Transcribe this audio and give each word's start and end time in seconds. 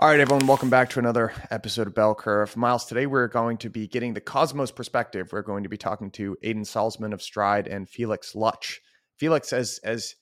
All 0.00 0.08
right, 0.08 0.18
everyone, 0.18 0.46
welcome 0.46 0.70
back 0.70 0.88
to 0.90 0.98
another 0.98 1.30
episode 1.50 1.86
of 1.86 1.94
Bell 1.94 2.14
Curve. 2.14 2.56
Myles, 2.56 2.86
today 2.86 3.04
we're 3.04 3.28
going 3.28 3.58
to 3.58 3.68
be 3.68 3.86
getting 3.86 4.14
the 4.14 4.20
Cosmos 4.22 4.70
perspective. 4.70 5.28
We're 5.30 5.42
going 5.42 5.62
to 5.64 5.68
be 5.68 5.76
talking 5.76 6.10
to 6.12 6.38
Aidan 6.42 6.62
Salzman 6.62 7.12
of 7.12 7.20
Stride 7.20 7.68
and 7.68 7.86
Felix 7.86 8.32
Lutsch. 8.32 8.78
Felix, 9.18 9.52
as 9.52 9.78
as 9.84 10.14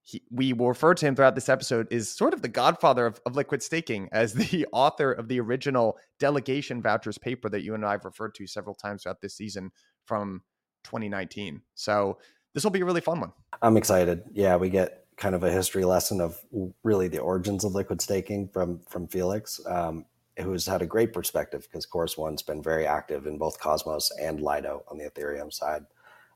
he, 0.00 0.22
we 0.30 0.54
will 0.54 0.68
refer 0.68 0.94
to 0.94 1.04
him 1.06 1.14
throughout 1.14 1.34
this 1.34 1.50
episode, 1.50 1.86
is 1.90 2.10
sort 2.10 2.32
of 2.32 2.40
the 2.40 2.48
godfather 2.48 3.04
of, 3.04 3.20
of 3.26 3.36
liquid 3.36 3.62
staking, 3.62 4.08
as 4.10 4.32
the 4.32 4.66
author 4.72 5.12
of 5.12 5.28
the 5.28 5.38
original 5.38 5.98
delegation 6.18 6.80
vouchers 6.80 7.18
paper 7.18 7.50
that 7.50 7.62
you 7.62 7.74
and 7.74 7.84
I 7.84 7.92
have 7.92 8.06
referred 8.06 8.34
to 8.36 8.46
several 8.46 8.74
times 8.74 9.02
throughout 9.02 9.20
this 9.20 9.36
season 9.36 9.70
from 10.06 10.44
2019. 10.84 11.60
So 11.74 12.16
this 12.54 12.64
will 12.64 12.70
be 12.70 12.80
a 12.80 12.86
really 12.86 13.02
fun 13.02 13.20
one. 13.20 13.32
I'm 13.60 13.76
excited. 13.76 14.22
Yeah, 14.32 14.56
we 14.56 14.70
get 14.70 15.05
kind 15.16 15.34
of 15.34 15.42
a 15.42 15.50
history 15.50 15.84
lesson 15.84 16.20
of 16.20 16.38
really 16.82 17.08
the 17.08 17.18
origins 17.18 17.64
of 17.64 17.74
liquid 17.74 18.00
staking 18.00 18.48
from 18.48 18.80
from 18.88 19.06
Felix, 19.08 19.60
um, 19.66 20.04
who's 20.38 20.66
had 20.66 20.82
a 20.82 20.86
great 20.86 21.12
perspective 21.12 21.62
because 21.62 21.86
Chorus 21.86 22.18
One's 22.18 22.42
been 22.42 22.62
very 22.62 22.86
active 22.86 23.26
in 23.26 23.38
both 23.38 23.58
Cosmos 23.58 24.10
and 24.20 24.40
Lido 24.40 24.84
on 24.88 24.98
the 24.98 25.08
Ethereum 25.08 25.52
side, 25.52 25.84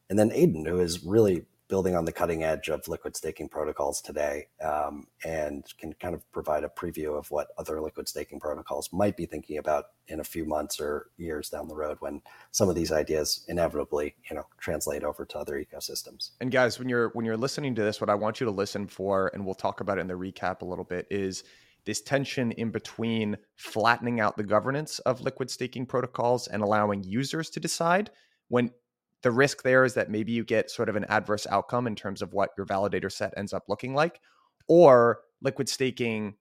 and 0.09 0.19
then 0.19 0.33
Aidan, 0.33 0.65
who 0.65 0.81
is 0.81 1.05
really 1.05 1.45
building 1.71 1.95
on 1.95 2.05
the 2.05 2.13
cutting 2.13 2.43
edge 2.43 2.69
of 2.69 2.87
liquid 2.89 3.17
staking 3.17 3.49
protocols 3.49 4.03
today 4.03 4.49
um, 4.63 5.07
and 5.25 5.65
can 5.79 5.93
kind 5.95 6.15
of 6.15 6.31
provide 6.33 6.65
a 6.65 6.69
preview 6.69 7.17
of 7.17 7.31
what 7.31 7.49
other 7.57 7.81
liquid 7.81 8.09
staking 8.09 8.41
protocols 8.41 8.93
might 8.93 9.17
be 9.17 9.25
thinking 9.25 9.57
about 9.57 9.85
in 10.09 10.19
a 10.21 10.25
few 10.25 10.45
months 10.45 10.81
or 10.81 11.11
years 11.17 11.49
down 11.49 11.69
the 11.69 11.75
road 11.75 11.97
when 12.01 12.21
some 12.51 12.69
of 12.69 12.75
these 12.75 12.91
ideas 12.91 13.45
inevitably 13.49 14.15
you 14.29 14.37
know 14.37 14.45
translate 14.59 15.05
over 15.05 15.25
to 15.25 15.39
other 15.39 15.65
ecosystems. 15.65 16.33
And 16.41 16.51
guys 16.51 16.79
when 16.79 16.89
you're 16.89 17.11
when 17.11 17.25
you're 17.25 17.37
listening 17.37 17.75
to 17.77 17.83
this 17.83 18.01
what 18.01 18.11
i 18.11 18.15
want 18.15 18.41
you 18.41 18.45
to 18.45 18.51
listen 18.51 18.89
for 18.89 19.31
and 19.33 19.47
we'll 19.47 19.55
talk 19.55 19.81
about 19.81 19.99
it 19.99 20.03
in 20.03 20.09
the 20.09 20.15
recap 20.15 20.63
a 20.63 20.65
little 20.65 20.85
bit 20.85 21.07
is 21.11 21.45
this 21.85 22.01
tension 22.03 22.53
in 22.53 22.71
between 22.71 23.37
flattening 23.57 24.21
out 24.21 24.37
the 24.37 24.43
governance 24.43 24.99
of 25.01 25.21
liquid 25.21 25.51
staking 25.51 25.87
protocols 25.87 26.49
and 26.49 26.63
allowing 26.63 27.03
users 27.05 27.49
to 27.51 27.61
decide 27.61 28.11
when 28.49 28.71
the 29.23 29.31
risk 29.31 29.63
there 29.63 29.85
is 29.85 29.95
that 29.95 30.11
maybe 30.11 30.33
you 30.33 30.45
get 30.45 30.71
sort 30.71 30.89
of 30.89 30.97
an 30.97 31.05
adverse 31.05 31.47
outcome 31.51 31.87
in 31.87 31.95
terms 31.95 32.23
of 32.23 32.33
what 32.33 32.51
your 32.57 32.67
validator 32.67 33.13
set 33.13 33.35
ends 33.37 33.53
up 33.53 33.65
looking 33.69 33.95
like, 33.95 34.21
or 34.69 35.21
liquid 35.43 35.69
staking 35.69 36.35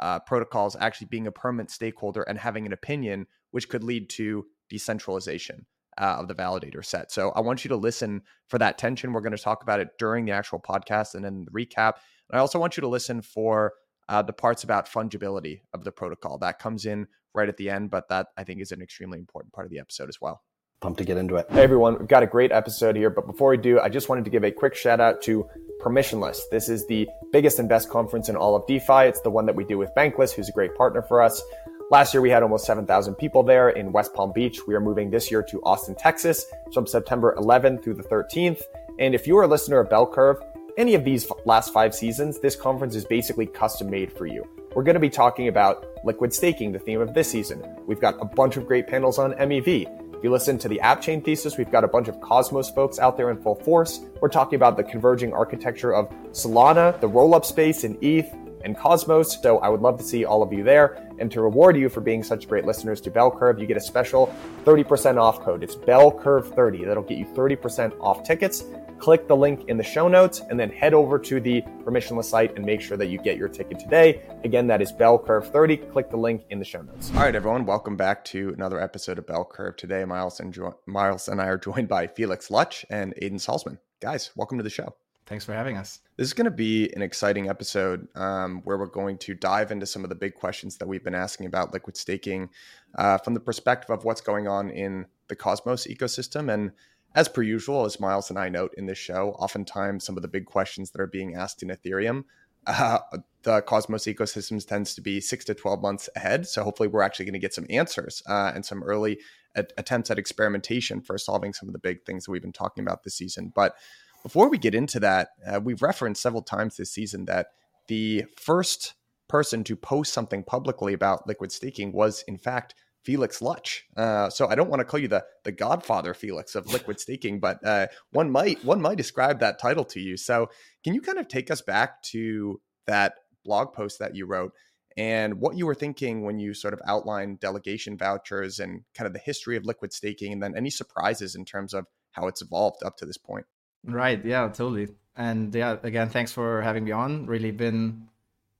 uh, 0.00 0.18
protocols 0.20 0.76
actually 0.80 1.06
being 1.06 1.26
a 1.26 1.32
permanent 1.32 1.70
stakeholder 1.70 2.22
and 2.22 2.38
having 2.38 2.66
an 2.66 2.72
opinion, 2.72 3.26
which 3.52 3.68
could 3.68 3.84
lead 3.84 4.08
to 4.10 4.46
decentralization 4.68 5.64
uh, 5.98 6.16
of 6.18 6.28
the 6.28 6.34
validator 6.34 6.84
set. 6.84 7.10
So 7.10 7.30
I 7.30 7.40
want 7.40 7.64
you 7.64 7.68
to 7.70 7.76
listen 7.76 8.22
for 8.48 8.58
that 8.58 8.78
tension. 8.78 9.12
We're 9.12 9.20
going 9.20 9.36
to 9.36 9.42
talk 9.42 9.62
about 9.62 9.80
it 9.80 9.88
during 9.98 10.24
the 10.24 10.32
actual 10.32 10.60
podcast 10.60 11.14
and 11.14 11.24
then 11.24 11.44
the 11.44 11.50
recap. 11.50 11.94
And 12.30 12.38
I 12.38 12.38
also 12.38 12.58
want 12.58 12.76
you 12.76 12.82
to 12.82 12.88
listen 12.88 13.22
for 13.22 13.74
uh, 14.08 14.22
the 14.22 14.32
parts 14.32 14.64
about 14.64 14.88
fungibility 14.88 15.60
of 15.72 15.84
the 15.84 15.92
protocol 15.92 16.38
that 16.38 16.58
comes 16.58 16.86
in 16.86 17.06
right 17.34 17.48
at 17.48 17.56
the 17.56 17.70
end, 17.70 17.90
but 17.90 18.08
that 18.08 18.28
I 18.36 18.44
think 18.44 18.60
is 18.60 18.72
an 18.72 18.82
extremely 18.82 19.18
important 19.18 19.52
part 19.52 19.66
of 19.66 19.70
the 19.70 19.78
episode 19.78 20.08
as 20.08 20.20
well 20.20 20.42
pumped 20.80 20.98
to 20.98 21.04
get 21.04 21.16
into 21.16 21.36
it. 21.36 21.46
Hey 21.50 21.62
everyone, 21.62 21.98
we've 21.98 22.08
got 22.08 22.22
a 22.22 22.26
great 22.26 22.52
episode 22.52 22.94
here, 22.94 23.10
but 23.10 23.26
before 23.26 23.50
we 23.50 23.56
do, 23.56 23.80
I 23.80 23.88
just 23.88 24.08
wanted 24.08 24.24
to 24.24 24.30
give 24.30 24.44
a 24.44 24.50
quick 24.50 24.74
shout 24.74 25.00
out 25.00 25.20
to 25.22 25.48
Permissionless. 25.80 26.40
This 26.50 26.68
is 26.68 26.86
the 26.86 27.08
biggest 27.32 27.58
and 27.58 27.68
best 27.68 27.88
conference 27.88 28.28
in 28.28 28.36
all 28.36 28.54
of 28.54 28.66
DeFi. 28.66 29.06
It's 29.06 29.20
the 29.20 29.30
one 29.30 29.46
that 29.46 29.54
we 29.54 29.64
do 29.64 29.78
with 29.78 29.90
Bankless, 29.96 30.32
who's 30.32 30.48
a 30.48 30.52
great 30.52 30.74
partner 30.74 31.02
for 31.02 31.22
us. 31.22 31.42
Last 31.90 32.12
year 32.12 32.20
we 32.20 32.30
had 32.30 32.42
almost 32.42 32.66
7,000 32.66 33.14
people 33.14 33.42
there 33.42 33.70
in 33.70 33.92
West 33.92 34.12
Palm 34.14 34.32
Beach. 34.32 34.66
We 34.66 34.74
are 34.74 34.80
moving 34.80 35.10
this 35.10 35.30
year 35.30 35.42
to 35.50 35.62
Austin, 35.62 35.94
Texas 35.94 36.46
from 36.72 36.86
September 36.86 37.34
11th 37.38 37.82
through 37.82 37.94
the 37.94 38.02
13th. 38.04 38.62
And 38.98 39.14
if 39.14 39.26
you 39.26 39.36
are 39.38 39.44
a 39.44 39.48
listener 39.48 39.80
of 39.80 39.88
Bell 39.88 40.06
Curve, 40.06 40.36
any 40.76 40.94
of 40.94 41.04
these 41.04 41.30
last 41.44 41.72
five 41.72 41.94
seasons, 41.94 42.38
this 42.38 42.54
conference 42.54 42.94
is 42.94 43.04
basically 43.04 43.46
custom 43.46 43.90
made 43.90 44.12
for 44.12 44.26
you. 44.26 44.46
We're 44.74 44.84
going 44.84 44.94
to 44.94 45.00
be 45.00 45.10
talking 45.10 45.48
about 45.48 45.86
liquid 46.04 46.32
staking, 46.32 46.72
the 46.72 46.78
theme 46.78 47.00
of 47.00 47.14
this 47.14 47.28
season. 47.30 47.64
We've 47.86 48.00
got 48.00 48.20
a 48.20 48.24
bunch 48.24 48.56
of 48.56 48.66
great 48.66 48.86
panels 48.86 49.18
on 49.18 49.32
MEV. 49.32 50.07
If 50.18 50.24
you 50.24 50.32
listen 50.32 50.58
to 50.58 50.68
the 50.68 50.80
app 50.80 51.00
chain 51.00 51.22
thesis, 51.22 51.56
we've 51.56 51.70
got 51.70 51.84
a 51.84 51.86
bunch 51.86 52.08
of 52.08 52.20
Cosmos 52.20 52.68
folks 52.70 52.98
out 52.98 53.16
there 53.16 53.30
in 53.30 53.40
full 53.40 53.54
force. 53.54 54.00
We're 54.20 54.28
talking 54.28 54.56
about 54.56 54.76
the 54.76 54.82
converging 54.82 55.32
architecture 55.32 55.94
of 55.94 56.08
Solana, 56.32 57.00
the 57.00 57.06
roll 57.06 57.36
up 57.36 57.44
space 57.44 57.84
in 57.84 57.96
ETH, 58.02 58.34
and 58.64 58.76
Cosmos. 58.76 59.40
So 59.42 59.58
I 59.58 59.68
would 59.68 59.80
love 59.80 59.98
to 59.98 60.04
see 60.04 60.24
all 60.24 60.42
of 60.42 60.52
you 60.52 60.64
there. 60.64 61.04
And 61.18 61.30
to 61.32 61.40
reward 61.40 61.76
you 61.76 61.88
for 61.88 62.00
being 62.00 62.22
such 62.22 62.48
great 62.48 62.64
listeners 62.64 63.00
to 63.02 63.10
Bell 63.10 63.30
Curve, 63.30 63.58
you 63.58 63.66
get 63.66 63.76
a 63.76 63.80
special 63.80 64.34
30% 64.64 65.20
off 65.20 65.40
code. 65.40 65.62
It's 65.62 65.74
Bell 65.74 66.10
Curve 66.12 66.54
30. 66.54 66.84
That'll 66.84 67.02
get 67.02 67.18
you 67.18 67.26
30% 67.26 67.98
off 68.00 68.22
tickets 68.24 68.64
click 68.98 69.28
the 69.28 69.36
link 69.36 69.68
in 69.68 69.76
the 69.76 69.84
show 69.84 70.08
notes 70.08 70.42
and 70.50 70.58
then 70.58 70.70
head 70.70 70.92
over 70.92 71.18
to 71.18 71.40
the 71.40 71.62
permissionless 71.84 72.24
site 72.24 72.54
and 72.56 72.64
make 72.64 72.80
sure 72.80 72.96
that 72.96 73.06
you 73.06 73.18
get 73.18 73.36
your 73.36 73.48
ticket 73.48 73.78
today. 73.78 74.22
Again, 74.44 74.66
that 74.66 74.82
is 74.82 74.92
Bell 74.92 75.18
Curve 75.18 75.50
30. 75.50 75.76
Click 75.76 76.10
the 76.10 76.16
link 76.16 76.44
in 76.50 76.58
the 76.58 76.64
show 76.64 76.82
notes. 76.82 77.10
All 77.14 77.22
right, 77.22 77.34
everyone, 77.34 77.64
welcome 77.64 77.96
back 77.96 78.24
to 78.26 78.50
another 78.50 78.80
episode 78.80 79.18
of 79.18 79.26
Bell 79.26 79.44
Curve. 79.44 79.76
Today, 79.76 80.04
Myles 80.04 80.40
and 80.40 80.52
jo- 80.52 80.78
Myles 80.86 81.28
and 81.28 81.40
I 81.40 81.46
are 81.46 81.58
joined 81.58 81.88
by 81.88 82.06
Felix 82.06 82.48
Lutsch 82.48 82.84
and 82.90 83.14
Aidan 83.22 83.38
Salzman. 83.38 83.78
Guys, 84.00 84.30
welcome 84.36 84.58
to 84.58 84.64
the 84.64 84.70
show. 84.70 84.94
Thanks 85.28 85.44
for 85.44 85.52
having 85.52 85.76
us. 85.76 86.00
This 86.16 86.26
is 86.26 86.32
going 86.32 86.46
to 86.46 86.50
be 86.50 86.90
an 86.96 87.02
exciting 87.02 87.50
episode 87.50 88.08
um, 88.16 88.62
where 88.64 88.78
we're 88.78 88.86
going 88.86 89.18
to 89.18 89.34
dive 89.34 89.70
into 89.70 89.84
some 89.84 90.02
of 90.02 90.08
the 90.08 90.16
big 90.16 90.34
questions 90.34 90.78
that 90.78 90.88
we've 90.88 91.04
been 91.04 91.14
asking 91.14 91.44
about 91.44 91.74
liquid 91.74 91.98
staking 91.98 92.48
uh, 92.96 93.18
from 93.18 93.34
the 93.34 93.40
perspective 93.40 93.90
of 93.90 94.04
what's 94.04 94.22
going 94.22 94.48
on 94.48 94.70
in 94.70 95.04
the 95.28 95.36
Cosmos 95.36 95.86
ecosystem 95.86 96.50
and 96.50 96.72
as 97.14 97.28
per 97.28 97.42
usual, 97.42 97.84
as 97.84 98.00
Myles 98.00 98.30
and 98.30 98.38
I 98.38 98.48
note 98.48 98.72
in 98.78 98.86
this 98.86 98.96
show, 98.96 99.32
oftentimes 99.38 100.02
some 100.02 100.16
of 100.16 100.22
the 100.22 100.28
big 100.28 100.46
questions 100.46 100.92
that 100.92 101.00
are 101.00 101.06
being 101.06 101.34
asked 101.34 101.62
in 101.62 101.68
Ethereum, 101.68 102.24
uh, 102.66 102.98
the 103.42 103.60
Cosmos 103.62 104.04
ecosystems 104.04 104.66
tends 104.66 104.94
to 104.94 105.02
be 105.02 105.20
six 105.20 105.44
to 105.46 105.54
12 105.54 105.82
months 105.82 106.08
ahead. 106.16 106.46
So 106.46 106.64
hopefully 106.64 106.88
we're 106.88 107.02
actually 107.02 107.26
going 107.26 107.34
to 107.34 107.38
get 107.38 107.54
some 107.54 107.66
answers 107.68 108.22
uh, 108.26 108.52
and 108.54 108.64
some 108.64 108.82
early 108.82 109.18
attempts 109.54 110.10
at 110.10 110.18
experimentation 110.18 111.00
for 111.00 111.18
solving 111.18 111.52
some 111.52 111.68
of 111.68 111.72
the 111.72 111.78
big 111.78 112.04
things 112.04 112.24
that 112.24 112.30
we've 112.30 112.42
been 112.42 112.52
talking 112.52 112.82
about 112.82 113.02
this 113.04 113.14
season. 113.14 113.52
But 113.54 113.74
before 114.22 114.48
we 114.48 114.58
get 114.58 114.74
into 114.74 115.00
that, 115.00 115.30
uh, 115.46 115.60
we've 115.62 115.82
referenced 115.82 116.22
several 116.22 116.42
times 116.42 116.76
this 116.76 116.92
season 116.92 117.24
that 117.26 117.48
the 117.88 118.24
first 118.36 118.94
person 119.28 119.62
to 119.64 119.76
post 119.76 120.12
something 120.12 120.42
publicly 120.42 120.92
about 120.92 121.26
liquid 121.26 121.52
staking 121.52 121.92
was, 121.92 122.24
in 122.26 122.38
fact, 122.38 122.74
Felix 123.02 123.40
Lutsch. 123.40 123.82
Uh, 123.96 124.28
so 124.28 124.48
I 124.48 124.54
don't 124.54 124.68
want 124.68 124.80
to 124.80 124.84
call 124.84 125.00
you 125.00 125.08
the 125.08 125.24
the 125.44 125.52
Godfather 125.52 126.14
Felix 126.14 126.54
of 126.54 126.66
liquid 126.72 127.00
staking, 127.00 127.40
but 127.40 127.64
uh, 127.64 127.86
one 128.10 128.30
might 128.30 128.64
one 128.64 128.82
might 128.82 128.96
describe 128.96 129.40
that 129.40 129.58
title 129.58 129.84
to 129.86 130.00
you. 130.00 130.16
So 130.16 130.50
can 130.84 130.94
you 130.94 131.00
kind 131.00 131.18
of 131.18 131.28
take 131.28 131.50
us 131.50 131.62
back 131.62 132.02
to 132.04 132.60
that 132.86 133.14
blog 133.44 133.72
post 133.72 133.98
that 133.98 134.14
you 134.14 134.26
wrote 134.26 134.52
and 134.96 135.40
what 135.40 135.56
you 135.56 135.64
were 135.64 135.74
thinking 135.74 136.24
when 136.24 136.38
you 136.38 136.52
sort 136.52 136.74
of 136.74 136.80
outlined 136.86 137.38
delegation 137.38 137.96
vouchers 137.96 138.58
and 138.58 138.82
kind 138.94 139.06
of 139.06 139.12
the 139.12 139.20
history 139.20 139.56
of 139.56 139.64
liquid 139.64 139.92
staking, 139.92 140.32
and 140.32 140.42
then 140.42 140.56
any 140.56 140.70
surprises 140.70 141.34
in 141.34 141.44
terms 141.44 141.72
of 141.72 141.86
how 142.10 142.26
it's 142.26 142.42
evolved 142.42 142.82
up 142.82 142.96
to 142.96 143.06
this 143.06 143.16
point? 143.16 143.46
Right. 143.84 144.24
Yeah. 144.24 144.48
Totally. 144.48 144.88
And 145.16 145.54
yeah, 145.54 145.76
again, 145.82 146.08
thanks 146.10 146.32
for 146.32 146.62
having 146.62 146.84
me 146.84 146.92
on. 146.92 147.26
Really 147.26 147.50
been 147.50 148.08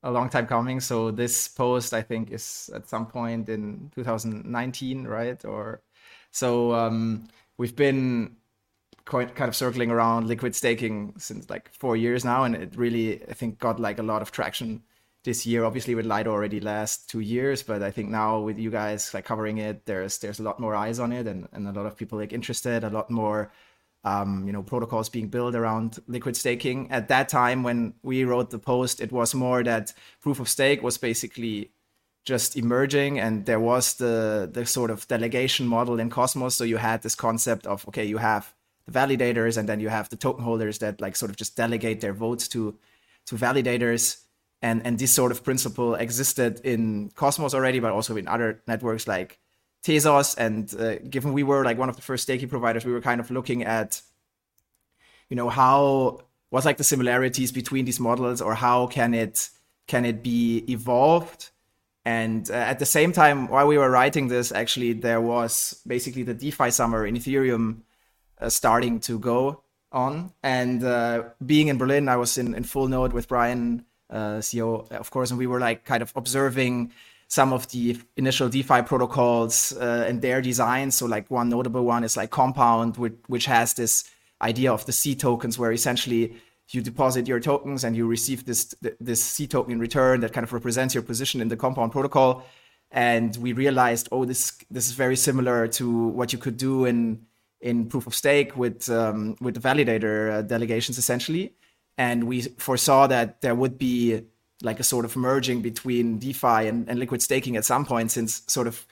a 0.03 0.11
long 0.11 0.29
time 0.31 0.47
coming. 0.47 0.81
So 0.81 1.11
this 1.11 1.49
post, 1.49 1.95
I 1.95 2.03
think, 2.03 2.31
is 2.31 2.71
at 2.75 2.89
some 2.89 3.07
point 3.07 3.49
in 3.49 3.91
2019, 3.95 5.05
right? 5.07 5.43
Or 5.45 5.83
so 6.31 6.73
um, 6.75 7.29
we've 7.59 7.77
been 7.77 8.37
quite 9.07 9.35
kind 9.35 9.49
of 9.49 9.57
circling 9.57 9.91
around 9.91 10.29
liquid 10.29 10.55
staking 10.55 11.15
since 11.19 11.49
like 11.51 11.73
four 11.73 11.97
years 11.97 12.25
now, 12.25 12.45
and 12.45 12.55
it 12.57 12.77
really, 12.77 13.23
I 13.29 13.35
think, 13.35 13.59
got 13.59 13.81
like 13.81 13.99
a 13.99 14.03
lot 14.03 14.23
of 14.23 14.33
traction 14.33 14.83
this 15.25 15.47
year. 15.47 15.65
Obviously, 15.65 15.95
with 15.95 16.07
Lido 16.07 16.31
already 16.33 16.61
last 16.61 17.09
two 17.11 17.21
years, 17.21 17.63
but 17.63 17.83
I 17.83 17.91
think 17.91 18.11
now 18.11 18.41
with 18.41 18.59
you 18.59 18.71
guys 18.71 19.13
like 19.15 19.25
covering 19.25 19.59
it, 19.59 19.87
there's 19.87 20.19
there's 20.19 20.41
a 20.41 20.43
lot 20.43 20.61
more 20.61 20.75
eyes 20.75 20.99
on 20.99 21.13
it, 21.13 21.27
and 21.27 21.49
and 21.53 21.69
a 21.69 21.73
lot 21.73 21.87
of 21.87 21.97
people 21.97 22.19
like 22.19 22.33
interested, 22.33 22.85
a 22.85 22.91
lot 22.91 23.11
more 23.11 23.53
um, 24.05 24.47
you 24.47 24.53
know 24.53 24.63
protocols 24.63 25.09
being 25.09 25.29
built 25.29 25.55
around 25.55 25.99
liquid 26.07 26.37
staking. 26.37 26.91
At 26.91 27.09
that 27.09 27.29
time, 27.29 27.63
when 27.63 27.95
we 28.03 28.25
wrote 28.25 28.51
the 28.51 28.59
post, 28.59 29.01
it 29.01 29.13
was 29.13 29.35
more 29.35 29.63
that 29.65 29.93
proof 30.21 30.41
of 30.41 30.49
stake 30.49 30.83
was 30.83 30.99
basically 30.99 31.71
just 32.25 32.57
emerging, 32.57 33.19
and 33.19 33.47
there 33.47 33.61
was 33.61 33.95
the 33.95 34.49
the 34.53 34.67
sort 34.67 34.91
of 34.91 35.07
delegation 35.09 35.67
model 35.67 35.99
in 35.99 36.11
Cosmos. 36.11 36.55
So 36.55 36.65
you 36.65 36.77
had 36.77 37.03
this 37.03 37.15
concept 37.15 37.67
of 37.67 37.87
okay, 37.89 38.05
you 38.05 38.19
have 38.19 38.55
the 38.87 38.93
validators, 38.93 39.57
and 39.57 39.69
then 39.69 39.81
you 39.81 39.89
have 39.89 40.09
the 40.09 40.17
token 40.17 40.45
holders 40.45 40.79
that 40.79 41.01
like 41.01 41.17
sort 41.17 41.31
of 41.31 41.37
just 41.37 41.57
delegate 41.57 42.01
their 42.01 42.15
votes 42.15 42.49
to 42.49 42.79
to 43.27 43.37
validators. 43.37 44.23
And, 44.61 44.85
and 44.85 44.99
this 44.99 45.15
sort 45.15 45.31
of 45.31 45.45
principle 45.45 45.95
existed 45.95 46.61
in 46.65 47.13
Cosmos 47.15 47.55
already, 47.55 47.79
but 47.79 47.93
also 47.93 48.17
in 48.17 48.27
other 48.27 48.61
networks 48.67 49.07
like 49.07 49.39
Tezos, 49.85 50.37
and 50.37 50.75
uh, 50.79 50.99
given 51.09 51.33
we 51.33 51.43
were 51.43 51.65
like 51.65 51.79
one 51.79 51.89
of 51.89 51.97
the 51.97 52.03
first 52.03 52.25
staking 52.25 52.49
providers, 52.49 52.85
we 52.85 52.93
were 52.93 53.01
kind 53.01 53.21
of 53.21 53.31
looking 53.31 53.65
at, 53.65 54.01
you 55.29 55.37
know, 55.37 55.49
how 55.49 56.21
what's 56.51 56.67
like 56.67 56.79
the 56.79 56.85
similarities 56.85 57.53
between 57.53 57.85
these 57.85 58.01
models, 58.01 58.41
or 58.41 58.55
how 58.55 58.87
can 58.87 59.15
it 59.15 59.51
can 59.87 60.05
it 60.05 60.23
be 60.23 60.65
evolved? 60.69 61.51
And 62.05 62.51
uh, 62.51 62.55
at 62.55 62.79
the 62.79 62.87
same 62.87 63.13
time, 63.13 63.49
while 63.49 63.67
we 63.67 63.77
were 63.77 63.91
writing 63.91 64.29
this, 64.29 64.51
actually, 64.51 64.95
there 64.95 65.21
was 65.21 65.81
basically 65.87 66.23
the 66.23 66.35
DeFi 66.35 66.71
summer 66.71 67.05
in 67.05 67.17
Ethereum 67.17 67.83
uh, 68.41 68.49
starting 68.49 69.01
to 69.01 69.19
go 69.19 69.63
on. 69.93 70.33
And 70.43 70.83
uh, 70.83 71.25
being 71.45 71.69
in 71.69 71.77
Berlin, 71.77 72.09
I 72.09 72.17
was 72.17 72.39
in, 72.39 72.55
in 72.55 72.65
full 72.65 72.89
node 72.89 73.13
with 73.13 73.29
Brian, 73.29 73.85
uh, 74.11 74.39
CEO, 74.41 74.91
of 74.91 75.11
Chorus, 75.11 75.31
and 75.31 75.39
we 75.39 75.47
were 75.47 75.61
like 75.61 75.85
kind 75.85 76.03
of 76.03 76.13
observing 76.17 76.93
some 77.29 77.53
of 77.53 77.69
the 77.69 77.97
initial 78.17 78.49
DeFi 78.49 78.83
protocols 78.83 79.77
uh, 79.77 80.07
and 80.09 80.23
their 80.23 80.41
designs. 80.41 80.97
So, 80.97 81.07
like 81.07 81.31
one 81.31 81.51
notable 81.51 81.85
one 81.85 82.03
is 82.03 82.17
like 82.17 82.31
Compound, 82.31 82.97
which, 82.97 83.15
which 83.27 83.47
has 83.47 83.75
this 83.75 84.11
idea 84.41 84.73
of 84.73 84.87
the 84.87 84.93
C 84.93 85.15
tokens, 85.15 85.59
where 85.59 85.71
essentially 85.71 86.35
you 86.71 86.83
deposit 86.83 87.27
your 87.27 87.41
tokens 87.41 87.85
and 87.85 87.97
you 87.97 88.07
receive 88.07 88.45
this 88.45 88.75
this 89.01 89.23
C 89.23 89.47
token 89.47 89.73
in 89.73 89.79
return 89.79 90.21
that 90.21 90.33
kind 90.33 90.45
of 90.45 90.53
represents 90.53 90.95
your 90.95 91.03
position 91.03 91.41
in 91.41 91.49
the 91.49 91.57
Compound 91.57 91.93
protocol. 91.93 92.45
And 92.91 93.37
we 93.37 93.53
realized, 93.53 94.09
oh, 94.11 94.25
this 94.25 94.59
this 94.71 94.87
is 94.87 94.93
very 94.93 95.17
similar 95.17 95.69
to 95.69 96.09
what 96.09 96.33
you 96.33 96.39
could 96.39 96.57
do 96.57 96.87
in 96.87 97.27
in 97.61 97.89
proof 97.89 98.07
of 98.07 98.15
stake 98.15 98.57
with 98.57 98.89
um, 98.89 99.37
with 99.41 99.55
the 99.55 99.61
validator 99.61 100.33
uh, 100.33 100.43
delegations 100.43 100.97
essentially. 100.97 101.55
And 101.99 102.25
we 102.25 102.43
foresaw 102.43 103.07
that 103.09 103.41
there 103.41 103.55
would 103.55 103.77
be 103.77 104.23
like 104.63 104.81
a 104.81 104.85
sort 104.85 105.05
of 105.05 105.17
merging 105.17 105.63
between 105.63 106.19
DeFi 106.19 106.67
and, 106.69 106.89
and 106.89 106.99
liquid 106.99 107.23
staking 107.23 107.57
at 107.57 107.65
some 107.65 107.85
point, 107.85 108.11
since 108.11 108.43
sort 108.47 108.67
of 108.67 108.87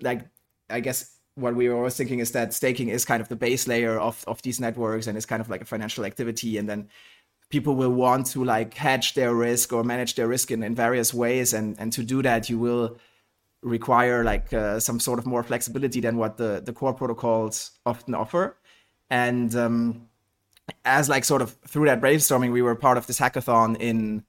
like 0.00 0.26
I 0.70 0.80
guess 0.80 1.16
what 1.34 1.54
we 1.54 1.68
were 1.68 1.76
always 1.76 1.96
thinking 1.96 2.18
is 2.18 2.32
that 2.32 2.52
staking 2.52 2.88
is 2.88 3.04
kind 3.04 3.20
of 3.20 3.28
the 3.28 3.36
base 3.36 3.66
layer 3.66 3.98
of 3.98 4.24
of 4.26 4.42
these 4.42 4.60
networks 4.60 5.06
and 5.06 5.16
it's 5.16 5.26
kind 5.26 5.40
of 5.40 5.48
like 5.48 5.62
a 5.62 5.64
financial 5.64 6.04
activity. 6.04 6.58
And 6.58 6.68
then 6.68 6.88
people 7.50 7.74
will 7.74 7.92
want 7.92 8.26
to 8.26 8.44
like 8.44 8.74
hedge 8.74 9.14
their 9.14 9.34
risk 9.34 9.72
or 9.72 9.84
manage 9.84 10.14
their 10.14 10.28
risk 10.28 10.50
in, 10.50 10.62
in 10.62 10.74
various 10.74 11.14
ways. 11.14 11.54
And 11.54 11.76
and 11.78 11.92
to 11.92 12.02
do 12.02 12.22
that 12.22 12.50
you 12.50 12.58
will 12.58 12.98
require 13.62 14.22
like 14.22 14.52
uh, 14.52 14.78
some 14.78 15.00
sort 15.00 15.18
of 15.18 15.26
more 15.26 15.42
flexibility 15.42 16.00
than 16.00 16.16
what 16.16 16.36
the 16.36 16.62
the 16.64 16.72
core 16.72 16.94
protocols 16.94 17.72
often 17.86 18.14
offer. 18.14 18.56
And 19.10 19.54
um, 19.54 20.08
as 20.84 21.08
like 21.08 21.24
sort 21.24 21.42
of 21.42 21.52
through 21.66 21.86
that 21.86 22.00
brainstorming 22.00 22.52
we 22.52 22.62
were 22.62 22.74
part 22.74 22.98
of 22.98 23.06
this 23.06 23.18
hackathon 23.18 23.76
in 23.80 24.24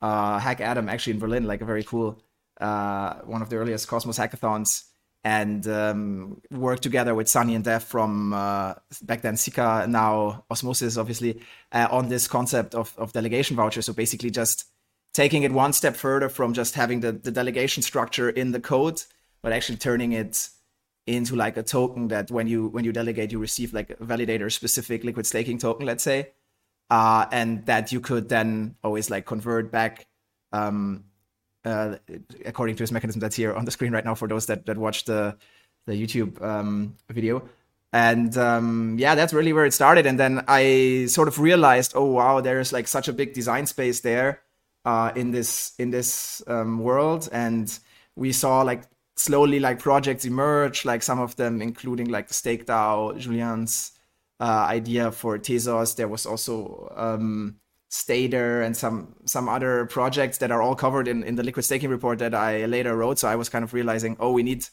uh, 0.00 0.38
HackAtom 0.38 0.90
actually 0.90 1.14
in 1.14 1.18
berlin 1.18 1.44
like 1.44 1.60
a 1.60 1.64
very 1.64 1.84
cool 1.84 2.22
uh, 2.60 3.14
one 3.24 3.42
of 3.42 3.50
the 3.50 3.56
earliest 3.56 3.88
cosmos 3.88 4.18
hackathons 4.18 4.84
and 5.24 5.66
um, 5.66 6.40
work 6.50 6.80
together 6.80 7.14
with 7.14 7.28
Sunny 7.28 7.54
and 7.54 7.64
Dev 7.64 7.82
from 7.82 8.32
uh, 8.32 8.74
back 9.02 9.22
then 9.22 9.36
Sikka, 9.36 9.86
now 9.88 10.44
Osmosis, 10.50 10.96
obviously, 10.96 11.40
uh, 11.72 11.88
on 11.90 12.08
this 12.08 12.28
concept 12.28 12.74
of, 12.74 12.94
of 12.96 13.12
delegation 13.12 13.56
voucher. 13.56 13.82
So 13.82 13.92
basically, 13.92 14.30
just 14.30 14.64
taking 15.14 15.42
it 15.42 15.52
one 15.52 15.72
step 15.72 15.96
further 15.96 16.28
from 16.28 16.54
just 16.54 16.74
having 16.74 17.00
the, 17.00 17.12
the 17.12 17.30
delegation 17.30 17.82
structure 17.82 18.30
in 18.30 18.52
the 18.52 18.60
code, 18.60 19.02
but 19.42 19.52
actually 19.52 19.78
turning 19.78 20.12
it 20.12 20.48
into 21.06 21.34
like 21.34 21.56
a 21.56 21.62
token 21.62 22.08
that 22.08 22.30
when 22.30 22.46
you 22.46 22.68
when 22.68 22.84
you 22.84 22.92
delegate, 22.92 23.32
you 23.32 23.38
receive 23.38 23.72
like 23.72 23.90
a 23.90 23.96
validator 23.96 24.52
specific 24.52 25.04
liquid 25.04 25.26
staking 25.26 25.58
token, 25.58 25.86
let's 25.86 26.04
say, 26.04 26.30
uh, 26.90 27.26
and 27.32 27.66
that 27.66 27.92
you 27.92 28.00
could 28.00 28.28
then 28.28 28.76
always 28.82 29.10
like 29.10 29.26
convert 29.26 29.70
back 29.70 30.06
um, 30.52 31.04
uh, 31.64 31.96
according 32.46 32.76
to 32.76 32.82
this 32.82 32.92
mechanism 32.92 33.20
that's 33.20 33.36
here 33.36 33.52
on 33.52 33.64
the 33.64 33.70
screen 33.70 33.92
right 33.92 34.04
now 34.04 34.14
for 34.14 34.28
those 34.28 34.46
that 34.46 34.66
that 34.66 34.78
watch 34.78 35.04
the 35.04 35.36
the 35.86 35.94
YouTube 35.94 36.40
um, 36.42 36.96
video. 37.10 37.48
And 37.92 38.36
um, 38.36 38.96
yeah, 38.98 39.14
that's 39.14 39.32
really 39.32 39.52
where 39.54 39.64
it 39.64 39.72
started. 39.72 40.04
And 40.06 40.20
then 40.20 40.44
I 40.46 41.06
sort 41.08 41.28
of 41.28 41.38
realized, 41.38 41.92
oh 41.94 42.04
wow, 42.04 42.40
there's 42.40 42.72
like 42.72 42.86
such 42.86 43.08
a 43.08 43.12
big 43.12 43.32
design 43.32 43.64
space 43.66 44.00
there 44.00 44.42
uh, 44.84 45.12
in 45.16 45.30
this 45.30 45.72
in 45.78 45.90
this 45.90 46.42
um, 46.46 46.80
world. 46.80 47.28
And 47.32 47.76
we 48.14 48.32
saw 48.32 48.62
like 48.62 48.82
slowly 49.16 49.58
like 49.58 49.78
projects 49.78 50.24
emerge, 50.26 50.84
like 50.84 51.02
some 51.02 51.18
of 51.18 51.36
them 51.36 51.62
including 51.62 52.08
like 52.08 52.28
the 52.28 52.34
Stake 52.34 52.66
DAO, 52.66 53.18
Julian's 53.18 53.92
uh, 54.40 54.66
idea 54.68 55.10
for 55.12 55.38
Tezos. 55.38 55.96
There 55.96 56.08
was 56.08 56.26
also 56.26 56.92
um, 56.96 57.56
Stader 57.90 58.64
and 58.64 58.76
some 58.76 59.14
some 59.24 59.48
other 59.48 59.86
projects 59.86 60.38
that 60.38 60.50
are 60.50 60.62
all 60.62 60.74
covered 60.74 61.08
in, 61.08 61.22
in 61.22 61.36
the 61.36 61.42
liquid 61.42 61.64
staking 61.64 61.90
report 61.90 62.18
that 62.20 62.34
I 62.34 62.66
later 62.66 62.96
wrote. 62.96 63.18
So 63.18 63.28
I 63.28 63.36
was 63.36 63.48
kind 63.48 63.64
of 63.64 63.74
realizing, 63.74 64.16
oh, 64.20 64.32
we 64.32 64.42
need 64.42 64.66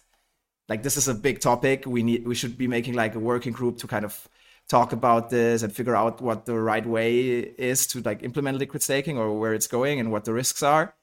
like 0.69 0.83
this 0.83 0.97
is 0.97 1.07
a 1.07 1.13
big 1.13 1.39
topic. 1.39 1.85
We 1.85 2.03
need 2.03 2.27
we 2.27 2.35
should 2.35 2.57
be 2.57 2.67
making 2.67 2.93
like 2.95 3.15
a 3.15 3.19
working 3.19 3.53
group 3.53 3.77
to 3.79 3.87
kind 3.87 4.05
of 4.05 4.27
talk 4.67 4.91
about 4.93 5.29
this 5.29 5.61
and 5.63 5.71
figure 5.73 5.95
out 5.95 6.21
what 6.21 6.45
the 6.45 6.59
right 6.59 6.85
way 6.85 7.39
is 7.39 7.85
to 7.87 8.01
like 8.01 8.23
implement 8.23 8.57
liquid 8.57 8.81
staking 8.81 9.17
or 9.17 9.37
where 9.39 9.53
it's 9.53 9.67
going 9.67 9.99
and 9.99 10.11
what 10.11 10.25
the 10.25 10.33
risks 10.33 10.63
are. 10.63 10.95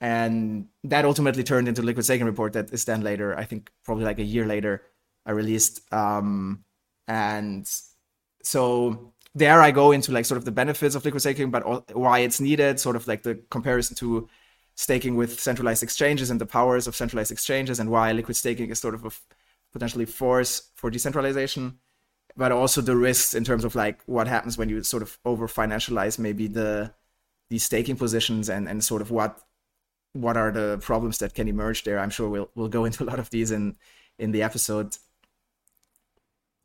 And 0.00 0.68
that 0.84 1.04
ultimately 1.04 1.42
turned 1.42 1.68
into 1.68 1.82
liquid 1.82 2.04
staking 2.04 2.26
report 2.26 2.54
that 2.54 2.72
is 2.72 2.84
then 2.84 3.02
later, 3.02 3.36
I 3.36 3.44
think 3.44 3.70
probably 3.84 4.04
like 4.04 4.18
a 4.18 4.24
year 4.24 4.46
later, 4.46 4.82
I 5.26 5.32
released. 5.32 5.92
Um, 5.92 6.64
and 7.06 7.68
so 8.42 9.12
there 9.34 9.62
I 9.62 9.70
go 9.70 9.92
into 9.92 10.12
like 10.12 10.24
sort 10.24 10.38
of 10.38 10.44
the 10.44 10.52
benefits 10.52 10.94
of 10.94 11.04
liquid 11.04 11.20
staking, 11.20 11.50
but 11.50 11.94
why 11.96 12.20
it's 12.20 12.40
needed, 12.40 12.80
sort 12.80 12.96
of 12.96 13.06
like 13.06 13.22
the 13.22 13.36
comparison 13.50 13.96
to 13.96 14.28
staking 14.74 15.16
with 15.16 15.38
centralized 15.38 15.82
exchanges 15.82 16.30
and 16.30 16.40
the 16.40 16.46
powers 16.46 16.86
of 16.86 16.96
centralized 16.96 17.30
exchanges, 17.30 17.78
and 17.78 17.90
why 17.90 18.12
liquid 18.12 18.36
staking 18.36 18.70
is 18.70 18.78
sort 18.78 18.94
of 18.94 19.04
a 19.04 19.10
potentially 19.72 20.06
force 20.06 20.70
for 20.74 20.90
decentralization, 20.90 21.78
but 22.36 22.52
also 22.52 22.80
the 22.80 22.96
risks 22.96 23.34
in 23.34 23.44
terms 23.44 23.64
of 23.64 23.74
like 23.74 24.00
what 24.06 24.26
happens 24.26 24.58
when 24.58 24.68
you 24.68 24.82
sort 24.82 25.02
of 25.02 25.18
over 25.24 25.46
financialize 25.46 26.18
maybe 26.18 26.48
the 26.48 26.92
these 27.50 27.64
staking 27.64 27.96
positions 27.96 28.48
and 28.48 28.68
and 28.68 28.82
sort 28.82 29.02
of 29.02 29.10
what 29.10 29.40
what 30.12 30.36
are 30.36 30.50
the 30.50 30.78
problems 30.78 31.18
that 31.18 31.34
can 31.34 31.48
emerge 31.48 31.84
there. 31.84 31.98
I'm 31.98 32.10
sure 32.10 32.28
we'll 32.28 32.50
we'll 32.54 32.68
go 32.68 32.84
into 32.84 33.04
a 33.04 33.06
lot 33.06 33.18
of 33.18 33.30
these 33.30 33.50
in 33.50 33.76
in 34.18 34.32
the 34.32 34.42
episode. 34.42 34.96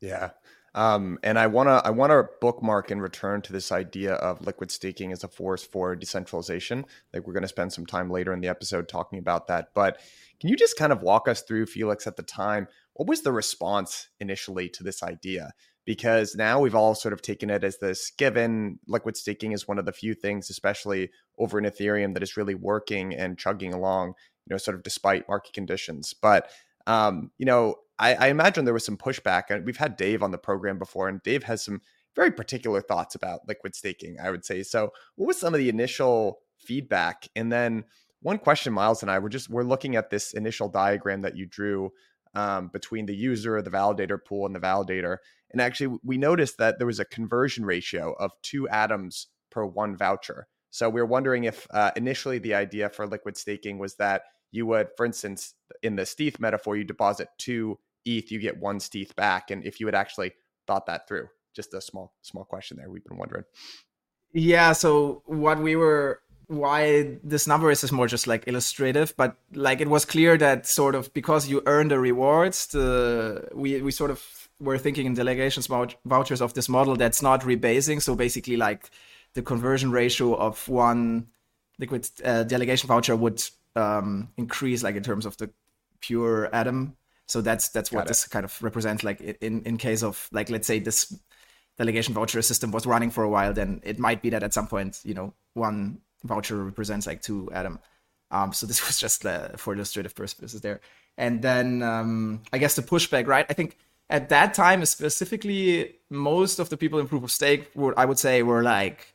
Yeah. 0.00 0.30
Um, 0.76 1.18
and 1.22 1.38
I 1.38 1.46
wanna 1.46 1.80
I 1.84 1.90
wanna 1.90 2.24
bookmark 2.40 2.90
and 2.90 3.00
return 3.00 3.40
to 3.42 3.52
this 3.52 3.72
idea 3.72 4.12
of 4.14 4.46
liquid 4.46 4.70
staking 4.70 5.10
as 5.10 5.24
a 5.24 5.28
force 5.28 5.64
for 5.64 5.96
decentralization. 5.96 6.84
Like 7.14 7.26
we're 7.26 7.32
gonna 7.32 7.48
spend 7.48 7.72
some 7.72 7.86
time 7.86 8.10
later 8.10 8.32
in 8.34 8.40
the 8.40 8.48
episode 8.48 8.86
talking 8.86 9.18
about 9.18 9.46
that. 9.46 9.70
But 9.74 9.98
can 10.38 10.50
you 10.50 10.56
just 10.56 10.76
kind 10.76 10.92
of 10.92 11.00
walk 11.00 11.28
us 11.28 11.40
through, 11.40 11.66
Felix, 11.66 12.06
at 12.06 12.16
the 12.16 12.22
time, 12.22 12.68
what 12.92 13.08
was 13.08 13.22
the 13.22 13.32
response 13.32 14.08
initially 14.20 14.68
to 14.68 14.84
this 14.84 15.02
idea? 15.02 15.52
Because 15.86 16.34
now 16.34 16.60
we've 16.60 16.74
all 16.74 16.94
sort 16.94 17.14
of 17.14 17.22
taken 17.22 17.48
it 17.48 17.64
as 17.64 17.78
this 17.78 18.10
given 18.10 18.78
liquid 18.86 19.16
staking 19.16 19.52
is 19.52 19.66
one 19.66 19.78
of 19.78 19.86
the 19.86 19.92
few 19.92 20.12
things, 20.12 20.50
especially 20.50 21.10
over 21.38 21.58
in 21.58 21.64
Ethereum, 21.64 22.12
that 22.12 22.22
is 22.22 22.36
really 22.36 22.54
working 22.54 23.14
and 23.14 23.38
chugging 23.38 23.72
along, 23.72 24.08
you 24.08 24.52
know, 24.52 24.58
sort 24.58 24.74
of 24.74 24.82
despite 24.82 25.28
market 25.28 25.54
conditions. 25.54 26.12
But 26.12 26.50
um, 26.86 27.30
you 27.38 27.46
know, 27.46 27.76
I, 27.98 28.14
I 28.14 28.26
imagine 28.28 28.64
there 28.64 28.74
was 28.74 28.84
some 28.84 28.96
pushback, 28.96 29.44
and 29.50 29.64
we've 29.64 29.76
had 29.76 29.96
Dave 29.96 30.22
on 30.22 30.30
the 30.30 30.38
program 30.38 30.78
before, 30.78 31.08
and 31.08 31.22
Dave 31.22 31.44
has 31.44 31.64
some 31.64 31.80
very 32.14 32.30
particular 32.30 32.80
thoughts 32.80 33.14
about 33.14 33.46
liquid 33.48 33.74
staking. 33.74 34.16
I 34.22 34.30
would 34.30 34.44
say 34.44 34.62
so. 34.62 34.92
What 35.16 35.26
was 35.26 35.38
some 35.38 35.54
of 35.54 35.58
the 35.58 35.68
initial 35.68 36.40
feedback, 36.58 37.28
and 37.34 37.52
then 37.52 37.84
one 38.20 38.38
question 38.38 38.72
Myles 38.72 39.02
and 39.02 39.10
I 39.10 39.18
were 39.18 39.28
just 39.28 39.50
we're 39.50 39.62
looking 39.62 39.96
at 39.96 40.10
this 40.10 40.32
initial 40.32 40.68
diagram 40.68 41.22
that 41.22 41.36
you 41.36 41.46
drew 41.46 41.90
um, 42.34 42.68
between 42.68 43.06
the 43.06 43.14
user, 43.14 43.60
the 43.62 43.70
validator 43.70 44.18
pool, 44.22 44.46
and 44.46 44.54
the 44.54 44.60
validator. 44.60 45.18
And 45.50 45.60
actually, 45.60 45.98
we 46.02 46.18
noticed 46.18 46.58
that 46.58 46.78
there 46.78 46.86
was 46.86 47.00
a 47.00 47.04
conversion 47.04 47.64
ratio 47.64 48.14
of 48.18 48.32
two 48.42 48.68
atoms 48.68 49.28
per 49.50 49.64
one 49.64 49.96
voucher. 49.96 50.48
So 50.70 50.90
we 50.90 51.00
are 51.00 51.06
wondering 51.06 51.44
if 51.44 51.66
uh, 51.70 51.92
initially 51.96 52.38
the 52.38 52.54
idea 52.54 52.90
for 52.90 53.06
liquid 53.06 53.36
staking 53.36 53.78
was 53.78 53.94
that 53.96 54.22
you 54.56 54.66
would, 54.66 54.88
for 54.96 55.06
instance, 55.06 55.54
in 55.82 55.96
the 55.96 56.02
Steth 56.02 56.40
metaphor, 56.40 56.76
you 56.76 56.84
deposit 56.84 57.28
two 57.38 57.78
ETH, 58.04 58.30
you 58.30 58.40
get 58.40 58.58
one 58.58 58.78
Steth 58.78 59.14
back. 59.14 59.50
And 59.50 59.64
if 59.64 59.78
you 59.78 59.86
had 59.86 59.94
actually 59.94 60.32
thought 60.66 60.86
that 60.86 61.06
through, 61.06 61.28
just 61.54 61.74
a 61.74 61.80
small, 61.80 62.14
small 62.22 62.44
question 62.44 62.76
there. 62.78 62.90
We've 62.90 63.04
been 63.04 63.18
wondering. 63.18 63.44
Yeah. 64.32 64.72
So 64.72 65.22
what 65.26 65.60
we 65.60 65.76
were, 65.76 66.20
why 66.48 67.18
this 67.24 67.46
number 67.46 67.70
is 67.70 67.82
is 67.82 67.92
more 67.92 68.06
just 68.06 68.26
like 68.26 68.46
illustrative, 68.46 69.14
but 69.16 69.36
like 69.52 69.80
it 69.80 69.88
was 69.88 70.04
clear 70.04 70.36
that 70.38 70.66
sort 70.66 70.94
of 70.94 71.12
because 71.12 71.48
you 71.48 71.62
earn 71.66 71.88
the 71.88 71.98
rewards, 71.98 72.68
the 72.68 73.48
we 73.52 73.82
we 73.82 73.90
sort 73.90 74.12
of 74.12 74.48
were 74.60 74.78
thinking 74.78 75.06
in 75.06 75.14
delegations 75.14 75.66
vouchers 75.66 76.40
of 76.40 76.54
this 76.54 76.68
model 76.68 76.94
that's 76.94 77.20
not 77.20 77.40
rebasing. 77.40 78.00
So 78.00 78.14
basically, 78.14 78.56
like 78.56 78.90
the 79.34 79.42
conversion 79.42 79.90
ratio 79.90 80.34
of 80.36 80.68
one 80.68 81.26
liquid 81.78 82.08
uh, 82.24 82.44
delegation 82.44 82.86
voucher 82.86 83.16
would 83.16 83.42
um, 83.76 84.30
increase, 84.36 84.82
like 84.82 84.96
in 84.96 85.02
terms 85.02 85.26
of 85.26 85.36
the 85.36 85.50
pure 86.00 86.54
atom 86.54 86.96
so 87.26 87.40
that's 87.40 87.68
that's 87.70 87.90
what 87.90 88.06
this 88.06 88.26
kind 88.26 88.44
of 88.44 88.62
represents. 88.62 89.02
Like 89.02 89.20
in 89.20 89.62
in 89.62 89.76
case 89.76 90.02
of 90.02 90.28
like 90.32 90.48
let's 90.48 90.66
say 90.66 90.78
this 90.78 91.18
delegation 91.76 92.14
voucher 92.14 92.40
system 92.40 92.70
was 92.70 92.86
running 92.86 93.10
for 93.10 93.24
a 93.24 93.28
while, 93.28 93.52
then 93.52 93.80
it 93.84 93.98
might 93.98 94.22
be 94.22 94.30
that 94.30 94.42
at 94.42 94.54
some 94.54 94.68
point 94.68 95.00
you 95.04 95.14
know 95.14 95.34
one 95.54 95.98
voucher 96.24 96.64
represents 96.64 97.06
like 97.06 97.22
two 97.22 97.50
atom. 97.52 97.80
Um, 98.30 98.52
so 98.52 98.66
this 98.70 98.86
was 98.86 98.98
just 98.98 99.26
uh, 99.26 99.48
for 99.56 99.74
illustrative 99.74 100.14
purposes 100.14 100.60
there. 100.60 100.80
and 101.18 101.42
then 101.42 101.82
um, 101.82 102.42
I 102.52 102.58
guess 102.58 102.76
the 102.76 102.82
pushback, 102.82 103.26
right? 103.26 103.46
I 103.50 103.54
think 103.54 103.76
at 104.08 104.28
that 104.28 104.54
time 104.54 104.84
specifically, 104.84 105.96
most 106.10 106.60
of 106.60 106.68
the 106.68 106.76
people 106.76 107.00
in 107.00 107.08
proof 107.08 107.24
of 107.24 107.32
stake 107.32 107.70
would 107.74 107.94
I 107.96 108.04
would 108.04 108.20
say 108.20 108.44
were 108.44 108.62
like 108.62 109.14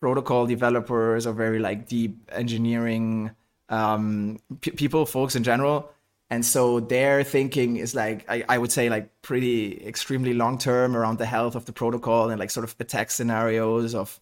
protocol 0.00 0.46
developers 0.46 1.26
or 1.26 1.34
very 1.34 1.58
like 1.58 1.88
deep 1.88 2.30
engineering 2.32 3.32
um, 3.68 4.38
p- 4.60 4.72
people, 4.72 5.06
folks 5.06 5.36
in 5.36 5.42
general. 5.42 5.90
And 6.30 6.44
so 6.44 6.80
their 6.80 7.22
thinking 7.22 7.76
is 7.76 7.94
like 7.94 8.24
I, 8.28 8.44
I 8.48 8.58
would 8.58 8.72
say 8.72 8.88
like 8.88 9.22
pretty 9.22 9.86
extremely 9.86 10.34
long 10.34 10.58
term 10.58 10.96
around 10.96 11.18
the 11.18 11.26
health 11.26 11.54
of 11.54 11.66
the 11.66 11.72
protocol 11.72 12.30
and 12.30 12.40
like 12.40 12.50
sort 12.50 12.64
of 12.64 12.74
attack 12.80 13.10
scenarios 13.10 13.94
of 13.94 14.20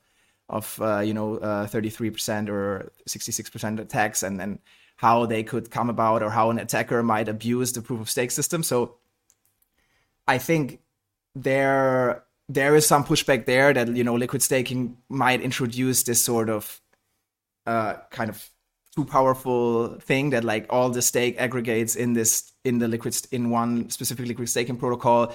of 0.48 0.78
uh, 0.82 0.98
you 0.98 1.14
know 1.14 1.36
uh, 1.36 1.66
33% 1.66 2.48
or 2.48 2.92
66% 3.08 3.78
attacks 3.78 4.22
and 4.22 4.38
then 4.38 4.58
how 4.96 5.26
they 5.26 5.42
could 5.42 5.70
come 5.70 5.88
about 5.88 6.22
or 6.22 6.30
how 6.30 6.50
an 6.50 6.58
attacker 6.58 7.02
might 7.02 7.28
abuse 7.28 7.72
the 7.72 7.82
proof 7.82 8.00
of 8.00 8.10
stake 8.10 8.30
system. 8.30 8.62
So 8.62 8.96
I 10.26 10.38
think 10.38 10.80
there 11.34 12.24
there 12.48 12.76
is 12.76 12.86
some 12.86 13.04
pushback 13.04 13.46
there 13.46 13.72
that 13.72 13.96
you 13.96 14.04
know 14.04 14.14
liquid 14.14 14.42
staking 14.42 14.98
might 15.08 15.40
introduce 15.40 16.02
this 16.02 16.22
sort 16.22 16.50
of 16.50 16.80
uh, 17.66 17.94
kind 18.10 18.28
of 18.28 18.48
too 18.94 19.04
powerful 19.04 19.98
thing 20.00 20.30
that 20.30 20.44
like 20.44 20.66
all 20.70 20.90
the 20.90 21.02
stake 21.02 21.36
aggregates 21.38 21.96
in 21.96 22.12
this 22.12 22.52
in 22.64 22.78
the 22.78 22.88
liquid 22.88 23.16
in 23.30 23.50
one 23.50 23.88
specific 23.90 24.26
liquid 24.26 24.48
staking 24.48 24.76
protocol 24.76 25.34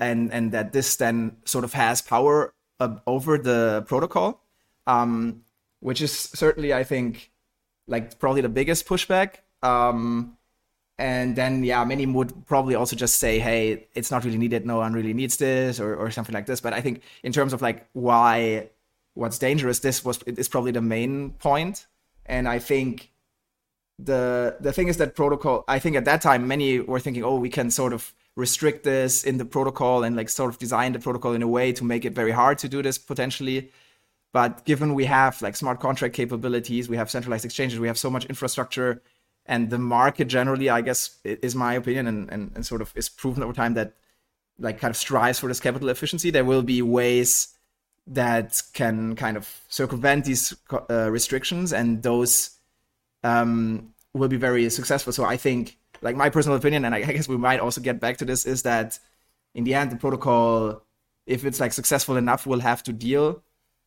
and 0.00 0.32
and 0.32 0.52
that 0.52 0.72
this 0.72 0.96
then 0.96 1.36
sort 1.44 1.64
of 1.64 1.72
has 1.74 2.00
power 2.00 2.52
uh, 2.80 2.96
over 3.06 3.36
the 3.36 3.84
protocol 3.86 4.40
um, 4.86 5.42
which 5.80 6.00
is 6.00 6.12
certainly 6.12 6.72
i 6.72 6.82
think 6.82 7.30
like 7.86 8.18
probably 8.18 8.40
the 8.40 8.48
biggest 8.48 8.86
pushback. 8.86 9.36
Um, 9.62 10.36
and 10.96 11.34
then 11.34 11.64
yeah 11.64 11.84
many 11.84 12.06
would 12.06 12.46
probably 12.46 12.76
also 12.76 12.94
just 12.94 13.18
say 13.18 13.40
hey 13.40 13.88
it's 13.94 14.12
not 14.12 14.24
really 14.24 14.38
needed 14.38 14.64
no 14.64 14.76
one 14.76 14.92
really 14.92 15.12
needs 15.12 15.38
this 15.38 15.80
or, 15.80 15.96
or 15.96 16.10
something 16.10 16.32
like 16.32 16.46
this. 16.46 16.60
But 16.60 16.72
i 16.72 16.80
think 16.80 17.02
in 17.24 17.32
terms 17.32 17.52
of 17.52 17.60
like 17.60 17.88
why 17.94 18.68
what's 19.14 19.38
dangerous 19.38 19.80
this 19.80 20.04
was 20.04 20.22
is 20.22 20.48
probably 20.48 20.70
the 20.70 20.80
main 20.80 21.30
point 21.32 21.86
and 22.26 22.48
I 22.48 22.58
think 22.58 23.10
the 23.98 24.56
the 24.60 24.72
thing 24.72 24.88
is 24.88 24.96
that 24.98 25.14
protocol. 25.14 25.64
I 25.68 25.78
think 25.78 25.96
at 25.96 26.04
that 26.04 26.22
time 26.22 26.48
many 26.48 26.80
were 26.80 27.00
thinking, 27.00 27.24
oh, 27.24 27.36
we 27.36 27.50
can 27.50 27.70
sort 27.70 27.92
of 27.92 28.14
restrict 28.36 28.82
this 28.84 29.22
in 29.24 29.38
the 29.38 29.44
protocol 29.44 30.02
and 30.02 30.16
like 30.16 30.28
sort 30.28 30.50
of 30.50 30.58
design 30.58 30.92
the 30.92 30.98
protocol 30.98 31.32
in 31.32 31.42
a 31.42 31.48
way 31.48 31.72
to 31.72 31.84
make 31.84 32.04
it 32.04 32.12
very 32.12 32.32
hard 32.32 32.58
to 32.58 32.68
do 32.68 32.82
this 32.82 32.98
potentially. 32.98 33.70
But 34.32 34.64
given 34.64 34.94
we 34.94 35.04
have 35.04 35.40
like 35.42 35.54
smart 35.54 35.78
contract 35.78 36.14
capabilities, 36.14 36.88
we 36.88 36.96
have 36.96 37.10
centralized 37.10 37.44
exchanges, 37.44 37.78
we 37.78 37.86
have 37.86 37.98
so 37.98 38.10
much 38.10 38.24
infrastructure, 38.26 39.00
and 39.46 39.70
the 39.70 39.78
market 39.78 40.26
generally, 40.26 40.68
I 40.68 40.80
guess, 40.80 41.18
is 41.22 41.54
my 41.54 41.74
opinion, 41.74 42.08
and, 42.08 42.28
and, 42.32 42.50
and 42.56 42.66
sort 42.66 42.82
of 42.82 42.92
is 42.96 43.08
proven 43.08 43.44
over 43.44 43.52
time 43.52 43.74
that 43.74 43.94
like 44.58 44.80
kind 44.80 44.90
of 44.90 44.96
strives 44.96 45.38
for 45.38 45.46
this 45.46 45.60
capital 45.60 45.88
efficiency. 45.88 46.30
There 46.30 46.44
will 46.44 46.62
be 46.62 46.82
ways 46.82 47.53
that 48.06 48.62
can 48.74 49.16
kind 49.16 49.36
of 49.36 49.60
circumvent 49.68 50.24
these 50.24 50.54
uh, 50.90 51.10
restrictions, 51.10 51.72
and 51.72 52.02
those 52.02 52.50
um, 53.22 53.94
will 54.12 54.28
be 54.28 54.36
very 54.36 54.68
successful. 54.70 55.12
So 55.12 55.24
I 55.24 55.36
think, 55.36 55.78
like 56.02 56.16
my 56.16 56.28
personal 56.30 56.56
opinion, 56.56 56.84
and 56.84 56.94
I 56.94 57.02
guess 57.02 57.28
we 57.28 57.38
might 57.38 57.60
also 57.60 57.80
get 57.80 58.00
back 58.00 58.18
to 58.18 58.24
this, 58.24 58.44
is 58.44 58.62
that 58.62 58.98
in 59.54 59.64
the 59.64 59.74
end, 59.74 59.90
the 59.90 59.96
protocol, 59.96 60.82
if 61.26 61.44
it's 61.44 61.60
like 61.60 61.72
successful 61.72 62.16
enough, 62.16 62.46
will 62.46 62.60
have 62.60 62.82
to 62.84 62.92
deal 62.92 63.42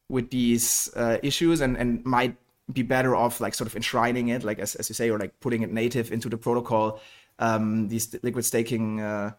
with 0.09 0.29
these 0.31 0.89
uh, 0.95 1.17
issues 1.21 1.61
and 1.61 1.77
and 1.77 2.03
might 2.05 2.35
be 2.71 2.81
better 2.81 3.15
off 3.15 3.39
like 3.39 3.53
sort 3.53 3.67
of 3.67 3.75
enshrining 3.75 4.29
it, 4.29 4.43
like 4.43 4.59
as, 4.59 4.75
as 4.75 4.89
you 4.89 4.95
say, 4.95 5.09
or 5.09 5.19
like 5.19 5.39
putting 5.39 5.61
it 5.61 5.71
native 5.71 6.11
into 6.11 6.29
the 6.29 6.37
protocol. 6.37 6.99
Um, 7.39 7.87
these 7.87 8.15
liquid 8.23 8.45
staking 8.45 8.99
uh, 8.99 9.33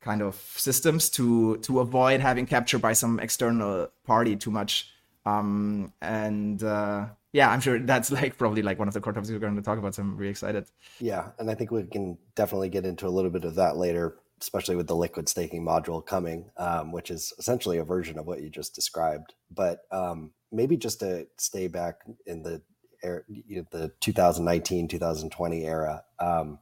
kind 0.00 0.22
of 0.22 0.34
systems 0.56 1.10
to 1.10 1.58
to 1.58 1.80
avoid 1.80 2.20
having 2.20 2.46
captured 2.46 2.80
by 2.80 2.92
some 2.92 3.20
external 3.20 3.88
party 4.04 4.36
too 4.36 4.50
much. 4.50 4.90
Um, 5.26 5.92
and 6.00 6.62
uh, 6.62 7.06
yeah, 7.32 7.50
I'm 7.50 7.60
sure 7.60 7.78
that's 7.78 8.10
like 8.20 8.38
probably 8.38 8.62
like 8.62 8.78
one 8.78 8.88
of 8.88 8.94
the 8.94 9.00
core 9.00 9.12
topics 9.12 9.30
we're 9.30 9.38
going 9.38 9.56
to 9.56 9.62
talk 9.62 9.78
about. 9.78 9.94
So 9.94 10.02
I'm 10.02 10.16
really 10.16 10.30
excited. 10.30 10.66
Yeah, 10.98 11.28
and 11.38 11.50
I 11.50 11.54
think 11.54 11.70
we 11.70 11.84
can 11.84 12.18
definitely 12.34 12.70
get 12.70 12.86
into 12.86 13.06
a 13.06 13.10
little 13.10 13.30
bit 13.30 13.44
of 13.44 13.54
that 13.56 13.76
later, 13.76 14.16
especially 14.40 14.76
with 14.76 14.86
the 14.86 14.96
liquid 14.96 15.28
staking 15.28 15.64
module 15.64 16.04
coming, 16.04 16.50
um, 16.56 16.92
which 16.92 17.10
is 17.10 17.32
essentially 17.38 17.78
a 17.78 17.84
version 17.84 18.18
of 18.18 18.26
what 18.26 18.42
you 18.42 18.48
just 18.48 18.74
described. 18.74 19.34
But 19.50 19.80
um, 19.90 20.32
maybe 20.50 20.76
just 20.76 21.00
to 21.00 21.26
stay 21.36 21.68
back 21.68 21.96
in 22.26 22.42
the 22.42 22.62
you 23.28 23.56
know, 23.56 23.66
the 23.70 23.92
2019 24.00 24.88
2020 24.88 25.64
era. 25.64 26.04
Um, 26.18 26.58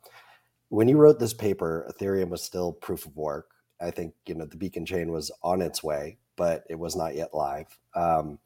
when 0.68 0.88
you 0.88 0.96
wrote 0.96 1.18
this 1.18 1.34
paper, 1.34 1.90
Ethereum 1.90 2.28
was 2.28 2.42
still 2.42 2.72
proof 2.72 3.06
of 3.06 3.16
work. 3.16 3.50
I 3.80 3.90
think 3.90 4.14
you 4.26 4.34
know 4.34 4.46
the 4.46 4.56
beacon 4.56 4.84
chain 4.84 5.12
was 5.12 5.30
on 5.42 5.62
its 5.62 5.82
way, 5.82 6.18
but 6.37 6.64
it 6.68 6.78
was 6.78 6.96
not 6.96 7.14
yet 7.14 7.34
live. 7.34 7.78
Um, 7.94 8.38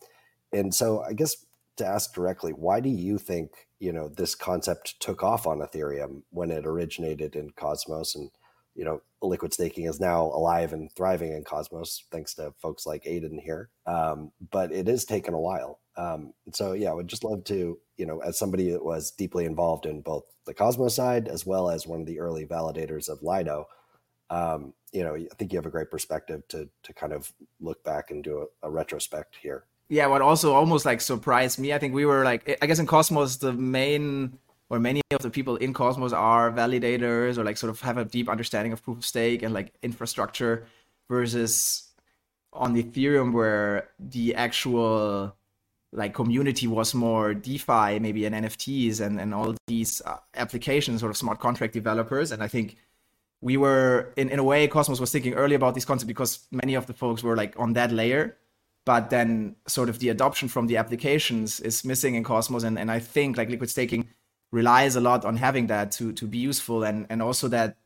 and 0.53 0.75
so, 0.75 1.03
I 1.03 1.15
guess 1.15 1.47
to 1.77 1.87
ask 1.87 2.15
directly, 2.15 2.53
why 2.53 2.81
do 2.81 2.91
you 2.91 3.19
think 3.19 3.69
you 3.81 3.93
know 3.93 4.09
this 4.09 4.35
concept 4.35 5.01
took 5.01 5.23
off 5.23 5.47
on 5.47 5.61
Ethereum 5.61 6.23
when 6.31 6.51
it 6.51 6.67
originated 6.67 7.35
in 7.35 7.51
Cosmos, 7.51 8.15
and 8.15 8.31
you 8.75 8.85
know 8.85 9.01
liquid 9.23 9.53
staking 9.53 9.87
is 9.87 10.01
now 10.01 10.23
alive 10.23 10.73
and 10.73 10.91
thriving 10.93 11.33
in 11.33 11.45
Cosmos 11.45 12.05
thanks 12.11 12.35
to 12.35 12.53
folks 12.61 12.87
like 12.87 13.07
Aidan 13.07 13.39
here. 13.39 13.71
Um, 13.87 14.33
but 14.51 14.73
it 14.73 14.87
has 14.89 15.05
taken 15.05 15.35
a 15.35 15.41
while. 15.41 15.81
Um, 15.97 16.33
so 16.53 16.73
yeah, 16.73 16.91
I 16.91 16.95
would 16.95 17.09
just 17.09 17.25
love 17.25 17.45
to, 17.45 17.79
you 17.97 18.07
know, 18.07 18.21
as 18.21 18.39
somebody 18.39 18.71
that 18.71 18.85
was 18.85 19.11
deeply 19.11 19.45
involved 19.45 19.87
in 19.87 20.01
both 20.01 20.25
the 20.47 20.55
Cosmos 20.55 20.97
side 20.97 21.29
as 21.29 21.47
well 21.47 21.71
as 21.71 21.87
one 21.87 22.01
of 22.01 22.07
the 22.07 22.19
early 22.19 22.47
validators 22.47 23.09
of 23.09 23.23
Lido, 23.23 23.67
um, 24.31 24.73
you 24.93 25.05
know, 25.05 25.15
I 25.15 25.27
think 25.39 25.53
you 25.53 25.59
have 25.59 25.67
a 25.67 25.71
great 25.71 25.91
perspective 25.91 26.43
to 26.49 26.69
to 26.83 26.93
kind 26.95 27.13
of 27.13 27.33
look 27.61 27.85
back 27.85 28.11
and 28.11 28.25
do 28.25 28.49
a, 28.63 28.69
a 28.69 28.71
retrospect 28.71 29.37
here. 29.41 29.65
Yeah, 29.89 30.07
what 30.07 30.23
also 30.23 30.55
almost 30.55 30.87
like 30.87 31.03
surprised 31.03 31.59
me, 31.59 31.75
I 31.75 31.79
think 31.79 31.95
we 31.95 32.07
were 32.07 32.25
like, 32.25 32.59
I 32.63 32.67
guess 32.67 32.79
in 32.79 32.87
Cosmos, 32.87 33.37
the 33.37 33.53
main 33.53 34.39
or 34.73 34.81
many 34.81 35.03
of 35.11 35.21
the 35.21 35.29
people 35.29 35.57
in 35.57 35.75
Cosmos 35.75 36.15
are 36.15 36.51
validators 36.51 37.37
or 37.37 37.45
like 37.45 37.59
sort 37.59 37.69
of 37.69 37.83
have 37.83 37.99
a 37.99 38.07
deep 38.07 38.27
understanding 38.27 38.73
of 38.73 38.83
proof 38.83 38.97
of 38.97 39.05
stake 39.05 39.43
and 39.43 39.53
like 39.53 39.71
infrastructure 39.83 40.67
versus 41.11 41.91
on 42.55 42.73
the 42.73 42.83
Ethereum 42.83 43.35
where 43.35 43.91
the 44.01 44.35
actual 44.35 45.37
like 45.93 46.15
community 46.15 46.67
was 46.67 46.95
more 46.95 47.35
DeFi, 47.35 47.99
maybe 47.99 48.25
and 48.25 48.35
NFTs 48.35 49.03
and, 49.03 49.21
and 49.21 49.35
all 49.35 49.55
these 49.67 50.01
uh, 50.07 50.17
applications, 50.37 51.01
sort 51.01 51.11
of 51.11 51.19
smart 51.19 51.39
contract 51.39 51.75
developers. 51.75 52.33
And 52.33 52.43
I 52.43 52.49
think 52.49 52.79
we 53.43 53.59
were 53.59 54.11
in, 54.17 54.31
in 54.31 54.39
a 54.39 54.45
way 54.45 54.67
Cosmos 54.69 55.01
was 55.01 55.13
thinking 55.13 55.35
early 55.35 55.55
about 55.55 55.75
this 55.75 55.85
concept 55.85 56.09
because 56.09 56.47
many 56.51 56.77
of 56.77 56.87
the 56.87 56.95
folks 56.95 57.23
were 57.23 57.37
like 57.37 57.53
on 57.59 57.75
that 57.75 57.93
layer. 57.93 58.39
But 58.87 59.11
then 59.11 59.55
sort 59.69 59.91
of 59.91 59.99
the 59.99 60.09
adoption 60.09 60.49
from 60.49 60.67
the 60.67 60.79
applications 60.79 61.61
is 61.61 61.85
missing 61.85 62.15
in 62.15 62.25
Cosmos. 62.25 62.63
And, 62.63 62.79
and 62.79 62.91
I 62.91 63.01
think 63.01 63.37
like 63.37 63.51
liquid 63.51 63.69
staking 63.69 64.09
relies 64.53 64.95
a 64.95 65.01
lot 65.01 65.25
on 65.25 65.37
having 65.37 65.67
that 65.67 65.91
to 65.93 66.13
to 66.13 66.27
be 66.27 66.39
useful 66.39 66.85
and 66.85 67.07
and 67.11 67.21
also 67.23 67.49
that 67.49 67.77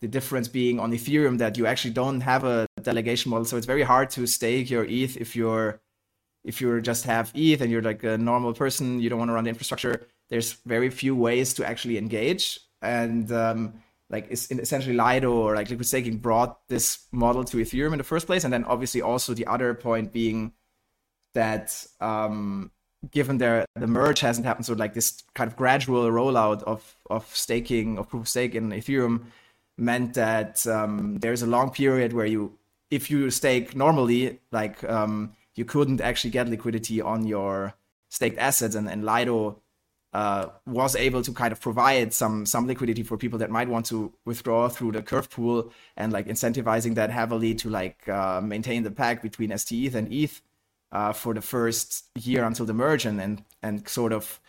the 0.00 0.08
difference 0.08 0.48
being 0.48 0.78
on 0.78 0.92
Ethereum 0.92 1.38
that 1.38 1.58
you 1.58 1.66
actually 1.66 1.92
don't 1.92 2.20
have 2.20 2.44
a 2.44 2.66
delegation 2.82 3.30
model. 3.30 3.44
So 3.44 3.56
it's 3.56 3.66
very 3.66 3.82
hard 3.82 4.10
to 4.10 4.26
stake 4.26 4.70
your 4.70 4.84
ETH 4.84 5.16
if 5.16 5.34
you're 5.34 5.80
if 6.44 6.60
you're 6.60 6.80
just 6.80 7.04
have 7.04 7.32
ETH 7.34 7.60
and 7.60 7.70
you're 7.70 7.82
like 7.82 8.04
a 8.04 8.16
normal 8.16 8.54
person, 8.54 9.00
you 9.00 9.10
don't 9.10 9.18
want 9.18 9.28
to 9.28 9.32
run 9.32 9.44
the 9.44 9.50
infrastructure. 9.50 10.06
There's 10.30 10.52
very 10.64 10.88
few 10.88 11.16
ways 11.16 11.52
to 11.54 11.66
actually 11.66 11.98
engage, 11.98 12.60
and 12.80 13.30
um, 13.32 13.74
like 14.08 14.30
essentially 14.30 14.94
Lido 14.94 15.32
or 15.32 15.56
like 15.56 15.68
liquid 15.68 15.86
staking 15.86 16.18
brought 16.18 16.66
this 16.68 17.06
model 17.12 17.44
to 17.44 17.56
Ethereum 17.56 17.92
in 17.92 17.98
the 17.98 18.04
first 18.04 18.26
place, 18.26 18.44
and 18.44 18.52
then 18.52 18.64
obviously 18.64 19.02
also 19.02 19.34
the 19.34 19.46
other 19.46 19.74
point 19.74 20.12
being 20.12 20.52
that 21.34 21.86
um, 22.00 22.70
given 23.10 23.38
their 23.38 23.64
the 23.74 23.86
merge 23.86 24.20
hasn't 24.20 24.46
happened, 24.46 24.66
so 24.66 24.74
like 24.74 24.94
this 24.94 25.22
kind 25.34 25.50
of 25.50 25.56
gradual 25.56 26.10
rollout 26.10 26.62
of 26.64 26.96
of 27.10 27.34
staking 27.34 27.98
of 27.98 28.08
proof 28.08 28.22
of 28.22 28.28
stake 28.28 28.54
in 28.54 28.70
Ethereum 28.70 29.26
meant 29.76 30.14
that 30.14 30.66
um, 30.66 31.18
there's 31.20 31.42
a 31.42 31.46
long 31.46 31.70
period 31.70 32.12
where 32.12 32.26
you 32.26 32.58
if 32.90 33.10
you 33.10 33.30
stake 33.30 33.76
normally 33.76 34.40
like 34.50 34.82
um, 34.84 35.32
you 35.54 35.64
couldn't 35.64 36.00
actually 36.00 36.30
get 36.30 36.48
liquidity 36.48 37.00
on 37.00 37.26
your 37.26 37.74
staked 38.08 38.38
assets, 38.38 38.74
and, 38.74 38.88
and 38.88 39.04
Lido 39.04 39.60
uh, 40.12 40.46
was 40.66 40.96
able 40.96 41.22
to 41.22 41.32
kind 41.32 41.52
of 41.52 41.60
provide 41.60 42.12
some 42.12 42.46
some 42.46 42.66
liquidity 42.66 43.02
for 43.02 43.16
people 43.16 43.38
that 43.38 43.50
might 43.50 43.68
want 43.68 43.86
to 43.86 44.12
withdraw 44.24 44.68
through 44.68 44.92
the 44.92 45.02
curve 45.02 45.30
pool 45.30 45.70
and 45.96 46.12
like 46.12 46.26
incentivizing 46.26 46.94
that 46.94 47.10
heavily 47.10 47.54
to 47.54 47.68
like 47.68 48.08
uh, 48.08 48.40
maintain 48.42 48.82
the 48.82 48.90
pack 48.90 49.22
between 49.22 49.56
STETH 49.56 49.94
and 49.94 50.12
ETH 50.12 50.40
uh, 50.92 51.12
for 51.12 51.34
the 51.34 51.40
first 51.40 52.04
year 52.18 52.44
until 52.44 52.66
the 52.66 52.74
merge 52.74 53.04
and 53.04 53.42
and, 53.62 53.88
sort 53.88 54.12
of 54.12 54.40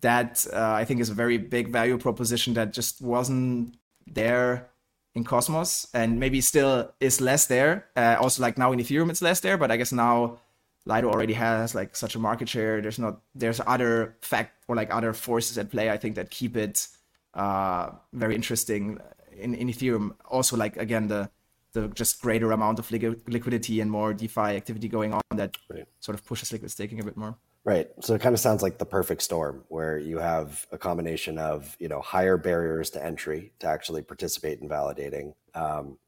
that 0.00 0.46
uh, 0.52 0.72
I 0.72 0.84
think 0.84 1.00
is 1.00 1.10
a 1.10 1.14
very 1.14 1.38
big 1.38 1.68
value 1.68 1.98
proposition 1.98 2.54
that 2.54 2.72
just 2.72 3.00
wasn't 3.00 3.76
there 4.06 4.70
in 5.14 5.24
Cosmos 5.24 5.86
and 5.94 6.18
maybe 6.18 6.40
still 6.40 6.92
is 7.00 7.20
less 7.20 7.46
there. 7.46 7.86
Uh, 7.96 8.16
also, 8.20 8.42
like 8.42 8.58
now 8.58 8.72
in 8.72 8.80
Ethereum, 8.80 9.10
it's 9.10 9.22
less 9.22 9.40
there, 9.40 9.56
but 9.56 9.70
I 9.70 9.76
guess 9.76 9.92
now 9.92 10.38
Lido 10.86 11.08
already 11.08 11.34
has 11.34 11.74
like 11.74 11.96
such 11.96 12.14
a 12.14 12.18
market 12.18 12.48
share. 12.48 12.80
There's 12.80 12.98
not 12.98 13.20
there's 13.34 13.60
other 13.66 14.16
fact 14.20 14.64
or 14.68 14.76
like 14.76 14.92
other 14.92 15.12
forces 15.12 15.56
at 15.58 15.70
play. 15.70 15.90
I 15.90 15.96
think 15.96 16.16
that 16.16 16.30
keep 16.30 16.56
it 16.56 16.88
uh, 17.34 17.90
very 18.12 18.34
interesting 18.34 18.98
in, 19.36 19.54
in 19.54 19.68
Ethereum. 19.68 20.14
Also, 20.24 20.56
like 20.56 20.76
again, 20.76 21.08
the 21.08 21.30
the 21.74 21.88
just 21.88 22.22
greater 22.22 22.52
amount 22.52 22.78
of 22.78 22.90
liquidity 22.90 23.80
and 23.80 23.90
more 23.90 24.14
DeFi 24.14 24.40
activity 24.40 24.88
going 24.88 25.12
on 25.12 25.20
that 25.34 25.56
right. 25.68 25.86
sort 26.00 26.14
of 26.14 26.24
pushes 26.24 26.50
liquid 26.52 26.70
staking 26.70 27.00
a 27.00 27.04
bit 27.04 27.16
more. 27.16 27.36
Right. 27.64 27.88
So 28.00 28.14
it 28.14 28.20
kind 28.20 28.34
of 28.34 28.40
sounds 28.40 28.62
like 28.62 28.78
the 28.78 28.84
perfect 28.84 29.22
storm 29.22 29.64
where 29.68 29.98
you 29.98 30.18
have 30.18 30.66
a 30.70 30.78
combination 30.78 31.38
of, 31.38 31.76
you 31.80 31.88
know, 31.88 32.00
higher 32.00 32.36
barriers 32.36 32.90
to 32.90 33.04
entry 33.04 33.52
to 33.58 33.66
actually 33.66 34.02
participate 34.02 34.60
in 34.60 34.68
validating. 34.68 35.34
Um, 35.54 35.98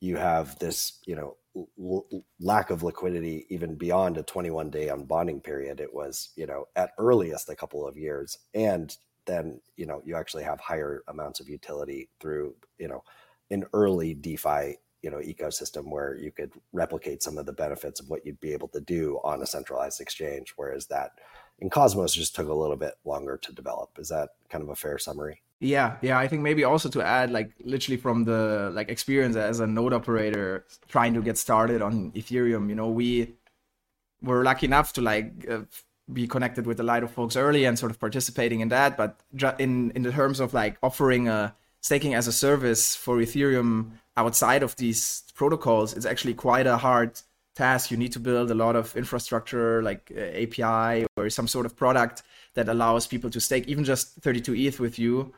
you 0.00 0.16
have 0.16 0.58
this, 0.58 0.98
you 1.06 1.16
know, 1.16 1.36
l- 1.56 2.06
lack 2.38 2.70
of 2.70 2.82
liquidity 2.82 3.46
even 3.48 3.76
beyond 3.76 4.18
a 4.18 4.22
21 4.22 4.70
day 4.70 4.88
unbonding 4.88 5.42
period. 5.42 5.80
It 5.80 5.92
was, 5.92 6.30
you 6.36 6.46
know, 6.46 6.68
at 6.76 6.92
earliest 6.98 7.48
a 7.48 7.56
couple 7.56 7.86
of 7.86 7.96
years. 7.96 8.38
And 8.54 8.94
then, 9.24 9.60
you 9.76 9.86
know, 9.86 10.02
you 10.04 10.16
actually 10.16 10.44
have 10.44 10.60
higher 10.60 11.02
amounts 11.08 11.40
of 11.40 11.48
utility 11.48 12.10
through, 12.20 12.54
you 12.78 12.88
know, 12.88 13.02
an 13.50 13.64
early 13.72 14.14
DeFi 14.14 14.76
you 15.02 15.10
know 15.10 15.18
ecosystem 15.18 15.90
where 15.90 16.14
you 16.16 16.30
could 16.30 16.52
replicate 16.72 17.22
some 17.22 17.38
of 17.38 17.46
the 17.46 17.52
benefits 17.52 18.00
of 18.00 18.10
what 18.10 18.24
you'd 18.24 18.40
be 18.40 18.52
able 18.52 18.68
to 18.68 18.80
do 18.80 19.18
on 19.24 19.42
a 19.42 19.46
centralized 19.46 20.00
exchange 20.00 20.52
whereas 20.56 20.86
that 20.86 21.12
in 21.60 21.70
cosmos 21.70 22.14
just 22.14 22.34
took 22.34 22.48
a 22.48 22.54
little 22.54 22.76
bit 22.76 22.94
longer 23.04 23.36
to 23.36 23.52
develop. 23.52 23.90
Is 23.98 24.08
that 24.08 24.30
kind 24.48 24.62
of 24.62 24.70
a 24.70 24.74
fair 24.74 24.98
summary? 24.98 25.42
Yeah 25.62 25.96
yeah 26.00 26.18
i 26.18 26.26
think 26.26 26.40
maybe 26.40 26.64
also 26.64 26.88
to 26.88 27.02
add 27.02 27.30
like 27.30 27.50
literally 27.62 27.98
from 27.98 28.24
the 28.24 28.70
like 28.72 28.88
experience 28.88 29.36
as 29.36 29.60
a 29.60 29.66
node 29.66 29.92
operator 29.92 30.64
trying 30.88 31.12
to 31.12 31.20
get 31.20 31.36
started 31.36 31.82
on 31.82 32.12
ethereum 32.12 32.70
you 32.70 32.74
know 32.74 32.88
we 32.88 33.34
were 34.22 34.42
lucky 34.42 34.64
enough 34.64 34.94
to 34.94 35.02
like 35.02 35.46
uh, 35.50 35.60
be 36.10 36.26
connected 36.26 36.66
with 36.66 36.78
the 36.78 37.02
of 37.02 37.10
folks 37.10 37.36
early 37.36 37.66
and 37.66 37.78
sort 37.78 37.92
of 37.92 38.00
participating 38.00 38.60
in 38.60 38.70
that 38.70 38.96
but 38.96 39.20
in 39.58 39.90
in 39.90 40.00
the 40.00 40.10
terms 40.10 40.40
of 40.40 40.54
like 40.54 40.78
offering 40.82 41.28
a 41.28 41.54
staking 41.80 42.14
as 42.14 42.26
a 42.26 42.32
service 42.32 42.94
for 42.94 43.16
ethereum 43.18 43.92
outside 44.16 44.62
of 44.62 44.76
these 44.76 45.24
protocols, 45.34 45.94
it's 45.94 46.06
actually 46.06 46.34
quite 46.34 46.66
a 46.66 46.76
hard 46.76 47.20
task. 47.54 47.90
You 47.90 47.96
need 47.96 48.12
to 48.12 48.20
build 48.20 48.50
a 48.50 48.54
lot 48.54 48.76
of 48.76 48.96
infrastructure, 48.96 49.82
like 49.82 50.12
uh, 50.16 50.20
API 50.20 51.06
or 51.16 51.30
some 51.30 51.48
sort 51.48 51.66
of 51.66 51.76
product 51.76 52.22
that 52.54 52.68
allows 52.68 53.06
people 53.06 53.30
to 53.30 53.40
stake 53.40 53.66
even 53.68 53.84
just 53.84 54.14
32 54.20 54.54
ETH 54.54 54.80
with 54.80 54.98
you, 54.98 55.32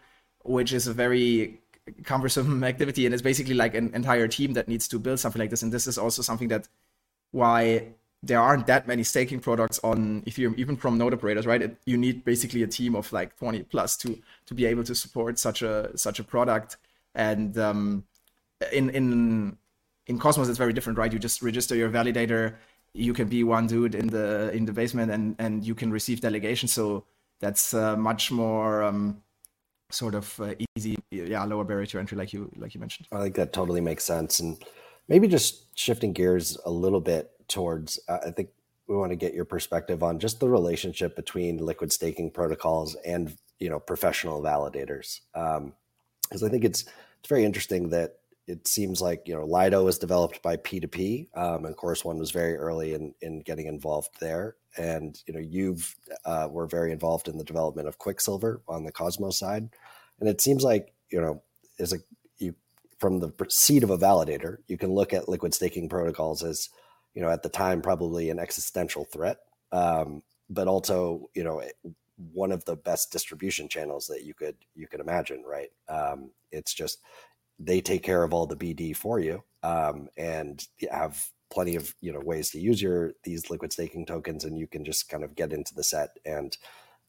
which 0.45 0.73
is 0.73 0.87
a 0.87 0.93
very 0.93 1.61
cumbersome 2.05 2.65
activity. 2.73 3.07
And 3.07 3.15
it's 3.15 3.23
basically 3.23 3.55
like 3.55 3.75
an 3.75 3.95
entire 3.95 4.29
team 4.29 4.55
that 4.55 4.69
needs 4.69 4.89
to 4.89 4.99
build 4.99 5.21
something 5.21 5.41
like 5.41 5.51
this. 5.51 5.63
And 5.63 5.73
this 5.73 5.87
is 5.87 5.99
also 5.99 6.23
something 6.23 6.49
that 6.49 6.69
why 7.31 7.95
there 8.23 8.41
aren't 8.41 8.67
that 8.69 8.87
many 8.87 9.03
staking 9.03 9.41
products 9.41 9.81
on 9.83 10.23
Ethereum, 10.23 10.57
even 10.57 10.77
from 10.77 10.97
node 10.97 11.13
operators, 11.13 11.45
right? 11.45 11.61
It, 11.61 11.77
you 11.85 11.97
need 11.97 12.25
basically 12.25 12.63
a 12.63 12.69
team 12.69 12.95
of 12.95 13.13
like 13.13 13.37
20 13.39 13.65
plus 13.65 13.97
to 13.99 14.19
to 14.47 14.55
be 14.55 14.65
able 14.67 14.85
to 14.85 14.95
support 14.95 15.39
such 15.39 15.63
a 15.63 15.91
such 15.97 16.21
a 16.21 16.25
product. 16.25 16.77
And 17.15 17.59
um, 17.59 18.05
in 18.73 18.91
in 18.91 19.59
in 20.07 20.19
Cosmos 20.19 20.49
it's 20.49 20.59
very 20.59 20.73
different, 20.73 20.99
right? 20.99 21.13
You 21.13 21.19
just 21.19 21.43
register 21.43 21.75
your 21.75 21.91
validator. 21.91 22.57
You 22.95 23.13
can 23.13 23.29
be 23.29 23.43
one 23.43 23.67
dude 23.67 23.95
in 23.95 24.07
the 24.07 24.53
in 24.53 24.67
the 24.67 24.73
basement, 24.73 25.11
and 25.11 25.35
and 25.39 25.65
you 25.65 25.75
can 25.75 25.91
receive 25.91 26.21
delegation. 26.21 26.69
So 26.69 27.05
that's 27.41 27.75
uh, 27.75 27.97
much 27.97 28.31
more 28.31 28.85
um, 28.85 29.23
sort 29.91 30.15
of 30.15 30.39
uh, 30.41 30.55
easy, 30.77 30.97
yeah, 31.11 31.43
lower 31.45 31.65
barrier 31.65 31.87
to 31.87 31.99
entry, 31.99 32.17
like 32.17 32.33
you 32.33 32.51
like 32.57 32.75
you 32.75 32.81
mentioned. 32.81 33.09
I 33.11 33.21
think 33.21 33.35
that 33.35 33.53
totally 33.53 33.81
makes 33.81 34.05
sense, 34.05 34.39
and 34.39 34.63
maybe 35.09 35.27
just 35.27 35.77
shifting 35.77 36.13
gears 36.13 36.57
a 36.65 36.71
little 36.71 37.01
bit 37.01 37.32
towards. 37.49 38.01
Uh, 38.09 38.19
I 38.27 38.31
think 38.31 38.51
we 38.87 38.97
want 38.97 39.11
to 39.11 39.17
get 39.17 39.35
your 39.35 39.45
perspective 39.45 40.03
on 40.03 40.19
just 40.19 40.41
the 40.41 40.49
relationship 40.49 41.17
between 41.17 41.59
liquid 41.59 41.93
staking 41.93 42.31
protocols 42.31 42.97
and 43.07 43.37
you 43.59 43.71
know 43.71 43.79
professional 43.79 44.43
validators, 44.43 45.21
because 45.33 46.43
um, 46.43 46.47
I 46.47 46.49
think 46.49 46.65
it's 46.65 46.83
it's 47.21 47.29
very 47.29 47.45
interesting 47.45 47.91
that 47.91 48.17
it 48.47 48.67
seems 48.67 49.01
like 49.01 49.23
you 49.27 49.35
know 49.35 49.45
Lido 49.45 49.85
was 49.85 49.99
developed 49.99 50.43
by 50.43 50.57
P2P, 50.57 51.29
um, 51.37 51.65
and 51.65 51.77
Chorus 51.77 52.05
One 52.05 52.19
was 52.19 52.33
very 52.33 52.57
early 52.57 52.95
in 52.95 53.15
in 53.21 53.41
getting 53.41 53.67
involved 53.67 54.11
there. 54.21 54.57
And 54.77 55.21
you 55.27 55.35
know 55.35 55.41
you've 55.41 55.95
uh, 56.25 56.49
were 56.51 56.67
very 56.67 56.93
involved 56.93 57.29
in 57.29 57.39
the 57.39 57.45
development 57.45 57.89
of 57.89 57.99
Quicksilver 57.99 58.63
on 58.67 58.85
the 58.85 58.93
Cosmos 58.93 59.39
side, 59.39 59.71
and 60.19 60.29
it 60.29 60.41
seems 60.41 60.65
like 60.65 60.93
you 61.11 61.21
know 61.21 61.43
as 61.79 61.93
a 61.93 61.99
you 62.39 62.55
from 62.99 63.21
the 63.21 63.33
seat 63.49 63.85
of 63.85 63.91
a 63.91 63.99
validator, 63.99 64.59
you 64.67 64.77
can 64.77 64.93
look 64.93 65.13
at 65.13 65.29
liquid 65.29 65.55
staking 65.55 65.89
protocols 65.89 66.43
as 66.43 66.69
you 67.15 67.23
know 67.23 67.31
at 67.31 67.43
the 67.43 67.49
time 67.49 67.83
probably 67.83 68.31
an 68.31 68.39
existential 68.39 69.05
threat, 69.05 69.39
um, 69.73 70.23
but 70.51 70.69
also 70.69 71.29
you 71.35 71.45
know 71.45 71.63
one 72.33 72.53
of 72.53 72.65
the 72.65 72.77
best 72.77 73.11
distribution 73.11 73.69
channels 73.69 74.07
that 74.07 74.25
you 74.25 74.35
could 74.35 74.57
you 74.75 74.87
could 74.87 75.01
imagine. 75.01 75.43
Right? 75.47 75.71
Um, 75.89 76.31
it's 76.51 76.75
just 76.75 77.01
they 77.59 77.81
take 77.81 78.03
care 78.03 78.23
of 78.23 78.33
all 78.33 78.47
the 78.47 78.57
BD 78.57 78.97
for 78.97 79.21
you 79.21 79.43
um, 79.63 80.09
and 80.17 80.67
have 80.91 81.25
plenty 81.51 81.77
of 81.77 81.95
you 82.01 82.13
know 82.13 82.21
ways 82.21 82.51
to 82.51 82.61
use 82.61 82.81
your 82.81 83.13
these 83.25 83.51
liquid 83.51 83.73
staking 83.73 84.07
tokens, 84.07 84.45
and 84.45 84.59
you 84.59 84.67
can 84.67 84.85
just 84.85 85.09
kind 85.09 85.25
of 85.25 85.35
get 85.35 85.53
into 85.53 85.75
the 85.75 85.85
set 85.85 86.11
and 86.25 86.57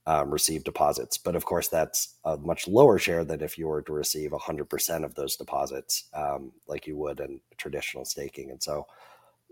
um, 0.05 0.29
receive 0.31 0.63
deposits. 0.63 1.17
But 1.17 1.35
of 1.35 1.45
course, 1.45 1.69
that's 1.69 2.15
a 2.25 2.37
much 2.37 2.67
lower 2.67 2.97
share 2.99 3.23
than 3.23 3.41
if 3.41 3.57
you 3.57 3.67
were 3.67 3.81
to 3.83 3.93
receive 3.93 4.31
100% 4.31 5.05
of 5.05 5.15
those 5.15 5.37
deposits, 5.37 6.09
um, 6.13 6.51
like 6.67 6.87
you 6.87 6.97
would 6.97 7.19
in 7.19 7.39
traditional 7.57 8.05
staking. 8.05 8.51
And 8.51 8.61
so, 8.61 8.85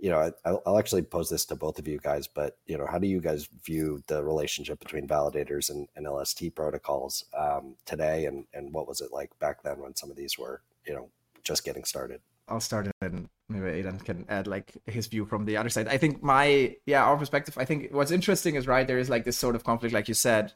you 0.02 0.10
know, 0.10 0.32
I, 0.44 0.52
will 0.52 0.80
actually 0.80 1.04
pose 1.04 1.30
this 1.30 1.46
to 1.46 1.56
both 1.56 1.78
of 1.78 1.88
you 1.88 2.00
guys. 2.00 2.28
But 2.28 2.58
you 2.66 2.78
know, 2.78 2.88
how 2.88 2.98
do 2.98 3.08
you 3.08 3.22
guys 3.22 3.48
view 3.64 4.04
the 4.08 4.24
relationship 4.24 4.80
between 4.80 5.08
validators 5.08 5.70
and, 5.70 5.88
and 5.96 6.08
LST 6.08 6.56
protocols 6.56 7.26
um, 7.38 7.76
today, 7.86 8.26
and 8.26 8.46
and 8.54 8.74
what 8.74 8.88
was 8.88 9.00
it 9.00 9.14
like 9.14 9.38
back 9.40 9.62
then 9.62 9.80
when 9.80 9.96
some 9.96 10.10
of 10.10 10.18
these 10.18 10.38
were 10.40 10.62
you 10.86 10.94
know 10.94 11.08
just 11.44 11.64
getting 11.64 11.84
started. 11.84 12.20
I'll 12.48 12.60
start 12.60 12.88
it 12.88 12.96
and 13.02 13.30
maybe 13.48 13.70
Aidan 13.70 14.00
can 14.00 14.26
add 14.28 14.48
like 14.48 14.74
his 14.86 15.08
view 15.08 15.26
from 15.26 15.46
the 15.46 15.56
other 15.56 15.70
side. 15.70 15.88
I 15.88 15.98
think 15.98 16.24
my 16.24 16.76
yeah, 16.86 17.04
our 17.04 17.16
perspective, 17.16 17.58
I 17.58 17.66
think 17.66 17.90
what's 17.92 18.12
interesting 18.12 18.56
is 18.56 18.68
right, 18.68 18.88
there 18.88 19.00
is 19.00 19.10
like 19.10 19.24
this 19.24 19.38
sort 19.38 19.56
of 19.56 19.64
conflict, 19.64 19.94
like 19.94 20.08
you 20.08 20.14
said, 20.16 20.54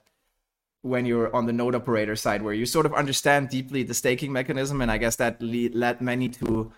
when 0.81 1.05
you're 1.05 1.34
on 1.36 1.45
the 1.45 1.53
node 1.53 1.75
operator 1.75 2.15
side, 2.15 2.41
where 2.41 2.53
you 2.53 2.65
sort 2.65 2.86
of 2.86 2.93
understand 2.93 3.49
deeply 3.49 3.84
the 3.84 3.93
staking 3.93 4.31
mechanism, 4.31 4.81
and 4.81 4.91
I 4.91 4.97
guess 4.97 5.15
that 5.17 5.41
lead, 5.41 5.75
led 5.75 6.01
many 6.01 6.29
to 6.29 6.71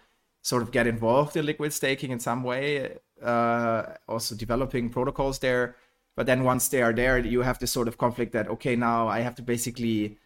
sort 0.47 0.63
of 0.63 0.71
get 0.71 0.87
involved 0.87 1.35
in 1.35 1.45
liquid 1.45 1.73
staking 1.73 2.09
in 2.09 2.19
some 2.19 2.41
way, 2.41 2.97
uh, 3.21 3.83
also 4.07 4.33
developing 4.33 4.89
protocols 4.89 5.39
there. 5.39 5.75
But 6.15 6.25
then 6.25 6.45
once 6.45 6.69
they 6.69 6.81
are 6.81 6.93
there, 6.93 7.19
you 7.19 7.41
have 7.41 7.59
this 7.59 7.71
sort 7.71 7.89
of 7.89 7.97
conflict 7.97 8.31
that 8.31 8.47
okay, 8.47 8.77
now 8.77 9.09
I 9.09 9.19
have 9.19 9.35
to 9.35 9.41
basically 9.41 10.17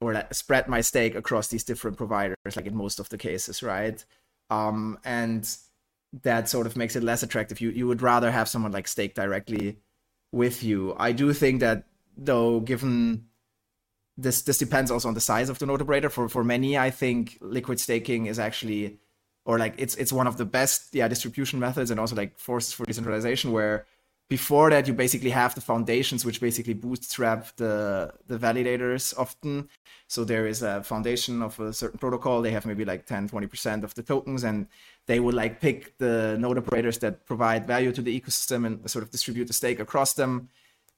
or 0.00 0.14
like 0.14 0.32
spread 0.32 0.68
my 0.68 0.80
stake 0.80 1.14
across 1.14 1.48
these 1.48 1.64
different 1.64 1.98
providers, 1.98 2.36
like 2.56 2.66
in 2.66 2.74
most 2.74 2.98
of 2.98 3.10
the 3.10 3.18
cases, 3.18 3.62
right? 3.62 4.02
Um, 4.48 4.98
and 5.04 5.46
that 6.22 6.48
sort 6.48 6.66
of 6.66 6.74
makes 6.74 6.96
it 6.96 7.02
less 7.02 7.22
attractive. 7.22 7.60
You 7.60 7.70
you 7.70 7.86
would 7.86 8.00
rather 8.00 8.30
have 8.30 8.48
someone 8.48 8.72
like 8.72 8.88
stake 8.88 9.14
directly 9.14 9.76
with 10.32 10.62
you. 10.62 10.96
I 10.98 11.12
do 11.12 11.34
think 11.34 11.60
that 11.60 11.84
though, 12.16 12.60
given 12.60 13.26
this 14.16 14.40
this 14.42 14.56
depends 14.56 14.90
also 14.90 15.08
on 15.08 15.14
the 15.14 15.20
size 15.20 15.50
of 15.50 15.58
the 15.58 15.66
node 15.66 15.82
operator. 15.82 16.08
For 16.08 16.26
for 16.26 16.42
many, 16.42 16.78
I 16.78 16.90
think 16.90 17.36
liquid 17.42 17.80
staking 17.80 18.26
is 18.26 18.38
actually 18.38 18.98
or 19.46 19.58
like 19.58 19.74
it's 19.78 19.94
it's 19.94 20.12
one 20.12 20.26
of 20.26 20.36
the 20.36 20.44
best 20.44 20.94
yeah 20.94 21.08
distribution 21.08 21.58
methods 21.58 21.90
and 21.90 21.98
also 21.98 22.14
like 22.14 22.38
forces 22.38 22.72
for 22.72 22.84
decentralization 22.84 23.52
where 23.52 23.86
before 24.28 24.70
that 24.70 24.88
you 24.88 24.92
basically 24.92 25.30
have 25.30 25.54
the 25.54 25.60
foundations 25.60 26.24
which 26.24 26.40
basically 26.40 26.74
bootstrap 26.74 27.54
the 27.56 28.12
the 28.26 28.36
validators 28.36 29.16
often. 29.16 29.68
So 30.08 30.24
there 30.24 30.46
is 30.46 30.62
a 30.62 30.82
foundation 30.82 31.42
of 31.42 31.58
a 31.60 31.72
certain 31.72 31.98
protocol. 31.98 32.42
They 32.42 32.50
have 32.50 32.66
maybe 32.66 32.84
like 32.84 33.06
10 33.06 33.28
20% 33.28 33.84
of 33.84 33.94
the 33.94 34.02
tokens 34.02 34.44
and 34.44 34.66
they 35.06 35.20
would 35.20 35.34
like 35.34 35.60
pick 35.60 35.96
the 35.98 36.36
node 36.38 36.58
operators 36.58 36.98
that 36.98 37.24
provide 37.24 37.66
value 37.66 37.92
to 37.92 38.02
the 38.02 38.20
ecosystem 38.20 38.66
and 38.66 38.90
sort 38.90 39.04
of 39.04 39.10
distribute 39.10 39.46
the 39.46 39.52
stake 39.52 39.78
across 39.78 40.14
them. 40.14 40.48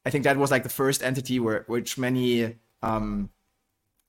I 0.07 0.11
think 0.11 0.25
that 0.25 0.39
was 0.39 0.51
like 0.51 0.63
the 0.63 0.71
first 0.71 1.03
entity 1.03 1.39
where 1.39 1.65
which 1.67 1.99
many 1.99 2.57
um 2.83 3.29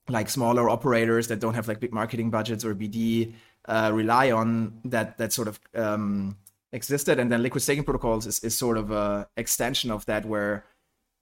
like 0.07 0.29
smaller 0.29 0.69
operators 0.69 1.27
that 1.27 1.39
don't 1.39 1.53
have 1.53 1.67
like 1.67 1.79
big 1.79 1.93
marketing 1.93 2.29
budgets 2.29 2.65
or 2.65 2.73
bd 2.73 3.33
uh, 3.67 3.91
rely 3.93 4.31
on 4.31 4.79
that 4.85 5.17
that 5.17 5.33
sort 5.33 5.47
of 5.47 5.59
um 5.75 6.37
existed. 6.71 7.19
And 7.19 7.31
then 7.31 7.41
liquid 7.41 7.63
staking 7.63 7.83
protocols 7.83 8.27
is, 8.27 8.39
is 8.39 8.57
sort 8.57 8.77
of 8.77 8.91
a 8.91 9.27
extension 9.37 9.91
of 9.91 10.05
that 10.05 10.25
where 10.25 10.65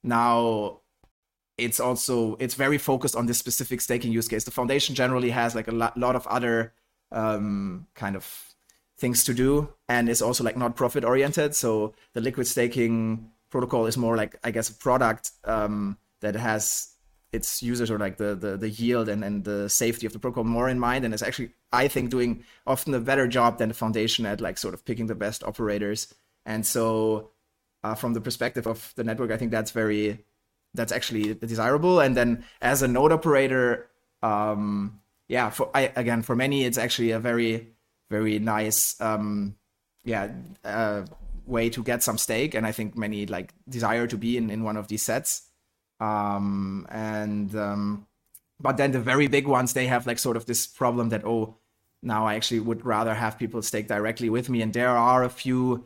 now 0.02 0.80
it's 1.56 1.80
also 1.80 2.36
it's 2.38 2.54
very 2.54 2.78
focused 2.78 3.16
on 3.16 3.26
this 3.26 3.38
specific 3.38 3.80
staking 3.80 4.12
use 4.12 4.28
case. 4.28 4.44
The 4.44 4.50
foundation 4.50 4.94
generally 4.94 5.30
has 5.30 5.54
like 5.54 5.68
a 5.68 5.72
lot, 5.72 5.96
lot 5.96 6.16
of 6.16 6.26
other 6.26 6.74
um, 7.10 7.86
kind 7.94 8.16
of 8.16 8.54
things 8.98 9.24
to 9.24 9.32
do 9.32 9.72
and 9.88 10.08
is 10.08 10.20
also 10.20 10.42
like 10.42 10.56
not 10.56 10.74
profit 10.74 11.04
oriented 11.04 11.54
so 11.54 11.94
the 12.14 12.20
liquid 12.20 12.46
staking 12.46 13.30
protocol 13.48 13.86
is 13.86 13.96
more 13.96 14.16
like 14.16 14.36
i 14.42 14.50
guess 14.50 14.68
a 14.68 14.74
product 14.74 15.30
um, 15.44 15.96
that 16.20 16.34
has 16.34 16.94
its 17.32 17.62
users 17.62 17.90
or 17.90 17.98
like 17.98 18.16
the, 18.16 18.34
the 18.34 18.56
the 18.56 18.70
yield 18.70 19.08
and, 19.08 19.22
and 19.22 19.44
the 19.44 19.68
safety 19.68 20.04
of 20.04 20.12
the 20.12 20.18
protocol 20.18 20.44
more 20.44 20.68
in 20.68 20.78
mind 20.78 21.04
and 21.04 21.14
is 21.14 21.22
actually 21.22 21.50
i 21.72 21.88
think 21.88 22.10
doing 22.10 22.44
often 22.66 22.94
a 22.94 23.00
better 23.00 23.28
job 23.28 23.58
than 23.58 23.68
the 23.68 23.74
foundation 23.74 24.26
at 24.26 24.40
like 24.40 24.58
sort 24.58 24.74
of 24.74 24.84
picking 24.84 25.06
the 25.06 25.14
best 25.14 25.44
operators. 25.44 26.14
And 26.46 26.64
so 26.64 27.30
uh, 27.84 27.94
from 27.94 28.14
the 28.14 28.20
perspective 28.20 28.66
of 28.66 28.92
the 28.96 29.04
network 29.04 29.30
i 29.30 29.36
think 29.36 29.50
that's 29.50 29.70
very 29.70 30.24
that's 30.74 30.92
actually 30.92 31.34
desirable. 31.34 31.98
And 32.00 32.16
then 32.16 32.44
as 32.60 32.82
a 32.82 32.88
node 32.88 33.12
operator 33.12 33.88
um, 34.22 35.00
yeah, 35.28 35.50
for 35.50 35.70
I, 35.74 35.92
again 35.94 36.22
for 36.22 36.34
many 36.34 36.64
it's 36.64 36.78
actually 36.78 37.10
a 37.12 37.18
very 37.18 37.68
very 38.10 38.38
nice 38.38 38.98
um, 39.00 39.56
yeah 40.04 40.30
uh, 40.64 41.04
way 41.46 41.68
to 41.70 41.82
get 41.82 42.02
some 42.02 42.18
stake, 42.18 42.54
and 42.54 42.66
I 42.66 42.72
think 42.72 42.96
many 42.96 43.26
like 43.26 43.52
desire 43.68 44.06
to 44.06 44.16
be 44.16 44.36
in 44.36 44.50
in 44.50 44.64
one 44.64 44.76
of 44.76 44.88
these 44.88 45.02
sets. 45.02 45.42
Um, 46.00 46.86
and 46.90 47.54
um, 47.54 48.06
but 48.60 48.76
then 48.76 48.92
the 48.92 49.00
very 49.00 49.26
big 49.26 49.46
ones 49.46 49.72
they 49.72 49.86
have 49.86 50.06
like 50.06 50.18
sort 50.18 50.36
of 50.36 50.46
this 50.46 50.66
problem 50.66 51.10
that 51.10 51.24
oh 51.24 51.57
now 52.02 52.26
I 52.26 52.34
actually 52.34 52.60
would 52.60 52.84
rather 52.84 53.14
have 53.14 53.38
people 53.38 53.62
stake 53.62 53.88
directly 53.88 54.30
with 54.30 54.48
me, 54.48 54.62
and 54.62 54.72
there 54.72 54.96
are 54.96 55.24
a 55.24 55.28
few 55.30 55.84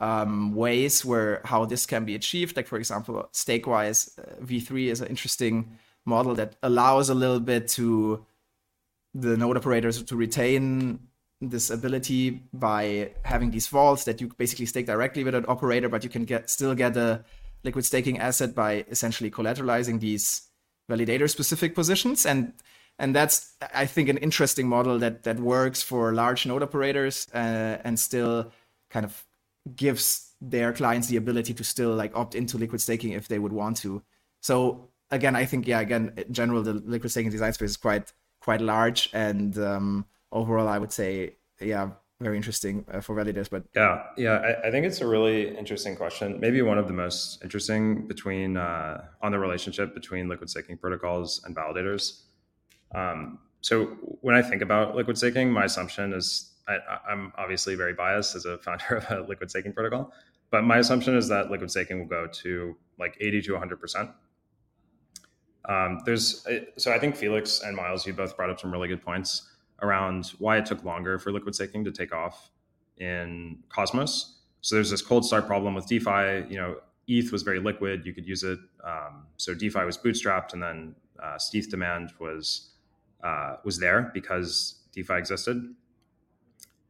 um, 0.00 0.54
ways 0.54 1.04
where 1.04 1.42
how 1.44 1.64
this 1.64 1.86
can 1.86 2.04
be 2.04 2.14
achieved. 2.14 2.56
Like 2.56 2.66
for 2.66 2.78
example, 2.78 3.28
Stakewise 3.32 4.18
uh, 4.18 4.42
V3 4.42 4.86
is 4.86 5.00
an 5.00 5.08
interesting 5.08 5.78
model 6.06 6.34
that 6.34 6.56
allows 6.62 7.10
a 7.10 7.14
little 7.14 7.40
bit 7.40 7.68
to 7.68 8.24
the 9.14 9.36
node 9.36 9.56
operators 9.56 10.02
to 10.02 10.16
retain 10.16 10.98
this 11.40 11.70
ability 11.70 12.42
by 12.52 13.10
having 13.22 13.50
these 13.50 13.66
vaults 13.66 14.04
that 14.04 14.20
you 14.20 14.28
basically 14.38 14.66
stake 14.66 14.86
directly 14.86 15.24
with 15.24 15.34
an 15.34 15.44
operator, 15.48 15.88
but 15.88 16.04
you 16.04 16.10
can 16.10 16.24
get 16.24 16.50
still 16.50 16.74
get 16.74 16.96
a 16.96 17.24
liquid 17.64 17.84
staking 17.84 18.18
asset 18.18 18.54
by 18.54 18.84
essentially 18.90 19.30
collateralizing 19.30 20.00
these 20.00 20.48
validator 20.90 21.28
specific 21.28 21.74
positions 21.74 22.26
and 22.26 22.52
and 23.00 23.16
that's 23.16 23.54
I 23.74 23.86
think 23.86 24.08
an 24.08 24.18
interesting 24.18 24.68
model 24.68 24.98
that 24.98 25.24
that 25.24 25.40
works 25.40 25.82
for 25.82 26.12
large 26.12 26.46
node 26.46 26.62
operators 26.62 27.26
uh, 27.34 27.78
and 27.82 27.98
still 27.98 28.52
kind 28.90 29.04
of 29.04 29.24
gives 29.74 30.32
their 30.40 30.72
clients 30.72 31.08
the 31.08 31.16
ability 31.16 31.54
to 31.54 31.64
still 31.64 31.94
like 31.94 32.14
opt 32.14 32.34
into 32.34 32.58
liquid 32.58 32.80
staking 32.80 33.12
if 33.12 33.26
they 33.26 33.38
would 33.38 33.52
want 33.52 33.78
to. 33.78 34.02
So 34.40 34.90
again, 35.10 35.34
I 35.34 35.46
think 35.46 35.66
yeah, 35.66 35.80
again, 35.80 36.12
in 36.16 36.32
general, 36.32 36.62
the 36.62 36.74
liquid 36.74 37.10
staking 37.10 37.30
design 37.30 37.52
space 37.54 37.70
is 37.70 37.76
quite 37.76 38.12
quite 38.40 38.60
large, 38.60 39.10
and 39.12 39.58
um, 39.58 40.04
overall, 40.30 40.68
I 40.68 40.78
would 40.78 40.92
say 40.92 41.36
yeah, 41.58 41.90
very 42.20 42.36
interesting 42.36 42.84
uh, 42.92 43.00
for 43.00 43.16
validators. 43.16 43.48
But 43.48 43.64
yeah, 43.74 44.02
yeah, 44.18 44.32
I, 44.32 44.68
I, 44.68 44.70
think 44.70 44.84
it's 44.84 45.00
a 45.00 45.06
really 45.06 45.56
interesting 45.56 45.96
question. 45.96 46.38
Maybe 46.38 46.60
one 46.60 46.78
of 46.78 46.86
the 46.86 46.92
most 46.92 47.42
interesting 47.42 48.06
between 48.06 48.58
uh, 48.58 49.04
on 49.22 49.32
the 49.32 49.38
relationship 49.38 49.94
between 49.94 50.28
liquid 50.28 50.50
staking 50.50 50.76
protocols 50.76 51.42
and 51.44 51.56
validators. 51.56 52.22
Um, 52.94 53.38
so 53.60 53.86
when 54.20 54.34
I 54.34 54.42
think 54.42 54.62
about 54.62 54.96
liquid 54.96 55.18
staking, 55.18 55.52
my 55.52 55.64
assumption 55.64 56.12
is 56.12 56.52
I, 56.68 56.78
am 57.10 57.32
obviously 57.36 57.74
very 57.74 57.94
biased 57.94 58.34
as 58.36 58.44
a 58.44 58.58
founder 58.58 58.96
of 58.96 59.10
a 59.10 59.28
liquid 59.28 59.50
staking 59.50 59.72
protocol, 59.72 60.12
but 60.50 60.62
my 60.62 60.78
assumption 60.78 61.16
is 61.16 61.28
that 61.28 61.50
liquid 61.50 61.70
staking 61.70 61.98
will 61.98 62.06
go 62.06 62.26
to 62.26 62.76
like 62.98 63.16
80 63.20 63.42
to 63.42 63.52
100 63.52 63.80
percent. 63.80 64.10
Um, 65.68 66.00
there's 66.04 66.46
so 66.76 66.92
I 66.92 66.98
think 66.98 67.16
Felix 67.16 67.62
and 67.62 67.76
Miles, 67.76 68.06
you 68.06 68.12
both 68.12 68.36
brought 68.36 68.50
up 68.50 68.60
some 68.60 68.72
really 68.72 68.88
good 68.88 69.02
points 69.02 69.48
around 69.82 70.32
why 70.38 70.58
it 70.58 70.66
took 70.66 70.84
longer 70.84 71.18
for 71.18 71.32
liquid 71.32 71.54
staking 71.54 71.84
to 71.84 71.92
take 71.92 72.12
off 72.12 72.50
in 72.98 73.58
Cosmos. 73.68 74.38
So 74.62 74.74
there's 74.74 74.90
this 74.90 75.02
cold 75.02 75.24
start 75.24 75.46
problem 75.46 75.74
with 75.74 75.86
DeFi. 75.86 76.46
You 76.48 76.56
know, 76.56 76.76
ETH 77.08 77.30
was 77.30 77.42
very 77.42 77.60
liquid; 77.60 78.04
you 78.04 78.12
could 78.12 78.26
use 78.26 78.42
it. 78.42 78.58
Um, 78.84 79.26
so 79.36 79.54
DeFi 79.54 79.84
was 79.84 79.98
bootstrapped, 79.98 80.54
and 80.54 80.62
then 80.62 80.94
uh, 81.22 81.38
ETH 81.52 81.70
demand 81.70 82.12
was 82.18 82.69
uh, 83.22 83.56
was 83.64 83.78
there 83.78 84.10
because 84.14 84.76
DeFi 84.92 85.14
existed. 85.14 85.74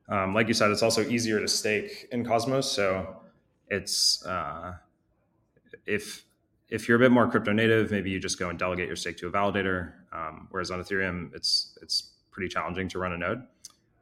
Um, 0.08 0.34
like 0.34 0.48
you 0.48 0.54
said, 0.54 0.70
it's 0.70 0.82
also 0.82 1.02
easier 1.02 1.40
to 1.40 1.48
stake 1.48 2.08
in 2.10 2.24
Cosmos. 2.24 2.70
So 2.70 3.16
it's 3.68 4.24
uh, 4.26 4.74
if 5.86 6.24
if 6.68 6.88
you're 6.88 6.96
a 6.96 7.00
bit 7.00 7.10
more 7.12 7.28
crypto 7.28 7.52
native, 7.52 7.90
maybe 7.90 8.10
you 8.10 8.18
just 8.18 8.38
go 8.38 8.48
and 8.48 8.58
delegate 8.58 8.86
your 8.86 8.96
stake 8.96 9.16
to 9.18 9.28
a 9.28 9.30
validator. 9.30 9.92
Um, 10.12 10.48
whereas 10.50 10.70
on 10.70 10.80
Ethereum, 10.80 11.34
it's 11.34 11.78
it's 11.82 12.12
pretty 12.30 12.48
challenging 12.48 12.88
to 12.88 12.98
run 12.98 13.12
a 13.12 13.18
node. 13.18 13.42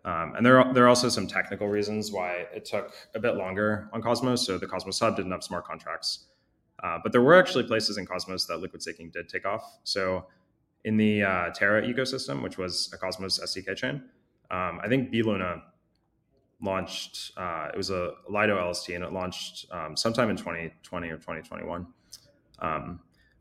Um, 0.05 0.35
and 0.37 0.47
there 0.47 0.61
are, 0.61 0.73
there 0.73 0.85
are 0.85 0.89
also 0.89 1.09
some 1.09 1.27
technical 1.27 1.69
reasons 1.69 2.13
why 2.13 2.47
it 2.55 2.65
took 2.65 2.95
a 3.15 3.21
bit 3.21 3.35
longer 3.37 3.91
on 3.93 4.01
Cosmos. 4.01 4.47
So 4.47 4.57
the 4.57 4.67
Cosmos 4.67 4.99
Hub 5.01 5.17
didn't 5.17 5.33
have 5.33 5.43
smart 5.43 5.67
contracts, 5.67 6.27
uh, 6.83 6.99
but 7.03 7.13
there 7.13 7.21
were 7.21 7.39
actually 7.39 7.65
places 7.65 7.99
in 7.99 8.07
Cosmos 8.07 8.47
that 8.47 8.59
liquid 8.59 8.81
staking 8.81 9.11
did 9.11 9.29
take 9.29 9.45
off. 9.45 9.79
So 9.85 10.27
in 10.85 10.97
the 10.97 11.23
uh, 11.23 11.51
Terra 11.51 11.83
ecosystem, 11.83 12.43
which 12.43 12.59
was 12.59 12.91
a 12.93 12.99
Cosmos 12.99 13.39
SDK 13.39 13.77
chain, 13.77 14.03
um, 14.51 14.81
I 14.83 14.89
think 14.89 15.13
Luna 15.13 15.63
launched. 16.61 17.33
Uh, 17.37 17.69
it 17.73 17.77
was 17.77 17.91
a 17.91 18.13
Lido 18.29 18.69
LST, 18.69 18.91
and 18.91 19.05
it 19.05 19.13
launched 19.13 19.67
um, 19.71 19.97
sometime 19.97 20.31
in 20.31 20.37
2020 20.37 21.09
or 21.09 21.17
2021. 21.17 21.87
Um, 22.61 23.01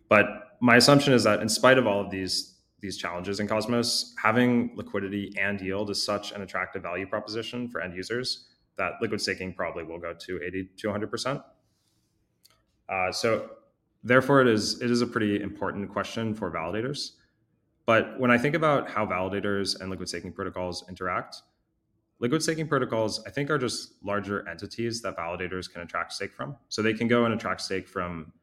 but 0.10 0.58
my 0.60 0.76
assumption 0.76 1.14
is 1.14 1.24
that 1.24 1.42
in 1.42 1.50
spite 1.50 1.78
of 1.78 1.88
all 1.88 2.02
of 2.02 2.12
these 2.12 2.56
these 2.80 2.98
challenges 2.98 3.40
in 3.40 3.48
Cosmos, 3.48 4.14
having 4.22 4.72
liquidity 4.76 5.34
and 5.40 5.60
yield 5.60 5.90
is 5.90 6.04
such 6.04 6.32
an 6.32 6.44
attractive 6.44 6.84
value 6.84 7.08
proposition 7.08 7.68
for 7.68 7.82
end 7.82 7.96
users 7.96 8.50
that 8.78 8.94
liquid 9.02 9.20
staking 9.20 9.52
probably 9.52 9.84
will 9.84 9.98
go 9.98 10.14
to 10.14 10.40
80 10.44 10.70
to 10.78 10.88
100 10.88 11.10
percent. 11.10 11.42
Uh, 12.88 13.12
so 13.12 13.50
therefore, 14.04 14.42
it 14.42 14.48
is 14.48 14.82
it 14.82 14.92
is 14.92 15.02
a 15.02 15.08
pretty 15.08 15.42
important 15.42 15.92
question 15.92 16.34
for 16.34 16.52
validators. 16.52 17.14
But 17.88 18.20
when 18.20 18.30
I 18.30 18.38
think 18.38 18.54
about 18.54 18.90
how 18.90 19.06
validators 19.06 19.80
and 19.80 19.90
liquid 19.90 20.10
staking 20.10 20.34
protocols 20.34 20.84
interact, 20.90 21.42
liquid 22.20 22.44
staking 22.44 22.68
protocols, 22.68 23.24
I 23.26 23.30
think, 23.30 23.50
are 23.50 23.58
just 23.58 23.94
larger 24.04 24.48
entities 24.48 25.02
that 25.04 25.16
validators 25.16 25.72
can 25.72 25.82
attract 25.82 26.12
stake 26.12 26.36
from. 26.36 26.58
So 26.68 26.82
they 26.82 26.94
can 26.94 27.08
go 27.08 27.24
and 27.24 27.34
attract 27.34 27.62
stake 27.62 27.88
from 27.88 28.34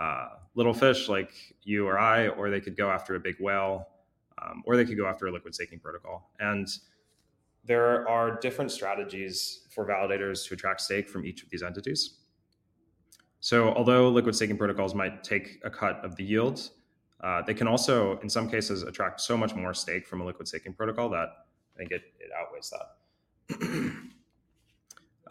uh, 0.00 0.28
little 0.54 0.72
fish 0.72 1.10
like 1.10 1.32
you 1.62 1.86
or 1.86 1.98
I, 1.98 2.28
or 2.28 2.48
they 2.48 2.62
could 2.62 2.78
go 2.78 2.90
after 2.90 3.14
a 3.14 3.20
big 3.20 3.36
whale, 3.38 3.88
um, 4.42 4.62
or 4.64 4.74
they 4.74 4.86
could 4.86 4.96
go 4.96 5.06
after 5.06 5.26
a 5.26 5.30
liquid 5.30 5.54
staking 5.54 5.80
protocol. 5.80 6.30
And 6.40 6.66
there 7.62 8.08
are 8.08 8.40
different 8.40 8.70
strategies 8.70 9.66
for 9.70 9.86
validators 9.86 10.48
to 10.48 10.54
attract 10.54 10.80
stake 10.80 11.10
from 11.10 11.26
each 11.26 11.42
of 11.42 11.50
these 11.50 11.62
entities. 11.62 12.20
So 13.40 13.74
although 13.74 14.08
liquid 14.08 14.34
staking 14.34 14.56
protocols 14.56 14.94
might 14.94 15.22
take 15.22 15.60
a 15.62 15.68
cut 15.68 16.02
of 16.02 16.16
the 16.16 16.24
yield, 16.24 16.70
uh, 17.24 17.40
they 17.42 17.54
can 17.54 17.66
also, 17.66 18.18
in 18.18 18.28
some 18.28 18.50
cases, 18.50 18.82
attract 18.82 19.18
so 19.18 19.34
much 19.34 19.54
more 19.54 19.72
stake 19.72 20.06
from 20.06 20.20
a 20.20 20.26
liquid 20.26 20.46
staking 20.46 20.74
protocol 20.74 21.08
that 21.08 21.28
I 21.74 21.78
think 21.78 21.90
it, 21.90 22.02
it 22.20 22.30
outweighs 22.38 22.70
that. 22.70 23.70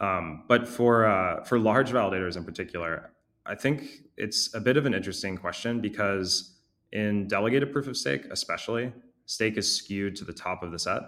um, 0.00 0.42
but 0.48 0.66
for 0.66 1.06
uh, 1.06 1.44
for 1.44 1.56
large 1.56 1.92
validators 1.92 2.36
in 2.36 2.44
particular, 2.44 3.12
I 3.46 3.54
think 3.54 4.02
it's 4.16 4.52
a 4.54 4.60
bit 4.60 4.76
of 4.76 4.86
an 4.86 4.94
interesting 4.94 5.36
question 5.36 5.80
because 5.80 6.58
in 6.90 7.28
delegated 7.28 7.72
proof 7.72 7.86
of 7.86 7.96
stake, 7.96 8.24
especially, 8.30 8.92
stake 9.26 9.56
is 9.56 9.72
skewed 9.72 10.16
to 10.16 10.24
the 10.24 10.32
top 10.32 10.64
of 10.64 10.72
the 10.72 10.78
set. 10.80 11.02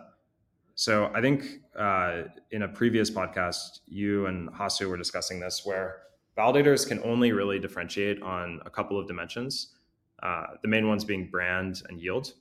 So 0.76 1.10
I 1.14 1.20
think 1.20 1.62
uh, 1.76 2.24
in 2.52 2.62
a 2.62 2.68
previous 2.68 3.10
podcast, 3.10 3.80
you 3.86 4.26
and 4.26 4.50
Hasu 4.50 4.88
were 4.88 4.96
discussing 4.96 5.40
this, 5.40 5.62
where 5.64 6.02
validators 6.38 6.86
can 6.86 7.02
only 7.02 7.32
really 7.32 7.58
differentiate 7.58 8.22
on 8.22 8.60
a 8.66 8.70
couple 8.70 9.00
of 9.00 9.08
dimensions. 9.08 9.75
Uh, 10.22 10.46
the 10.62 10.68
main 10.68 10.88
ones 10.88 11.04
being 11.04 11.28
brand 11.28 11.82
and 11.88 12.00
yield. 12.00 12.32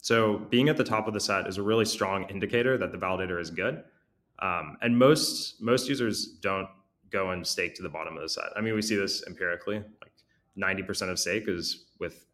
So 0.00 0.38
being 0.50 0.68
at 0.68 0.76
the 0.76 0.84
top 0.84 1.08
of 1.08 1.14
the 1.14 1.20
set 1.20 1.46
is 1.46 1.56
a 1.56 1.62
really 1.62 1.84
strong 1.84 2.24
indicator 2.24 2.76
that 2.78 2.92
the 2.92 2.98
validator 2.98 3.40
is 3.40 3.50
good. 3.50 3.82
Um, 4.40 4.76
and 4.82 4.98
most 4.98 5.62
most 5.62 5.88
users 5.88 6.26
don't 6.40 6.68
go 7.10 7.30
and 7.30 7.46
stake 7.46 7.74
to 7.76 7.82
the 7.82 7.88
bottom 7.88 8.16
of 8.16 8.22
the 8.22 8.28
set. 8.28 8.46
I 8.56 8.60
mean, 8.60 8.74
we 8.74 8.82
see 8.82 8.96
this 8.96 9.24
empirically. 9.26 9.76
Like 9.76 10.12
90% 10.58 11.10
of 11.10 11.18
stake 11.18 11.44
is 11.48 11.86
with 12.00 12.26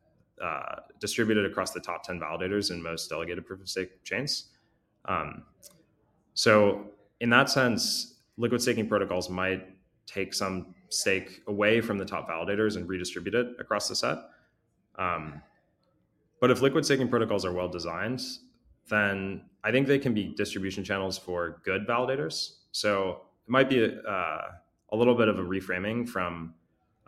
uh, 0.42 0.76
distributed 0.98 1.44
across 1.44 1.72
the 1.72 1.80
top 1.80 2.02
10 2.02 2.18
validators 2.18 2.70
in 2.70 2.83
most 2.83 3.09
delegated 3.09 3.46
proof 3.46 3.61
of 3.61 3.68
stake 3.68 4.02
chains. 4.04 4.46
Um, 5.04 5.44
so 6.35 6.87
in 7.20 7.30
that 7.30 7.50
sense, 7.50 8.20
liquid 8.37 8.62
staking 8.62 8.88
protocols 8.88 9.28
might 9.28 9.68
take 10.06 10.33
some 10.35 10.74
stake 10.90 11.42
away 11.46 11.81
from 11.81 11.98
the 11.98 12.05
top 12.05 12.29
validators 12.29 12.76
and 12.76 12.88
redistribute 12.88 13.35
it 13.35 13.46
across 13.59 13.88
the 13.88 13.96
set. 13.96 14.18
Um, 14.98 15.40
but 16.40 16.50
if 16.50 16.61
liquid 16.61 16.85
staking 16.85 17.09
protocols 17.09 17.44
are 17.44 17.53
well 17.53 17.68
designed, 17.68 18.20
then 18.88 19.42
I 19.62 19.70
think 19.70 19.87
they 19.87 19.98
can 19.98 20.14
be 20.14 20.35
distribution 20.37 20.85
channels 20.85 21.16
for 21.16 21.61
good 21.64 21.87
validators. 21.87 22.57
So 22.72 23.22
it 23.46 23.50
might 23.50 23.68
be 23.68 23.85
a, 23.85 24.00
uh, 24.00 24.48
a 24.92 24.96
little 24.96 25.14
bit 25.14 25.29
of 25.29 25.38
a 25.38 25.42
reframing 25.42 26.09
from 26.09 26.55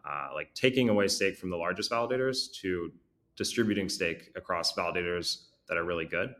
uh, 0.05 0.29
like 0.35 0.53
taking 0.55 0.88
away 0.88 1.09
stake 1.09 1.37
from 1.37 1.51
the 1.51 1.57
largest 1.57 1.90
validators 1.90 2.53
to 2.61 2.92
distributing 3.37 3.88
stake 3.88 4.31
across 4.37 4.75
validators 4.75 5.45
that 5.68 5.77
are 5.77 5.85
really 5.85 6.05
good. 6.05 6.35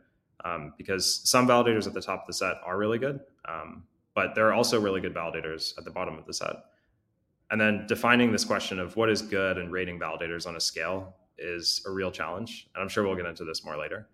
Um, 0.45 0.73
because 0.77 1.21
some 1.29 1.47
validators 1.47 1.87
at 1.87 1.93
the 1.93 2.01
top 2.01 2.21
of 2.21 2.27
the 2.27 2.33
set 2.33 2.55
are 2.65 2.77
really 2.77 2.97
good, 2.97 3.21
um, 3.47 3.83
but 4.13 4.35
there 4.35 4.47
are 4.47 4.53
also 4.53 4.79
really 4.79 4.99
good 4.99 5.13
validators 5.13 5.77
at 5.77 5.85
the 5.85 5.91
bottom 5.91 6.17
of 6.17 6.25
the 6.25 6.33
set. 6.33 6.55
And 7.53 7.61
then 7.61 7.85
defining 7.85 8.31
this 8.31 8.43
question 8.43 8.79
of 8.79 8.95
what 8.95 9.11
is 9.11 9.21
good 9.21 9.59
and 9.59 9.71
rating 9.71 9.99
validators 9.99 10.47
on 10.47 10.55
a 10.55 10.59
scale 10.59 11.13
is 11.37 11.83
a 11.85 11.91
real 11.91 12.09
challenge, 12.09 12.67
and 12.73 12.81
I'm 12.81 12.89
sure 12.89 13.03
we'll 13.03 13.15
get 13.15 13.27
into 13.27 13.43
this 13.43 13.63
more 13.63 13.77
later. 13.77 14.07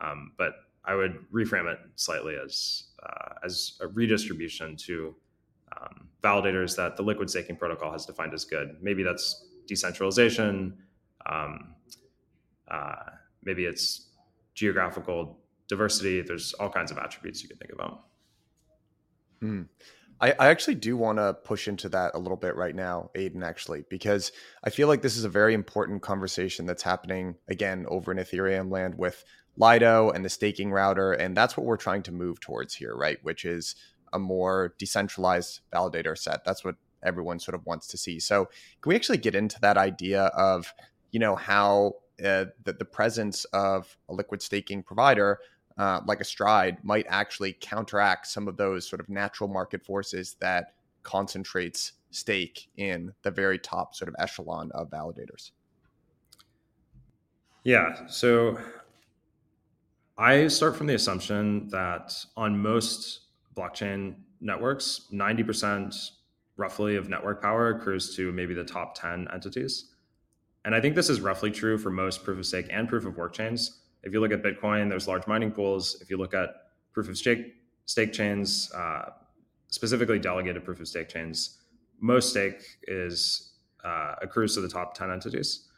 Um, 0.00 0.32
but 0.36 0.54
I 0.84 0.96
would 0.96 1.24
reframe 1.32 1.72
it 1.72 1.78
slightly 1.94 2.34
as 2.34 2.86
uh, 3.00 3.34
as 3.44 3.78
a 3.80 3.86
redistribution 3.86 4.74
to 4.78 5.14
um, 5.80 6.08
validators 6.24 6.74
that 6.74 6.96
the 6.96 7.04
liquid 7.04 7.30
staking 7.30 7.54
protocol 7.54 7.92
has 7.92 8.04
defined 8.04 8.34
as 8.34 8.44
good. 8.44 8.76
Maybe 8.82 9.04
that's 9.04 9.46
decentralization, 9.68 10.76
um, 11.26 11.74
uh, 12.68 13.10
maybe 13.44 13.64
it's 13.64 14.08
geographical 14.54 15.38
diversity. 15.68 16.20
There's 16.20 16.52
all 16.54 16.68
kinds 16.68 16.90
of 16.90 16.98
attributes 16.98 17.44
you 17.44 17.48
can 17.48 17.58
think 17.58 17.70
about. 17.72 18.06
Mm. 19.40 19.68
I, 20.22 20.34
I 20.38 20.48
actually 20.48 20.76
do 20.76 20.96
want 20.96 21.18
to 21.18 21.34
push 21.34 21.66
into 21.66 21.88
that 21.90 22.12
a 22.14 22.18
little 22.18 22.36
bit 22.36 22.54
right 22.54 22.74
now, 22.74 23.10
Aidan, 23.16 23.42
actually, 23.42 23.84
because 23.90 24.30
I 24.62 24.70
feel 24.70 24.86
like 24.86 25.02
this 25.02 25.16
is 25.16 25.24
a 25.24 25.28
very 25.28 25.52
important 25.52 26.00
conversation 26.00 26.64
that's 26.64 26.84
happening 26.84 27.34
again 27.48 27.84
over 27.88 28.12
in 28.12 28.18
Ethereum 28.18 28.70
land 28.70 28.94
with 28.96 29.24
Lido 29.56 30.10
and 30.10 30.24
the 30.24 30.30
staking 30.30 30.70
router. 30.70 31.12
And 31.12 31.36
that's 31.36 31.56
what 31.56 31.66
we're 31.66 31.76
trying 31.76 32.04
to 32.04 32.12
move 32.12 32.38
towards 32.38 32.74
here, 32.74 32.94
right? 32.94 33.18
Which 33.22 33.44
is 33.44 33.74
a 34.12 34.18
more 34.18 34.74
decentralized 34.78 35.60
validator 35.72 36.16
set. 36.16 36.44
That's 36.44 36.64
what 36.64 36.76
everyone 37.02 37.40
sort 37.40 37.56
of 37.56 37.66
wants 37.66 37.88
to 37.88 37.98
see. 37.98 38.20
So, 38.20 38.44
can 38.80 38.90
we 38.90 38.94
actually 38.94 39.18
get 39.18 39.34
into 39.34 39.58
that 39.60 39.76
idea 39.76 40.26
of, 40.26 40.72
you 41.10 41.18
know, 41.18 41.34
how 41.34 41.96
uh, 42.24 42.46
the, 42.62 42.74
the 42.78 42.84
presence 42.84 43.44
of 43.46 43.96
a 44.08 44.14
liquid 44.14 44.40
staking 44.40 44.84
provider 44.84 45.40
uh, 45.78 46.00
like 46.06 46.20
a 46.20 46.24
stride 46.24 46.78
might 46.82 47.06
actually 47.08 47.56
counteract 47.60 48.26
some 48.26 48.48
of 48.48 48.56
those 48.56 48.88
sort 48.88 49.00
of 49.00 49.08
natural 49.08 49.48
market 49.48 49.84
forces 49.84 50.36
that 50.40 50.74
concentrates 51.02 51.92
stake 52.10 52.68
in 52.76 53.12
the 53.22 53.30
very 53.30 53.58
top 53.58 53.94
sort 53.94 54.08
of 54.08 54.14
echelon 54.18 54.70
of 54.72 54.90
validators. 54.90 55.52
Yeah 57.64 58.06
so 58.06 58.58
i 60.18 60.46
start 60.48 60.76
from 60.76 60.86
the 60.86 60.94
assumption 60.94 61.68
that 61.68 62.12
on 62.36 62.58
most 62.58 63.20
blockchain 63.56 64.14
networks 64.40 65.06
90% 65.12 66.10
roughly 66.56 66.96
of 66.96 67.08
network 67.08 67.40
power 67.40 67.70
accrues 67.70 68.14
to 68.16 68.30
maybe 68.32 68.52
the 68.54 68.64
top 68.64 68.94
10 68.94 69.28
entities. 69.32 69.86
And 70.64 70.74
i 70.74 70.80
think 70.80 70.94
this 70.94 71.08
is 71.08 71.20
roughly 71.20 71.50
true 71.50 71.78
for 71.78 71.90
most 71.90 72.24
proof 72.24 72.38
of 72.38 72.46
stake 72.46 72.66
and 72.70 72.88
proof 72.88 73.06
of 73.06 73.16
work 73.16 73.32
chains 73.32 73.81
if 74.02 74.12
you 74.12 74.20
look 74.20 74.32
at 74.32 74.42
Bitcoin, 74.42 74.88
there's 74.88 75.06
large 75.08 75.26
mining 75.26 75.52
pools. 75.52 75.98
If 76.00 76.10
you 76.10 76.16
look 76.16 76.34
at 76.34 76.50
proof 76.92 77.08
of 77.08 77.16
stake 77.16 77.54
stake 77.86 78.12
chains, 78.12 78.70
uh, 78.72 79.10
specifically 79.68 80.18
delegated 80.18 80.64
proof 80.64 80.80
of 80.80 80.88
stake 80.88 81.08
chains, 81.08 81.58
most 82.00 82.30
stake 82.30 82.62
is 82.88 83.52
uh, 83.84 84.14
accrues 84.22 84.54
to 84.54 84.60
the 84.60 84.68
top 84.68 84.94
10 84.94 85.10
entities. 85.10 85.68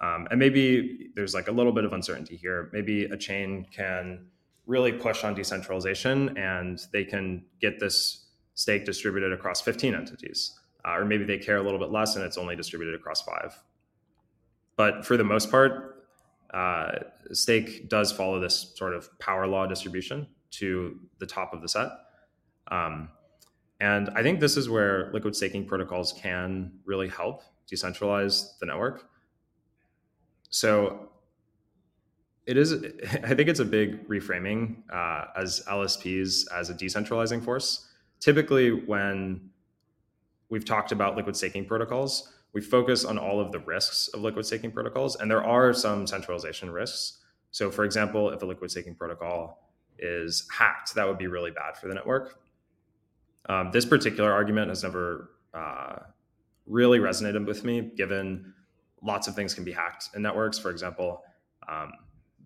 Um, 0.00 0.26
and 0.30 0.38
maybe 0.38 1.10
there's 1.14 1.34
like 1.34 1.48
a 1.48 1.52
little 1.52 1.72
bit 1.72 1.84
of 1.84 1.92
uncertainty 1.92 2.36
here. 2.36 2.68
Maybe 2.72 3.04
a 3.04 3.16
chain 3.16 3.66
can 3.70 4.26
really 4.66 4.92
push 4.92 5.24
on 5.24 5.34
decentralization 5.34 6.36
and 6.36 6.80
they 6.92 7.04
can 7.04 7.44
get 7.60 7.78
this 7.78 8.26
stake 8.54 8.84
distributed 8.84 9.32
across 9.32 9.60
15 9.60 9.94
entities. 9.94 10.58
Uh, 10.84 10.96
or 10.96 11.04
maybe 11.04 11.24
they 11.24 11.38
care 11.38 11.56
a 11.58 11.62
little 11.62 11.78
bit 11.78 11.90
less 11.90 12.16
and 12.16 12.24
it's 12.24 12.36
only 12.36 12.56
distributed 12.56 12.94
across 12.94 13.22
five. 13.22 13.58
But 14.76 15.06
for 15.06 15.16
the 15.16 15.24
most 15.24 15.50
part, 15.50 15.93
uh, 16.54 17.00
stake 17.32 17.88
does 17.88 18.12
follow 18.12 18.38
this 18.38 18.72
sort 18.76 18.94
of 18.94 19.18
power 19.18 19.46
law 19.46 19.66
distribution 19.66 20.26
to 20.52 20.98
the 21.18 21.26
top 21.26 21.52
of 21.52 21.60
the 21.60 21.68
set. 21.68 21.88
Um, 22.68 23.08
and 23.80 24.08
I 24.10 24.22
think 24.22 24.38
this 24.38 24.56
is 24.56 24.70
where 24.70 25.10
liquid 25.12 25.34
staking 25.34 25.66
protocols 25.66 26.12
can 26.12 26.72
really 26.84 27.08
help 27.08 27.42
decentralize 27.70 28.56
the 28.60 28.66
network. 28.66 29.08
So 30.48 31.08
it 32.46 32.56
is, 32.56 32.72
I 33.24 33.34
think 33.34 33.48
it's 33.48 33.60
a 33.60 33.64
big 33.64 34.08
reframing 34.08 34.76
uh, 34.92 35.26
as 35.36 35.62
LSPs 35.68 36.44
as 36.54 36.70
a 36.70 36.74
decentralizing 36.74 37.44
force. 37.44 37.88
Typically, 38.20 38.70
when 38.70 39.50
we've 40.50 40.64
talked 40.64 40.92
about 40.92 41.16
liquid 41.16 41.36
staking 41.36 41.66
protocols, 41.66 42.32
we 42.54 42.60
focus 42.60 43.04
on 43.04 43.18
all 43.18 43.40
of 43.40 43.52
the 43.52 43.58
risks 43.58 44.08
of 44.08 44.22
liquid 44.22 44.46
staking 44.46 44.70
protocols, 44.70 45.16
and 45.16 45.30
there 45.30 45.44
are 45.44 45.72
some 45.72 46.06
centralization 46.06 46.70
risks. 46.70 47.18
So, 47.50 47.70
for 47.70 47.84
example, 47.84 48.30
if 48.30 48.42
a 48.42 48.46
liquid 48.46 48.70
staking 48.70 48.94
protocol 48.94 49.70
is 49.98 50.48
hacked, 50.56 50.94
that 50.94 51.06
would 51.06 51.18
be 51.18 51.26
really 51.26 51.50
bad 51.50 51.76
for 51.76 51.88
the 51.88 51.94
network. 51.94 52.38
Um, 53.48 53.70
this 53.72 53.84
particular 53.84 54.32
argument 54.32 54.68
has 54.68 54.82
never 54.82 55.30
uh, 55.52 55.96
really 56.66 56.98
resonated 56.98 57.44
with 57.46 57.64
me, 57.64 57.92
given 57.96 58.54
lots 59.02 59.28
of 59.28 59.34
things 59.34 59.52
can 59.52 59.64
be 59.64 59.72
hacked 59.72 60.10
in 60.14 60.22
networks. 60.22 60.58
For 60.58 60.70
example, 60.70 61.22
um, 61.68 61.92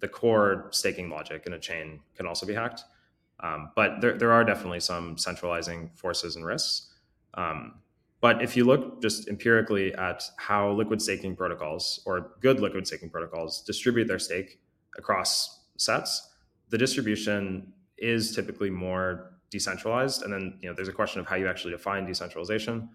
the 0.00 0.08
core 0.08 0.68
staking 0.70 1.10
logic 1.10 1.44
in 1.46 1.52
a 1.52 1.58
chain 1.58 2.00
can 2.16 2.26
also 2.26 2.46
be 2.46 2.54
hacked. 2.54 2.84
Um, 3.40 3.70
but 3.76 4.00
there, 4.00 4.18
there 4.18 4.32
are 4.32 4.42
definitely 4.42 4.80
some 4.80 5.16
centralizing 5.16 5.90
forces 5.94 6.36
and 6.36 6.44
risks. 6.44 6.88
Um, 7.34 7.74
but 8.20 8.42
if 8.42 8.56
you 8.56 8.64
look 8.64 9.00
just 9.00 9.28
empirically 9.28 9.94
at 9.94 10.22
how 10.38 10.72
liquid 10.72 11.00
staking 11.00 11.36
protocols 11.36 12.00
or 12.04 12.32
good 12.40 12.60
liquid 12.60 12.86
staking 12.86 13.10
protocols 13.10 13.62
distribute 13.62 14.08
their 14.08 14.18
stake 14.18 14.60
across 14.96 15.66
sets, 15.76 16.34
the 16.70 16.78
distribution 16.78 17.72
is 17.96 18.34
typically 18.34 18.70
more 18.70 19.34
decentralized. 19.50 20.22
And 20.22 20.32
then 20.32 20.58
you 20.60 20.68
know 20.68 20.74
there's 20.74 20.88
a 20.88 20.92
question 20.92 21.20
of 21.20 21.26
how 21.26 21.36
you 21.36 21.48
actually 21.48 21.72
define 21.72 22.06
decentralization, 22.06 22.88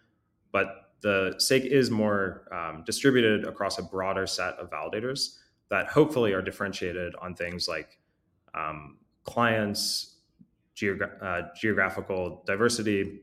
but 0.51 0.91
the 1.01 1.35
stake 1.37 1.65
is 1.65 1.89
more 1.89 2.47
um, 2.51 2.83
distributed 2.85 3.45
across 3.45 3.77
a 3.77 3.83
broader 3.83 4.25
set 4.27 4.53
of 4.55 4.69
validators 4.69 5.37
that 5.69 5.87
hopefully 5.87 6.33
are 6.33 6.41
differentiated 6.41 7.13
on 7.21 7.35
things 7.35 7.67
like 7.67 7.97
um, 8.53 8.97
clients, 9.23 10.17
geogra- 10.75 11.21
uh, 11.21 11.47
geographical 11.59 12.43
diversity. 12.45 13.21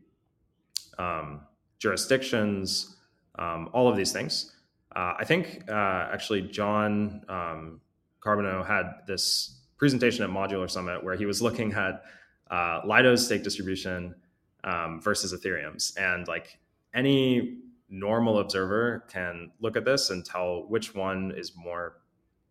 Um, 0.98 1.42
jurisdictions, 1.80 2.96
um, 3.38 3.68
all 3.72 3.88
of 3.88 3.96
these 3.96 4.12
things. 4.12 4.52
Uh, 4.94 5.14
I 5.18 5.24
think 5.24 5.64
uh, 5.68 6.08
actually 6.12 6.42
Jon 6.42 7.24
um, 7.28 7.80
Charbonneau 8.22 8.62
had 8.62 8.84
this 9.06 9.60
presentation 9.76 10.22
at 10.22 10.30
Modular 10.30 10.70
Summit 10.70 11.02
where 11.02 11.16
he 11.16 11.26
was 11.26 11.42
looking 11.42 11.72
at 11.72 12.04
uh, 12.50 12.82
Lido's 12.86 13.24
stake 13.24 13.42
distribution 13.42 14.14
um, 14.62 15.00
versus 15.00 15.32
Ethereum's, 15.32 15.94
and 15.96 16.28
like 16.28 16.58
any 16.94 17.58
normal 17.88 18.38
observer 18.38 19.04
can 19.08 19.50
look 19.60 19.76
at 19.76 19.84
this 19.84 20.10
and 20.10 20.24
tell 20.24 20.68
which 20.68 20.94
one 20.94 21.32
is 21.36 21.56
more 21.56 21.96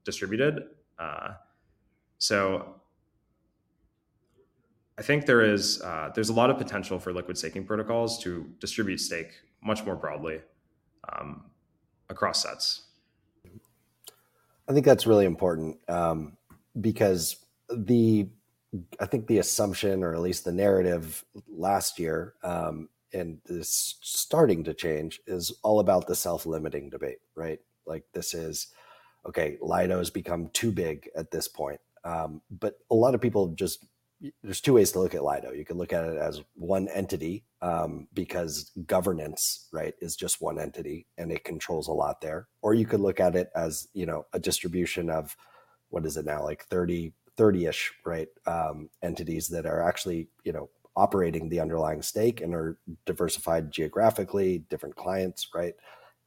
distributed. 0.03 0.63
Uh, 0.97 1.33
so 2.17 2.78
I 4.99 5.01
think 5.01 5.25
there 5.25 5.41
is 5.41 5.81
uh, 5.81 6.11
there's 6.13 6.27
a 6.27 6.33
lot 6.33 6.49
of 6.49 6.57
potential 6.57 6.99
for 6.99 7.13
liquid 7.13 7.37
staking 7.37 7.65
protocols 7.65 8.21
to 8.23 8.45
distribute 8.59 8.99
stake 8.99 9.31
much 9.63 9.85
more 9.85 9.95
broadly 9.95 10.41
um, 11.13 11.45
across 12.09 12.43
sets. 12.43 12.81
I 14.67 14.73
think 14.73 14.85
that's 14.85 15.07
really 15.07 15.23
important 15.23 15.77
um, 15.87 16.35
because 16.79 17.37
the 17.73 18.27
I 18.99 19.05
think 19.05 19.27
the 19.27 19.37
assumption, 19.37 20.03
or 20.03 20.13
at 20.13 20.19
least 20.19 20.43
the 20.43 20.51
narrative 20.51 21.23
last 21.47 21.97
year, 21.97 22.33
um, 22.43 22.89
and 23.13 23.39
is 23.45 23.95
starting 24.01 24.65
to 24.65 24.73
change, 24.73 25.21
is 25.25 25.53
all 25.63 25.79
about 25.79 26.07
the 26.07 26.15
self-limiting 26.15 26.89
debate, 26.89 27.19
right? 27.35 27.59
Like 27.85 28.03
this 28.13 28.33
is 28.33 28.67
okay. 29.25 29.57
Lido's 29.61 30.09
become 30.09 30.49
too 30.49 30.73
big 30.73 31.09
at 31.15 31.31
this 31.31 31.47
point, 31.47 31.79
um, 32.03 32.41
but 32.51 32.79
a 32.91 32.95
lot 32.95 33.15
of 33.15 33.21
people 33.21 33.47
just 33.55 33.85
there's 34.43 34.61
two 34.61 34.73
ways 34.73 34.91
to 34.91 34.99
look 34.99 35.15
at 35.15 35.23
Lido. 35.23 35.51
You 35.51 35.63
can 35.63 35.77
look 35.77 35.93
at 35.93 36.05
it 36.05 36.17
as 36.17 36.41
one 36.55 36.87
entity 36.89 37.45
um, 37.61 38.07
because 38.13 38.71
governance, 38.85 39.67
right, 39.71 39.93
is 40.01 40.15
just 40.15 40.41
one 40.41 40.59
entity 40.59 41.07
and 41.17 41.31
it 41.31 41.43
controls 41.43 41.87
a 41.87 41.93
lot 41.93 42.19
there. 42.21 42.47
Or 42.61 42.73
you 42.73 42.85
could 42.85 42.99
look 42.99 43.19
at 43.19 43.35
it 43.35 43.49
as, 43.55 43.87
you 43.93 44.05
know, 44.05 44.25
a 44.33 44.39
distribution 44.39 45.09
of 45.09 45.35
what 45.89 46.05
is 46.05 46.17
it 46.17 46.25
now, 46.25 46.43
like 46.43 46.65
30, 46.65 47.13
30-ish, 47.37 47.93
right, 48.05 48.27
um, 48.45 48.89
entities 49.01 49.47
that 49.47 49.65
are 49.65 49.81
actually, 49.81 50.27
you 50.43 50.51
know, 50.51 50.69
operating 50.95 51.47
the 51.47 51.61
underlying 51.61 52.01
stake 52.01 52.41
and 52.41 52.53
are 52.53 52.77
diversified 53.05 53.71
geographically, 53.71 54.65
different 54.69 54.95
clients, 54.95 55.47
right? 55.55 55.73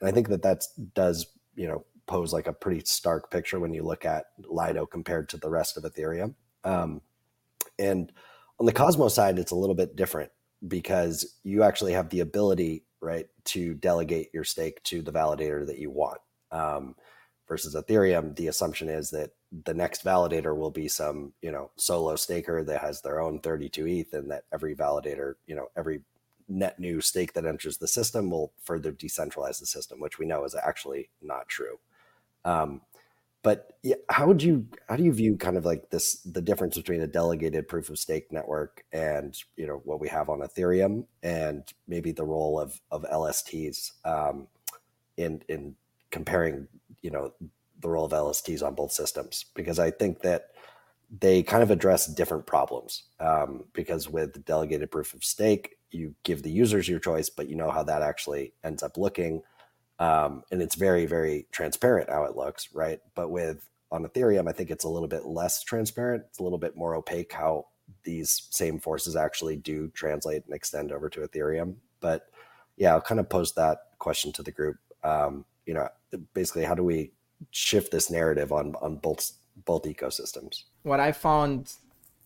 And 0.00 0.08
I 0.08 0.12
think 0.12 0.28
that 0.28 0.42
that 0.42 0.64
does, 0.94 1.26
you 1.54 1.68
know, 1.68 1.84
pose 2.06 2.32
like 2.32 2.46
a 2.46 2.52
pretty 2.52 2.82
stark 2.86 3.30
picture 3.30 3.60
when 3.60 3.74
you 3.74 3.82
look 3.82 4.04
at 4.06 4.26
Lido 4.38 4.86
compared 4.86 5.28
to 5.28 5.36
the 5.36 5.50
rest 5.50 5.76
of 5.76 5.84
Ethereum. 5.84 6.34
Um, 6.64 7.02
and 7.82 8.12
on 8.58 8.66
the 8.66 8.72
Cosmos 8.72 9.14
side, 9.14 9.38
it's 9.38 9.52
a 9.52 9.56
little 9.56 9.74
bit 9.74 9.96
different 9.96 10.30
because 10.68 11.38
you 11.42 11.62
actually 11.62 11.92
have 11.92 12.08
the 12.10 12.20
ability, 12.20 12.84
right, 13.00 13.26
to 13.46 13.74
delegate 13.74 14.30
your 14.32 14.44
stake 14.44 14.82
to 14.84 15.02
the 15.02 15.12
validator 15.12 15.66
that 15.66 15.78
you 15.78 15.90
want. 15.90 16.20
Um, 16.50 16.94
versus 17.48 17.74
Ethereum, 17.74 18.36
the 18.36 18.46
assumption 18.46 18.88
is 18.88 19.10
that 19.10 19.30
the 19.64 19.74
next 19.74 20.04
validator 20.04 20.56
will 20.56 20.70
be 20.70 20.88
some, 20.88 21.32
you 21.42 21.50
know, 21.50 21.70
solo 21.76 22.16
staker 22.16 22.62
that 22.64 22.80
has 22.80 23.02
their 23.02 23.20
own 23.20 23.40
32 23.40 23.86
ETH, 23.86 24.14
and 24.14 24.30
that 24.30 24.44
every 24.52 24.74
validator, 24.74 25.34
you 25.46 25.54
know, 25.54 25.66
every 25.76 26.00
net 26.48 26.78
new 26.78 27.00
stake 27.00 27.32
that 27.32 27.46
enters 27.46 27.78
the 27.78 27.88
system 27.88 28.30
will 28.30 28.52
further 28.62 28.92
decentralize 28.92 29.58
the 29.58 29.66
system, 29.66 30.00
which 30.00 30.18
we 30.18 30.26
know 30.26 30.44
is 30.44 30.54
actually 30.54 31.10
not 31.20 31.48
true. 31.48 31.78
Um, 32.44 32.82
but 33.42 33.72
how 34.08 34.26
would 34.26 34.42
you 34.42 34.66
how 34.88 34.96
do 34.96 35.02
you 35.02 35.12
view 35.12 35.36
kind 35.36 35.56
of 35.56 35.64
like 35.64 35.90
this 35.90 36.16
the 36.22 36.42
difference 36.42 36.76
between 36.76 37.02
a 37.02 37.06
delegated 37.06 37.68
proof 37.68 37.90
of 37.90 37.98
stake 37.98 38.30
network 38.30 38.84
and 38.92 39.42
you 39.56 39.66
know 39.66 39.80
what 39.84 40.00
we 40.00 40.08
have 40.08 40.28
on 40.28 40.40
Ethereum 40.40 41.04
and 41.22 41.72
maybe 41.88 42.12
the 42.12 42.24
role 42.24 42.60
of 42.60 42.80
of 42.90 43.04
LSTs 43.12 43.92
um, 44.04 44.46
in 45.16 45.42
in 45.48 45.74
comparing 46.10 46.68
you 47.02 47.10
know 47.10 47.32
the 47.80 47.88
role 47.88 48.04
of 48.04 48.12
LSTs 48.12 48.64
on 48.64 48.74
both 48.74 48.92
systems 48.92 49.46
because 49.54 49.78
I 49.78 49.90
think 49.90 50.22
that 50.22 50.50
they 51.20 51.42
kind 51.42 51.62
of 51.62 51.70
address 51.70 52.06
different 52.06 52.46
problems. 52.46 53.04
Um, 53.20 53.64
because 53.74 54.08
with 54.08 54.44
delegated 54.44 54.90
proof 54.90 55.12
of 55.12 55.24
stake, 55.24 55.76
you 55.90 56.14
give 56.22 56.42
the 56.42 56.50
users 56.50 56.88
your 56.88 57.00
choice, 57.00 57.28
but 57.28 57.48
you 57.48 57.56
know 57.56 57.70
how 57.70 57.82
that 57.82 58.02
actually 58.02 58.54
ends 58.64 58.82
up 58.82 58.96
looking. 58.96 59.42
Um, 59.98 60.42
and 60.50 60.60
it's 60.60 60.74
very, 60.74 61.06
very 61.06 61.46
transparent 61.52 62.10
how 62.10 62.24
it 62.24 62.36
looks, 62.36 62.68
right? 62.72 63.00
But 63.14 63.30
with 63.30 63.68
on 63.90 64.04
Ethereum, 64.04 64.48
I 64.48 64.52
think 64.52 64.70
it's 64.70 64.84
a 64.84 64.88
little 64.88 65.08
bit 65.08 65.26
less 65.26 65.62
transparent. 65.62 66.24
It's 66.28 66.38
a 66.38 66.42
little 66.42 66.58
bit 66.58 66.76
more 66.76 66.94
opaque 66.94 67.32
how 67.32 67.66
these 68.04 68.48
same 68.50 68.78
forces 68.78 69.16
actually 69.16 69.56
do 69.56 69.88
translate 69.88 70.44
and 70.46 70.54
extend 70.54 70.92
over 70.92 71.08
to 71.10 71.20
Ethereum. 71.20 71.74
But 72.00 72.28
yeah, 72.76 72.94
I'll 72.94 73.00
kind 73.00 73.20
of 73.20 73.28
pose 73.28 73.52
that 73.52 73.88
question 73.98 74.32
to 74.32 74.42
the 74.42 74.50
group. 74.50 74.78
Um, 75.04 75.44
you 75.66 75.74
know, 75.74 75.88
basically, 76.34 76.64
how 76.64 76.74
do 76.74 76.82
we 76.82 77.12
shift 77.50 77.92
this 77.92 78.10
narrative 78.10 78.52
on 78.52 78.74
on 78.80 78.96
both 78.96 79.32
both 79.64 79.82
ecosystems? 79.84 80.64
What 80.82 81.00
I 81.00 81.12
found 81.12 81.72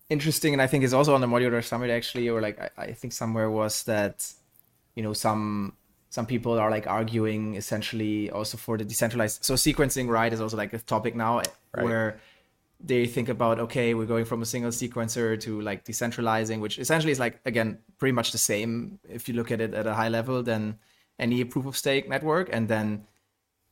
interesting, 0.09 0.52
and 0.52 0.62
I 0.62 0.66
think 0.66 0.85
is 0.85 0.94
also 0.94 1.14
on 1.14 1.20
the 1.20 1.26
modular 1.26 1.62
summit 1.64 1.90
actually, 1.90 2.29
or 2.29 2.40
like 2.40 2.59
I, 2.61 2.70
I 2.79 2.92
think 2.92 3.12
somewhere 3.12 3.50
was 3.50 3.83
that 3.85 4.33
you 4.94 5.02
know 5.02 5.12
some 5.12 5.74
some 6.16 6.24
people 6.24 6.59
are 6.59 6.70
like 6.70 6.87
arguing 6.87 7.57
essentially 7.57 8.31
also 8.31 8.57
for 8.57 8.79
the 8.79 8.87
decentralized 8.92 9.44
so 9.44 9.52
sequencing 9.52 10.09
right 10.09 10.33
is 10.33 10.40
also 10.40 10.57
like 10.57 10.72
a 10.72 10.79
topic 10.79 11.14
now 11.14 11.35
right. 11.37 11.85
where 11.87 12.18
they 12.81 13.02
think 13.07 13.29
about 13.29 13.61
okay 13.66 13.92
we're 13.92 14.12
going 14.14 14.24
from 14.24 14.40
a 14.40 14.48
single 14.55 14.70
sequencer 14.70 15.38
to 15.38 15.61
like 15.61 15.85
decentralizing 15.85 16.59
which 16.64 16.79
essentially 16.79 17.12
is 17.12 17.20
like 17.20 17.35
again 17.44 17.79
pretty 17.98 18.12
much 18.12 18.33
the 18.33 18.42
same. 18.52 18.98
If 19.18 19.29
you 19.29 19.35
look 19.35 19.50
at 19.50 19.61
it 19.61 19.74
at 19.74 19.87
a 19.87 19.94
high 20.00 20.09
level 20.09 20.42
than 20.42 20.79
any 21.18 21.44
proof 21.44 21.66
of 21.66 21.76
stake 21.76 22.09
network 22.14 22.46
and 22.57 22.64
then 22.74 22.87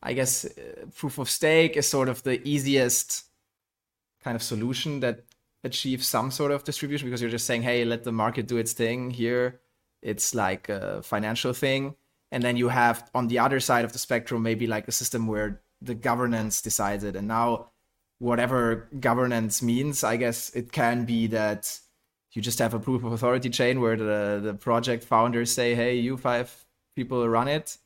i 0.02 0.12
guess 0.18 0.44
uh, 0.44 0.50
proof 1.00 1.16
of 1.18 1.28
stake 1.30 1.72
is 1.80 1.87
sort 1.96 2.09
of 2.12 2.22
the 2.28 2.37
easiest 2.54 3.07
kind 4.24 4.37
of 4.37 4.42
solution 4.42 5.00
that 5.00 5.16
achieves 5.62 6.07
some 6.07 6.30
sort 6.30 6.52
of 6.52 6.64
distribution 6.64 7.09
because 7.09 7.22
you're 7.22 7.37
just 7.38 7.46
saying 7.50 7.62
hey 7.62 7.78
let 7.87 8.04
the 8.04 8.12
market 8.12 8.46
do 8.46 8.59
its 8.59 8.74
thing 8.74 9.11
here. 9.11 9.46
It's 10.12 10.35
like 10.35 10.68
a 10.68 11.02
financial 11.02 11.54
thing 11.54 11.94
and 12.35 12.42
then 12.42 12.57
you 12.57 12.68
have 12.68 13.09
on 13.14 13.29
the 13.29 13.38
other 13.38 13.61
side 13.61 13.85
of 13.85 13.92
the 13.92 13.99
spectrum 13.99 14.42
maybe 14.42 14.66
like 14.66 14.88
a 14.88 14.92
system 14.92 15.29
where 15.29 15.62
the 15.81 15.94
governance 15.94 16.61
decides 16.61 17.05
it 17.05 17.14
and 17.14 17.29
now 17.29 17.70
whatever 18.18 18.88
governance 18.99 19.62
means. 19.62 20.03
I 20.03 20.16
guess 20.16 20.51
it 20.51 20.73
can 20.73 21.05
be 21.05 21.29
that 21.29 21.79
you 22.33 22.42
just 22.42 22.59
have 22.59 22.75
a 22.75 22.81
proof 22.81 23.05
of 23.05 23.12
authority 23.12 23.51
chain 23.51 23.81
where 23.81 23.97
the, 23.97 24.40
the 24.42 24.55
project 24.55 25.05
founders 25.05 25.53
say, 25.53 25.77
hey, 25.77 25.94
you 25.94 26.16
five 26.16 26.66
people 26.97 27.29
run 27.29 27.47
it. 27.47 27.77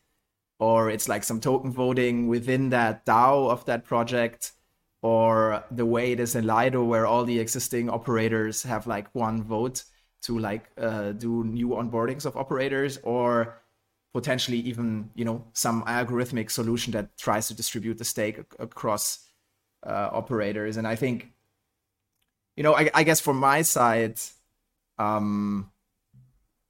Or 0.59 0.91
it's 0.91 1.09
like 1.09 1.25
some 1.25 1.41
token 1.41 1.71
voting 1.71 2.27
within 2.27 2.71
that 2.71 3.05
DAO 3.05 3.51
of 3.51 3.67
that 3.67 3.85
project. 3.85 4.53
Or 5.03 5.63
the 5.71 5.87
way 5.87 6.13
it 6.13 6.21
is 6.21 6.35
in 6.35 6.47
Lido, 6.47 6.83
where 6.83 7.07
all 7.07 7.25
the 7.25 7.39
existing 7.39 7.89
operators 7.91 8.65
have 8.65 8.87
like 8.87 9.15
one 9.15 9.45
vote 9.45 9.85
to 10.23 10.39
like 10.39 10.71
uh, 10.77 11.13
do 11.13 11.45
new 11.45 11.69
onboardings 11.69 12.27
of 12.27 12.37
operators. 12.37 12.99
Or 13.05 13.61
potentially 14.13 14.59
even, 14.59 15.11
you 15.15 15.25
know, 15.25 15.45
some 15.53 15.85
algorithmic 15.85 16.51
solution 16.51 16.93
that 16.93 17.17
tries 17.19 17.49
to 17.49 17.55
distribute 17.55 17.99
the 17.99 18.05
stake 18.05 18.41
across 18.59 19.29
uh, 19.87 20.09
operators. 20.13 20.77
And 20.77 20.87
I 20.87 20.97
think, 20.97 21.33
you 22.57 22.63
know, 22.63 22.75
I, 22.75 22.91
I 22.95 23.05
guess 23.05 23.21
from 23.21 23.39
my 23.39 23.63
side, 23.63 24.19
um, 24.99 25.71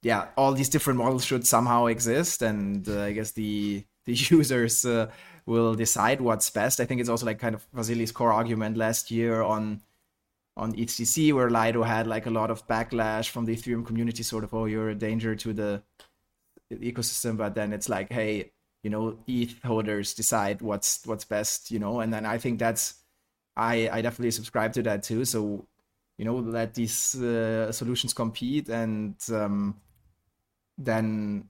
yeah, 0.01 0.27
all 0.37 0.53
these 0.53 0.69
different 0.69 0.99
models 0.99 1.25
should 1.25 1.45
somehow 1.45 1.87
exist, 1.87 2.41
and 2.41 2.87
uh, 2.87 3.03
I 3.03 3.11
guess 3.11 3.31
the 3.31 3.83
the 4.05 4.13
users 4.35 4.85
uh, 4.85 5.11
will 5.45 5.75
decide 5.75 6.21
what's 6.21 6.49
best. 6.49 6.79
I 6.79 6.85
think 6.85 7.01
it's 7.01 7.09
also 7.09 7.25
like 7.25 7.39
kind 7.39 7.55
of 7.55 7.65
Vasily's 7.73 8.11
core 8.11 8.31
argument 8.31 8.77
last 8.77 9.11
year 9.11 9.41
on 9.41 9.81
on 10.55 10.73
EthCC, 10.73 11.33
where 11.33 11.49
Lido 11.49 11.83
had 11.83 12.07
like 12.07 12.25
a 12.25 12.29
lot 12.29 12.51
of 12.51 12.67
backlash 12.67 13.29
from 13.29 13.45
the 13.45 13.55
Ethereum 13.55 13.85
community, 13.85 14.23
sort 14.23 14.43
of, 14.43 14.53
oh, 14.53 14.65
you're 14.65 14.89
a 14.89 14.95
danger 14.95 15.35
to 15.35 15.53
the 15.53 15.81
ecosystem. 16.71 17.37
But 17.37 17.55
then 17.55 17.73
it's 17.73 17.89
like, 17.89 18.11
hey, 18.11 18.51
you 18.83 18.89
know, 18.89 19.17
ETH 19.27 19.61
holders 19.63 20.13
decide 20.13 20.61
what's 20.61 21.05
what's 21.05 21.25
best, 21.25 21.71
you 21.71 21.79
know, 21.79 21.99
and 21.99 22.13
then 22.13 22.25
I 22.25 22.37
think 22.37 22.59
that's 22.59 22.95
I 23.55 23.89
I 23.89 24.01
definitely 24.01 24.31
subscribe 24.31 24.73
to 24.73 24.83
that 24.83 25.03
too. 25.03 25.25
So 25.25 25.67
you 26.17 26.25
know, 26.25 26.35
let 26.35 26.73
these 26.73 27.15
uh, 27.15 27.71
solutions 27.71 28.13
compete, 28.13 28.67
and 28.67 29.15
um, 29.33 29.79
then 30.77 31.45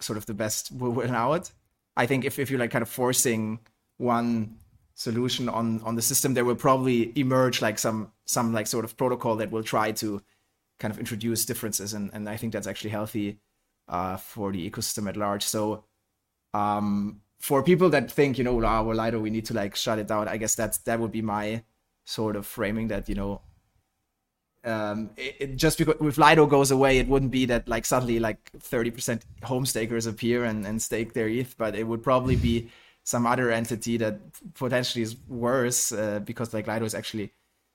sort 0.00 0.16
of 0.16 0.24
the 0.24 0.34
best 0.34 0.72
will 0.72 0.90
win 0.90 1.14
out. 1.14 1.50
I 1.96 2.06
think 2.06 2.24
if 2.24 2.38
if 2.38 2.50
you're 2.50 2.60
like 2.60 2.70
kind 2.70 2.82
of 2.82 2.88
forcing 2.88 3.60
one 3.98 4.56
solution 4.94 5.48
on 5.48 5.82
on 5.82 5.96
the 5.96 6.02
system, 6.02 6.34
there 6.34 6.44
will 6.46 6.56
probably 6.56 7.12
emerge 7.14 7.60
like 7.60 7.78
some 7.78 8.12
some 8.24 8.52
like 8.52 8.66
sort 8.66 8.84
of 8.84 8.96
protocol 8.96 9.36
that 9.36 9.50
will 9.50 9.62
try 9.62 9.92
to 9.92 10.22
kind 10.78 10.92
of 10.92 10.98
introduce 10.98 11.44
differences, 11.44 11.92
and 11.94 12.10
and 12.12 12.28
I 12.28 12.36
think 12.36 12.54
that's 12.54 12.66
actually 12.66 12.90
healthy 12.90 13.38
uh, 13.88 14.16
for 14.16 14.52
the 14.52 14.70
ecosystem 14.70 15.08
at 15.08 15.16
large. 15.16 15.42
So 15.44 15.84
um, 16.54 17.20
for 17.38 17.62
people 17.62 17.90
that 17.90 18.10
think, 18.10 18.38
you 18.38 18.44
know, 18.44 18.52
oh, 18.52 18.82
well, 18.82 18.96
Lido, 18.96 19.20
we 19.20 19.30
need 19.30 19.46
to 19.46 19.54
like 19.54 19.76
shut 19.76 19.98
it 19.98 20.06
down. 20.08 20.28
I 20.28 20.36
guess 20.36 20.54
that's 20.54 20.78
that 20.78 21.00
would 21.00 21.12
be 21.12 21.22
my 21.22 21.62
sort 22.04 22.36
of 22.36 22.46
framing 22.46 22.88
that 22.88 23.08
you 23.08 23.14
know, 23.14 23.40
um, 24.64 25.10
it, 25.16 25.36
it 25.38 25.56
just 25.56 25.78
because 25.78 25.96
if 26.00 26.18
Lido 26.18 26.46
goes 26.46 26.70
away, 26.70 26.98
it 26.98 27.08
wouldn't 27.08 27.30
be 27.30 27.46
that 27.46 27.68
like 27.68 27.84
suddenly 27.84 28.18
like 28.18 28.50
thirty 28.58 28.90
percent 28.90 29.24
home 29.42 29.66
stakers 29.66 30.06
appear 30.06 30.44
and 30.44 30.66
and 30.66 30.80
stake 30.80 31.12
their 31.12 31.28
ETH, 31.28 31.56
but 31.58 31.76
it 31.76 31.84
would 31.84 32.02
probably 32.02 32.36
be 32.36 32.68
some 33.04 33.26
other 33.26 33.52
entity 33.52 33.96
that 33.98 34.18
potentially 34.54 35.02
is 35.02 35.16
worse 35.28 35.92
uh, 35.92 36.18
because 36.24 36.52
like 36.52 36.66
Lido 36.66 36.84
is 36.84 36.94
actually, 36.94 37.32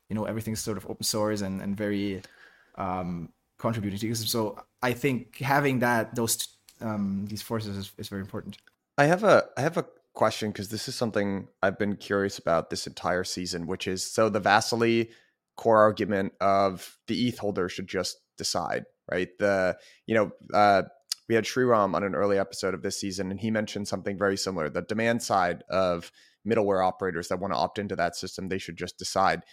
you 0.10 0.16
know, 0.16 0.26
everything's 0.26 0.60
sort 0.60 0.78
of 0.78 0.86
open 0.90 1.04
source 1.04 1.42
and 1.42 1.62
and 1.62 1.78
very 1.78 2.22
um, 2.76 3.30
contributing 3.62 4.00
to 4.00 4.16
So 4.16 4.58
I 4.82 4.94
think 4.94 5.38
having 5.38 5.80
that 5.80 6.16
those 6.16 6.48
um, 6.82 7.28
these 7.30 7.44
forces 7.44 7.78
is, 7.78 7.92
is 7.98 8.10
very 8.10 8.22
important. 8.22 8.58
I 8.98 9.06
have 9.06 9.24
a 9.24 9.46
I 9.56 9.62
have 9.62 9.78
a 9.78 9.86
question 10.14 10.50
because 10.50 10.70
this 10.70 10.88
is 10.88 10.96
something 10.96 11.48
I've 11.62 11.78
been 11.78 11.96
curious 11.96 12.40
about 12.40 12.70
this 12.70 12.88
entire 12.88 13.24
season, 13.24 13.68
which 13.68 13.88
is 13.88 14.04
so 14.04 14.30
the 14.30 14.40
Vasily 14.40 15.12
core 15.58 15.80
argument 15.80 16.34
of 16.42 16.98
the 17.08 17.28
ETH 17.28 17.38
holder 17.38 17.70
should 17.70 17.88
just 17.88 18.18
decide, 18.36 18.86
right? 19.10 19.30
The 19.38 19.78
you 20.08 20.16
know 20.16 20.32
uh, 20.54 20.84
we 21.30 21.36
had 21.36 21.46
Sreeram 21.46 21.94
on 21.94 22.04
an 22.04 22.16
early 22.16 22.40
episode 22.40 22.74
of 22.74 22.82
this 22.82 23.00
season, 23.00 23.30
and 23.30 23.40
he 23.40 23.52
mentioned 23.52 23.88
something 23.88 24.18
very 24.18 24.38
similar. 24.38 24.70
The 24.70 24.82
demand 24.82 25.22
side 25.22 25.64
of 25.70 26.12
middleware 26.48 26.84
operators 26.84 27.28
that 27.28 27.40
want 27.40 27.54
to 27.54 27.60
opt 27.60 27.78
into 27.78 27.96
that 27.96 28.16
system, 28.16 28.50
they 28.50 28.58
should 28.58 28.76
just 28.76 28.98
decide. 28.98 29.44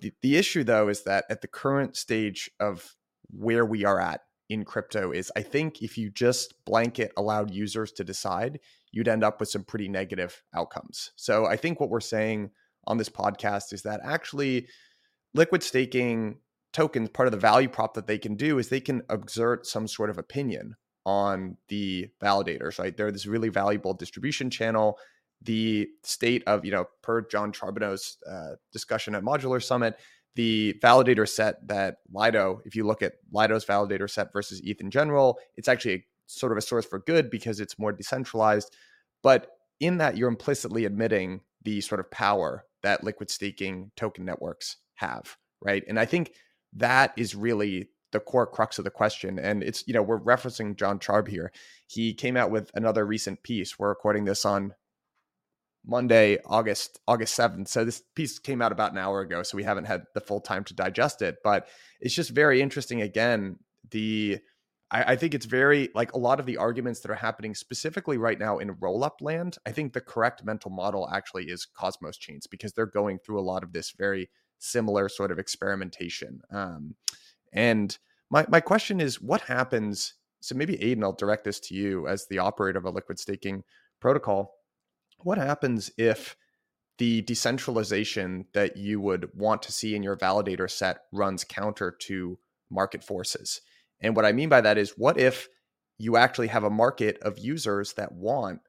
The, 0.00 0.12
the 0.22 0.36
issue 0.36 0.64
though 0.64 0.88
is 0.88 1.04
that 1.04 1.24
at 1.28 1.40
the 1.40 1.48
current 1.48 1.96
stage 1.96 2.50
of 2.60 2.94
where 3.30 3.64
we 3.64 3.84
are 3.84 4.00
at 4.00 4.22
in 4.48 4.64
crypto 4.64 5.12
is 5.12 5.30
I 5.36 5.42
think 5.42 5.82
if 5.82 5.98
you 5.98 6.10
just 6.10 6.54
blanket 6.64 7.12
allowed 7.16 7.50
users 7.50 7.92
to 7.92 8.04
decide, 8.04 8.60
you'd 8.92 9.08
end 9.08 9.22
up 9.22 9.40
with 9.40 9.50
some 9.50 9.64
pretty 9.64 9.88
negative 9.88 10.42
outcomes. 10.54 11.12
So 11.16 11.46
I 11.46 11.56
think 11.56 11.80
what 11.80 11.90
we're 11.90 12.00
saying 12.00 12.50
on 12.86 12.96
this 12.96 13.10
podcast 13.10 13.72
is 13.72 13.82
that 13.82 14.00
actually 14.02 14.68
liquid 15.34 15.62
staking 15.62 16.38
tokens, 16.72 17.10
part 17.10 17.28
of 17.28 17.32
the 17.32 17.38
value 17.38 17.68
prop 17.68 17.94
that 17.94 18.06
they 18.06 18.18
can 18.18 18.34
do 18.34 18.58
is 18.58 18.68
they 18.68 18.80
can 18.80 19.02
exert 19.10 19.66
some 19.66 19.86
sort 19.86 20.10
of 20.10 20.18
opinion 20.18 20.76
on 21.04 21.56
the 21.68 22.08
validators, 22.22 22.78
right? 22.78 22.96
They're 22.96 23.12
this 23.12 23.26
really 23.26 23.48
valuable 23.48 23.94
distribution 23.94 24.50
channel. 24.50 24.98
The 25.42 25.88
state 26.02 26.42
of, 26.46 26.64
you 26.64 26.72
know, 26.72 26.86
per 27.02 27.22
Jon 27.22 27.52
Charbonneau's 27.52 28.16
uh, 28.28 28.56
discussion 28.72 29.14
at 29.14 29.22
Modular 29.22 29.62
Summit, 29.62 29.98
the 30.38 30.78
validator 30.80 31.28
set 31.28 31.66
that 31.66 31.96
Lido, 32.12 32.60
if 32.64 32.76
you 32.76 32.86
look 32.86 33.02
at 33.02 33.14
Lido's 33.32 33.64
validator 33.64 34.08
set 34.08 34.32
versus 34.32 34.60
ETH 34.62 34.80
in 34.80 34.88
general, 34.88 35.40
it's 35.56 35.66
actually 35.66 35.94
a, 35.94 36.04
sort 36.26 36.52
of 36.52 36.58
a 36.58 36.62
source 36.62 36.86
for 36.86 37.00
good 37.00 37.28
because 37.28 37.58
it's 37.58 37.76
more 37.76 37.90
decentralized. 37.90 38.72
But 39.20 39.48
in 39.80 39.98
that, 39.98 40.16
you're 40.16 40.28
implicitly 40.28 40.84
admitting 40.84 41.40
the 41.64 41.80
sort 41.80 41.98
of 41.98 42.08
power 42.12 42.64
that 42.84 43.02
liquid 43.02 43.30
staking 43.30 43.90
token 43.96 44.24
networks 44.24 44.76
have, 44.94 45.36
right? 45.60 45.82
And 45.88 45.98
I 45.98 46.04
think 46.04 46.34
that 46.72 47.14
is 47.16 47.34
really 47.34 47.88
the 48.12 48.20
core 48.20 48.46
crux 48.46 48.78
of 48.78 48.84
the 48.84 48.92
question. 48.92 49.40
And 49.40 49.64
it's, 49.64 49.82
you 49.88 49.92
know, 49.92 50.02
we're 50.02 50.20
referencing 50.20 50.76
Jon 50.76 51.00
Charb 51.00 51.26
here. 51.26 51.50
He 51.88 52.14
came 52.14 52.36
out 52.36 52.52
with 52.52 52.70
another 52.74 53.04
recent 53.04 53.42
piece. 53.42 53.76
We're 53.76 53.88
recording 53.88 54.24
this 54.24 54.44
on 54.44 54.74
Monday, 55.88 56.38
August 56.44 57.00
August 57.08 57.34
seventh. 57.34 57.66
So 57.68 57.84
this 57.84 58.02
piece 58.14 58.38
came 58.38 58.60
out 58.60 58.72
about 58.72 58.92
an 58.92 58.98
hour 58.98 59.20
ago, 59.22 59.42
so 59.42 59.56
we 59.56 59.64
haven't 59.64 59.86
had 59.86 60.02
the 60.14 60.20
full 60.20 60.40
time 60.40 60.62
to 60.64 60.74
digest 60.74 61.22
it. 61.22 61.36
But 61.42 61.66
it's 62.00 62.14
just 62.14 62.30
very 62.30 62.60
interesting. 62.60 63.00
Again, 63.00 63.56
the 63.90 64.38
I, 64.90 65.12
I 65.12 65.16
think 65.16 65.34
it's 65.34 65.46
very 65.46 65.88
like 65.94 66.12
a 66.12 66.18
lot 66.18 66.40
of 66.40 66.46
the 66.46 66.58
arguments 66.58 67.00
that 67.00 67.10
are 67.10 67.14
happening 67.16 67.54
specifically 67.54 68.18
right 68.18 68.38
now 68.38 68.58
in 68.58 68.76
roll 68.80 69.02
up 69.02 69.22
land. 69.22 69.56
I 69.66 69.72
think 69.72 69.92
the 69.94 70.02
correct 70.02 70.44
mental 70.44 70.70
model 70.70 71.08
actually 71.10 71.44
is 71.44 71.64
Cosmos 71.66 72.18
chains 72.18 72.46
because 72.46 72.74
they're 72.74 72.86
going 72.86 73.18
through 73.18 73.40
a 73.40 73.48
lot 73.50 73.64
of 73.64 73.72
this 73.72 73.92
very 73.92 74.28
similar 74.58 75.08
sort 75.08 75.30
of 75.30 75.38
experimentation. 75.38 76.42
Um, 76.50 76.96
and 77.52 77.96
my 78.30 78.44
my 78.50 78.60
question 78.60 79.00
is, 79.00 79.22
what 79.22 79.40
happens? 79.40 80.14
So 80.40 80.54
maybe 80.54 80.80
Aidan, 80.82 81.02
I'll 81.02 81.12
direct 81.12 81.44
this 81.44 81.60
to 81.60 81.74
you 81.74 82.06
as 82.06 82.26
the 82.26 82.38
operator 82.38 82.78
of 82.78 82.84
a 82.84 82.90
liquid 82.90 83.18
staking 83.18 83.64
protocol 84.00 84.57
what 85.22 85.38
happens 85.38 85.90
if 85.98 86.36
the 86.98 87.22
decentralization 87.22 88.46
that 88.54 88.76
you 88.76 89.00
would 89.00 89.30
want 89.34 89.62
to 89.62 89.72
see 89.72 89.94
in 89.94 90.02
your 90.02 90.16
validator 90.16 90.70
set 90.70 91.02
runs 91.12 91.44
counter 91.44 91.92
to 91.92 92.38
market 92.70 93.02
forces. 93.04 93.60
And 94.00 94.14
what 94.14 94.24
I 94.24 94.32
mean 94.32 94.48
by 94.48 94.60
that 94.60 94.78
is, 94.78 94.94
what 94.96 95.18
if 95.18 95.48
you 95.98 96.16
actually 96.16 96.48
have 96.48 96.64
a 96.64 96.70
market 96.70 97.18
of 97.22 97.38
users 97.38 97.94
that 97.94 98.12
want 98.12 98.60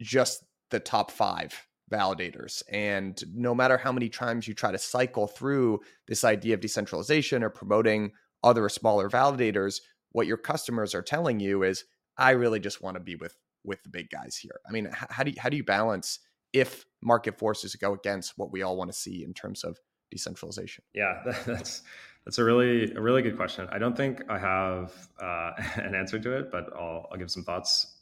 just 0.00 0.44
the 0.70 0.80
top 0.80 1.10
five 1.10 1.66
validators? 1.90 2.62
And 2.70 3.20
no 3.32 3.54
matter 3.54 3.78
how 3.78 3.92
many 3.92 4.08
times 4.08 4.46
you 4.46 4.54
try 4.54 4.72
to 4.72 4.78
cycle 4.78 5.26
through 5.26 5.80
this 6.08 6.24
idea 6.24 6.54
of 6.54 6.60
decentralization 6.60 7.42
or 7.42 7.50
promoting 7.50 8.12
other 8.42 8.68
smaller 8.68 9.08
validators, 9.08 9.80
what 10.12 10.26
your 10.26 10.36
customers 10.36 10.94
are 10.94 11.02
telling 11.02 11.40
you 11.40 11.62
is, 11.62 11.84
I 12.16 12.32
really 12.32 12.60
just 12.60 12.82
want 12.82 12.96
to 12.96 13.00
be 13.00 13.14
with 13.14 13.36
with 13.64 13.82
the 13.82 13.88
big 13.88 14.10
guys 14.10 14.36
here. 14.36 14.60
I 14.68 14.72
mean, 14.72 14.90
how 14.92 15.22
do 15.22 15.30
you, 15.30 15.36
how 15.40 15.48
do 15.48 15.56
you 15.56 15.64
balance 15.64 16.20
if 16.52 16.86
market 17.02 17.38
forces 17.38 17.74
go 17.76 17.92
against 17.92 18.34
what 18.36 18.52
we 18.52 18.62
all 18.62 18.76
want 18.76 18.90
to 18.90 18.96
see 18.96 19.24
in 19.24 19.34
terms 19.34 19.64
of 19.64 19.78
decentralization? 20.10 20.84
Yeah, 20.94 21.22
that's 21.46 21.82
that's 22.24 22.38
a 22.38 22.44
really 22.44 22.92
a 22.94 23.00
really 23.00 23.22
good 23.22 23.36
question. 23.36 23.68
I 23.70 23.78
don't 23.78 23.96
think 23.96 24.22
I 24.28 24.38
have 24.38 25.08
uh, 25.20 25.52
an 25.76 25.94
answer 25.94 26.18
to 26.18 26.38
it, 26.38 26.50
but 26.50 26.70
I'll 26.74 27.08
I'll 27.10 27.18
give 27.18 27.30
some 27.30 27.44
thoughts. 27.44 27.96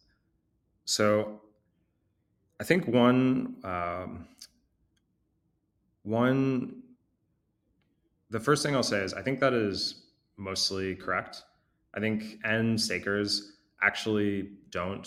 So, 0.84 1.40
I 2.60 2.64
think 2.64 2.86
one 2.86 3.56
um, 3.64 4.26
one 6.02 6.82
the 8.30 8.40
first 8.40 8.62
thing 8.62 8.74
I'll 8.74 8.82
say 8.82 9.00
is 9.00 9.14
I 9.14 9.22
think 9.22 9.40
that 9.40 9.54
is 9.54 10.06
mostly 10.36 10.94
correct. 10.94 11.42
I 11.94 12.00
think 12.00 12.38
end 12.44 12.80
stakers 12.80 13.52
actually 13.82 14.50
don't 14.70 15.06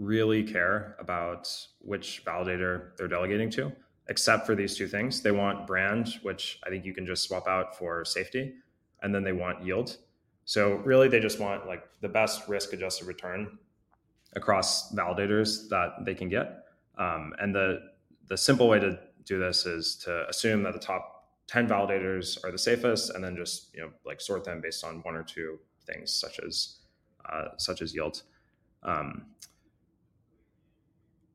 really 0.00 0.42
care 0.42 0.96
about 0.98 1.48
which 1.80 2.24
validator 2.24 2.96
they're 2.96 3.06
delegating 3.06 3.50
to, 3.50 3.70
except 4.08 4.46
for 4.46 4.54
these 4.54 4.76
two 4.76 4.88
things. 4.88 5.20
They 5.20 5.30
want 5.30 5.66
brand, 5.66 6.14
which 6.22 6.58
I 6.66 6.70
think 6.70 6.86
you 6.86 6.94
can 6.94 7.06
just 7.06 7.28
swap 7.28 7.46
out 7.46 7.76
for 7.76 8.04
safety, 8.04 8.54
and 9.02 9.14
then 9.14 9.22
they 9.22 9.32
want 9.32 9.62
yield. 9.62 9.98
So 10.46 10.76
really, 10.76 11.08
they 11.08 11.20
just 11.20 11.38
want 11.38 11.66
like 11.66 11.84
the 12.00 12.08
best 12.08 12.48
risk-adjusted 12.48 13.06
return 13.06 13.58
across 14.34 14.92
validators 14.94 15.68
that 15.68 16.04
they 16.04 16.14
can 16.14 16.28
get. 16.30 16.64
Um, 16.96 17.34
and 17.38 17.54
the 17.54 17.80
the 18.28 18.36
simple 18.36 18.68
way 18.68 18.80
to 18.80 18.98
do 19.24 19.38
this 19.38 19.66
is 19.66 19.96
to 19.96 20.26
assume 20.28 20.62
that 20.62 20.72
the 20.72 20.78
top 20.78 21.26
10 21.48 21.68
validators 21.68 22.42
are 22.44 22.52
the 22.52 22.58
safest 22.58 23.10
and 23.10 23.22
then 23.22 23.36
just 23.36 23.74
you 23.74 23.80
know 23.80 23.90
like 24.06 24.20
sort 24.20 24.44
them 24.44 24.60
based 24.60 24.84
on 24.84 25.02
one 25.02 25.16
or 25.16 25.24
two 25.24 25.58
things 25.84 26.12
such 26.12 26.38
as 26.38 26.78
uh, 27.30 27.48
such 27.58 27.82
as 27.82 27.92
yield 27.94 28.22
um, 28.84 29.26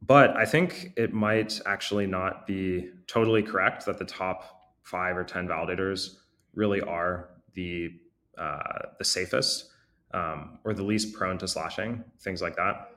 but 0.06 0.36
I 0.36 0.46
think 0.46 0.94
it 0.98 1.14
might 1.14 1.60
actually 1.66 2.08
not 2.08 2.46
be 2.46 2.92
totally 3.08 3.42
correct 3.42 3.86
that 3.86 3.98
the 3.98 4.06
top 4.06 4.62
five 4.84 5.18
or 5.18 5.24
10 5.24 5.48
validators 5.48 6.18
really 6.54 6.82
are 6.82 7.30
the, 7.54 7.92
uh, 8.38 8.80
the 8.98 9.06
safest 9.06 9.70
um, 10.14 10.60
or 10.64 10.74
the 10.74 10.84
least 10.84 11.14
prone 11.14 11.38
to 11.38 11.48
slashing, 11.48 12.04
things 12.20 12.42
like 12.42 12.56
that. 12.56 12.92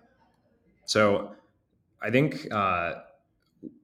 So 0.85 1.33
I 2.01 2.11
think 2.11 2.47
uh, 2.53 2.95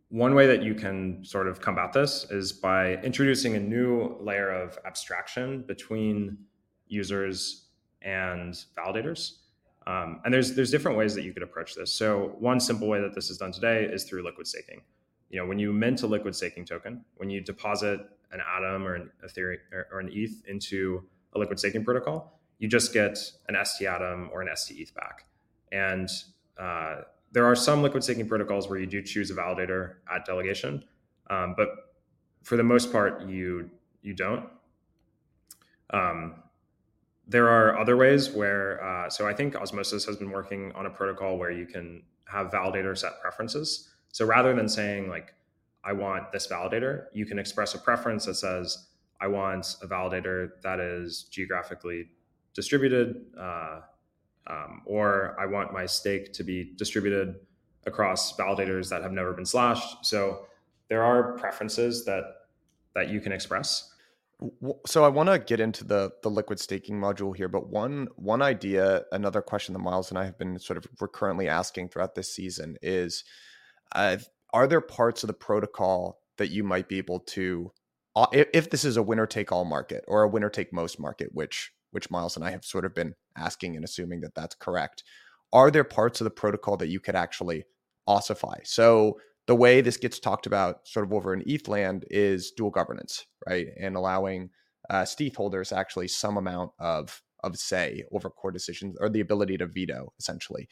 one 0.08 0.34
way 0.34 0.46
that 0.46 0.62
you 0.62 0.74
can 0.74 1.24
sort 1.24 1.48
of 1.48 1.60
combat 1.60 1.92
this 1.92 2.26
is 2.30 2.52
by 2.52 2.96
introducing 2.98 3.56
a 3.56 3.60
new 3.60 4.16
layer 4.20 4.50
of 4.50 4.78
abstraction 4.84 5.62
between 5.62 6.38
users 6.86 7.66
and 8.02 8.54
validators. 8.76 9.38
Um, 9.86 10.20
and 10.24 10.32
there's 10.32 10.54
there's 10.54 10.70
different 10.70 10.96
ways 10.96 11.14
that 11.14 11.24
you 11.24 11.32
could 11.32 11.42
approach 11.42 11.74
this. 11.74 11.92
So 11.92 12.36
one 12.38 12.60
simple 12.60 12.88
way 12.88 13.00
that 13.00 13.14
this 13.14 13.30
is 13.30 13.38
done 13.38 13.52
today 13.52 13.84
is 13.84 14.04
through 14.04 14.24
liquid 14.24 14.46
staking. 14.46 14.82
You 15.30 15.40
know, 15.40 15.46
when 15.46 15.58
you 15.58 15.72
mint 15.72 16.02
a 16.02 16.06
liquid 16.06 16.34
staking 16.34 16.64
token, 16.64 17.04
when 17.16 17.28
you 17.28 17.40
deposit 17.40 18.00
an 18.32 18.40
Atom 18.40 18.86
or 18.86 18.94
an 18.94 19.10
Ethereum 19.24 19.58
or 19.90 20.00
an 20.00 20.10
ETH 20.12 20.42
into 20.46 21.04
a 21.34 21.38
liquid 21.38 21.58
staking 21.58 21.84
protocol, 21.84 22.40
you 22.58 22.68
just 22.68 22.92
get 22.92 23.18
an 23.48 23.56
ST 23.64 23.86
Atom 23.88 24.30
or 24.32 24.42
an 24.42 24.48
ST 24.56 24.78
ETH 24.78 24.94
back. 24.94 25.26
And 25.72 26.08
uh, 26.58 27.02
there 27.32 27.44
are 27.44 27.56
some 27.56 27.82
liquid 27.82 28.04
staking 28.04 28.28
protocols 28.28 28.68
where 28.68 28.78
you 28.78 28.86
do 28.86 29.02
choose 29.02 29.30
a 29.30 29.34
validator 29.34 29.96
at 30.14 30.24
delegation, 30.24 30.84
um, 31.30 31.54
but 31.56 31.68
for 32.42 32.56
the 32.56 32.62
most 32.62 32.92
part, 32.92 33.26
you 33.26 33.70
you 34.02 34.14
don't. 34.14 34.48
Um, 35.90 36.43
there 37.26 37.48
are 37.48 37.78
other 37.78 37.96
ways 37.96 38.30
where, 38.30 38.82
uh, 38.84 39.08
so 39.08 39.26
I 39.26 39.34
think 39.34 39.56
Osmosis 39.56 40.04
has 40.04 40.16
been 40.16 40.30
working 40.30 40.72
on 40.72 40.86
a 40.86 40.90
protocol 40.90 41.38
where 41.38 41.50
you 41.50 41.66
can 41.66 42.02
have 42.26 42.50
validator 42.50 42.96
set 42.96 43.20
preferences. 43.20 43.88
So 44.12 44.26
rather 44.26 44.54
than 44.54 44.68
saying 44.68 45.08
like, 45.08 45.34
I 45.82 45.92
want 45.92 46.32
this 46.32 46.46
validator, 46.46 47.06
you 47.12 47.26
can 47.26 47.38
express 47.38 47.74
a 47.74 47.78
preference 47.78 48.26
that 48.26 48.34
says, 48.34 48.88
I 49.20 49.26
want 49.26 49.76
a 49.82 49.86
validator 49.86 50.50
that 50.62 50.80
is 50.80 51.24
geographically 51.24 52.08
distributed, 52.52 53.26
uh, 53.38 53.80
um, 54.46 54.82
or 54.84 55.36
I 55.38 55.46
want 55.46 55.72
my 55.72 55.86
stake 55.86 56.32
to 56.34 56.44
be 56.44 56.72
distributed 56.76 57.36
across 57.86 58.36
validators 58.36 58.88
that 58.90 59.02
have 59.02 59.12
never 59.12 59.32
been 59.32 59.46
slashed. 59.46 60.04
So 60.04 60.46
there 60.88 61.02
are 61.02 61.36
preferences 61.38 62.04
that 62.04 62.24
that 62.94 63.08
you 63.08 63.20
can 63.20 63.32
express. 63.32 63.93
So 64.86 65.04
I 65.04 65.08
want 65.08 65.28
to 65.28 65.38
get 65.38 65.60
into 65.60 65.84
the 65.84 66.12
the 66.22 66.30
liquid 66.30 66.58
staking 66.60 67.00
module 67.00 67.34
here, 67.34 67.48
but 67.48 67.68
one 67.68 68.08
one 68.16 68.42
idea, 68.42 69.04
another 69.12 69.40
question 69.40 69.72
that 69.72 69.78
Myles 69.78 70.10
and 70.10 70.18
I 70.18 70.24
have 70.24 70.38
been 70.38 70.58
sort 70.58 70.76
of 70.76 70.86
recurrently 71.00 71.48
asking 71.48 71.88
throughout 71.88 72.14
this 72.14 72.34
season 72.34 72.76
is, 72.82 73.24
uh, 73.94 74.18
are 74.52 74.66
there 74.66 74.80
parts 74.80 75.22
of 75.22 75.28
the 75.28 75.34
protocol 75.34 76.20
that 76.38 76.50
you 76.50 76.64
might 76.64 76.88
be 76.88 76.98
able 76.98 77.20
to, 77.20 77.72
uh, 78.16 78.26
if, 78.32 78.48
if 78.52 78.70
this 78.70 78.84
is 78.84 78.96
a 78.96 79.02
winner 79.02 79.26
take 79.26 79.52
all 79.52 79.64
market 79.64 80.04
or 80.08 80.22
a 80.22 80.28
winner 80.28 80.50
take 80.50 80.72
most 80.72 80.98
market, 80.98 81.30
which 81.32 81.72
which 81.92 82.10
Myles 82.10 82.36
and 82.36 82.44
I 82.44 82.50
have 82.50 82.64
sort 82.64 82.84
of 82.84 82.94
been 82.94 83.14
asking 83.36 83.76
and 83.76 83.84
assuming 83.84 84.20
that 84.22 84.34
that's 84.34 84.56
correct, 84.56 85.04
are 85.52 85.70
there 85.70 85.84
parts 85.84 86.20
of 86.20 86.24
the 86.24 86.30
protocol 86.30 86.76
that 86.78 86.88
you 86.88 86.98
could 86.98 87.14
actually 87.14 87.64
ossify? 88.06 88.58
So 88.64 89.18
the 89.46 89.54
way 89.54 89.80
this 89.80 89.96
gets 89.96 90.18
talked 90.18 90.46
about 90.46 90.86
sort 90.86 91.04
of 91.04 91.12
over 91.12 91.34
in 91.34 91.42
ETH 91.46 91.68
land 91.68 92.04
is 92.10 92.50
dual 92.50 92.70
governance, 92.70 93.26
right? 93.46 93.66
And 93.80 93.96
allowing 93.96 94.50
uh, 94.90 95.04
stETH 95.04 95.36
holders 95.36 95.72
actually 95.72 96.08
some 96.08 96.36
amount 96.36 96.72
of 96.78 97.22
of 97.42 97.56
say 97.58 98.04
over 98.10 98.30
core 98.30 98.50
decisions 98.50 98.96
or 99.00 99.10
the 99.10 99.20
ability 99.20 99.58
to 99.58 99.66
veto 99.66 100.12
essentially. 100.18 100.68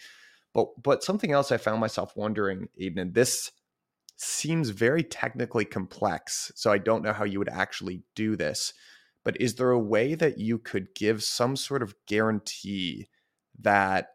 But 0.55 0.69
but 0.83 1.03
something 1.03 1.33
else 1.33 1.53
I 1.53 1.59
found 1.59 1.81
myself 1.81 2.13
wondering, 2.17 2.69
Aidan, 2.79 2.99
and 2.99 3.15
this 3.15 3.51
seems 4.17 4.71
very 4.71 5.03
technically 5.03 5.65
complex. 5.65 6.53
So 6.55 6.71
I 6.71 6.79
don't 6.79 7.03
know 7.03 7.13
how 7.13 7.25
you 7.25 7.39
would 7.39 7.49
actually 7.49 8.03
do 8.15 8.37
this. 8.37 8.73
But 9.25 9.41
is 9.41 9.55
there 9.55 9.71
a 9.71 9.79
way 9.79 10.15
that 10.15 10.39
you 10.39 10.59
could 10.59 10.95
give 10.95 11.23
some 11.23 11.57
sort 11.57 11.83
of 11.83 11.95
guarantee 12.07 13.09
that 13.61 14.09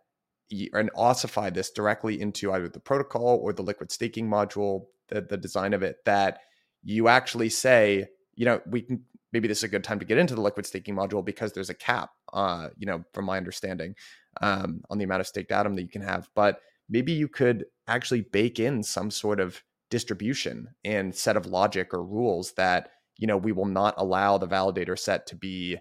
and 0.74 0.91
ossify 0.93 1.54
this 1.54 1.72
directly 1.72 2.22
into 2.22 2.52
either 2.52 2.70
the 2.70 2.80
protocol 2.80 3.39
or 3.41 3.54
the 3.54 3.64
liquid 3.64 3.91
staking 3.91 4.28
module, 4.30 4.86
the, 5.10 5.22
the 5.22 5.38
design 5.38 5.74
of 5.74 5.84
it, 5.84 5.98
that 6.06 6.39
you 6.84 7.08
actually 7.08 7.50
say, 7.50 8.08
you 8.36 8.45
know, 8.45 8.62
we 8.66 8.82
can 8.82 9.04
maybe 9.34 9.48
this 9.48 9.60
is 9.60 9.64
a 9.64 9.68
good 9.68 9.84
time 9.84 10.00
to 10.00 10.06
get 10.06 10.18
into 10.18 10.36
the 10.36 10.41
liquid 10.41 10.66
staking 10.66 10.95
module 10.95 11.24
because 11.24 11.52
there's 11.52 11.70
a 11.70 11.76
cap, 11.76 12.12
uh, 12.34 12.70
you 12.78 12.86
know, 12.86 13.04
from 13.14 13.26
my 13.26 13.38
understanding, 13.38 13.95
um, 14.41 14.82
on 14.89 14.98
the 14.98 15.04
amount 15.04 15.22
of 15.22 15.28
staked 15.28 15.52
atom 15.52 15.76
that 15.76 15.82
you 15.82 15.89
can 15.89 16.02
have. 16.02 16.30
But 16.34 16.62
maybe 16.89 17.12
you 17.12 17.28
could 17.28 17.66
actually 17.88 18.22
bake 18.22 18.60
in 18.60 18.84
some 18.84 19.12
sort 19.12 19.39
of 19.39 19.62
distribution 19.89 20.70
and 20.84 21.14
set 21.14 21.38
of 21.38 21.45
logic 21.45 21.93
or 21.93 22.04
rules 22.04 22.54
that, 22.54 22.89
you 23.18 23.28
know, 23.28 23.38
we 23.38 23.52
will 23.52 23.66
not 23.66 23.95
allow 23.98 24.38
the 24.38 24.48
validator 24.48 24.98
set 24.98 25.28
to 25.28 25.36
be, 25.36 25.78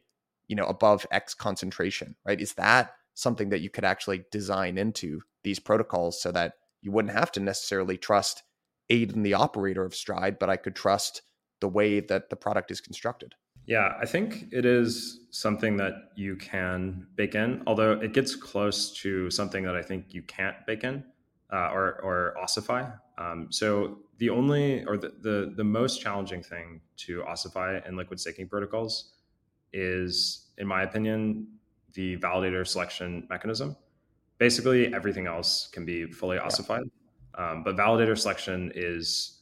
you 0.48 0.56
know, 0.56 0.66
above 0.66 1.06
X 1.10 1.34
concentration, 1.34 2.16
right? 2.26 2.40
Is 2.40 2.54
that 2.54 2.92
something 3.16 3.48
that 3.48 3.62
you 3.62 3.70
could 3.70 3.84
actually 3.84 4.24
design 4.30 4.78
into 4.78 5.22
these 5.42 5.58
protocols 5.58 6.20
so 6.20 6.30
that 6.30 6.52
you 6.82 6.92
wouldn't 6.92 7.14
have 7.14 7.32
to 7.32 7.40
necessarily 7.40 7.96
trust 7.96 8.42
Aidan 8.90 9.22
the 9.22 9.34
operator 9.34 9.84
of 9.84 9.94
Stride, 9.94 10.38
but 10.38 10.50
I 10.50 10.56
could 10.56 10.76
trust 10.76 11.22
the 11.60 11.68
way 11.68 11.98
that 12.00 12.30
the 12.30 12.36
product 12.36 12.70
is 12.70 12.80
constructed. 12.80 13.34
Yeah, 13.64 13.94
I 14.00 14.06
think 14.06 14.44
it 14.52 14.64
is 14.64 15.20
something 15.30 15.76
that 15.78 15.94
you 16.14 16.36
can 16.36 17.06
bake 17.16 17.34
in, 17.34 17.62
although 17.66 17.92
it 17.92 18.12
gets 18.12 18.36
close 18.36 18.92
to 19.00 19.28
something 19.30 19.64
that 19.64 19.74
I 19.74 19.82
think 19.82 20.14
you 20.14 20.22
can't 20.22 20.54
bake 20.66 20.84
in 20.84 21.02
uh, 21.52 21.70
or, 21.72 22.00
or 22.02 22.34
ossify. 22.40 22.84
Um, 23.18 23.48
so 23.50 23.98
the 24.18 24.30
only 24.30 24.84
or 24.84 24.98
the, 24.98 25.14
the, 25.20 25.52
the 25.56 25.64
most 25.64 26.00
challenging 26.00 26.42
thing 26.42 26.80
to 26.98 27.24
ossify 27.24 27.80
in 27.88 27.96
liquid 27.96 28.20
staking 28.20 28.46
protocols 28.46 29.14
is, 29.72 30.48
in 30.58 30.66
my 30.66 30.82
opinion, 30.82 31.48
the 31.96 32.16
validator 32.18 32.66
selection 32.66 33.26
mechanism. 33.28 33.76
Basically, 34.38 34.94
everything 34.94 35.26
else 35.26 35.68
can 35.72 35.84
be 35.84 36.06
fully 36.06 36.38
ossified, 36.38 36.84
yeah. 37.36 37.50
um, 37.50 37.64
but 37.64 37.74
validator 37.74 38.16
selection 38.16 38.70
is 38.74 39.40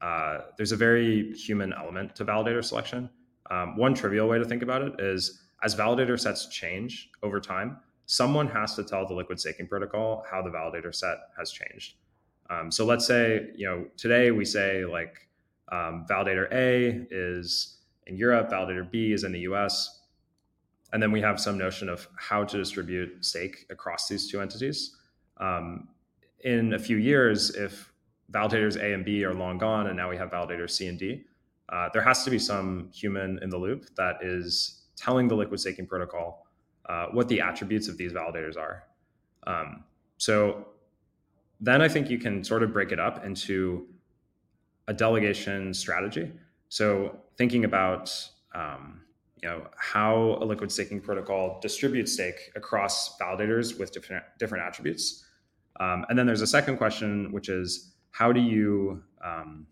uh, 0.00 0.42
there's 0.56 0.72
a 0.72 0.76
very 0.76 1.32
human 1.32 1.72
element 1.72 2.14
to 2.14 2.24
validator 2.24 2.62
selection. 2.62 3.08
Um, 3.50 3.76
one 3.76 3.94
trivial 3.94 4.28
way 4.28 4.38
to 4.38 4.44
think 4.44 4.62
about 4.62 4.82
it 4.82 5.00
is 5.00 5.40
as 5.64 5.74
validator 5.74 6.20
sets 6.20 6.46
change 6.48 7.10
over 7.22 7.40
time, 7.40 7.78
someone 8.06 8.46
has 8.48 8.74
to 8.76 8.84
tell 8.84 9.06
the 9.06 9.14
liquid 9.14 9.40
staking 9.40 9.66
protocol 9.66 10.24
how 10.30 10.42
the 10.42 10.50
validator 10.50 10.94
set 10.94 11.16
has 11.38 11.50
changed. 11.50 11.94
Um, 12.50 12.70
so 12.70 12.84
let's 12.84 13.06
say, 13.06 13.48
you 13.56 13.66
know, 13.66 13.86
today 13.96 14.30
we 14.30 14.44
say 14.44 14.84
like 14.84 15.26
um, 15.72 16.04
validator 16.08 16.52
A 16.52 17.06
is 17.10 17.78
in 18.06 18.16
Europe, 18.16 18.50
validator 18.50 18.88
B 18.90 19.12
is 19.12 19.24
in 19.24 19.32
the 19.32 19.40
US. 19.40 20.02
And 20.94 21.02
then 21.02 21.10
we 21.10 21.20
have 21.22 21.40
some 21.40 21.58
notion 21.58 21.88
of 21.88 22.06
how 22.14 22.44
to 22.44 22.56
distribute 22.56 23.24
stake 23.24 23.66
across 23.68 24.06
these 24.06 24.30
two 24.30 24.40
entities. 24.40 24.96
Um, 25.38 25.88
in 26.44 26.74
a 26.74 26.78
few 26.78 26.98
years, 26.98 27.50
if 27.50 27.92
validators 28.30 28.80
A 28.80 28.94
and 28.94 29.04
B 29.04 29.24
are 29.24 29.34
long 29.34 29.58
gone 29.58 29.88
and 29.88 29.96
now 29.96 30.08
we 30.08 30.16
have 30.16 30.30
validators 30.30 30.70
C 30.70 30.86
and 30.86 30.96
D, 30.96 31.24
uh, 31.68 31.88
there 31.92 32.02
has 32.02 32.22
to 32.22 32.30
be 32.30 32.38
some 32.38 32.90
human 32.94 33.40
in 33.42 33.50
the 33.50 33.56
loop 33.58 33.92
that 33.96 34.18
is 34.22 34.84
telling 34.94 35.26
the 35.26 35.34
liquid 35.34 35.58
staking 35.58 35.84
protocol 35.84 36.46
uh, 36.88 37.06
what 37.06 37.26
the 37.26 37.40
attributes 37.40 37.88
of 37.88 37.96
these 37.96 38.12
validators 38.12 38.56
are. 38.56 38.84
Um, 39.48 39.82
so 40.18 40.68
then 41.60 41.82
I 41.82 41.88
think 41.88 42.08
you 42.08 42.18
can 42.18 42.44
sort 42.44 42.62
of 42.62 42.72
break 42.72 42.92
it 42.92 43.00
up 43.00 43.24
into 43.26 43.88
a 44.86 44.94
delegation 44.94 45.74
strategy. 45.74 46.30
So 46.68 47.18
thinking 47.36 47.64
about 47.64 48.16
um, 48.54 49.00
you 49.44 49.50
know 49.50 49.66
how 49.76 50.38
a 50.40 50.44
liquid 50.44 50.72
staking 50.72 51.02
protocol 51.02 51.58
distributes 51.60 52.14
stake 52.14 52.50
across 52.56 53.18
validators 53.18 53.78
with 53.78 53.92
different 53.92 54.24
different 54.38 54.64
attributes. 54.64 55.26
Um, 55.80 56.06
and 56.08 56.18
then 56.18 56.24
there's 56.24 56.40
a 56.40 56.46
second 56.46 56.78
question, 56.78 57.30
which 57.30 57.50
is 57.50 57.92
how 58.10 58.32
do 58.32 58.40
you 58.40 59.02
um, 59.22 59.66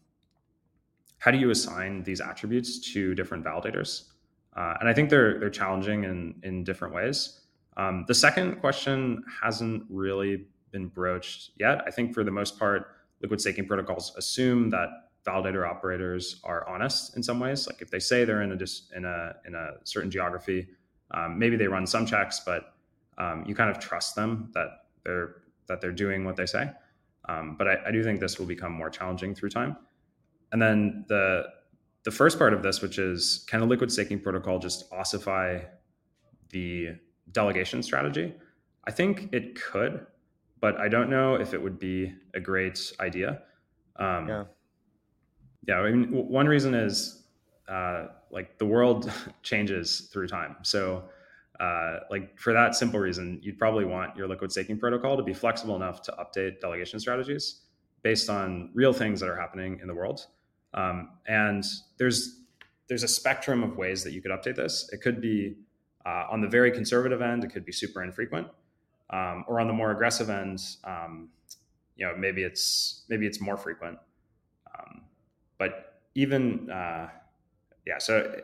how 1.20 1.30
do 1.30 1.38
you 1.38 1.48
assign 1.50 2.02
these 2.02 2.20
attributes 2.20 2.92
to 2.92 3.14
different 3.14 3.44
validators? 3.44 4.10
Uh, 4.54 4.74
and 4.80 4.90
I 4.90 4.92
think 4.92 5.08
they're 5.08 5.40
they're 5.40 5.48
challenging 5.48 6.04
in 6.04 6.34
in 6.42 6.64
different 6.64 6.92
ways. 6.92 7.40
Um, 7.78 8.04
the 8.06 8.14
second 8.14 8.56
question 8.56 9.24
hasn't 9.42 9.84
really 9.88 10.48
been 10.70 10.88
broached 10.88 11.52
yet. 11.58 11.82
I 11.86 11.90
think 11.90 12.12
for 12.12 12.24
the 12.24 12.30
most 12.30 12.58
part, 12.58 12.88
liquid 13.22 13.40
staking 13.40 13.66
protocols 13.66 14.12
assume 14.18 14.68
that 14.68 14.88
validator 15.24 15.68
operators 15.68 16.40
are 16.44 16.68
honest 16.68 17.16
in 17.16 17.22
some 17.22 17.38
ways. 17.38 17.66
Like 17.66 17.80
if 17.80 17.90
they 17.90 17.98
say 17.98 18.24
they're 18.24 18.42
in 18.42 18.52
a 18.52 18.56
dis, 18.56 18.88
in 18.94 19.04
a 19.04 19.34
in 19.46 19.54
a 19.54 19.74
certain 19.84 20.10
geography, 20.10 20.66
um, 21.12 21.38
maybe 21.38 21.56
they 21.56 21.68
run 21.68 21.86
some 21.86 22.06
checks, 22.06 22.40
but 22.44 22.74
um, 23.18 23.44
you 23.46 23.54
kind 23.54 23.70
of 23.70 23.78
trust 23.78 24.16
them 24.16 24.50
that 24.54 24.86
they're 25.04 25.36
that 25.68 25.80
they're 25.80 25.92
doing 25.92 26.24
what 26.24 26.36
they 26.36 26.46
say. 26.46 26.70
Um, 27.28 27.56
but 27.56 27.68
I, 27.68 27.76
I, 27.86 27.90
do 27.92 28.02
think 28.02 28.18
this 28.18 28.38
will 28.38 28.46
become 28.46 28.72
more 28.72 28.90
challenging 28.90 29.32
through 29.32 29.50
time. 29.50 29.76
And 30.50 30.60
then 30.60 31.04
the 31.08 31.44
the 32.04 32.10
first 32.10 32.36
part 32.36 32.52
of 32.52 32.62
this, 32.62 32.82
which 32.82 32.98
is 32.98 33.44
can 33.48 33.60
a 33.60 33.64
liquid 33.64 33.92
staking 33.92 34.20
protocol 34.20 34.58
just 34.58 34.90
ossify 34.90 35.60
the 36.50 36.96
delegation 37.30 37.82
strategy? 37.82 38.34
I 38.84 38.90
think 38.90 39.28
it 39.32 39.60
could, 39.60 40.04
but 40.60 40.76
I 40.78 40.88
don't 40.88 41.08
know 41.08 41.36
if 41.36 41.54
it 41.54 41.62
would 41.62 41.78
be 41.78 42.12
a 42.34 42.40
great 42.40 42.92
idea. 42.98 43.42
Um, 43.96 44.28
yeah. 44.28 44.44
Yeah. 45.66 45.76
I 45.76 45.90
mean, 45.90 46.10
one 46.10 46.46
reason 46.46 46.74
is 46.74 47.22
uh, 47.68 48.08
like 48.30 48.58
the 48.58 48.66
world 48.66 49.10
changes 49.42 50.08
through 50.12 50.28
time. 50.28 50.56
So, 50.62 51.04
uh, 51.60 52.00
like 52.10 52.38
for 52.38 52.52
that 52.52 52.74
simple 52.74 52.98
reason, 52.98 53.38
you'd 53.42 53.58
probably 53.58 53.84
want 53.84 54.16
your 54.16 54.26
liquid 54.26 54.50
staking 54.50 54.78
protocol 54.78 55.16
to 55.16 55.22
be 55.22 55.32
flexible 55.32 55.76
enough 55.76 56.02
to 56.02 56.12
update 56.12 56.60
delegation 56.60 56.98
strategies 56.98 57.60
based 58.02 58.28
on 58.28 58.70
real 58.74 58.92
things 58.92 59.20
that 59.20 59.28
are 59.28 59.38
happening 59.38 59.78
in 59.80 59.86
the 59.86 59.94
world. 59.94 60.26
Um, 60.74 61.10
and 61.26 61.64
there's 61.98 62.40
there's 62.88 63.04
a 63.04 63.08
spectrum 63.08 63.62
of 63.62 63.76
ways 63.76 64.02
that 64.04 64.12
you 64.12 64.20
could 64.20 64.32
update 64.32 64.56
this. 64.56 64.88
It 64.92 65.00
could 65.02 65.20
be 65.20 65.56
uh, 66.04 66.26
on 66.30 66.40
the 66.40 66.48
very 66.48 66.72
conservative 66.72 67.22
end, 67.22 67.44
it 67.44 67.52
could 67.52 67.64
be 67.64 67.72
super 67.72 68.02
infrequent, 68.02 68.48
um, 69.10 69.44
or 69.46 69.60
on 69.60 69.68
the 69.68 69.72
more 69.72 69.92
aggressive 69.92 70.28
end, 70.30 70.60
um, 70.84 71.28
you 71.96 72.06
know, 72.06 72.14
maybe 72.16 72.42
it's 72.42 73.04
maybe 73.08 73.26
it's 73.26 73.40
more 73.40 73.56
frequent. 73.56 73.98
Um, 74.66 75.02
but 75.62 76.00
even 76.16 76.68
uh, 76.68 77.06
yeah, 77.86 77.98
so 77.98 78.34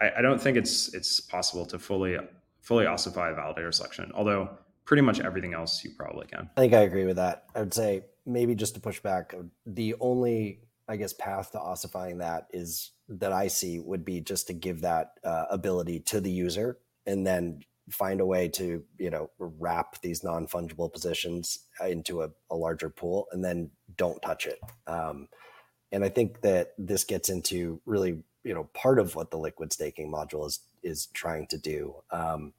I, 0.00 0.12
I, 0.18 0.22
don't 0.22 0.40
think 0.40 0.56
it's 0.56 0.94
it's 0.94 1.18
possible 1.18 1.66
to 1.66 1.80
fully 1.80 2.16
fully 2.60 2.86
ossify 2.86 3.32
validator 3.32 3.74
selection, 3.74 4.12
although 4.14 4.48
pretty 4.84 5.02
much 5.02 5.18
everything 5.18 5.52
else 5.52 5.82
you 5.82 5.90
probably 5.98 6.28
can. 6.28 6.48
I 6.56 6.60
think 6.60 6.74
I 6.74 6.82
agree 6.82 7.06
with 7.06 7.16
that. 7.16 7.46
I 7.56 7.60
would 7.60 7.74
say 7.74 8.04
maybe 8.24 8.54
just 8.54 8.74
to 8.74 8.80
push 8.80 9.00
back, 9.00 9.34
the 9.66 9.96
only 9.98 10.60
I 10.88 10.94
guess 10.94 11.12
path 11.12 11.50
to 11.52 11.58
ossifying 11.58 12.18
that 12.18 12.46
is 12.52 12.92
that 13.08 13.32
I 13.32 13.48
see 13.48 13.80
would 13.80 14.04
be 14.04 14.20
just 14.20 14.46
to 14.46 14.52
give 14.52 14.82
that 14.82 15.14
uh, 15.24 15.46
ability 15.50 15.98
to 16.10 16.20
the 16.20 16.30
user 16.30 16.78
and 17.04 17.26
then 17.26 17.62
find 17.90 18.20
a 18.20 18.26
way 18.26 18.46
to 18.46 18.84
you 18.96 19.10
know 19.10 19.28
wrap 19.40 20.00
these 20.02 20.22
non-fungible 20.22 20.92
positions 20.92 21.66
into 21.84 22.22
a, 22.22 22.28
a 22.52 22.54
larger 22.54 22.88
pool 22.88 23.26
and 23.32 23.44
then 23.44 23.72
don't 23.96 24.22
touch 24.22 24.46
it 24.46 24.60
um, 24.86 25.26
and 25.92 26.04
i 26.04 26.08
think 26.08 26.40
that 26.40 26.72
this 26.78 27.04
gets 27.04 27.28
into 27.28 27.80
really 27.86 28.22
you 28.44 28.54
know 28.54 28.64
part 28.74 28.98
of 28.98 29.14
what 29.14 29.30
the 29.30 29.38
liquid 29.38 29.72
staking 29.72 30.10
module 30.10 30.46
is 30.46 30.60
is 30.82 31.06
trying 31.06 31.46
to 31.46 31.58
do 31.58 31.94
um, 32.10 32.52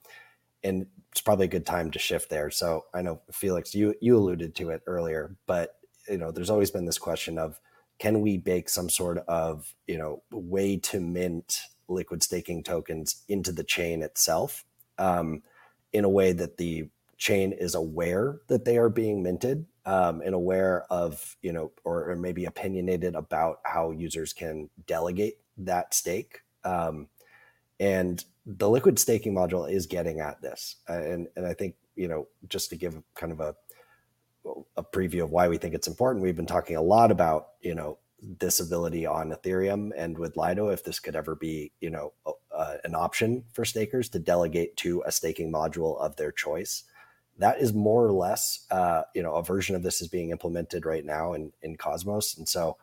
and 0.63 0.85
it's 1.11 1.21
probably 1.21 1.45
a 1.45 1.49
good 1.49 1.65
time 1.65 1.91
to 1.91 1.99
shift 1.99 2.29
there. 2.29 2.49
So 2.49 2.85
i 2.93 3.01
know 3.01 3.21
felix 3.31 3.75
you 3.75 3.95
you 4.01 4.17
alluded 4.17 4.55
to 4.55 4.69
it 4.69 4.81
earlier 4.85 5.35
but 5.47 5.75
you 6.09 6.17
know 6.17 6.31
there's 6.31 6.49
always 6.49 6.71
been 6.71 6.85
this 6.85 6.97
question 6.97 7.37
of 7.37 7.59
can 7.99 8.21
we 8.21 8.37
bake 8.37 8.69
some 8.69 8.89
sort 8.89 9.19
of 9.27 9.73
you 9.87 9.97
know 9.97 10.23
way 10.31 10.77
to 10.77 10.99
mint 10.99 11.61
liquid 11.87 12.23
staking 12.23 12.63
tokens 12.63 13.23
into 13.27 13.51
the 13.51 13.63
chain 13.63 14.01
itself 14.01 14.65
um, 14.97 15.43
in 15.93 16.05
a 16.05 16.09
way 16.09 16.31
that 16.31 16.57
the 16.57 16.87
chain 17.17 17.51
is 17.51 17.75
aware 17.75 18.39
that 18.47 18.65
they 18.65 18.77
are 18.77 18.89
being 18.89 19.21
minted 19.21 19.65
um, 19.85 20.21
and 20.21 20.35
aware 20.35 20.85
of 20.89 21.35
you 21.41 21.51
know 21.51 21.71
or, 21.83 22.11
or, 22.11 22.15
maybe 22.15 22.45
opinionated 22.45 23.15
about 23.15 23.59
how 23.63 23.91
users 23.91 24.33
can 24.33 24.69
delegate 24.85 25.37
that 25.57 25.93
stake 25.93 26.41
um, 26.63 27.07
and 27.79 28.25
the 28.45 28.69
liquid 28.69 28.99
staking 28.99 29.33
module 29.33 29.71
is 29.71 29.85
getting 29.85 30.19
at 30.19 30.41
this 30.41 30.77
uh, 30.89 30.93
and 30.93 31.27
and 31.35 31.45
i 31.45 31.53
think 31.53 31.75
you 31.95 32.07
know 32.07 32.27
just 32.47 32.69
to 32.69 32.75
give 32.75 33.01
kind 33.15 33.31
of 33.31 33.39
a 33.39 33.55
a 34.77 34.83
preview 34.83 35.23
of 35.23 35.31
why 35.31 35.47
we 35.47 35.57
think 35.57 35.73
it's 35.73 35.87
important 35.87 36.23
we've 36.23 36.35
been 36.35 36.45
talking 36.45 36.75
a 36.75 36.81
lot 36.81 37.11
about 37.11 37.49
you 37.61 37.75
know 37.75 37.97
this 38.21 38.59
ability 38.59 39.05
on 39.05 39.31
Ethereum 39.31 39.91
and 39.95 40.17
with 40.17 40.37
Lido, 40.37 40.69
if 40.69 40.83
this 40.83 40.99
could 40.99 41.15
ever 41.15 41.35
be, 41.35 41.71
you 41.81 41.89
know, 41.89 42.13
uh, 42.55 42.77
an 42.83 42.93
option 42.93 43.43
for 43.51 43.65
stakers 43.65 44.09
to 44.09 44.19
delegate 44.19 44.77
to 44.77 45.01
a 45.05 45.11
staking 45.11 45.51
module 45.51 45.99
of 45.99 46.15
their 46.15 46.31
choice. 46.31 46.83
That 47.37 47.59
is 47.59 47.73
more 47.73 48.05
or 48.05 48.11
less, 48.11 48.65
uh, 48.69 49.03
you 49.15 49.23
know, 49.23 49.35
a 49.35 49.43
version 49.43 49.75
of 49.75 49.83
this 49.83 50.01
is 50.01 50.07
being 50.07 50.29
implemented 50.29 50.85
right 50.85 51.05
now 51.05 51.33
in, 51.33 51.53
in 51.61 51.75
Cosmos. 51.75 52.37
And 52.37 52.47
so, 52.47 52.77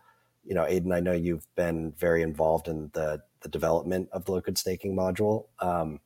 you 0.44 0.54
know, 0.54 0.66
Aidan, 0.66 0.92
I 0.92 1.00
know 1.00 1.12
you've 1.12 1.46
been 1.54 1.92
very 1.92 2.22
involved 2.22 2.68
in 2.68 2.90
the, 2.94 3.22
the 3.42 3.48
development 3.48 4.08
of 4.12 4.24
the 4.24 4.32
liquid 4.32 4.58
staking 4.58 4.96
module. 4.96 5.46
Um, 5.60 6.00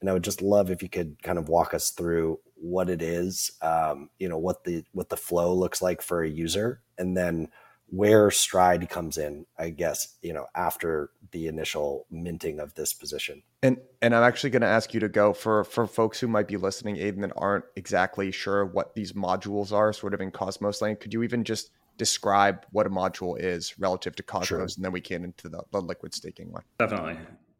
and 0.00 0.08
I 0.08 0.12
would 0.12 0.24
just 0.24 0.40
love 0.40 0.70
if 0.70 0.82
you 0.82 0.88
could 0.88 1.22
kind 1.22 1.38
of 1.38 1.48
walk 1.48 1.74
us 1.74 1.90
through 1.90 2.38
what 2.54 2.88
it 2.88 3.02
is, 3.02 3.52
um, 3.60 4.10
you 4.18 4.28
know, 4.28 4.38
what 4.38 4.64
the, 4.64 4.84
what 4.92 5.08
the 5.08 5.16
flow 5.16 5.52
looks 5.52 5.82
like 5.82 6.00
for 6.00 6.22
a 6.22 6.28
user 6.28 6.80
and 6.96 7.16
then, 7.16 7.48
where 7.90 8.30
stride 8.30 8.88
comes 8.90 9.16
in 9.16 9.46
i 9.58 9.70
guess 9.70 10.16
you 10.20 10.32
know 10.32 10.44
after 10.54 11.10
the 11.30 11.46
initial 11.46 12.06
minting 12.10 12.58
of 12.58 12.74
this 12.74 12.92
position. 12.92 13.42
And 13.62 13.78
and 14.02 14.14
i'm 14.14 14.22
actually 14.22 14.50
going 14.50 14.62
to 14.62 14.68
ask 14.68 14.92
you 14.92 15.00
to 15.00 15.08
go 15.08 15.32
for 15.32 15.64
for 15.64 15.86
folks 15.86 16.20
who 16.20 16.28
might 16.28 16.48
be 16.48 16.56
listening 16.56 16.96
aidan 16.98 17.24
and 17.24 17.32
aren't 17.36 17.64
exactly 17.76 18.30
sure 18.30 18.66
what 18.66 18.94
these 18.94 19.12
modules 19.12 19.72
are 19.72 19.92
sort 19.92 20.14
of 20.14 20.20
in 20.20 20.30
cosmos 20.30 20.82
lane 20.82 20.96
could 20.96 21.12
you 21.14 21.22
even 21.22 21.44
just 21.44 21.70
describe 21.98 22.64
what 22.70 22.86
a 22.86 22.90
module 22.90 23.38
is 23.38 23.78
relative 23.78 24.16
to 24.16 24.22
cosmos 24.22 24.46
sure. 24.46 24.60
and 24.60 24.84
then 24.84 24.92
we 24.92 25.00
can 25.00 25.24
into 25.24 25.48
the, 25.48 25.60
the 25.72 25.80
liquid 25.80 26.14
staking 26.14 26.50
one? 26.50 26.62
Definitely. 26.78 27.18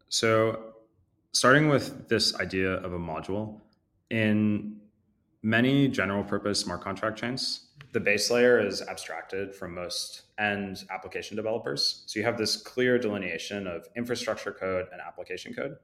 So 0.09 0.75
starting 1.33 1.69
with 1.69 2.09
this 2.09 2.35
idea 2.37 2.75
of 2.75 2.95
a 2.95 2.99
module 2.99 3.61
in 4.11 4.77
many 5.43 5.89
general 5.89 6.25
purpose 6.25 6.61
smart 6.61 6.81
contract 6.81 7.19
chains 7.19 7.68
the 7.93 8.01
base 8.01 8.31
layer 8.31 8.65
is 8.65 8.83
abstracted 8.83 9.55
from 9.55 9.75
most 9.75 10.23
end 10.39 10.85
application 10.91 11.37
developers. 11.37 12.05
So 12.07 12.19
you 12.19 12.25
have 12.25 12.37
this 12.37 12.57
clear 12.57 12.99
delineation 12.99 13.67
of 13.67 13.87
infrastructure 13.97 14.53
code 14.53 14.87
and 14.93 15.01
application 15.01 15.55
code. 15.55 15.77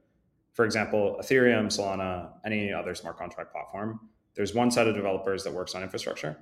For 0.53 0.65
example, 0.65 1.17
Ethereum, 1.21 1.65
Solana, 1.65 2.31
any 2.45 2.71
other 2.71 2.95
smart 2.95 3.17
contract 3.17 3.51
platform, 3.51 3.99
there's 4.35 4.53
one 4.53 4.71
set 4.71 4.87
of 4.87 4.95
developers 4.95 5.43
that 5.43 5.53
works 5.53 5.75
on 5.75 5.83
infrastructure. 5.83 6.37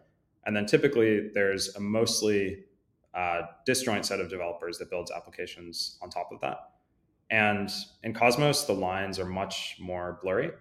And 0.45 0.55
then 0.55 0.65
typically 0.65 1.29
there's 1.33 1.75
a 1.75 1.79
mostly 1.79 2.65
uh, 3.13 3.43
disjoint 3.65 4.05
set 4.05 4.19
of 4.19 4.29
developers 4.29 4.77
that 4.79 4.89
builds 4.89 5.11
applications 5.11 5.97
on 6.01 6.09
top 6.09 6.29
of 6.31 6.41
that. 6.41 6.57
And 7.29 7.71
in 8.03 8.13
Cosmos, 8.13 8.65
the 8.65 8.73
lines 8.73 9.17
are 9.17 9.25
much 9.25 9.77
more 9.79 10.19
blurry. 10.21 10.51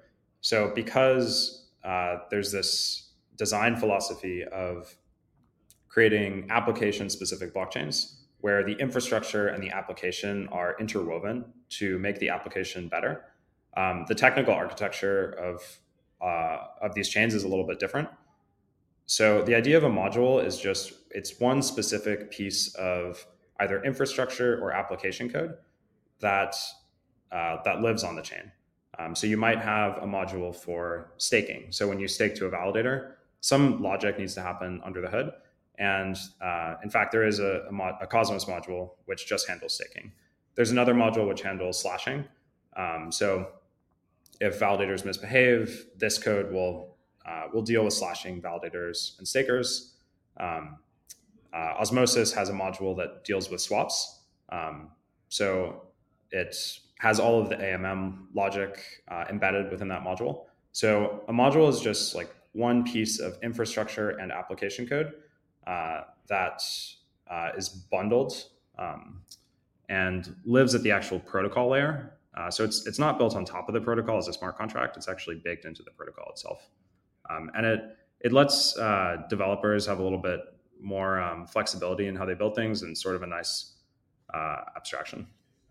So 0.41 0.73
because 0.75 1.69
uh, 1.85 2.19
there's 2.31 2.53
this 2.53 3.12
design 3.45 3.75
philosophy 3.75 4.45
of 4.45 4.97
creating 5.89 6.47
application 6.59 7.11
specific 7.11 7.53
blockchains 7.53 7.95
where 8.43 8.63
the 8.65 8.77
infrastructure 8.87 9.49
and 9.49 9.61
the 9.61 9.71
application 9.71 10.49
are 10.61 10.77
interwoven 10.79 11.45
to 11.69 11.99
make 11.99 12.17
the 12.21 12.29
application 12.29 12.87
better. 12.89 13.25
Um, 13.77 14.05
the 14.07 14.15
technical 14.15 14.55
architecture 14.55 15.23
of 15.49 15.57
uh, 16.31 16.59
of 16.87 16.95
these 16.95 17.09
chains 17.09 17.35
is 17.35 17.43
a 17.43 17.49
little 17.53 17.67
bit 17.67 17.79
different. 17.85 18.09
so 19.07 19.27
the 19.49 19.57
idea 19.63 19.77
of 19.81 19.85
a 19.93 19.95
module 20.03 20.35
is 20.49 20.55
just 20.69 20.85
it's 21.11 21.33
one 21.51 21.61
specific 21.73 22.19
piece 22.39 22.63
of 22.77 23.27
either 23.63 23.77
infrastructure 23.91 24.53
or 24.63 24.67
application 24.83 25.27
code 25.37 25.53
that 26.21 26.55
uh, 27.37 27.57
that 27.67 27.77
lives 27.87 28.03
on 28.09 28.15
the 28.15 28.23
chain. 28.31 28.47
Um, 28.99 29.13
so 29.19 29.27
you 29.33 29.39
might 29.47 29.61
have 29.75 29.93
a 30.07 30.09
module 30.19 30.55
for 30.55 30.83
staking. 31.17 31.63
So 31.77 31.83
when 31.91 31.99
you 32.03 32.09
stake 32.09 32.35
to 32.37 32.47
a 32.47 32.51
validator, 32.51 32.99
some 33.43 33.83
logic 33.83 34.19
needs 34.19 34.35
to 34.35 34.41
happen 34.41 34.81
under 34.85 35.01
the 35.01 35.09
hood. 35.09 35.33
And 35.79 36.17
uh, 36.41 36.77
in 36.83 36.89
fact, 36.89 37.11
there 37.13 37.27
is 37.27 37.41
a, 37.41 37.65
a, 37.69 37.73
mod, 37.73 37.95
a, 38.01 38.07
Cosmos 38.07 38.45
module 38.45 38.91
which 39.07 39.27
just 39.27 39.49
handles 39.49 39.75
staking. 39.75 40.13
There's 40.55 40.71
another 40.71 40.95
module 40.95 41.27
which 41.27 41.43
handles 41.43 41.81
slashing. 41.81 42.25
Um, 42.77 43.11
so 43.11 43.49
if 44.41 44.61
validators 44.61 45.05
misbehave, 45.05 45.87
this 45.97 46.19
code 46.19 46.53
will 46.53 46.97
uh, 47.27 47.45
we'll 47.53 47.63
deal 47.63 47.85
with 47.85 47.95
slashing 47.95 48.41
validators 48.41 49.19
and 49.19 49.27
stakers. 49.27 49.95
Um, 50.39 50.79
uh, 51.53 51.75
Osmosis 51.81 52.33
has 52.33 52.49
a 52.49 52.53
module 52.53 52.97
that 52.97 53.25
deals 53.25 53.51
with 53.51 53.61
swaps. 53.61 54.21
Um, 54.51 54.91
so 55.29 55.83
it 56.31 56.57
has 56.99 57.21
all 57.21 57.41
of 57.41 57.49
the 57.49 57.57
AMM 57.57 58.27
logic 58.35 59.03
uh, 59.09 59.25
embedded 59.31 59.71
within 59.71 59.89
that 59.89 60.03
module. 60.03 60.45
So 60.73 61.23
a 61.29 61.33
module 61.33 61.69
is 61.69 61.81
just 61.81 62.15
like 62.15 62.35
one 62.53 62.85
piece 62.85 63.19
of 63.19 63.39
infrastructure 63.43 64.11
and 64.11 64.31
application 64.31 64.87
code 64.87 65.13
uh, 65.67 66.03
that 66.29 66.63
uh, 67.31 67.51
is 67.57 67.69
bundled 67.69 68.35
um, 68.79 69.23
and 69.89 70.35
lives 70.45 70.75
at 70.75 70.83
the 70.83 70.91
actual 70.91 71.19
protocol 71.19 71.71
layer. 71.71 72.19
Uh, 72.37 72.51
so 72.51 72.65
it's 72.65 72.87
it's 72.87 72.99
not 72.99 73.19
built 73.19 73.37
on 73.37 73.45
top 73.45 73.69
of 73.69 73.75
the 73.75 73.81
protocol 73.81 74.17
as 74.17 74.29
a 74.29 74.33
smart 74.33 74.57
contract. 74.57 74.97
It's 74.97 75.09
actually 75.09 75.37
baked 75.45 75.65
into 75.65 75.83
the 75.83 75.91
protocol 75.91 76.31
itself 76.31 76.69
um, 77.31 77.51
and 77.55 77.67
it 77.67 77.97
it 78.21 78.33
lets 78.33 78.77
uh, 78.79 79.17
developers 79.29 79.87
have 79.87 79.99
a 79.99 80.03
little 80.03 80.19
bit 80.19 80.41
more 80.81 81.21
um, 81.21 81.47
flexibility 81.47 82.07
in 82.07 82.15
how 82.15 82.25
they 82.25 82.35
build 82.35 82.55
things 82.55 82.83
and 82.83 82.97
sort 82.97 83.17
of 83.17 83.23
a 83.23 83.27
nice 83.27 83.75
uh, 84.33 84.61
abstraction. 84.77 85.27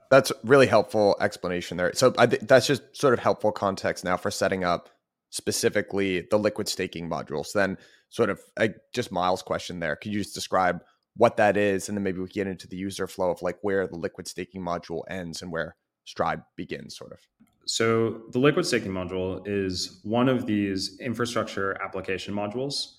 That's 0.09 0.33
really 0.43 0.67
helpful 0.67 1.15
explanation 1.21 1.77
there. 1.77 1.93
So 1.93 2.11
th- 2.11 2.41
that's 2.41 2.67
just 2.67 2.81
sort 2.95 3.13
of 3.13 3.19
helpful 3.19 3.53
context 3.53 4.03
now 4.03 4.17
for 4.17 4.29
setting 4.29 4.65
up 4.65 4.89
specifically 5.31 6.27
the 6.29 6.37
liquid 6.37 6.69
staking 6.69 7.09
modules. 7.09 7.51
Then, 7.51 7.77
sort 8.09 8.29
of 8.29 8.39
uh, 8.57 8.67
just 8.93 9.11
Myles' 9.11 9.41
question 9.41 9.79
there. 9.79 9.95
Could 9.95 10.13
you 10.13 10.19
just 10.19 10.35
describe 10.35 10.83
what 11.17 11.37
that 11.37 11.57
is, 11.57 11.89
and 11.89 11.97
then 11.97 12.03
maybe 12.03 12.19
we 12.19 12.27
get 12.27 12.47
into 12.47 12.67
the 12.67 12.77
user 12.77 13.07
flow 13.07 13.31
of 13.31 13.41
like 13.41 13.57
where 13.61 13.87
the 13.87 13.97
liquid 13.97 14.27
staking 14.27 14.61
module 14.61 15.01
ends 15.09 15.41
and 15.41 15.51
where 15.51 15.75
Stride 16.05 16.41
begins, 16.55 16.97
sort 16.97 17.11
of. 17.11 17.19
So 17.65 18.21
the 18.31 18.39
liquid 18.39 18.65
staking 18.65 18.91
module 18.91 19.41
is 19.45 19.99
one 20.03 20.27
of 20.29 20.45
these 20.45 20.99
infrastructure 20.99 21.79
application 21.81 22.33
modules. 22.33 22.97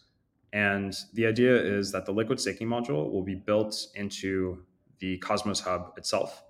And 0.52 0.94
the 1.14 1.26
idea 1.26 1.54
is 1.56 1.90
that 1.92 2.06
the 2.06 2.12
liquid 2.12 2.38
staking 2.38 2.68
module 2.68 3.10
will 3.10 3.24
be 3.24 3.34
built 3.34 3.88
into 3.94 4.62
the 5.00 5.18
Cosmos 5.18 5.60
Hub 5.60 5.94
itself. 5.96 6.44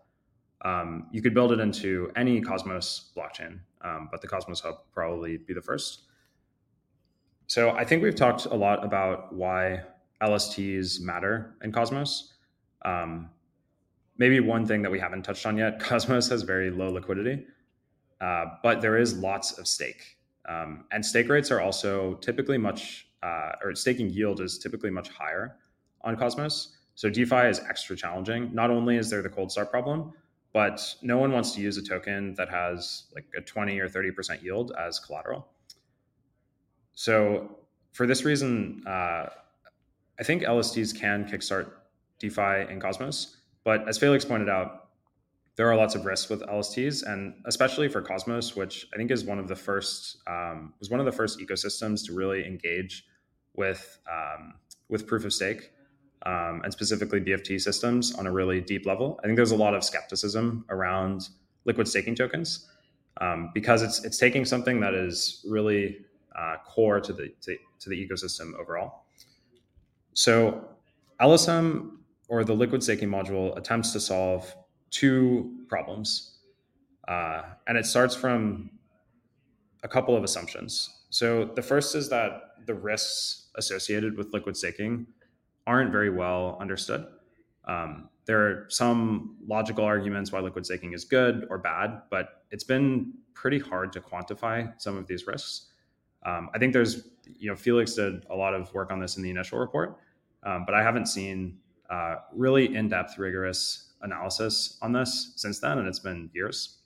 Um, 0.64 1.08
you 1.10 1.20
could 1.22 1.34
build 1.34 1.52
it 1.52 1.60
into 1.60 2.10
any 2.16 2.40
Cosmos 2.40 3.10
blockchain, 3.16 3.58
um, 3.82 4.08
but 4.10 4.20
the 4.20 4.28
Cosmos 4.28 4.60
Hub 4.60 4.76
probably 4.94 5.36
be 5.36 5.54
the 5.54 5.62
first. 5.62 6.02
So 7.48 7.70
I 7.70 7.84
think 7.84 8.02
we've 8.02 8.14
talked 8.14 8.46
a 8.46 8.54
lot 8.54 8.84
about 8.84 9.34
why 9.34 9.82
LSTs 10.22 11.00
matter 11.00 11.56
in 11.62 11.72
Cosmos. 11.72 12.34
Um, 12.84 13.30
maybe 14.18 14.40
one 14.40 14.64
thing 14.64 14.82
that 14.82 14.90
we 14.90 15.00
haven't 15.00 15.22
touched 15.22 15.46
on 15.46 15.56
yet 15.56 15.80
Cosmos 15.88 16.28
has 16.28 16.42
very 16.42 16.70
low 16.70 16.90
liquidity. 16.90 17.44
Uh, 18.20 18.44
but 18.62 18.80
there 18.80 18.96
is 18.96 19.18
lots 19.18 19.58
of 19.58 19.66
stake. 19.66 20.16
Um, 20.48 20.84
and 20.92 21.04
stake 21.04 21.28
rates 21.28 21.50
are 21.50 21.60
also 21.60 22.14
typically 22.14 22.56
much, 22.56 23.08
uh, 23.22 23.52
or 23.62 23.74
staking 23.74 24.10
yield 24.10 24.40
is 24.40 24.58
typically 24.58 24.90
much 24.90 25.08
higher 25.08 25.56
on 26.02 26.16
Cosmos. 26.16 26.76
So 26.94 27.10
DeFi 27.10 27.48
is 27.48 27.60
extra 27.60 27.96
challenging. 27.96 28.54
Not 28.54 28.70
only 28.70 28.96
is 28.96 29.10
there 29.10 29.22
the 29.22 29.28
cold 29.28 29.50
start 29.50 29.70
problem, 29.70 30.12
but 30.52 30.94
no 31.02 31.18
one 31.18 31.32
wants 31.32 31.52
to 31.52 31.60
use 31.60 31.76
a 31.78 31.82
token 31.82 32.34
that 32.34 32.48
has 32.48 33.04
like 33.14 33.24
a 33.36 33.40
20 33.40 33.78
or 33.80 33.88
30% 33.88 34.42
yield 34.42 34.72
as 34.78 34.98
collateral. 34.98 35.48
So 36.94 37.58
for 37.92 38.06
this 38.06 38.24
reason, 38.24 38.82
uh, 38.86 39.26
I 40.20 40.22
think 40.22 40.42
LSTs 40.42 40.98
can 40.98 41.24
kickstart 41.24 41.70
DeFi 42.18 42.70
in 42.70 42.80
Cosmos. 42.80 43.38
But 43.64 43.88
as 43.88 43.98
Felix 43.98 44.24
pointed 44.24 44.48
out, 44.48 44.88
there 45.56 45.70
are 45.70 45.76
lots 45.76 45.94
of 45.94 46.04
risks 46.06 46.30
with 46.30 46.40
LSTs, 46.42 47.02
and 47.06 47.34
especially 47.44 47.88
for 47.88 48.00
Cosmos, 48.00 48.56
which 48.56 48.86
I 48.92 48.96
think 48.96 49.10
is 49.10 49.24
one 49.24 49.38
of 49.38 49.48
the 49.48 49.56
first 49.56 50.18
um, 50.26 50.72
was 50.80 50.90
one 50.90 50.98
of 50.98 51.06
the 51.06 51.12
first 51.12 51.38
ecosystems 51.40 52.06
to 52.06 52.14
really 52.14 52.46
engage 52.46 53.04
with 53.54 53.98
um, 54.10 54.54
with 54.88 55.06
proof 55.06 55.24
of 55.24 55.32
stake 55.32 55.70
um, 56.24 56.60
and 56.64 56.72
specifically 56.72 57.20
BFT 57.20 57.60
systems 57.60 58.14
on 58.14 58.26
a 58.26 58.32
really 58.32 58.60
deep 58.60 58.86
level. 58.86 59.18
I 59.22 59.26
think 59.26 59.36
there's 59.36 59.52
a 59.52 59.56
lot 59.56 59.74
of 59.74 59.82
skepticism 59.82 60.64
around 60.68 61.28
liquid 61.64 61.88
staking 61.88 62.14
tokens 62.14 62.68
um, 63.20 63.50
because 63.54 63.82
it's 63.82 64.04
it's 64.04 64.18
taking 64.18 64.44
something 64.44 64.80
that 64.80 64.94
is 64.94 65.44
really 65.48 65.98
uh, 66.38 66.56
core 66.64 67.00
to 67.00 67.12
the 67.12 67.32
to, 67.42 67.56
to 67.80 67.88
the 67.88 68.08
ecosystem 68.08 68.54
overall. 68.58 69.04
So 70.14 70.68
LSM 71.20 71.96
or 72.28 72.44
the 72.44 72.54
liquid 72.54 72.82
staking 72.82 73.08
module 73.08 73.56
attempts 73.56 73.92
to 73.92 74.00
solve 74.00 74.54
two 74.90 75.54
problems. 75.68 76.38
Uh, 77.08 77.42
and 77.66 77.76
it 77.76 77.84
starts 77.84 78.14
from 78.14 78.70
a 79.82 79.88
couple 79.88 80.16
of 80.16 80.22
assumptions. 80.22 81.02
So 81.10 81.44
the 81.44 81.62
first 81.62 81.94
is 81.94 82.08
that 82.10 82.54
the 82.66 82.74
risks 82.74 83.48
associated 83.56 84.16
with 84.16 84.32
liquid 84.32 84.56
staking 84.56 85.06
aren't 85.66 85.92
very 85.92 86.10
well 86.10 86.58
understood. 86.60 87.06
Um, 87.66 88.08
there 88.24 88.40
are 88.40 88.66
some 88.68 89.36
logical 89.46 89.84
arguments 89.84 90.32
why 90.32 90.40
liquid 90.40 90.64
staking 90.64 90.92
is 90.92 91.04
good 91.04 91.46
or 91.50 91.58
bad, 91.58 92.02
but 92.10 92.44
it's 92.50 92.64
been 92.64 93.14
pretty 93.34 93.58
hard 93.58 93.92
to 93.92 94.00
quantify 94.00 94.72
some 94.80 94.96
of 94.96 95.06
these 95.06 95.26
risks. 95.26 95.68
Um, 96.24 96.50
I 96.54 96.58
think 96.58 96.72
there's, 96.72 97.08
you 97.24 97.50
know, 97.50 97.56
Felix 97.56 97.94
did 97.94 98.24
a 98.30 98.36
lot 98.36 98.54
of 98.54 98.72
work 98.74 98.92
on 98.92 99.00
this 99.00 99.16
in 99.16 99.22
the 99.22 99.30
initial 99.30 99.58
report, 99.58 99.98
um, 100.44 100.64
but 100.64 100.74
I 100.74 100.82
haven't 100.82 101.06
seen 101.06 101.58
uh, 101.90 102.16
really 102.32 102.74
in-depth, 102.74 103.18
rigorous 103.18 103.92
analysis 104.02 104.78
on 104.82 104.92
this 104.92 105.32
since 105.36 105.58
then, 105.58 105.78
and 105.78 105.88
it's 105.88 105.98
been 105.98 106.30
years. 106.32 106.78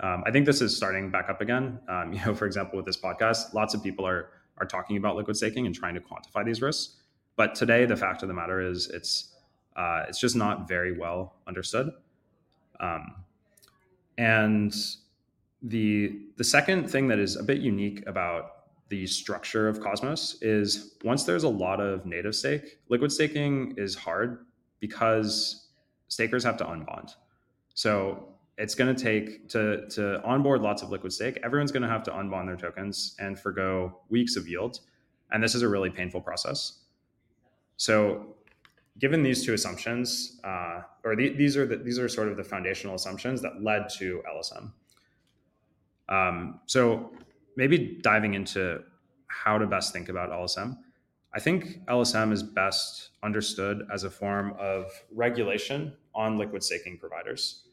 Um, 0.00 0.22
I 0.26 0.30
think 0.30 0.46
this 0.46 0.60
is 0.60 0.76
starting 0.76 1.10
back 1.10 1.28
up 1.28 1.40
again. 1.40 1.78
Um, 1.88 2.12
you 2.14 2.24
know, 2.24 2.34
for 2.34 2.46
example, 2.46 2.76
with 2.76 2.86
this 2.86 2.96
podcast, 2.96 3.54
lots 3.54 3.74
of 3.74 3.82
people 3.82 4.06
are 4.06 4.30
are 4.60 4.66
talking 4.66 4.96
about 4.96 5.14
liquid 5.14 5.36
staking 5.36 5.66
and 5.66 5.74
trying 5.74 5.94
to 5.94 6.00
quantify 6.00 6.44
these 6.44 6.60
risks. 6.60 6.96
But 7.38 7.54
today, 7.54 7.86
the 7.86 7.96
fact 7.96 8.22
of 8.22 8.28
the 8.28 8.34
matter 8.34 8.60
is, 8.60 8.88
it's 8.88 9.36
uh, 9.76 10.04
it's 10.08 10.18
just 10.18 10.34
not 10.34 10.66
very 10.66 10.98
well 10.98 11.36
understood. 11.46 11.92
Um, 12.80 13.14
and 14.18 14.74
the 15.62 16.18
the 16.36 16.42
second 16.42 16.90
thing 16.90 17.06
that 17.08 17.20
is 17.20 17.36
a 17.36 17.44
bit 17.44 17.60
unique 17.60 18.02
about 18.08 18.56
the 18.88 19.06
structure 19.06 19.68
of 19.68 19.80
Cosmos 19.80 20.38
is 20.42 20.96
once 21.04 21.22
there's 21.22 21.44
a 21.44 21.48
lot 21.48 21.80
of 21.80 22.04
native 22.04 22.34
stake, 22.34 22.78
liquid 22.88 23.12
staking 23.12 23.74
is 23.76 23.94
hard 23.94 24.46
because 24.80 25.68
stakers 26.08 26.42
have 26.42 26.56
to 26.56 26.64
unbond. 26.64 27.14
So 27.74 28.30
it's 28.56 28.74
going 28.74 28.92
to 28.92 29.00
take 29.00 29.48
to 29.50 29.88
to 29.90 30.20
onboard 30.24 30.60
lots 30.60 30.82
of 30.82 30.90
liquid 30.90 31.12
stake. 31.12 31.38
Everyone's 31.44 31.70
going 31.70 31.84
to 31.84 31.88
have 31.88 32.02
to 32.02 32.10
unbond 32.10 32.46
their 32.46 32.56
tokens 32.56 33.14
and 33.20 33.38
forego 33.38 34.00
weeks 34.08 34.34
of 34.34 34.48
yield, 34.48 34.80
and 35.30 35.40
this 35.40 35.54
is 35.54 35.62
a 35.62 35.68
really 35.68 35.90
painful 35.90 36.20
process. 36.20 36.80
So, 37.78 38.34
given 38.98 39.22
these 39.22 39.46
two 39.46 39.54
assumptions, 39.54 40.40
uh, 40.42 40.82
or 41.04 41.14
the, 41.14 41.30
these 41.30 41.56
are 41.56 41.64
the, 41.64 41.76
these 41.76 41.98
are 41.98 42.08
sort 42.08 42.28
of 42.28 42.36
the 42.36 42.42
foundational 42.42 42.96
assumptions 42.96 43.40
that 43.42 43.62
led 43.62 43.88
to 43.98 44.20
LSM. 44.28 44.72
Um, 46.08 46.60
so, 46.66 47.12
maybe 47.56 47.98
diving 48.02 48.34
into 48.34 48.82
how 49.28 49.58
to 49.58 49.66
best 49.66 49.92
think 49.92 50.08
about 50.08 50.30
LSM. 50.30 50.76
I 51.32 51.38
think 51.38 51.84
LSM 51.86 52.32
is 52.32 52.42
best 52.42 53.10
understood 53.22 53.86
as 53.92 54.02
a 54.02 54.10
form 54.10 54.54
of 54.58 54.90
regulation 55.12 55.94
on 56.14 56.36
liquid 56.36 56.64
staking 56.64 56.98
providers. 56.98 57.68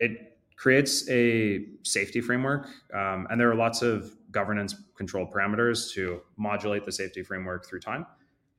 It 0.00 0.38
creates 0.56 1.08
a 1.10 1.66
safety 1.82 2.22
framework, 2.22 2.68
um, 2.94 3.26
and 3.30 3.38
there 3.38 3.50
are 3.50 3.54
lots 3.54 3.82
of 3.82 4.10
governance 4.30 4.74
control 4.96 5.30
parameters 5.30 5.92
to 5.92 6.22
modulate 6.38 6.84
the 6.86 6.92
safety 6.92 7.22
framework 7.22 7.66
through 7.66 7.80
time. 7.80 8.06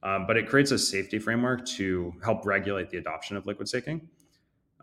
Um, 0.02 0.26
but 0.26 0.38
it 0.38 0.48
creates 0.48 0.72
a 0.72 0.80
safety 0.80 1.20
framework 1.20 1.66
to 1.66 2.14
help 2.24 2.46
regulate 2.46 2.90
the 2.90 2.98
adoption 2.98 3.36
of 3.36 3.46
liquid 3.46 3.68
staking. 3.68 4.08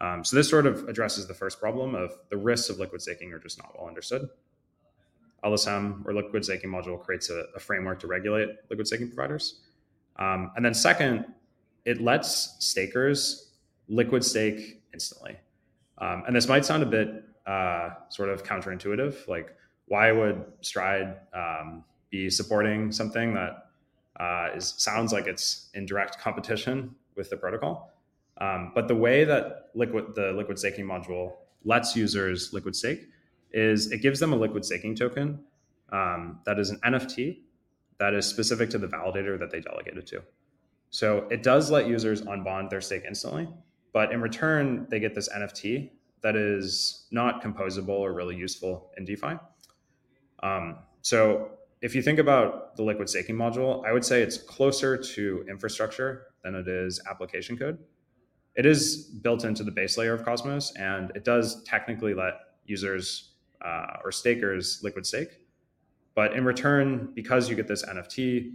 Um, 0.01 0.25
so 0.25 0.37
this 0.37 0.49
sort 0.49 0.67
of 0.67 0.89
addresses 0.89 1.27
the 1.27 1.35
first 1.35 1.59
problem 1.59 1.95
of 1.95 2.13
the 2.29 2.37
risks 2.37 2.69
of 2.69 2.79
liquid 2.79 3.01
staking 3.01 3.33
are 3.33 3.39
just 3.39 3.59
not 3.59 3.75
well 3.79 3.89
understood. 3.89 4.29
LSM 5.45 6.05
or 6.05 6.13
liquid 6.13 6.45
staking 6.45 6.71
module 6.71 7.01
creates 7.01 7.31
a, 7.31 7.45
a 7.55 7.59
framework 7.59 8.01
to 8.01 8.07
regulate 8.07 8.51
liquid 8.69 8.87
staking 8.87 9.09
providers. 9.09 9.61
Um, 10.17 10.51
and 10.57 10.65
then 10.65 10.75
second, 10.75 11.25
it 11.85 12.01
lets 12.01 12.57
stakers 12.59 13.53
liquid 13.89 14.25
stake 14.25 14.83
instantly. 14.93 15.37
Um, 15.99 16.25
and 16.27 16.35
this 16.35 16.49
might 16.49 16.65
sound 16.65 16.83
a 16.83 16.87
bit 16.87 17.25
uh, 17.47 17.91
sort 18.09 18.29
of 18.29 18.43
counterintuitive. 18.43 19.29
Like, 19.29 19.55
why 19.87 20.11
would 20.11 20.45
Stride 20.63 21.17
um, 21.33 21.85
be 22.11 22.29
supporting 22.29 22.91
something 22.91 23.35
that 23.35 23.66
uh, 24.19 24.49
is 24.55 24.75
sounds 24.77 25.13
like 25.13 25.27
it's 25.27 25.69
in 25.75 25.87
direct 25.87 26.19
competition 26.19 26.95
with 27.17 27.31
the 27.31 27.37
protocol. 27.37 27.93
Um, 28.39 28.73
but 28.75 28.89
the 28.89 28.95
way 28.95 29.25
that 29.25 29.71
liquid 29.75 30.15
the 30.15 30.33
liquid 30.33 30.59
staking 30.59 30.87
module 30.87 31.33
lets 31.65 31.97
users 31.97 32.53
liquid 32.53 32.77
stake 32.77 33.09
is 33.53 33.91
it 33.91 34.03
gives 34.03 34.21
them 34.21 34.33
a 34.33 34.37
liquid 34.37 34.65
staking 34.65 34.95
token 34.95 35.41
um, 35.91 36.41
that 36.45 36.59
is 36.59 36.71
an 36.71 36.79
NFT 36.85 37.39
that 37.99 38.15
is 38.15 38.27
specific 38.27 38.69
to 38.71 38.79
the 38.79 38.87
validator 38.87 39.39
that 39.39 39.51
they 39.51 39.61
delegated 39.61 40.07
to. 40.09 40.23
So 40.91 41.27
it 41.31 41.43
does 41.43 41.71
let 41.71 41.89
users 41.89 42.23
unbond 42.23 42.71
their 42.71 42.81
stake 42.81 43.05
instantly, 43.07 43.49
but 43.93 44.13
in 44.13 44.21
return, 44.21 44.87
they 44.91 45.01
get 45.01 45.15
this 45.15 45.29
NFT 45.29 45.91
that 46.23 46.37
is 46.37 47.07
not 47.11 47.43
composable 47.43 47.89
or 47.89 48.13
really 48.13 48.37
useful 48.37 48.91
in 48.97 49.05
DeFi. 49.05 49.39
Um, 50.43 50.79
so 51.03 51.51
if 51.83 51.95
you 51.95 52.03
think 52.03 52.19
about 52.19 52.77
the 52.77 52.83
liquid 52.83 53.09
staking 53.09 53.37
module, 53.37 53.85
I 53.87 53.93
would 53.93 54.05
say 54.05 54.23
it's 54.23 54.39
closer 54.39 54.97
to 54.97 55.45
infrastructure 55.49 56.29
than 56.43 56.55
it 56.55 56.69
is 56.69 57.01
application 57.09 57.57
code. 57.57 57.79
It 58.55 58.65
is 58.65 59.05
built 59.23 59.45
into 59.45 59.63
the 59.63 59.71
base 59.71 59.99
layer 59.99 60.15
of 60.15 60.25
Cosmos, 60.25 60.73
and 60.77 61.13
it 61.15 61.25
does 61.25 61.63
technically 61.65 62.15
let 62.15 62.35
users 62.65 63.33
uh, 63.63 63.99
or 64.03 64.11
stakers 64.11 64.81
liquid 64.83 65.05
stake. 65.05 65.41
But 66.15 66.35
in 66.35 66.45
return, 66.47 67.11
because 67.15 67.51
you 67.51 67.57
get 67.57 67.69
this 67.69 67.85
NFT, 67.85 68.53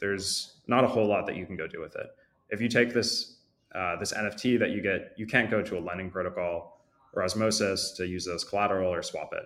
there's 0.00 0.60
not 0.66 0.84
a 0.84 0.88
whole 0.88 1.06
lot 1.06 1.26
that 1.26 1.36
you 1.36 1.44
can 1.44 1.56
go 1.56 1.66
do 1.66 1.80
with 1.80 1.94
it. 1.96 2.06
If 2.48 2.62
you 2.62 2.68
take 2.68 2.94
this 2.94 3.38
uh, 3.74 3.96
this 3.96 4.12
NFT 4.12 4.58
that 4.60 4.70
you 4.70 4.80
get, 4.80 5.12
you 5.16 5.26
can't 5.26 5.50
go 5.50 5.60
to 5.60 5.76
a 5.76 5.80
lending 5.80 6.08
protocol 6.08 6.80
or 7.12 7.24
osmosis 7.24 7.92
to 7.96 8.06
use 8.06 8.28
it 8.28 8.32
as 8.32 8.44
collateral 8.44 8.92
or 8.92 9.02
swap 9.02 9.32
it 9.32 9.44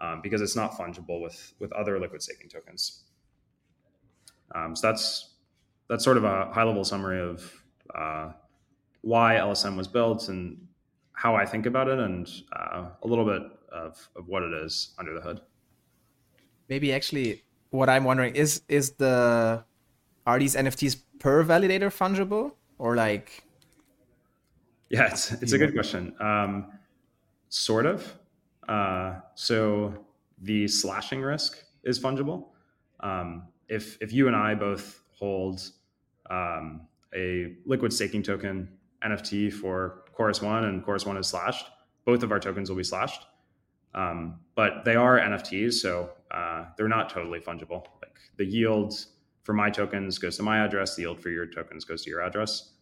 um, 0.00 0.20
because 0.22 0.40
it's 0.40 0.56
not 0.56 0.72
fungible 0.72 1.22
with 1.22 1.54
with 1.58 1.72
other 1.72 1.98
liquid 1.98 2.22
staking 2.22 2.48
tokens. 2.48 3.04
Um, 4.54 4.76
so 4.76 4.86
that's 4.86 5.34
that's 5.88 6.04
sort 6.04 6.16
of 6.16 6.24
a 6.24 6.52
high 6.52 6.64
level 6.64 6.84
summary 6.84 7.20
of 7.20 7.52
uh, 7.94 8.32
why 9.02 9.36
LSM 9.36 9.76
was 9.76 9.88
built 9.88 10.28
and 10.28 10.66
how 11.12 11.34
I 11.34 11.46
think 11.46 11.66
about 11.66 11.88
it, 11.88 11.98
and 11.98 12.28
uh, 12.52 12.90
a 13.02 13.06
little 13.06 13.24
bit 13.24 13.42
of, 13.72 14.08
of 14.16 14.28
what 14.28 14.42
it 14.42 14.52
is 14.52 14.94
under 14.98 15.14
the 15.14 15.20
hood. 15.20 15.40
Maybe 16.68 16.92
actually, 16.92 17.44
what 17.70 17.88
I'm 17.88 18.04
wondering 18.04 18.34
is 18.34 18.62
is 18.68 18.92
the 18.92 19.64
are 20.26 20.38
these 20.38 20.56
NFTs 20.56 21.02
per 21.18 21.44
validator 21.44 21.90
fungible 21.90 22.52
or 22.78 22.96
like? 22.96 23.44
Yeah, 24.90 25.06
it's 25.06 25.32
it's 25.32 25.52
a 25.52 25.58
good 25.58 25.72
question. 25.72 26.14
Um, 26.20 26.66
sort 27.48 27.86
of. 27.86 28.18
Uh, 28.68 29.20
so 29.34 29.94
the 30.42 30.66
slashing 30.68 31.22
risk 31.22 31.64
is 31.84 31.98
fungible. 31.98 32.48
Um, 33.00 33.44
if 33.68 33.98
if 34.00 34.12
you 34.12 34.26
and 34.26 34.36
I 34.36 34.54
both 34.54 35.02
hold 35.10 35.60
um, 36.30 36.86
a 37.14 37.54
liquid 37.64 37.92
staking 37.92 38.22
token 38.22 38.68
NFT 39.04 39.52
for 39.52 40.04
Chorus 40.12 40.42
One 40.42 40.64
and 40.64 40.84
Chorus 40.84 41.06
One 41.06 41.16
is 41.16 41.28
slashed, 41.28 41.66
both 42.04 42.22
of 42.22 42.32
our 42.32 42.40
tokens 42.40 42.68
will 42.70 42.76
be 42.76 42.84
slashed. 42.84 43.26
Um, 43.94 44.40
but 44.54 44.84
they 44.84 44.94
are 44.94 45.18
NFTs, 45.18 45.74
so 45.74 46.10
uh, 46.30 46.66
they're 46.76 46.88
not 46.88 47.08
totally 47.08 47.40
fungible. 47.40 47.86
Like 48.02 48.18
the 48.36 48.44
yield 48.44 49.06
for 49.42 49.52
my 49.52 49.70
tokens 49.70 50.18
goes 50.18 50.36
to 50.36 50.42
my 50.42 50.64
address, 50.64 50.96
the 50.96 51.02
yield 51.02 51.20
for 51.20 51.30
your 51.30 51.46
tokens 51.46 51.84
goes 51.84 52.02
to 52.04 52.10
your 52.10 52.20
address. 52.20 52.72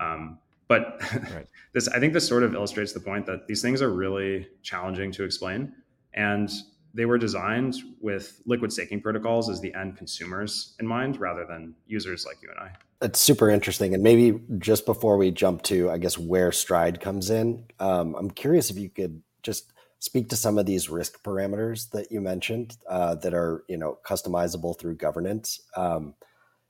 Um, 0.00 0.38
but 0.72 1.02
right. 1.34 1.46
this, 1.74 1.86
I 1.88 2.00
think, 2.00 2.14
this 2.14 2.26
sort 2.26 2.42
of 2.42 2.54
illustrates 2.54 2.92
the 2.94 3.00
point 3.00 3.26
that 3.26 3.46
these 3.46 3.60
things 3.60 3.82
are 3.82 3.90
really 3.90 4.48
challenging 4.62 5.12
to 5.12 5.24
explain, 5.24 5.70
and 6.14 6.50
they 6.94 7.04
were 7.04 7.18
designed 7.18 7.74
with 8.00 8.40
liquid 8.46 8.72
staking 8.72 9.02
protocols 9.02 9.50
as 9.50 9.60
the 9.60 9.74
end 9.74 9.98
consumers 9.98 10.74
in 10.80 10.86
mind, 10.86 11.20
rather 11.20 11.44
than 11.44 11.74
users 11.86 12.24
like 12.24 12.40
you 12.42 12.48
and 12.50 12.58
I. 12.58 12.72
It's 13.04 13.20
super 13.20 13.50
interesting. 13.50 13.92
And 13.92 14.02
maybe 14.02 14.40
just 14.58 14.86
before 14.86 15.18
we 15.18 15.30
jump 15.30 15.62
to, 15.64 15.90
I 15.90 15.98
guess, 15.98 16.16
where 16.16 16.52
Stride 16.52 17.00
comes 17.00 17.28
in, 17.28 17.64
um, 17.78 18.14
I'm 18.14 18.30
curious 18.30 18.70
if 18.70 18.78
you 18.78 18.88
could 18.88 19.22
just 19.42 19.72
speak 19.98 20.30
to 20.30 20.36
some 20.36 20.56
of 20.56 20.64
these 20.64 20.88
risk 20.88 21.22
parameters 21.22 21.90
that 21.90 22.10
you 22.10 22.22
mentioned 22.22 22.78
uh, 22.88 23.14
that 23.16 23.34
are 23.34 23.62
you 23.68 23.76
know 23.76 23.98
customizable 24.06 24.78
through 24.78 24.96
governance 24.96 25.60
um, 25.76 26.14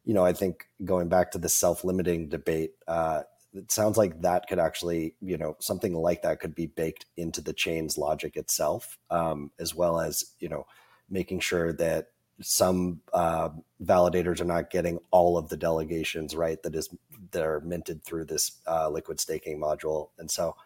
you 0.05 0.13
know 0.13 0.23
i 0.23 0.35
think 0.35 0.67
going 0.85 1.09
back 1.09 1.31
to 1.31 1.39
the 1.39 1.49
self-limiting 1.49 2.29
debate 2.29 2.73
uh, 2.89 3.23
it 3.55 3.71
sounds 3.71 3.97
like 3.97 4.21
that 4.21 4.47
could 4.49 4.59
actually 4.59 5.15
you 5.21 5.37
know 5.37 5.57
something 5.61 5.95
like 5.95 6.23
that 6.23 6.41
could 6.41 6.55
be 6.55 6.67
baked 6.67 7.07
into 7.17 7.41
the 7.41 7.53
chain's 7.53 7.99
logic 7.99 8.37
itself 8.37 8.99
um, 9.11 9.51
as 9.59 9.75
well 9.75 10.01
as 10.01 10.33
you 10.39 10.49
know 10.49 10.67
making 11.11 11.41
sure 11.41 11.73
that 11.73 12.09
some 12.41 13.01
uh, 13.13 13.51
validators 13.85 14.41
are 14.41 14.47
not 14.47 14.71
getting 14.71 14.99
all 15.11 15.37
of 15.37 15.49
the 15.49 15.57
delegations 15.57 16.35
right 16.35 16.63
that 16.63 16.75
is 16.75 16.89
that 17.31 17.43
are 17.43 17.61
minted 17.61 18.03
through 18.05 18.25
this 18.25 18.61
uh, 18.67 18.89
liquid 18.89 19.21
staking 19.21 19.59
module. 19.61 20.11
And 20.19 20.31
so 20.31 20.57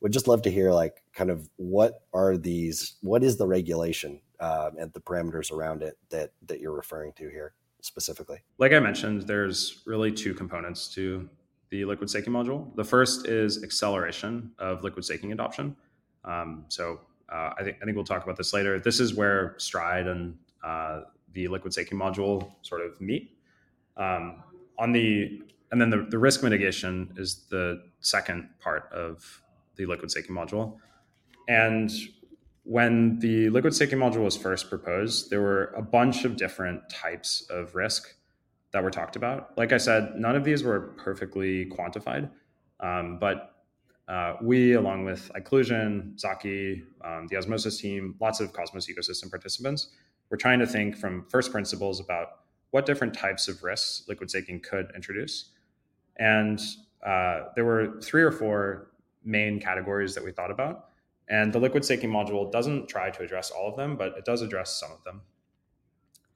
would 0.00 0.12
just 0.12 0.28
love 0.28 0.42
to 0.42 0.50
hear 0.50 0.72
like 0.72 1.02
kind 1.14 1.30
of 1.30 1.48
what 1.56 2.02
are 2.12 2.36
these 2.36 2.96
what 3.02 3.22
is 3.22 3.36
the 3.36 3.46
regulation 3.46 4.20
um, 4.40 4.72
and 4.78 4.92
the 4.92 5.00
parameters 5.00 5.50
around 5.50 5.82
it 5.82 5.96
that 6.10 6.32
that 6.46 6.60
you're 6.60 6.72
referring 6.72 7.12
to 7.14 7.28
here 7.28 7.54
specifically? 7.80 8.38
Like 8.58 8.72
i 8.72 8.80
mentioned 8.80 9.22
there's 9.22 9.82
really 9.86 10.12
two 10.12 10.34
components 10.34 10.88
to 10.94 11.28
the 11.70 11.84
liquid 11.84 12.08
staking 12.10 12.32
module. 12.32 12.74
The 12.76 12.84
first 12.84 13.26
is 13.26 13.62
acceleration 13.62 14.52
of 14.58 14.82
liquid 14.84 15.04
staking 15.04 15.32
adoption. 15.32 15.76
Um, 16.24 16.64
so 16.68 17.00
uh, 17.32 17.50
I, 17.58 17.64
think, 17.64 17.78
I 17.82 17.84
think 17.84 17.96
we'll 17.96 18.04
talk 18.04 18.24
about 18.24 18.36
this 18.36 18.52
later. 18.52 18.78
This 18.78 19.00
is 19.00 19.14
where 19.14 19.54
stride 19.58 20.06
and 20.06 20.36
uh, 20.64 21.02
the 21.32 21.48
liquid 21.48 21.72
staking 21.72 21.98
module 21.98 22.52
sort 22.62 22.82
of 22.82 23.00
meet. 23.00 23.36
Um, 23.96 24.42
on 24.78 24.92
the 24.92 25.40
and 25.72 25.80
then 25.80 25.90
the, 25.90 26.06
the 26.08 26.18
risk 26.18 26.42
mitigation 26.42 27.12
is 27.16 27.46
the 27.50 27.82
second 28.00 28.48
part 28.60 28.88
of 28.92 29.42
the 29.74 29.86
liquid 29.86 30.10
staking 30.10 30.34
module. 30.34 30.76
And 31.48 31.90
when 32.62 33.18
the 33.18 33.50
liquid 33.50 33.74
staking 33.74 33.98
module 33.98 34.24
was 34.24 34.36
first 34.36 34.68
proposed, 34.68 35.30
there 35.30 35.40
were 35.40 35.66
a 35.76 35.82
bunch 35.82 36.24
of 36.24 36.36
different 36.36 36.88
types 36.88 37.46
of 37.50 37.74
risk 37.74 38.14
that 38.72 38.82
were 38.82 38.90
talked 38.90 39.16
about. 39.16 39.56
Like 39.56 39.72
I 39.72 39.78
said, 39.78 40.14
none 40.16 40.36
of 40.36 40.44
these 40.44 40.62
were 40.62 40.94
perfectly 40.96 41.66
quantified, 41.66 42.30
um, 42.80 43.18
but 43.18 43.52
uh, 44.08 44.34
we, 44.40 44.74
along 44.74 45.04
with 45.04 45.30
Iqlusion, 45.34 46.18
Zaki, 46.18 46.84
um, 47.04 47.26
the 47.28 47.36
Osmosis 47.36 47.80
team, 47.80 48.14
lots 48.20 48.40
of 48.40 48.52
Cosmos 48.52 48.86
ecosystem 48.86 49.30
participants, 49.30 49.88
were 50.30 50.36
trying 50.36 50.58
to 50.60 50.66
think 50.66 50.96
from 50.96 51.24
first 51.28 51.50
principles 51.50 52.00
about 52.00 52.28
what 52.70 52.86
different 52.86 53.14
types 53.14 53.48
of 53.48 53.62
risks 53.62 54.04
liquid 54.08 54.30
staking 54.30 54.60
could 54.60 54.92
introduce. 54.94 55.50
And 56.18 56.60
uh, 57.04 57.44
there 57.54 57.64
were 57.64 58.00
three 58.00 58.22
or 58.22 58.30
four 58.30 58.90
main 59.24 59.60
categories 59.60 60.14
that 60.14 60.24
we 60.24 60.30
thought 60.30 60.50
about. 60.50 60.86
And 61.28 61.52
the 61.52 61.58
liquid 61.58 61.84
staking 61.84 62.10
module 62.10 62.50
doesn't 62.52 62.88
try 62.88 63.10
to 63.10 63.22
address 63.22 63.50
all 63.50 63.68
of 63.68 63.76
them, 63.76 63.96
but 63.96 64.16
it 64.16 64.24
does 64.24 64.42
address 64.42 64.78
some 64.78 64.92
of 64.92 65.02
them. 65.02 65.22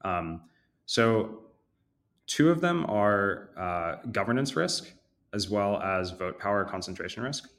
Um, 0.03 0.41
so, 0.85 1.43
two 2.31 2.49
of 2.49 2.61
them 2.61 2.85
are 2.87 3.49
uh, 3.57 4.07
governance 4.09 4.55
risk 4.55 4.93
as 5.33 5.49
well 5.49 5.81
as 5.81 6.11
vote 6.11 6.39
power 6.39 6.63
concentration 6.63 7.21
risk. 7.21 7.49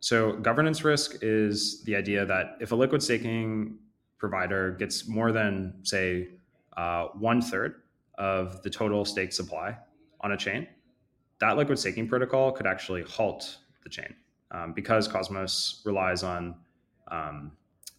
So, 0.00 0.32
governance 0.32 0.82
risk 0.82 1.18
is 1.22 1.84
the 1.84 1.94
idea 1.94 2.26
that 2.26 2.56
if 2.60 2.72
a 2.72 2.74
liquid 2.74 3.00
staking 3.00 3.78
provider 4.18 4.72
gets 4.72 5.06
more 5.06 5.30
than, 5.30 5.74
say, 5.84 6.30
uh, 6.76 7.06
one 7.14 7.40
third 7.40 7.82
of 8.18 8.60
the 8.64 8.70
total 8.70 9.04
stake 9.04 9.32
supply 9.32 9.78
on 10.20 10.32
a 10.32 10.36
chain, 10.36 10.66
that 11.38 11.56
liquid 11.56 11.78
staking 11.78 12.08
protocol 12.08 12.50
could 12.50 12.66
actually 12.66 13.02
halt 13.02 13.58
the 13.84 13.88
chain 13.88 14.12
um, 14.50 14.72
because 14.72 15.06
Cosmos 15.06 15.82
relies 15.84 16.24
on 16.24 16.56
um, 17.12 17.52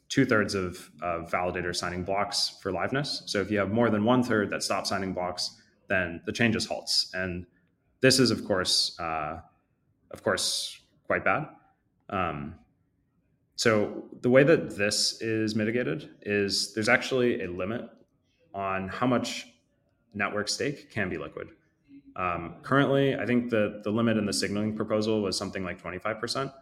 two 0.10 0.26
thirds 0.26 0.54
of, 0.54 0.92
of 1.02 1.32
validators 1.32 1.78
signing 1.78 2.04
blocks 2.04 2.58
for 2.62 2.74
liveness. 2.74 3.22
So 3.30 3.40
if 3.40 3.50
you 3.50 3.58
have 3.60 3.72
more 3.72 3.90
than 3.90 4.04
one 4.04 4.22
third 4.22 4.50
that 4.50 4.64
stop 4.64 4.86
signing 4.86 5.14
blocks, 5.14 5.62
then 5.88 6.22
the 6.26 6.32
just 6.32 6.68
halts. 6.68 7.12
And 7.14 7.46
this 8.02 8.20
is, 8.20 8.32
of 8.32 8.46
course, 8.46 8.98
uh, 9.00 9.40
of 10.12 10.24
course, 10.24 10.80
quite 11.06 11.24
bad. 11.24 11.48
Um, 12.10 12.56
so 13.56 14.06
the 14.22 14.30
way 14.30 14.44
that 14.44 14.78
this 14.78 15.22
is 15.22 15.56
mitigated 15.56 16.10
is 16.22 16.74
there's 16.74 16.90
actually 16.90 17.44
a 17.44 17.48
limit 17.50 17.90
on 18.54 18.88
how 18.88 19.08
much 19.08 19.48
network 20.14 20.48
stake 20.48 20.92
can 20.92 21.10
be 21.10 21.18
liquid. 21.18 21.50
Um, 22.16 22.56
currently, 22.64 23.16
I 23.16 23.26
think 23.26 23.50
the, 23.50 23.82
the 23.84 23.92
limit 23.92 24.18
in 24.18 24.26
the 24.26 24.34
signaling 24.34 24.76
proposal 24.76 25.22
was 25.22 25.38
something 25.38 25.64
like 25.64 25.82
25%. 25.82 26.54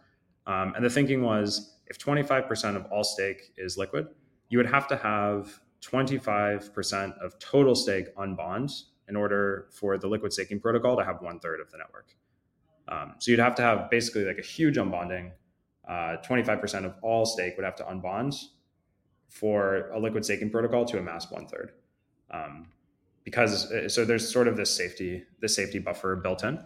Um, 0.46 0.74
and 0.74 0.84
the 0.84 0.90
thinking 0.90 1.22
was 1.22 1.76
if 1.86 1.98
25% 1.98 2.76
of 2.76 2.86
all 2.86 3.04
stake 3.04 3.52
is 3.56 3.76
liquid, 3.76 4.08
you 4.48 4.58
would 4.58 4.66
have 4.66 4.86
to 4.88 4.96
have 4.96 5.60
25% 5.82 7.18
of 7.18 7.38
total 7.38 7.74
stake 7.74 8.14
unbond 8.16 8.72
in 9.08 9.16
order 9.16 9.66
for 9.70 9.98
the 9.98 10.06
liquid 10.06 10.32
staking 10.32 10.60
protocol 10.60 10.96
to 10.96 11.04
have 11.04 11.22
one 11.22 11.38
third 11.38 11.60
of 11.60 11.70
the 11.70 11.78
network. 11.78 12.14
Um, 12.88 13.14
so 13.18 13.30
you'd 13.30 13.40
have 13.40 13.54
to 13.56 13.62
have 13.62 13.90
basically 13.90 14.24
like 14.24 14.38
a 14.38 14.42
huge 14.42 14.76
unbonding. 14.76 15.32
Uh, 15.88 16.16
25% 16.26 16.84
of 16.84 16.94
all 17.02 17.24
stake 17.24 17.56
would 17.56 17.64
have 17.64 17.76
to 17.76 17.84
unbond 17.84 18.36
for 19.28 19.90
a 19.90 19.98
liquid 19.98 20.24
staking 20.24 20.50
protocol 20.50 20.84
to 20.84 20.98
amass 20.98 21.30
one 21.30 21.46
third. 21.46 21.72
Um, 22.30 22.68
because 23.24 23.70
uh, 23.72 23.88
so 23.88 24.04
there's 24.04 24.28
sort 24.30 24.48
of 24.48 24.56
this 24.56 24.74
safety 24.74 25.24
this 25.40 25.54
safety 25.54 25.78
buffer 25.78 26.16
built 26.16 26.44
in. 26.44 26.58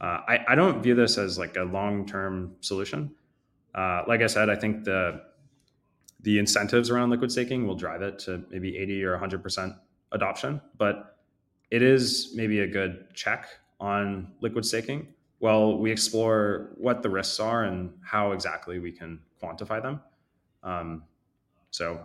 Uh, 0.00 0.20
I, 0.26 0.44
I 0.48 0.54
don't 0.54 0.82
view 0.82 0.94
this 0.94 1.18
as 1.18 1.38
like 1.38 1.56
a 1.56 1.62
long 1.62 2.06
term 2.06 2.56
solution. 2.60 3.14
Uh, 3.74 4.02
like 4.08 4.20
I 4.20 4.26
said, 4.26 4.50
I 4.50 4.56
think 4.56 4.84
the 4.84 5.22
the 6.22 6.38
incentives 6.38 6.90
around 6.90 7.10
liquid 7.10 7.32
staking 7.32 7.66
will 7.66 7.76
drive 7.76 8.02
it 8.02 8.18
to 8.20 8.44
maybe 8.50 8.76
80 8.76 9.04
or 9.04 9.12
100 9.12 9.42
percent 9.42 9.74
adoption, 10.12 10.60
but 10.76 11.19
it 11.70 11.82
is 11.82 12.32
maybe 12.34 12.60
a 12.60 12.66
good 12.66 13.06
check 13.14 13.46
on 13.78 14.32
liquid 14.40 14.64
staking 14.64 15.08
while 15.38 15.78
we 15.78 15.90
explore 15.90 16.70
what 16.76 17.02
the 17.02 17.08
risks 17.08 17.40
are 17.40 17.64
and 17.64 17.92
how 18.02 18.32
exactly 18.32 18.78
we 18.78 18.92
can 18.92 19.20
quantify 19.42 19.82
them. 19.82 20.00
Um, 20.62 21.04
so 21.70 22.04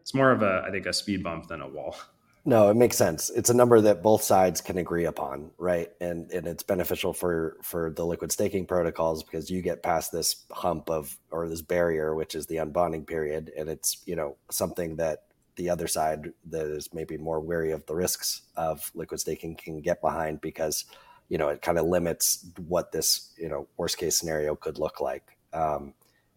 it's 0.00 0.14
more 0.14 0.30
of 0.30 0.42
a, 0.42 0.64
I 0.66 0.70
think, 0.70 0.86
a 0.86 0.92
speed 0.92 1.22
bump 1.22 1.48
than 1.48 1.60
a 1.60 1.68
wall. 1.68 1.96
No, 2.44 2.70
it 2.70 2.74
makes 2.74 2.96
sense. 2.96 3.30
It's 3.30 3.50
a 3.50 3.54
number 3.54 3.80
that 3.82 4.02
both 4.02 4.22
sides 4.22 4.60
can 4.60 4.76
agree 4.76 5.04
upon, 5.04 5.52
right? 5.58 5.90
And 6.00 6.28
and 6.32 6.46
it's 6.48 6.64
beneficial 6.64 7.12
for 7.12 7.56
for 7.62 7.90
the 7.90 8.04
liquid 8.04 8.32
staking 8.32 8.66
protocols 8.66 9.22
because 9.22 9.48
you 9.48 9.62
get 9.62 9.84
past 9.84 10.10
this 10.10 10.44
hump 10.50 10.90
of 10.90 11.16
or 11.30 11.48
this 11.48 11.62
barrier, 11.62 12.16
which 12.16 12.34
is 12.34 12.46
the 12.46 12.56
unbonding 12.56 13.06
period, 13.06 13.52
and 13.56 13.68
it's 13.68 14.02
you 14.06 14.16
know 14.16 14.36
something 14.50 14.96
that 14.96 15.22
the 15.56 15.68
other 15.68 15.86
side 15.86 16.32
that 16.50 16.66
is 16.66 16.92
maybe 16.92 17.16
more 17.16 17.40
wary 17.40 17.72
of 17.72 17.84
the 17.86 17.94
risks 17.94 18.42
of 18.56 18.90
liquid 18.94 19.20
staking 19.20 19.54
can 19.54 19.80
get 19.80 20.00
behind 20.00 20.40
because 20.40 20.84
you 21.28 21.38
know 21.38 21.48
it 21.48 21.62
kind 21.62 21.78
of 21.78 21.86
limits 21.86 22.46
what 22.66 22.92
this 22.92 23.32
you 23.38 23.48
know 23.48 23.66
worst 23.76 23.98
case 23.98 24.18
scenario 24.18 24.54
could 24.54 24.78
look 24.78 25.00
like, 25.00 25.36
um, 25.52 25.94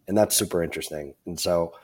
and 0.08 0.16
that's 0.16 0.36
super 0.36 0.62
interesting. 0.62 1.14
And 1.26 1.38
so 1.38 1.74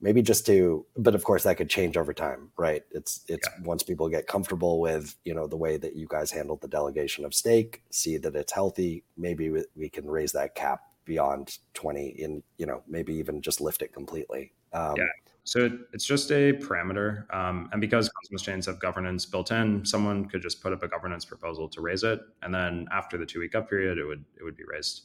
maybe 0.00 0.22
just 0.22 0.46
to 0.46 0.86
but 0.96 1.14
of 1.14 1.24
course 1.24 1.42
that 1.42 1.56
could 1.56 1.68
change 1.68 1.96
over 1.96 2.12
time 2.12 2.50
right? 2.56 2.82
It's 2.90 3.24
it's 3.28 3.48
yeah. 3.48 3.64
once 3.64 3.82
people 3.82 4.08
get 4.08 4.26
comfortable 4.26 4.80
with 4.80 5.16
you 5.24 5.34
know 5.34 5.46
the 5.46 5.56
way 5.56 5.76
that 5.76 5.96
you 5.96 6.06
guys 6.08 6.30
handled 6.30 6.60
the 6.60 6.68
delegation 6.68 7.24
of 7.24 7.34
stake 7.34 7.82
see 7.90 8.16
that 8.18 8.34
it's 8.34 8.52
healthy 8.52 9.04
maybe 9.16 9.50
we, 9.50 9.64
we 9.76 9.88
can 9.88 10.08
raise 10.08 10.32
that 10.32 10.54
cap 10.54 10.80
beyond 11.04 11.58
20 11.74 12.06
in 12.08 12.42
you 12.56 12.66
know 12.66 12.82
maybe 12.88 13.14
even 13.14 13.42
just 13.42 13.60
lift 13.60 13.82
it 13.82 13.92
completely. 13.92 14.52
Um, 14.72 14.94
yeah 14.96 15.29
so 15.50 15.68
it's 15.92 16.04
just 16.04 16.30
a 16.30 16.52
parameter 16.54 17.32
um, 17.34 17.68
and 17.72 17.80
because 17.80 18.08
cosmos 18.08 18.42
chains 18.42 18.66
have 18.66 18.78
governance 18.78 19.26
built 19.26 19.50
in 19.50 19.84
someone 19.84 20.24
could 20.28 20.42
just 20.42 20.62
put 20.62 20.72
up 20.72 20.82
a 20.82 20.88
governance 20.88 21.24
proposal 21.24 21.68
to 21.68 21.80
raise 21.80 22.04
it 22.04 22.20
and 22.42 22.54
then 22.54 22.86
after 22.92 23.18
the 23.18 23.26
two 23.26 23.40
week 23.40 23.54
up 23.54 23.68
period 23.68 23.98
it 23.98 24.04
would 24.04 24.24
it 24.38 24.44
would 24.44 24.56
be 24.56 24.64
raised 24.64 25.02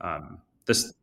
um, 0.00 0.40
this 0.66 0.94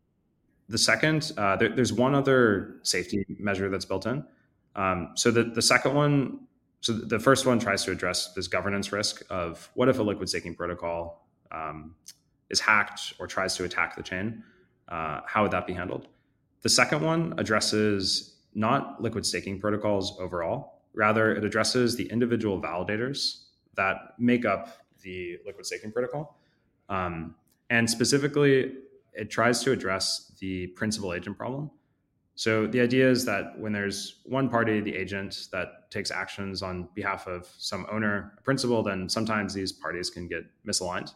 the 0.70 0.78
second, 0.78 1.32
uh, 1.36 1.56
there, 1.56 1.70
there's 1.70 1.92
one 1.92 2.14
other 2.14 2.76
safety 2.84 3.26
measure 3.40 3.70
that's 3.70 3.86
built 3.86 4.06
in. 4.06 4.24
Um, 4.76 5.12
so 5.16 5.32
the, 5.32 5.44
the 5.44 5.64
second 5.64 5.96
one, 5.96 6.42
so 6.82 6.94
the 6.94 7.20
first 7.20 7.46
one 7.48 7.60
tries 7.60 7.84
to 7.86 7.92
address 7.92 8.34
this 8.34 8.48
governance 8.48 8.92
risk 8.92 9.24
of 9.32 9.70
what 9.74 9.90
if 9.90 9.98
a 9.98 10.04
liquid 10.04 10.30
staking 10.30 10.56
protocol 10.56 11.28
um, 11.52 11.96
is 12.52 12.60
hacked 12.60 13.14
or 13.20 13.26
tries 13.26 13.56
to 13.56 13.64
attack 13.64 13.96
the 13.96 14.04
chain? 14.04 14.44
Uh, 14.88 15.22
how 15.26 15.42
would 15.42 15.52
that 15.52 15.66
be 15.66 15.74
handled? 15.74 16.08
The 16.62 16.70
second 16.70 17.02
one 17.02 17.34
addresses 17.38 18.36
not 18.54 19.02
liquid 19.02 19.26
staking 19.26 19.60
protocols 19.60 20.18
overall. 20.20 20.82
Rather, 20.94 21.36
it 21.36 21.44
addresses 21.44 21.96
the 21.96 22.10
individual 22.10 22.62
validators 22.62 23.46
that 23.76 24.14
make 24.18 24.46
up 24.46 24.78
the 25.02 25.38
liquid 25.46 25.66
staking 25.66 25.92
protocol. 25.92 26.38
Um, 26.90 27.36
and 27.70 27.90
specifically, 27.90 28.74
it 29.14 29.30
tries 29.30 29.64
to 29.64 29.72
address 29.72 30.32
the 30.40 30.68
principal 30.68 31.14
agent 31.14 31.38
problem. 31.38 31.70
So 32.36 32.68
the 32.68 32.80
idea 32.80 33.10
is 33.10 33.26
that 33.26 33.60
when 33.60 33.74
there's 33.74 34.22
one 34.24 34.50
party, 34.50 34.80
the 34.80 34.96
agent, 34.96 35.48
that 35.52 35.92
takes 35.92 36.10
actions 36.10 36.64
on 36.64 36.88
behalf 36.96 37.28
of 37.28 37.50
some 37.58 37.86
owner, 37.92 38.34
a 38.38 38.42
principal, 38.42 38.82
then 38.82 39.10
sometimes 39.10 39.54
these 39.54 39.74
parties 39.74 40.10
can 40.10 40.28
get 40.28 40.44
misaligned. 40.66 41.14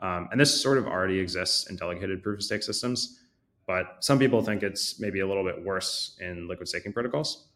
Um, 0.00 0.28
and 0.32 0.40
this 0.40 0.60
sort 0.60 0.78
of 0.78 0.86
already 0.86 1.20
exists 1.20 1.70
in 1.70 1.76
delegated 1.76 2.22
proof 2.22 2.38
of 2.38 2.44
stake 2.44 2.62
systems, 2.62 3.20
but 3.66 3.96
some 4.00 4.18
people 4.18 4.42
think 4.42 4.62
it's 4.62 5.00
maybe 5.00 5.20
a 5.20 5.26
little 5.26 5.44
bit 5.44 5.64
worse 5.64 6.16
in 6.20 6.48
liquid 6.48 6.68
staking 6.68 6.92
protocols. 6.92 7.48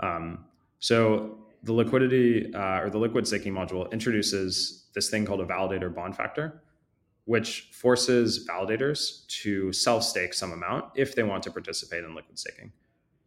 Um, 0.00 0.44
so 0.78 1.38
the 1.62 1.72
liquidity 1.72 2.52
uh, 2.54 2.80
or 2.80 2.90
the 2.90 2.98
liquid 2.98 3.26
staking 3.26 3.52
module 3.52 3.90
introduces 3.90 4.84
this 4.94 5.10
thing 5.10 5.24
called 5.24 5.40
a 5.40 5.46
validator 5.46 5.92
bond 5.92 6.16
factor, 6.16 6.62
which 7.24 7.70
forces 7.72 8.46
validators 8.46 9.26
to 9.28 9.72
self 9.72 10.04
stake 10.04 10.34
some 10.34 10.52
amount 10.52 10.86
if 10.94 11.14
they 11.14 11.22
want 11.22 11.42
to 11.42 11.50
participate 11.50 12.04
in 12.04 12.14
liquid 12.14 12.38
staking. 12.38 12.72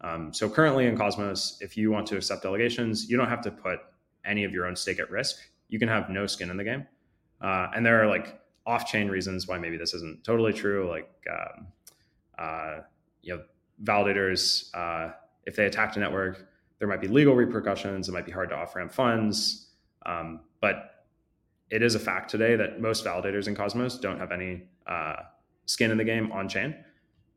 Um, 0.01 0.31
so 0.31 0.47
currently 0.47 0.85
in 0.85 0.95
Cosmos, 0.95 1.57
if 1.61 1.75
you 1.75 1.91
want 1.91 2.05
to 2.07 2.17
accept 2.17 2.43
delegations, 2.43 3.09
you 3.09 3.17
don't 3.17 3.29
have 3.29 3.41
to 3.41 3.51
put 3.51 3.79
any 4.23 4.43
of 4.43 4.53
your 4.53 4.67
own 4.67 4.75
stake 4.75 4.99
at 4.99 5.09
risk. 5.09 5.37
You 5.69 5.79
can 5.79 5.87
have 5.87 6.09
no 6.09 6.27
skin 6.27 6.49
in 6.49 6.57
the 6.57 6.63
game. 6.63 6.85
Uh, 7.41 7.67
and 7.75 7.85
there 7.85 8.01
are 8.01 8.07
like 8.07 8.39
off 8.67 8.85
chain 8.85 9.07
reasons 9.07 9.47
why 9.47 9.57
maybe 9.57 9.77
this 9.77 9.93
isn't 9.93 10.23
totally 10.23 10.51
true. 10.51 10.89
Like, 10.89 11.09
um, 11.31 11.67
uh, 12.37 12.81
you 13.21 13.35
know, 13.35 13.43
validators, 13.83 14.69
uh, 14.75 15.13
if 15.45 15.55
they 15.55 15.65
attack 15.65 15.95
a 15.95 15.99
network, 15.99 16.47
there 16.77 16.87
might 16.87 17.01
be 17.01 17.07
legal 17.07 17.33
repercussions. 17.33 18.09
It 18.09 18.11
might 18.11 18.25
be 18.25 18.31
hard 18.31 18.49
to 18.49 18.55
off 18.55 18.75
ramp 18.75 18.91
funds. 18.91 19.69
Um, 20.05 20.41
but 20.61 21.05
it 21.69 21.81
is 21.81 21.95
a 21.95 21.99
fact 21.99 22.29
today 22.29 22.55
that 22.57 22.81
most 22.81 23.05
validators 23.05 23.47
in 23.47 23.55
Cosmos 23.55 23.97
don't 23.97 24.19
have 24.19 24.31
any 24.31 24.63
uh, 24.85 25.15
skin 25.65 25.89
in 25.89 25.97
the 25.97 26.03
game 26.03 26.31
on 26.31 26.49
chain. 26.49 26.75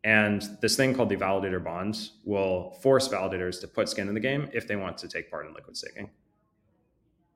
And 0.03 0.43
this 0.61 0.77
thing 0.77 0.95
called 0.95 1.11
the 1.11 1.17
validator 1.17 1.63
bond 1.63 2.11
will 2.25 2.73
force 2.83 3.07
validators 3.09 3.61
to 3.61 3.69
put 3.69 3.89
skin 3.89 4.09
in 4.09 4.15
the 4.15 4.21
game 4.21 4.49
if 4.53 4.67
they 4.67 4.77
want 4.77 4.99
to 4.99 5.09
take 5.09 5.31
part 5.31 5.47
in 5.47 5.55
liquid 5.55 5.77
staking. 5.77 6.11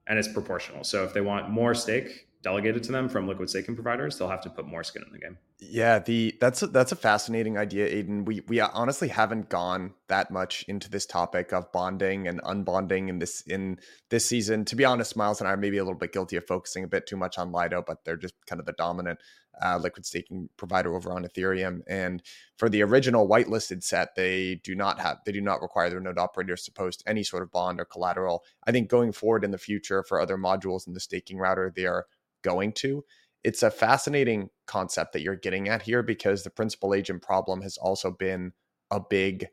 And 0.07 0.19
it's 0.19 0.29
proportional. 0.29 0.83
So 0.83 1.05
if 1.05 1.13
they 1.15 1.21
want 1.21 1.51
more 1.51 1.75
stake 1.75 2.29
delegated 2.45 2.83
to 2.85 2.93
them 2.93 3.09
from 3.09 3.27
liquid 3.27 3.51
staking 3.51 3.75
providers, 3.75 4.19
they'll 4.19 4.29
have 4.29 4.43
to 4.43 4.51
put 4.51 4.67
more 4.67 4.85
skin 4.85 5.03
in 5.05 5.13
the 5.13 5.19
game. 5.19 5.39
Yeah, 5.59 5.99
the 5.99 6.37
that's 6.41 6.63
a, 6.63 6.67
that's 6.69 6.93
a 6.93 6.97
fascinating 6.97 7.59
idea, 7.59 7.87
Aidan. 7.87 8.25
We 8.27 8.43
we 8.47 8.61
honestly 8.61 9.09
haven't 9.09 9.49
gone 9.49 9.95
that 10.09 10.31
much 10.31 10.65
into 10.69 10.91
this 10.91 11.07
topic 11.07 11.53
of 11.53 11.73
bonding 11.73 12.29
and 12.29 12.41
unbonding 12.43 13.09
in 13.09 13.19
this 13.19 13.41
in 13.41 13.79
this 14.11 14.27
season. 14.27 14.65
To 14.67 14.77
be 14.77 14.85
honest, 14.85 15.17
Myles 15.17 15.41
and 15.41 15.49
I 15.49 15.53
are 15.53 15.57
maybe 15.57 15.79
a 15.79 15.85
little 15.85 15.99
bit 15.99 16.13
guilty 16.13 16.37
of 16.37 16.47
focusing 16.47 16.85
a 16.85 16.89
bit 16.89 17.07
too 17.07 17.17
much 17.17 17.39
on 17.39 17.51
Lido, 17.51 17.83
but 17.85 18.05
they're 18.05 18.17
just 18.17 18.35
kind 18.47 18.61
of 18.61 18.67
the 18.67 18.73
dominant 18.73 19.19
uh, 19.65 19.79
liquid 19.79 20.05
staking 20.07 20.49
provider 20.57 20.95
over 20.95 21.13
on 21.13 21.25
Ethereum. 21.25 21.81
And 21.87 22.23
for 22.57 22.69
the 22.69 22.83
original 22.83 23.29
whitelisted 23.29 23.83
set, 23.83 24.15
they 24.15 24.57
do 24.57 24.75
not 24.75 25.01
have 25.01 25.19
they 25.25 25.33
do 25.33 25.41
not 25.41 25.63
require 25.63 25.91
their 25.91 26.01
node 26.01 26.19
operators 26.19 26.65
to 26.65 26.73
post 26.73 27.03
any 27.07 27.23
sort 27.23 27.43
of 27.43 27.51
bond 27.51 27.81
or 27.81 27.85
collateral. 27.85 28.45
I 28.67 28.73
think 28.73 28.89
going 28.89 29.13
forward 29.13 29.45
in 29.45 29.51
the 29.51 29.59
future 29.59 30.03
for 30.03 30.21
other 30.21 30.37
modules 30.37 30.87
in 30.87 30.95
the 30.95 31.01
staking 31.01 31.39
router, 31.39 31.73
they 31.75 31.87
are 31.87 32.07
going 32.45 32.73
to. 32.75 33.05
It's 33.43 33.63
a 33.63 33.71
fascinating 33.71 34.51
concept 34.67 35.13
that 35.13 35.23
you're 35.23 35.37
getting 35.37 35.69
at 35.69 35.83
here 35.83 36.03
because 36.03 36.45
the 36.45 36.51
principal 36.51 36.95
agent 36.95 37.23
problem 37.23 37.63
has 37.63 37.77
also 37.77 38.11
been 38.11 38.53
a 38.91 39.01
big 39.01 39.49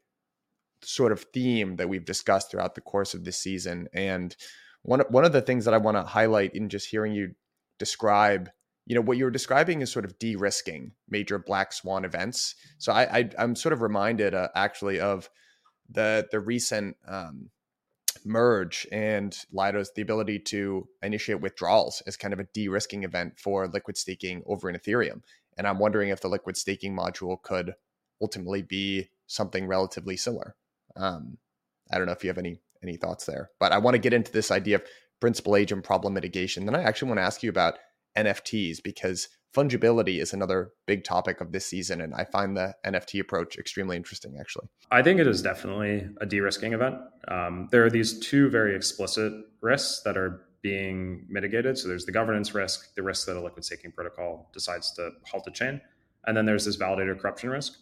sort 0.84 1.12
of 1.12 1.26
theme 1.34 1.76
that 1.78 1.90
we've 1.90 2.06
discussed 2.06 2.52
throughout 2.52 2.76
the 2.76 2.82
course 2.82 3.14
of 3.14 3.24
this 3.24 3.38
season. 3.38 3.88
And 3.94 4.36
one 4.84 5.02
one 5.10 5.26
of 5.26 5.34
the 5.34 5.42
things 5.42 5.66
that 5.66 5.74
I 5.74 5.78
want 5.78 5.98
to 5.98 6.04
highlight 6.04 6.56
in 6.56 6.70
just 6.70 6.90
hearing 6.90 7.14
you 7.14 7.34
describe, 7.80 8.50
you 8.86 8.96
know, 8.96 9.02
what 9.02 9.18
you 9.18 9.26
were 9.26 9.32
describing 9.32 9.82
is 9.82 9.92
sort 9.92 10.06
of 10.06 10.18
de-risking 10.20 10.92
major 11.10 11.38
black 11.38 11.74
swan 11.74 12.06
events. 12.06 12.56
So 12.78 12.92
I, 12.94 13.04
I 13.38 13.44
am 13.44 13.56
sort 13.56 13.74
of 13.74 13.82
reminded 13.82 14.34
uh, 14.34 14.50
actually 14.56 15.00
of 15.00 15.30
the 15.90 16.28
the 16.32 16.40
recent 16.40 16.98
um, 17.08 17.50
merge 18.26 18.88
and 18.92 19.36
Lido's 19.52 19.92
the 19.96 20.02
ability 20.02 20.40
to 20.40 20.88
initiate 21.02 21.42
withdrawals 21.42 22.02
as 22.08 22.18
kind 22.18 22.34
of 22.34 22.40
a 22.40 22.48
de-risking 22.54 23.04
event 23.04 23.40
for 23.40 23.68
liquid 23.68 23.98
staking 23.98 24.44
over 24.46 24.70
in 24.70 24.76
Ethereum. 24.76 25.22
And 25.58 25.68
I'm 25.68 25.80
wondering 25.80 26.10
if 26.10 26.22
the 26.22 26.30
liquid 26.30 26.58
staking 26.58 26.96
module 26.96 27.42
could 27.42 27.76
ultimately 28.22 28.62
be 28.62 29.10
something 29.28 29.68
relatively 29.68 30.18
similar. 30.18 30.56
Um, 30.96 31.38
I 31.92 31.98
don't 31.98 32.08
know 32.08 32.14
if 32.14 32.24
you 32.24 32.30
have 32.30 32.38
any 32.38 32.62
any 32.84 32.98
thoughts 32.98 33.26
there, 33.26 33.52
but 33.60 33.72
I 33.72 33.78
want 33.78 33.94
to 33.94 34.00
get 34.00 34.14
into 34.14 34.32
this 34.32 34.50
idea 34.50 34.78
of 34.78 34.84
principal 35.20 35.56
agent 35.56 35.84
problem 35.84 36.16
mitigation. 36.16 36.66
Then 36.66 36.76
I 36.76 36.82
actually 36.82 37.10
want 37.10 37.20
to 37.20 37.26
ask 37.26 37.44
you 37.44 37.50
about 37.50 37.78
NFTs 38.18 38.82
because 38.84 39.30
fungibility 39.54 40.22
is 40.22 40.34
another 40.34 40.72
big 40.86 41.04
topic 41.04 41.42
of 41.42 41.52
this 41.52 41.66
season 41.66 42.02
and 42.02 42.14
i 42.14 42.24
find 42.24 42.56
the 42.56 42.74
nft 42.86 43.20
approach 43.20 43.58
extremely 43.58 43.98
interesting 43.98 44.38
actually. 44.40 44.68
I 44.92 45.02
think 45.02 45.20
it 45.20 45.28
is 45.28 45.42
definitely 45.42 46.10
a 46.20 46.26
de-risking 46.26 46.74
event. 46.74 46.96
Um, 47.28 47.68
there 47.72 47.86
are 47.86 47.90
these 47.90 48.20
two 48.20 48.50
very 48.50 48.76
explicit 48.76 49.34
risks 49.62 50.02
that 50.04 50.18
are 50.18 50.46
being 50.62 51.26
mitigated. 51.28 51.78
So 51.78 51.88
there's 51.88 52.06
the 52.06 52.12
governance 52.12 52.54
risk 52.54 52.94
the 52.96 53.04
risk 53.04 53.28
that 53.28 53.36
a 53.36 53.42
liquid 53.42 53.66
staking 53.66 53.92
protocol 53.92 54.50
decides 54.54 54.92
to 54.94 55.12
halt 55.30 55.48
a 55.48 55.52
chain 55.52 55.82
and 56.28 56.36
then 56.36 56.46
there's 56.46 56.66
this 56.66 56.78
validator 56.78 57.18
corruption 57.20 57.50
risk. 57.50 57.74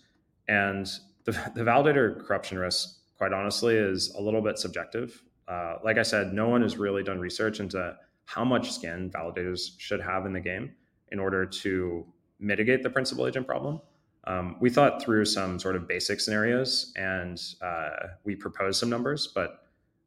And 0.48 0.88
the, 1.26 1.32
the 1.56 1.62
validator 1.62 2.26
corruption 2.26 2.58
risk 2.58 3.00
quite 3.18 3.34
honestly 3.34 3.76
is 3.76 4.14
a 4.16 4.22
little 4.22 4.42
bit 4.42 4.58
subjective. 4.58 5.22
Uh, 5.48 5.78
like 5.84 5.98
i 5.98 6.04
said 6.04 6.32
no 6.32 6.48
one 6.48 6.62
has 6.62 6.78
really 6.78 7.04
done 7.04 7.20
research 7.20 7.60
into 7.60 7.96
how 8.26 8.46
much 8.46 8.72
skin 8.72 9.10
validators 9.10 9.72
should 9.80 10.00
have 10.00 10.28
in 10.28 10.34
the 10.34 10.40
game 10.40 10.72
in 11.12 11.20
order 11.20 11.46
to 11.46 12.06
mitigate 12.40 12.84
the 12.84 12.90
principal 12.90 13.28
agent 13.28 13.46
problem. 13.48 13.82
Um, 14.26 14.58
we 14.60 14.70
thought 14.70 15.02
through 15.02 15.26
some 15.26 15.60
sort 15.60 15.76
of 15.76 15.88
basic 15.88 16.20
scenarios 16.20 16.94
and 16.96 17.42
uh, 17.62 17.90
we 18.26 18.36
proposed 18.36 18.80
some 18.80 18.90
numbers, 18.90 19.28
but 19.34 19.50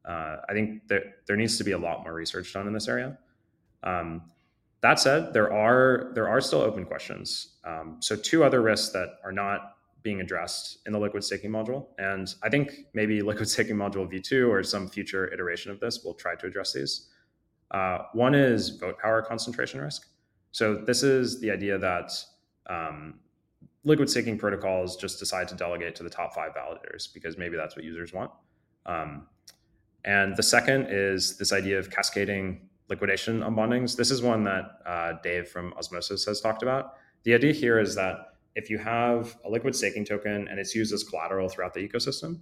Uh, 0.05 0.37
I 0.49 0.53
think 0.53 0.89
that 0.89 1.03
there 1.27 1.37
needs 1.37 1.57
to 1.59 1.65
be 1.65 1.73
a 1.73 1.79
lot 1.79 2.03
more 2.03 2.13
research 2.13 2.53
done 2.53 2.67
in 2.67 2.73
this 2.73 2.89
area. 2.89 3.17
Um, 3.85 4.23
that 4.81 4.99
said, 4.99 5.33
there 5.33 5.53
are 5.53 6.11
there 6.15 6.29
are 6.29 6.41
still 6.41 6.61
open 6.61 6.85
questions. 6.85 7.59
Um, 7.65 7.99
so 8.01 8.17
two 8.17 8.43
other 8.43 8.63
risks 8.63 8.93
that 8.93 9.09
are 9.25 9.33
not 9.33 9.77
being 10.03 10.21
addressed 10.21 10.79
in 10.87 10.93
the 10.93 10.99
liquid 10.99 11.23
staking 11.23 11.53
module, 11.53 11.87
and 11.99 12.35
I 12.43 12.49
think 12.49 12.73
maybe 12.95 13.23
liquid 13.31 13.49
staking 13.49 13.77
module 13.77 14.11
v2 14.11 14.51
or 14.51 14.65
some 14.65 14.89
future 14.89 15.33
iteration 15.33 15.71
of 15.71 15.79
this 15.79 16.03
will 16.05 16.15
try 16.15 16.35
to 16.35 16.47
address 16.47 16.73
these. 16.73 17.09
Uh, 17.71 17.99
one 18.13 18.35
is 18.35 18.71
vote 18.71 18.99
power 18.99 19.23
concentration 19.23 19.81
risk. 19.81 20.09
So 20.53 20.75
this 20.75 21.03
is 21.03 21.41
the 21.41 21.51
idea 21.51 21.79
that 21.79 22.13
um, 22.69 23.15
liquid 23.85 24.09
staking 24.09 24.39
protocols 24.39 24.97
just 24.97 25.19
decide 25.19 25.49
to 25.49 25.55
delegate 25.55 25.95
to 25.97 26.03
the 26.03 26.11
top 26.11 26.35
five 26.35 26.53
validators 26.55 27.13
because 27.13 27.37
maybe 27.37 27.57
that's 27.57 27.75
what 27.75 27.85
users 27.85 28.13
want. 28.13 28.31
Um, 28.87 29.27
and 30.05 30.37
the 30.37 30.43
second 30.43 30.87
is 30.91 31.37
this 31.39 31.53
idea 31.53 31.79
of 31.79 31.91
cascading 31.91 32.69
liquidation 32.89 33.41
unbondings. 33.41 33.97
This 33.97 34.11
is 34.11 34.21
one 34.21 34.45
that 34.45 34.81
uh, 34.85 35.15
Dev 35.23 35.49
from 35.49 35.73
Osmosis 35.75 36.25
has 36.27 36.41
talked 36.41 36.63
about. 36.63 36.95
The 37.25 37.35
idea 37.35 37.53
here 37.53 37.79
is 37.79 37.95
that 37.95 38.35
if 38.55 38.69
you 38.69 38.79
have 38.79 39.39
a 39.45 39.51
liquid 39.51 39.75
staking 39.75 40.05
token 40.05 40.49
and 40.49 40.59
it's 40.59 40.75
used 40.75 40.93
as 40.93 41.03
collateral 41.03 41.49
throughout 41.49 41.73
the 41.73 41.89
ecosystem, 41.89 42.41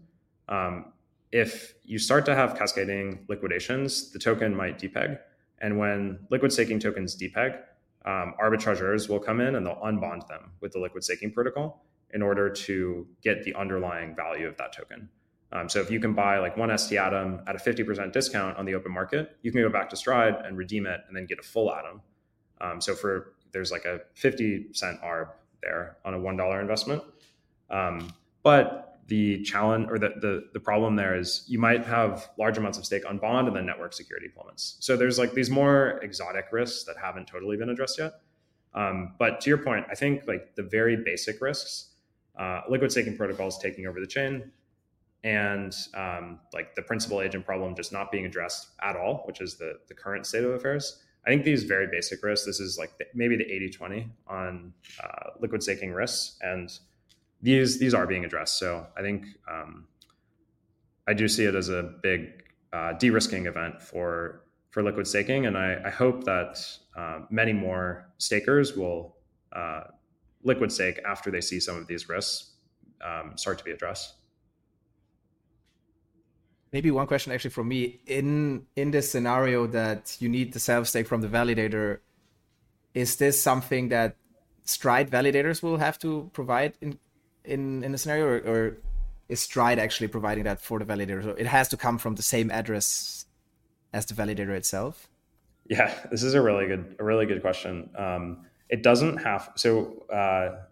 um, 0.49 0.93
if 1.31 1.75
you 1.85 1.99
start 1.99 2.27
to 2.27 2.35
have 2.35 2.59
cascading 2.59 3.25
liquidations, 3.29 4.11
the 4.11 4.19
token 4.19 4.55
might 4.55 4.79
depeg. 4.79 5.19
And 5.61 5.79
when 5.79 6.19
liquid 6.31 6.53
staking 6.53 6.81
tokens 6.81 7.17
depeg, 7.17 7.61
um, 8.05 8.35
arbitrageurs 8.43 9.09
will 9.09 9.19
come 9.19 9.41
in 9.41 9.55
and 9.55 9.67
they'll 9.67 9.81
unbond 9.85 10.27
them 10.27 10.53
with 10.61 10.73
the 10.73 10.79
liquid 10.79 11.05
staking 11.05 11.33
protocol 11.33 11.85
in 12.13 12.23
order 12.23 12.51
to 12.51 13.07
get 13.23 13.45
the 13.45 13.55
underlying 13.55 14.17
value 14.17 14.49
of 14.49 14.57
that 14.57 14.73
token. 14.73 15.09
Um, 15.53 15.69
so 15.69 15.81
if 15.81 15.91
you 15.91 16.01
can 16.01 16.15
buy 16.15 16.39
like 16.39 16.57
one 16.57 16.77
ST 16.77 16.99
Atom 16.99 17.43
at 17.47 17.57
a 17.57 17.59
50% 17.59 18.13
discount 18.13 18.57
on 18.57 18.65
the 18.65 18.75
open 18.75 18.93
market, 18.93 19.37
you 19.43 19.51
can 19.51 19.61
go 19.63 19.69
back 19.69 19.91
to 19.91 19.97
Stride 19.97 20.37
and 20.45 20.57
redeem 20.57 20.87
it 20.87 21.01
and 21.09 21.17
then 21.17 21.27
get 21.27 21.39
a 21.39 21.43
full 21.43 21.73
Atom. 21.73 22.03
Um, 22.61 22.81
so 22.81 22.95
for 22.95 23.35
there's 23.53 23.73
like 23.73 23.85
a 23.85 24.01
50 24.15 24.73
cent 24.73 25.01
ARB 25.03 25.29
there 25.63 25.97
on 26.05 26.15
a 26.15 26.19
$1 26.19 26.61
investment. 26.61 27.03
Um, 27.69 28.13
but 28.43 28.90
the 29.11 29.43
challenge 29.43 29.89
or 29.91 29.99
the, 29.99 30.11
the, 30.21 30.45
the 30.53 30.61
problem 30.61 30.95
there 30.95 31.19
is 31.19 31.45
you 31.49 31.59
might 31.59 31.85
have 31.85 32.31
large 32.39 32.57
amounts 32.57 32.79
of 32.79 32.85
stake 32.85 33.05
on 33.09 33.19
bond 33.19 33.49
and 33.49 33.57
then 33.57 33.67
network 33.67 33.93
security 33.93 34.29
plummets. 34.29 34.77
So 34.79 34.97
there's 34.97 35.19
like 35.19 35.35
these 35.35 35.51
more 35.51 35.99
exotic 36.01 36.47
risks 36.53 36.85
that 36.85 36.97
haven't 36.97 37.27
totally 37.27 37.57
been 37.57 37.71
addressed 37.71 37.99
yet. 37.99 38.13
Um, 38.73 39.15
but 39.19 39.41
to 39.41 39.51
your 39.51 39.59
point, 39.59 39.85
I 39.91 39.97
think 39.97 40.29
like 40.29 40.55
the 40.55 40.63
very 40.63 40.95
basic 40.95 41.41
risks, 41.41 41.89
uh, 42.39 42.61
liquid 42.69 42.93
staking 42.93 43.17
protocols 43.17 43.59
taking 43.59 43.89
over 43.89 43.99
the 43.99 44.07
chain, 44.07 44.53
and 45.25 45.75
um, 45.95 46.39
like 46.55 46.77
the 46.77 46.83
principal 46.83 47.21
agent 47.21 47.45
problem 47.45 47.75
just 47.75 47.93
not 47.93 48.13
being 48.13 48.27
addressed 48.27 48.69
at 48.81 48.95
all, 48.95 49.25
which 49.27 49.41
is 49.41 49.57
the 49.57 49.81
the 49.89 49.95
current 49.95 50.25
state 50.25 50.45
of 50.45 50.53
affairs. 50.53 51.03
I 51.27 51.31
think 51.31 51.45
these 51.45 51.65
very 51.65 51.89
basic 51.89 52.23
risks. 52.23 52.47
This 52.47 52.61
is 52.61 52.79
like 52.79 52.97
the, 52.97 53.07
maybe 53.13 53.37
the 53.37 53.45
80-20 53.45 54.09
on 54.29 54.73
uh, 55.03 55.31
liquid 55.41 55.65
staking 55.65 55.93
risks, 55.93 56.39
and 56.41 56.71
these 57.43 57.79
these 57.79 57.95
are 57.95 58.07
being 58.07 58.25
addressed. 58.25 58.59
So 58.59 58.87
I 58.97 59.03
think 59.03 59.27
um, 59.51 59.87
I 61.07 61.15
do 61.15 61.29
see 61.29 61.45
it 61.45 61.55
as 61.55 61.69
a 61.69 61.95
big 62.03 62.45
uh, 62.73 62.93
de-risking 62.95 63.47
event 63.47 63.81
for 63.83 64.45
for 64.71 64.83
liquid 64.83 65.07
staking, 65.07 65.47
and 65.47 65.59
I, 65.59 65.81
I 65.87 65.91
hope 65.91 66.25
that 66.25 66.65
uh, 66.97 67.21
many 67.31 67.53
more 67.53 68.09
stakers 68.19 68.77
will 68.77 69.17
uh, 69.53 69.83
liquid 70.45 70.71
stake 70.71 71.01
after 71.05 71.31
they 71.31 71.41
see 71.41 71.59
some 71.59 71.77
of 71.77 71.87
these 71.87 72.09
risks 72.09 72.53
um, 73.05 73.37
start 73.37 73.59
to 73.59 73.65
be 73.65 73.73
addressed. 73.73 74.15
Maybe 76.73 76.93
one 76.93 77.09
question 77.09 77.33
actually 77.33 77.51
from 77.51 77.67
me 77.67 78.01
in 78.07 78.67
in 78.77 78.93
this 78.93 79.11
scenario 79.11 79.67
that 79.69 80.17
you 80.21 80.29
need 80.29 80.53
the 80.53 80.61
self 80.61 80.87
stake 80.87 81.09
from 81.09 81.21
the 81.21 81.29
validator. 81.29 81.99
Is 82.93 83.17
this 83.17 83.41
something 83.41 83.89
that 83.91 84.17
Stride 84.71 85.11
validators 85.11 85.65
will 85.65 85.79
have 85.79 85.99
to 85.99 86.31
provide 86.33 86.75
in 86.81 86.99
in 87.51 87.85
in 87.85 87.93
the 87.93 87.99
scenario, 87.99 88.27
or, 88.27 88.39
or 88.39 88.77
is 89.29 89.41
Stride 89.41 89.79
actually 89.79 90.09
providing 90.09 90.45
that 90.45 90.61
for 90.61 90.79
the 90.79 90.85
validator? 90.85 91.23
So 91.23 91.31
it 91.31 91.47
has 91.47 91.69
to 91.69 91.77
come 91.77 91.99
from 91.99 92.15
the 92.15 92.23
same 92.23 92.51
address 92.51 93.27
as 93.93 94.07
the 94.07 94.15
validator 94.15 94.51
itself. 94.51 95.09
Yeah, 95.69 95.95
this 96.11 96.23
is 96.23 96.35
a 96.35 96.41
really 96.41 96.67
good 96.67 96.97
a 96.99 97.05
really 97.05 97.27
good 97.27 97.41
question. 97.41 97.91
Um, 97.97 98.47
it 98.69 98.83
doesn't 98.83 99.19
have 99.19 99.51
so. 99.57 100.05
Uh, 100.13 100.67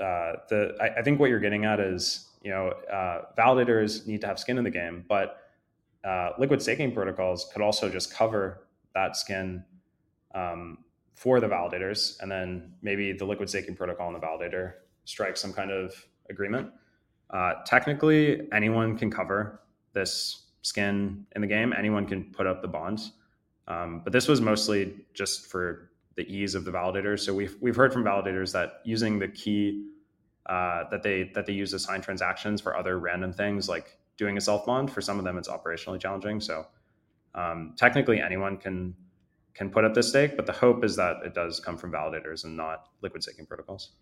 uh, 0.00 0.32
the 0.48 0.76
I, 0.80 0.98
I, 0.98 1.02
think 1.02 1.20
what 1.20 1.30
you're 1.30 1.38
getting 1.38 1.64
at 1.64 1.78
is 1.78 2.30
you 2.42 2.50
know 2.50 2.68
uh, 2.92 3.22
validators 3.38 4.08
need 4.08 4.20
to 4.22 4.26
have 4.26 4.40
skin 4.40 4.58
in 4.58 4.64
the 4.64 4.70
game, 4.70 5.04
but 5.08 5.38
uh, 6.04 6.30
liquid 6.38 6.60
staking 6.60 6.92
protocols 6.92 7.48
could 7.52 7.62
also 7.62 7.88
just 7.88 8.12
cover 8.12 8.66
that 8.94 9.16
skin 9.16 9.64
um, 10.34 10.78
for 11.14 11.38
the 11.38 11.46
validators, 11.46 12.20
and 12.20 12.30
then 12.30 12.74
maybe 12.82 13.12
the 13.12 13.24
liquid 13.24 13.48
staking 13.48 13.76
protocol 13.76 14.12
and 14.12 14.20
the 14.20 14.26
validator 14.26 14.74
strike 15.04 15.36
some 15.36 15.52
kind 15.52 15.70
of 15.70 15.94
agreement. 16.30 16.70
Uh, 17.30 17.54
technically, 17.66 18.48
anyone 18.52 18.96
can 18.96 19.10
cover 19.10 19.60
this 19.92 20.42
skin 20.62 21.26
in 21.34 21.40
the 21.40 21.46
game. 21.46 21.72
Anyone 21.76 22.06
can 22.06 22.24
put 22.32 22.46
up 22.46 22.62
the 22.62 22.68
bonds, 22.68 23.12
um, 23.68 24.00
but 24.04 24.12
this 24.12 24.28
was 24.28 24.40
mostly 24.40 24.94
just 25.14 25.46
for 25.46 25.90
the 26.16 26.26
ease 26.32 26.54
of 26.54 26.64
the 26.64 26.70
validators. 26.70 27.20
So 27.20 27.34
we've 27.34 27.56
we've 27.60 27.76
heard 27.76 27.92
from 27.92 28.04
validators 28.04 28.52
that 28.52 28.80
using 28.84 29.18
the 29.18 29.28
key 29.28 29.88
uh, 30.46 30.84
that 30.90 31.02
they 31.02 31.30
that 31.34 31.46
they 31.46 31.52
use 31.52 31.70
to 31.72 31.78
sign 31.78 32.00
transactions 32.00 32.60
for 32.60 32.76
other 32.76 32.98
random 32.98 33.32
things 33.32 33.68
like 33.68 33.98
doing 34.16 34.36
a 34.36 34.40
self 34.40 34.66
bond. 34.66 34.90
For 34.90 35.00
some 35.00 35.18
of 35.18 35.24
them, 35.24 35.38
it's 35.38 35.48
operationally 35.48 36.00
challenging. 36.00 36.40
So 36.40 36.66
um, 37.34 37.74
technically, 37.76 38.20
anyone 38.20 38.56
can 38.56 38.94
can 39.54 39.70
put 39.70 39.84
up 39.84 39.94
this 39.94 40.08
stake, 40.08 40.36
but 40.36 40.46
the 40.46 40.52
hope 40.52 40.84
is 40.84 40.96
that 40.96 41.18
it 41.24 41.34
does 41.34 41.60
come 41.60 41.76
from 41.76 41.92
validators 41.92 42.44
and 42.44 42.56
not 42.56 42.88
liquid 43.02 43.22
staking 43.22 43.46
protocols. 43.46 43.92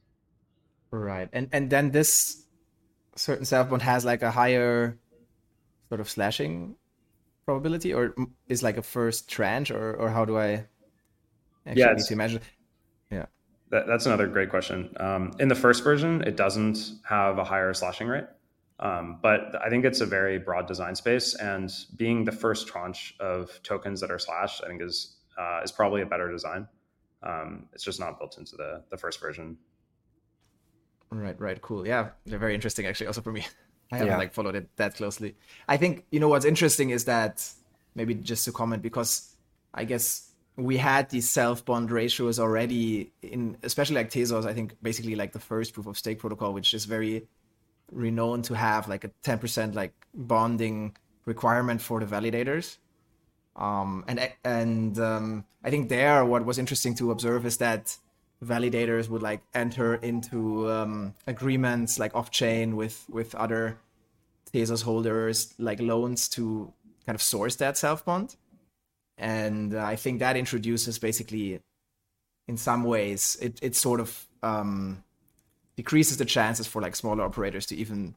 Right. 0.92 1.28
And 1.32 1.48
and 1.52 1.70
then 1.70 1.90
this 1.90 2.44
certain 3.16 3.46
self 3.46 3.70
bond 3.70 3.82
has 3.82 4.04
like 4.04 4.22
a 4.22 4.30
higher 4.30 4.98
sort 5.88 6.00
of 6.00 6.08
slashing 6.08 6.76
probability 7.46 7.92
or 7.92 8.14
is 8.46 8.62
like 8.62 8.76
a 8.76 8.82
first 8.82 9.28
tranche 9.28 9.70
or 9.70 9.94
or 9.94 10.10
how 10.10 10.26
do 10.26 10.38
I 10.38 10.66
actually 11.66 11.80
yeah, 11.80 11.92
need 11.94 12.04
to 12.04 12.12
imagine? 12.12 12.40
Yeah. 13.10 13.26
That, 13.70 13.86
that's 13.86 14.04
another 14.04 14.26
great 14.26 14.50
question. 14.50 14.94
Um, 15.00 15.32
in 15.40 15.48
the 15.48 15.54
first 15.54 15.82
version, 15.82 16.22
it 16.24 16.36
doesn't 16.36 16.78
have 17.08 17.38
a 17.38 17.44
higher 17.44 17.72
slashing 17.72 18.06
rate. 18.06 18.26
Um, 18.78 19.18
but 19.22 19.54
I 19.64 19.70
think 19.70 19.84
it's 19.84 20.00
a 20.00 20.06
very 20.06 20.38
broad 20.38 20.66
design 20.66 20.96
space, 20.96 21.34
and 21.36 21.72
being 21.96 22.24
the 22.24 22.32
first 22.32 22.66
tranche 22.66 23.14
of 23.20 23.62
tokens 23.62 24.00
that 24.00 24.10
are 24.10 24.18
slashed, 24.18 24.62
I 24.64 24.68
think 24.68 24.82
is 24.82 25.16
uh, 25.38 25.60
is 25.62 25.72
probably 25.72 26.02
a 26.02 26.06
better 26.06 26.30
design. 26.30 26.66
Um, 27.22 27.68
it's 27.72 27.84
just 27.84 28.00
not 28.00 28.18
built 28.18 28.38
into 28.38 28.56
the 28.56 28.82
the 28.90 28.96
first 28.96 29.20
version 29.20 29.56
Right, 31.12 31.38
right, 31.38 31.60
cool. 31.60 31.86
Yeah, 31.86 32.10
they're 32.24 32.38
very 32.38 32.54
interesting 32.54 32.86
actually, 32.86 33.06
also 33.06 33.20
for 33.20 33.32
me. 33.32 33.44
I 33.92 33.96
haven't 33.96 34.12
yeah. 34.12 34.18
like 34.18 34.32
followed 34.32 34.54
it 34.54 34.74
that 34.76 34.94
closely. 34.94 35.36
I 35.68 35.76
think 35.76 36.06
you 36.10 36.18
know 36.18 36.28
what's 36.28 36.46
interesting 36.46 36.90
is 36.90 37.04
that 37.04 37.46
maybe 37.94 38.14
just 38.14 38.46
to 38.46 38.52
comment 38.52 38.82
because 38.82 39.36
I 39.74 39.84
guess 39.84 40.30
we 40.56 40.78
had 40.78 41.10
these 41.10 41.28
self 41.28 41.64
bond 41.66 41.90
ratios 41.90 42.38
already 42.38 43.12
in 43.20 43.58
especially 43.62 43.96
like 43.96 44.10
Tezos. 44.10 44.46
I 44.46 44.54
think 44.54 44.76
basically 44.80 45.14
like 45.14 45.32
the 45.32 45.38
first 45.38 45.74
proof 45.74 45.86
of 45.86 45.98
stake 45.98 46.20
protocol, 46.20 46.54
which 46.54 46.72
is 46.72 46.86
very 46.86 47.28
renowned 47.90 48.44
to 48.44 48.54
have 48.54 48.88
like 48.88 49.04
a 49.04 49.10
ten 49.22 49.38
percent 49.38 49.74
like 49.74 49.92
bonding 50.14 50.96
requirement 51.26 51.82
for 51.82 52.00
the 52.00 52.06
validators. 52.06 52.78
Um, 53.56 54.04
and 54.08 54.32
and 54.42 54.98
um, 54.98 55.44
I 55.62 55.68
think 55.68 55.90
there 55.90 56.24
what 56.24 56.46
was 56.46 56.58
interesting 56.58 56.94
to 56.94 57.10
observe 57.10 57.44
is 57.44 57.58
that 57.58 57.94
validators 58.44 59.08
would 59.08 59.22
like 59.22 59.42
enter 59.54 59.94
into 59.94 60.70
um, 60.70 61.14
agreements 61.26 61.98
like 61.98 62.14
off 62.14 62.30
chain 62.30 62.76
with 62.76 63.04
with 63.10 63.34
other 63.34 63.78
Tezos 64.52 64.82
holders, 64.82 65.54
like 65.58 65.80
loans 65.80 66.28
to 66.30 66.72
kind 67.06 67.14
of 67.14 67.22
source 67.22 67.56
that 67.56 67.78
self 67.78 68.04
bond. 68.04 68.36
And 69.18 69.74
uh, 69.74 69.84
I 69.84 69.96
think 69.96 70.18
that 70.18 70.36
introduces 70.36 70.98
basically, 70.98 71.60
in 72.48 72.56
some 72.56 72.84
ways, 72.84 73.36
it 73.40 73.58
it 73.62 73.76
sort 73.76 74.00
of 74.00 74.26
um, 74.42 75.04
decreases 75.76 76.16
the 76.16 76.24
chances 76.24 76.66
for 76.66 76.82
like 76.82 76.96
smaller 76.96 77.24
operators 77.24 77.66
to 77.66 77.76
even 77.76 78.14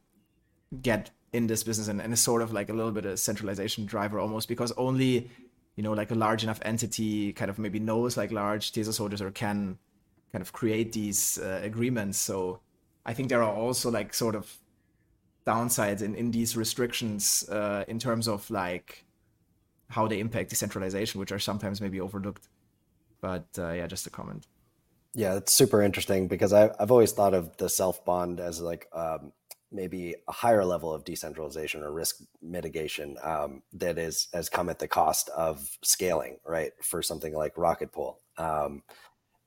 get 0.81 1.11
in 1.31 1.47
this 1.47 1.63
business 1.63 1.87
and, 1.87 2.01
and 2.01 2.13
it's 2.13 2.21
sort 2.21 2.41
of 2.41 2.53
like 2.53 2.69
a 2.69 2.73
little 2.73 2.91
bit 2.91 3.05
of 3.05 3.19
centralization 3.19 3.85
driver 3.85 4.19
almost 4.19 4.47
because 4.47 4.71
only 4.77 5.29
you 5.75 5.83
know 5.83 5.91
like 5.91 6.09
a 6.09 6.15
large 6.15 6.43
enough 6.43 6.59
entity 6.63 7.33
kind 7.33 7.49
of 7.49 7.59
maybe 7.59 7.79
knows 7.79 8.17
like 8.17 8.31
large 8.31 8.71
Tezos 8.71 8.97
holders 8.97 9.21
or 9.21 9.31
can 9.31 9.77
kind 10.35 10.41
of 10.41 10.51
create 10.51 10.91
these 10.91 11.37
uh, 11.37 11.61
agreements. 11.63 12.17
So 12.17 12.59
I 13.05 13.13
think 13.13 13.29
there 13.29 13.41
are 13.41 13.55
also 13.55 13.89
like 13.89 14.13
sort 14.13 14.35
of 14.35 14.53
downsides 15.47 16.01
in, 16.01 16.13
in 16.13 16.31
these 16.31 16.57
restrictions 16.57 17.47
uh, 17.49 17.85
in 17.87 17.99
terms 17.99 18.27
of 18.27 18.51
like 18.51 19.05
how 19.87 20.07
they 20.07 20.19
impact 20.19 20.49
decentralization, 20.49 21.21
which 21.21 21.31
are 21.31 21.39
sometimes 21.39 21.79
maybe 21.79 22.01
overlooked. 22.01 22.49
But 23.21 23.47
uh, 23.57 23.71
yeah, 23.71 23.87
just 23.87 24.07
a 24.07 24.09
comment. 24.09 24.47
Yeah, 25.13 25.37
it's 25.37 25.53
super 25.53 25.81
interesting 25.81 26.27
because 26.27 26.51
I, 26.51 26.69
I've 26.77 26.91
always 26.91 27.13
thought 27.13 27.33
of 27.33 27.55
the 27.55 27.69
self 27.69 28.03
bond 28.03 28.41
as 28.41 28.59
like 28.59 28.89
um, 28.91 29.31
maybe 29.71 30.15
a 30.27 30.33
higher 30.33 30.65
level 30.65 30.93
of 30.93 31.05
decentralization 31.05 31.81
or 31.81 31.93
risk 31.93 32.17
mitigation 32.41 33.15
um, 33.23 33.61
that 33.71 33.97
is 33.97 34.27
has 34.33 34.49
come 34.49 34.67
at 34.67 34.79
the 34.79 34.89
cost 34.89 35.29
of 35.29 35.77
scaling, 35.81 36.39
right? 36.45 36.73
For 36.81 37.01
something 37.01 37.33
like 37.33 37.57
Rocket 37.57 37.93
Pool, 37.93 38.19
um, 38.37 38.83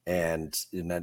and 0.09 0.59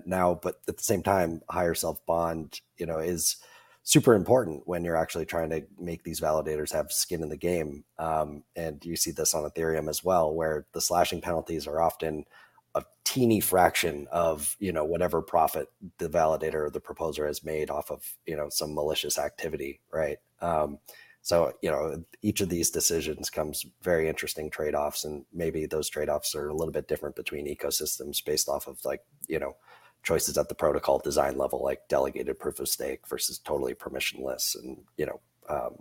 now, 0.08 0.40
but 0.42 0.62
at 0.68 0.78
the 0.78 0.84
same 0.84 1.04
time, 1.04 1.42
higher 1.48 1.76
self 1.76 2.04
bond, 2.08 2.60
you 2.78 2.88
know, 2.88 2.98
is 2.98 3.38
super 3.84 4.16
important 4.16 4.64
when 4.66 4.84
you're 4.84 4.96
actually 4.96 5.28
trying 5.28 5.52
to 5.52 5.64
make 5.80 6.04
these 6.04 6.20
validators 6.20 6.74
have 6.74 6.92
skin 6.92 7.22
in 7.22 7.30
the 7.30 7.38
game. 7.38 7.84
Um, 8.00 8.44
and 8.56 8.84
you 8.84 8.96
see 8.96 9.12
this 9.12 9.36
on 9.36 9.48
Ethereum 9.48 9.90
as 9.90 10.04
well, 10.04 10.34
where 10.34 10.66
the 10.74 10.82
slashing 10.82 11.22
penalties 11.22 11.68
are 11.68 11.80
often 11.80 12.26
a 12.74 12.84
teeny 13.04 13.40
fraction 13.40 14.08
of 14.12 14.56
you 14.60 14.72
know 14.72 14.84
whatever 14.84 15.22
profit 15.22 15.72
the 16.00 16.10
validator 16.10 16.66
or 16.66 16.70
the 16.72 16.80
proposer 16.80 17.28
has 17.28 17.44
made 17.44 17.70
off 17.70 17.92
of 17.92 18.04
you 18.26 18.36
know 18.36 18.50
some 18.50 18.74
malicious 18.74 19.18
activity 19.18 19.80
right 19.94 20.18
um, 20.42 20.78
so 21.26 21.52
you 21.64 21.72
know 21.72 22.04
each 22.22 22.40
of 22.40 22.50
these 22.50 22.70
decisions 22.70 23.32
comes 23.32 23.66
very 23.82 24.08
interesting 24.08 24.48
trade-offs 24.48 25.06
and 25.06 25.26
maybe 25.34 25.66
those 25.66 25.90
trade-offs 25.90 26.36
are 26.36 26.50
a 26.50 26.54
little 26.54 26.72
bit 26.72 26.88
different 26.88 27.16
between 27.16 27.48
ecosystems 27.48 28.24
based 28.24 28.48
off 28.48 28.68
of 28.68 28.78
like 28.86 29.02
you 29.28 29.40
know 29.40 29.56
choices 30.04 30.38
at 30.38 30.48
the 30.50 30.54
protocol 30.54 31.00
design 31.00 31.36
level 31.36 31.64
like 31.64 31.82
delegated 31.90 32.40
proof 32.40 32.60
of 32.60 32.68
stake 32.68 33.08
versus 33.08 33.40
totally 33.40 33.74
permissionless 33.74 34.56
and 34.56 34.78
you 34.98 35.06
know 35.08 35.20
um, 35.50 35.76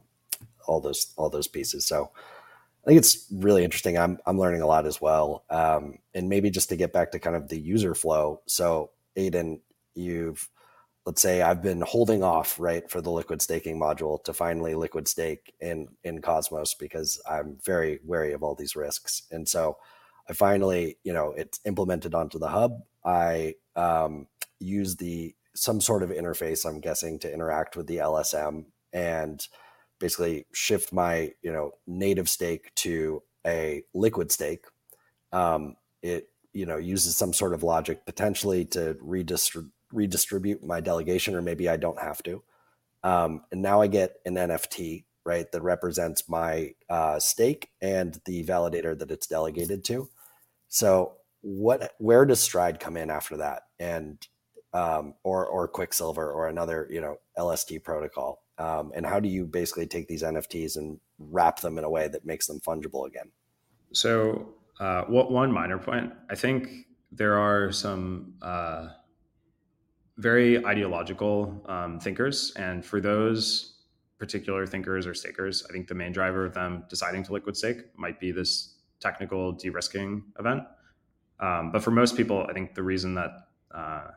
all 0.67 0.81
those 0.81 1.13
all 1.19 1.29
those 1.29 1.47
pieces 1.47 1.85
so 1.85 2.11
I 2.83 2.87
think 2.87 2.99
it's 2.99 3.27
really 3.33 3.65
interesting. 3.65 3.97
I'm 3.97 4.19
I'm 4.27 4.39
learning 4.39 4.61
a 4.61 4.67
lot 4.67 4.85
as 4.85 5.01
well. 5.01 5.45
Um, 5.49 6.01
and 6.13 6.29
maybe 6.29 6.51
just 6.51 6.69
to 6.69 6.77
get 6.77 6.93
back 6.93 7.13
to 7.13 7.19
kind 7.19 7.35
of 7.35 7.49
the 7.49 7.59
user 7.59 7.95
flow. 7.95 8.43
So 8.45 8.91
Aidan, 9.17 9.63
you've 9.95 10.51
let's 11.07 11.21
say 11.21 11.43
I've 11.43 11.63
been 11.63 11.83
holding 11.83 12.23
off 12.23 12.59
right 12.59 12.89
for 12.89 13.01
the 13.01 13.11
liquid 13.11 13.43
staking 13.43 13.79
module 13.79 14.23
to 14.25 14.33
finally 14.33 14.75
liquid 14.75 15.07
stake 15.07 15.53
in 15.61 15.89
in 16.03 16.23
Cosmos 16.23 16.75
because 16.75 17.21
I'm 17.29 17.59
very 17.65 18.01
wary 18.05 18.33
of 18.33 18.43
all 18.43 18.55
these 18.55 18.77
risks. 18.77 19.23
And 19.31 19.47
so 19.49 19.77
I 20.29 20.33
finally, 20.33 20.97
you 21.05 21.13
know, 21.13 21.35
it's 21.37 21.61
implemented 21.67 22.15
onto 22.15 22.39
the 22.39 22.49
hub. 22.49 22.81
I 23.05 23.55
um, 23.77 24.27
use 24.61 24.97
the 24.97 25.35
some 25.55 25.81
sort 25.81 26.03
of 26.03 26.11
interface, 26.11 26.67
I'm 26.67 26.81
guessing, 26.81 27.19
to 27.21 27.33
interact 27.33 27.77
with 27.77 27.87
the 27.87 27.99
LSM 27.99 28.65
and 28.93 29.47
basically 30.01 30.47
shift 30.53 30.93
my 30.93 31.33
you 31.43 31.53
know 31.53 31.73
native 31.87 32.29
stake 32.29 32.75
to 32.77 33.23
a 33.47 33.83
liquid 33.93 34.33
stake. 34.33 34.65
Um, 35.33 35.77
it 36.03 36.31
you 36.55 36.65
know 36.65 36.79
uses 36.79 37.15
some 37.17 37.35
sort 37.35 37.53
of 37.53 37.63
logic 37.63 38.07
potentially 38.07 38.65
to 38.67 38.97
redistribute 39.03 39.74
redistribute 39.95 40.65
my 40.65 40.81
delegation, 40.81 41.35
or 41.35 41.43
maybe 41.43 41.69
I 41.69 41.77
don't 41.77 42.01
have 42.01 42.23
to. 42.25 42.43
Um, 43.03 43.43
and 43.53 43.63
now 43.63 43.81
I 43.81 43.87
get 43.87 44.17
an 44.25 44.35
NFT 44.35 45.05
right 45.25 45.51
that 45.53 45.63
represents 45.63 46.29
my 46.29 46.75
uh, 46.89 47.19
stake 47.19 47.71
and 47.81 48.21
the 48.27 48.45
validator 48.45 48.99
that 48.99 49.11
it's 49.11 49.27
delegated 49.27 49.85
to. 49.85 50.09
So 50.69 51.17
what 51.41 51.93
where 51.99 52.25
does 52.25 52.41
Stride 52.41 52.81
come 52.81 52.97
in 52.97 53.11
after 53.11 53.37
that? 53.37 53.63
And 53.79 54.27
um, 54.73 55.15
or 55.23 55.47
or 55.47 55.69
Quicksilver 55.69 56.31
or 56.31 56.49
another 56.49 56.89
you 56.91 57.01
know 57.01 57.19
LST 57.39 57.85
protocol? 57.85 58.43
Um, 58.59 58.93
and 58.95 59.05
how 59.05 59.21
do 59.21 59.29
you 59.29 59.47
basically 59.47 59.87
take 59.87 60.09
these 60.09 60.23
NFTs 60.23 60.77
and 60.77 61.01
wrap 61.19 61.61
them 61.61 61.77
in 61.77 61.85
a 61.85 61.91
way 61.91 62.09
that 62.09 62.25
makes 62.25 62.47
them 62.47 62.61
fungible 62.61 63.07
again? 63.07 63.31
So, 63.93 64.55
uh, 64.79 65.03
what 65.03 65.31
one 65.31 65.53
minor 65.53 65.79
point? 65.79 66.13
I 66.31 66.35
think 66.35 66.87
there 67.11 67.39
are 67.39 67.73
some 67.73 68.35
uh, 68.43 68.89
very 70.17 70.65
ideological 70.65 71.63
um, 71.67 71.99
thinkers, 72.01 72.53
and 72.57 72.85
for 72.85 73.01
those 73.01 73.75
particular 74.19 74.67
thinkers 74.67 75.07
or 75.07 75.15
stakers, 75.15 75.65
I 75.69 75.73
think 75.73 75.89
the 75.89 75.95
main 75.95 76.13
driver 76.13 76.47
of 76.47 76.55
them 76.55 76.85
deciding 76.89 77.25
to 77.25 77.33
liquid 77.33 77.57
stake 77.57 77.79
might 77.97 78.21
be 78.21 78.31
this 78.31 78.75
technical 79.01 79.53
de-risking 79.53 80.23
event. 80.39 80.63
Um, 81.41 81.73
but 81.73 81.83
for 81.83 81.91
most 81.91 82.17
people, 82.17 82.47
I 82.49 82.53
think 82.53 82.75
the 82.75 82.83
reason 82.83 83.15
that 83.15 83.49
uh, 83.75 84.09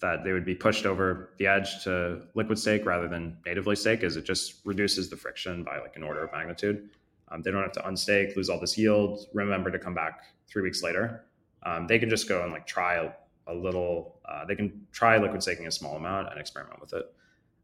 that 0.00 0.24
they 0.24 0.32
would 0.32 0.44
be 0.44 0.54
pushed 0.54 0.84
over 0.84 1.30
the 1.38 1.46
edge 1.46 1.82
to 1.84 2.22
liquid 2.34 2.58
stake 2.58 2.84
rather 2.84 3.08
than 3.08 3.36
natively 3.46 3.76
stake 3.76 4.02
is 4.02 4.16
it 4.16 4.24
just 4.24 4.60
reduces 4.64 5.08
the 5.08 5.16
friction 5.16 5.62
by 5.62 5.78
like 5.78 5.96
an 5.96 6.02
order 6.02 6.24
of 6.24 6.32
magnitude. 6.32 6.90
Um, 7.30 7.40
they 7.42 7.50
don't 7.50 7.62
have 7.62 7.72
to 7.72 7.80
unstake, 7.82 8.36
lose 8.36 8.48
all 8.50 8.60
this 8.60 8.76
yield, 8.76 9.26
remember 9.32 9.70
to 9.70 9.78
come 9.78 9.94
back 9.94 10.24
three 10.48 10.62
weeks 10.62 10.82
later. 10.82 11.24
Um, 11.64 11.86
they 11.86 11.98
can 11.98 12.10
just 12.10 12.28
go 12.28 12.42
and 12.42 12.52
like 12.52 12.66
try 12.66 13.12
a, 13.46 13.54
little, 13.54 14.20
uh, 14.28 14.44
they 14.44 14.54
can 14.54 14.86
try 14.92 15.18
liquid 15.18 15.42
staking 15.42 15.66
a 15.66 15.70
small 15.70 15.96
amount 15.96 16.28
and 16.30 16.40
experiment 16.40 16.80
with 16.80 16.92
it. 16.92 17.12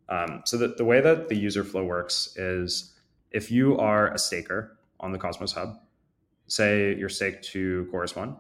Um, 0.09 0.43
so 0.45 0.57
the, 0.57 0.69
the 0.69 0.85
way 0.85 1.01
that 1.01 1.29
the 1.29 1.37
user 1.37 1.65
flow 1.65 1.85
works 1.85 2.35
is 2.37 2.95
if 3.31 3.51
you 3.51 3.77
are 3.79 4.13
a 4.13 4.19
staker 4.19 4.79
on 5.01 5.13
the 5.13 5.19
Cosmos 5.19 5.53
Hub, 5.53 5.79
say 6.47 6.95
you're 6.95 7.09
staked 7.09 7.45
to 7.53 7.87
Chorus 7.91 8.17
One, 8.17 8.37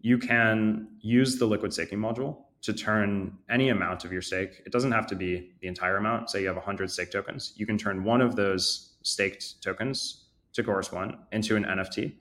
you 0.00 0.18
can 0.18 0.88
use 1.00 1.38
the 1.38 1.46
liquid 1.46 1.72
staking 1.72 1.98
module 1.98 2.44
to 2.62 2.72
turn 2.72 3.38
any 3.48 3.68
amount 3.70 4.04
of 4.04 4.12
your 4.12 4.22
stake. 4.22 4.62
It 4.66 4.72
doesn't 4.72 4.92
have 4.92 5.06
to 5.08 5.14
be 5.14 5.52
the 5.60 5.68
entire 5.68 5.96
amount. 5.96 6.30
Say 6.30 6.42
you 6.42 6.46
have 6.48 6.56
100 6.56 6.90
stake 6.90 7.10
tokens. 7.10 7.52
You 7.56 7.66
can 7.66 7.78
turn 7.78 8.04
one 8.04 8.20
of 8.20 8.36
those 8.36 8.96
staked 9.02 9.62
tokens 9.62 10.24
to 10.52 10.62
Chorus 10.62 10.92
One 10.92 11.18
into 11.32 11.56
an 11.56 11.64
NFT. 11.64 12.14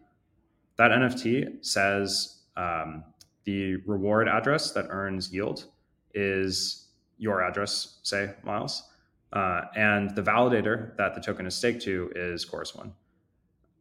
That 0.77 0.91
NFT 0.91 1.65
says 1.65 2.41
um, 2.55 3.03
the 3.47 3.77
reward 3.85 4.27
address 4.27 4.71
that 4.71 4.87
earns 4.89 5.33
yield 5.33 5.67
is 6.13 6.89
your 7.17 7.41
address, 7.41 7.99
say 8.03 8.33
Myles, 8.43 8.83
uh, 9.31 9.61
and 9.73 10.13
the 10.17 10.21
validator 10.21 10.97
that 10.97 11.15
the 11.15 11.21
token 11.21 11.47
is 11.47 11.55
staked 11.55 11.81
to 11.83 12.11
is 12.13 12.43
Chorus 12.43 12.75
One. 12.75 12.93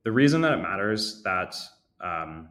The 0.04 0.12
reason 0.12 0.40
that 0.42 0.52
it 0.52 0.62
matters 0.62 1.20
that 1.24 1.56
um, 2.00 2.50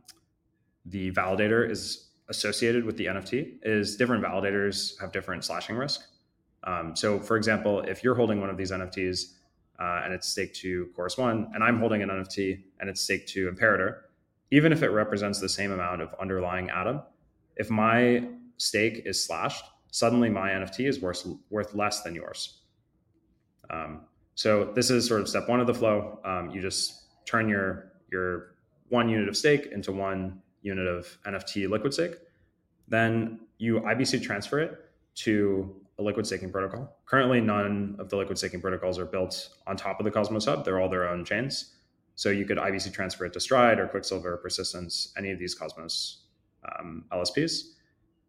the 0.88 1.10
validator 1.14 1.68
is 1.70 2.10
associated 2.28 2.84
with 2.84 2.98
the 2.98 3.06
NFT 3.06 3.60
is 3.64 3.96
different 3.96 4.22
validators 4.22 5.00
have 5.00 5.14
different 5.14 5.46
slashing 5.46 5.78
risk. 5.78 6.02
Um, 6.66 6.98
so, 6.98 7.18
for 7.18 7.38
example, 7.38 7.80
if 7.80 8.04
you're 8.04 8.16
holding 8.16 8.42
one 8.42 8.50
of 8.50 8.58
these 8.58 8.72
NFTs 8.72 9.36
uh, 9.80 10.02
and 10.04 10.14
it's 10.14 10.28
staked 10.28 10.58
to 10.58 10.90
Chorus 10.94 11.18
One, 11.18 11.50
and 11.54 11.64
I'm 11.64 11.80
holding 11.80 12.02
an 12.02 12.10
NFT 12.10 12.62
and 12.82 12.90
it's 12.90 13.00
staked 13.00 13.30
to 13.30 13.48
Imperator, 13.48 14.05
even 14.52 14.72
if 14.72 14.84
it 14.84 14.90
represents 14.90 15.40
the 15.40 15.50
same 15.50 15.72
amount 15.72 16.02
of 16.02 16.14
underlying 16.20 16.70
Atom, 16.70 17.02
if 17.58 17.70
my 17.70 18.28
stake 18.58 19.04
is 19.06 19.24
slashed, 19.24 19.66
suddenly 19.92 20.30
my 20.30 20.50
NFT 20.50 20.88
is 20.88 21.00
worth 21.02 21.26
worth 21.50 21.74
less 21.74 22.02
than 22.02 22.16
yours. 22.16 22.62
Um, 23.70 24.02
so 24.36 24.72
this 24.76 24.90
is 24.90 25.08
sort 25.08 25.22
of 25.22 25.30
step 25.30 25.48
one 25.48 25.60
of 25.60 25.68
the 25.68 25.74
flow. 25.74 26.20
Um, 26.24 26.52
you 26.52 26.62
just 26.62 27.04
turn 27.26 27.50
your 27.50 27.92
your 28.12 28.56
one 28.90 29.10
unit 29.10 29.28
of 29.28 29.36
stake 29.36 29.68
into 29.72 29.92
one 29.92 30.42
unit 30.62 30.88
of 30.88 31.18
NFT 31.26 31.70
liquid 31.70 31.94
stake, 31.94 32.16
then 32.88 33.40
you 33.58 33.80
IBC 33.82 34.22
transfer 34.22 34.60
it 34.60 34.92
to 35.16 35.76
a 35.98 36.04
liquid 36.04 36.28
staking 36.28 36.52
protocol. 36.52 36.98
Currently, 37.06 37.42
none 37.42 37.96
of 38.00 38.10
the 38.10 38.18
liquid 38.18 38.38
staking 38.38 38.62
protocols 38.62 39.00
are 39.00 39.06
built 39.06 39.50
on 39.66 39.78
top 39.78 40.00
of 40.00 40.04
the 40.04 40.12
Cosmos 40.12 40.46
Hub. 40.46 40.66
They're 40.66 40.80
all 40.80 40.90
their 40.90 41.08
own 41.08 41.24
chains. 41.24 41.75
So 42.16 42.30
you 42.30 42.46
could 42.46 42.58
IBC 42.58 42.94
transfer 42.94 43.26
it 43.26 43.34
to 43.34 43.40
Stride 43.40 43.80
or 43.80 43.88
Quicksilver, 43.88 44.34
or 44.34 44.38
Persistence, 44.38 45.14
any 45.18 45.32
of 45.32 45.40
these 45.40 45.54
Cosmos 45.54 46.24
um, 46.80 47.06
LSPs. 47.12 47.74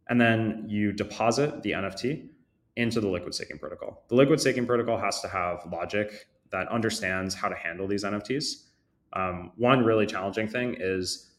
And 0.09 0.21
then 0.21 0.65
you 0.69 0.93
deposit 0.93 1.63
the 1.63 1.73
NFT 1.73 2.29
into 2.77 3.01
the 3.01 3.09
liquid 3.09 3.35
staking 3.35 3.59
protocol. 3.59 4.05
The 4.09 4.15
liquid 4.15 4.41
staking 4.41 4.67
protocol 4.67 4.99
has 4.99 5.21
to 5.21 5.29
have 5.29 5.67
logic 5.71 6.27
that 6.51 6.69
understands 6.69 7.35
how 7.35 7.49
to 7.49 7.57
handle 7.57 7.89
these 7.89 8.05
NFTs. 8.05 8.65
Um, 9.13 9.53
one 9.57 9.85
really 9.85 10.07
challenging 10.07 10.49
thing 10.49 10.77
is 10.79 11.31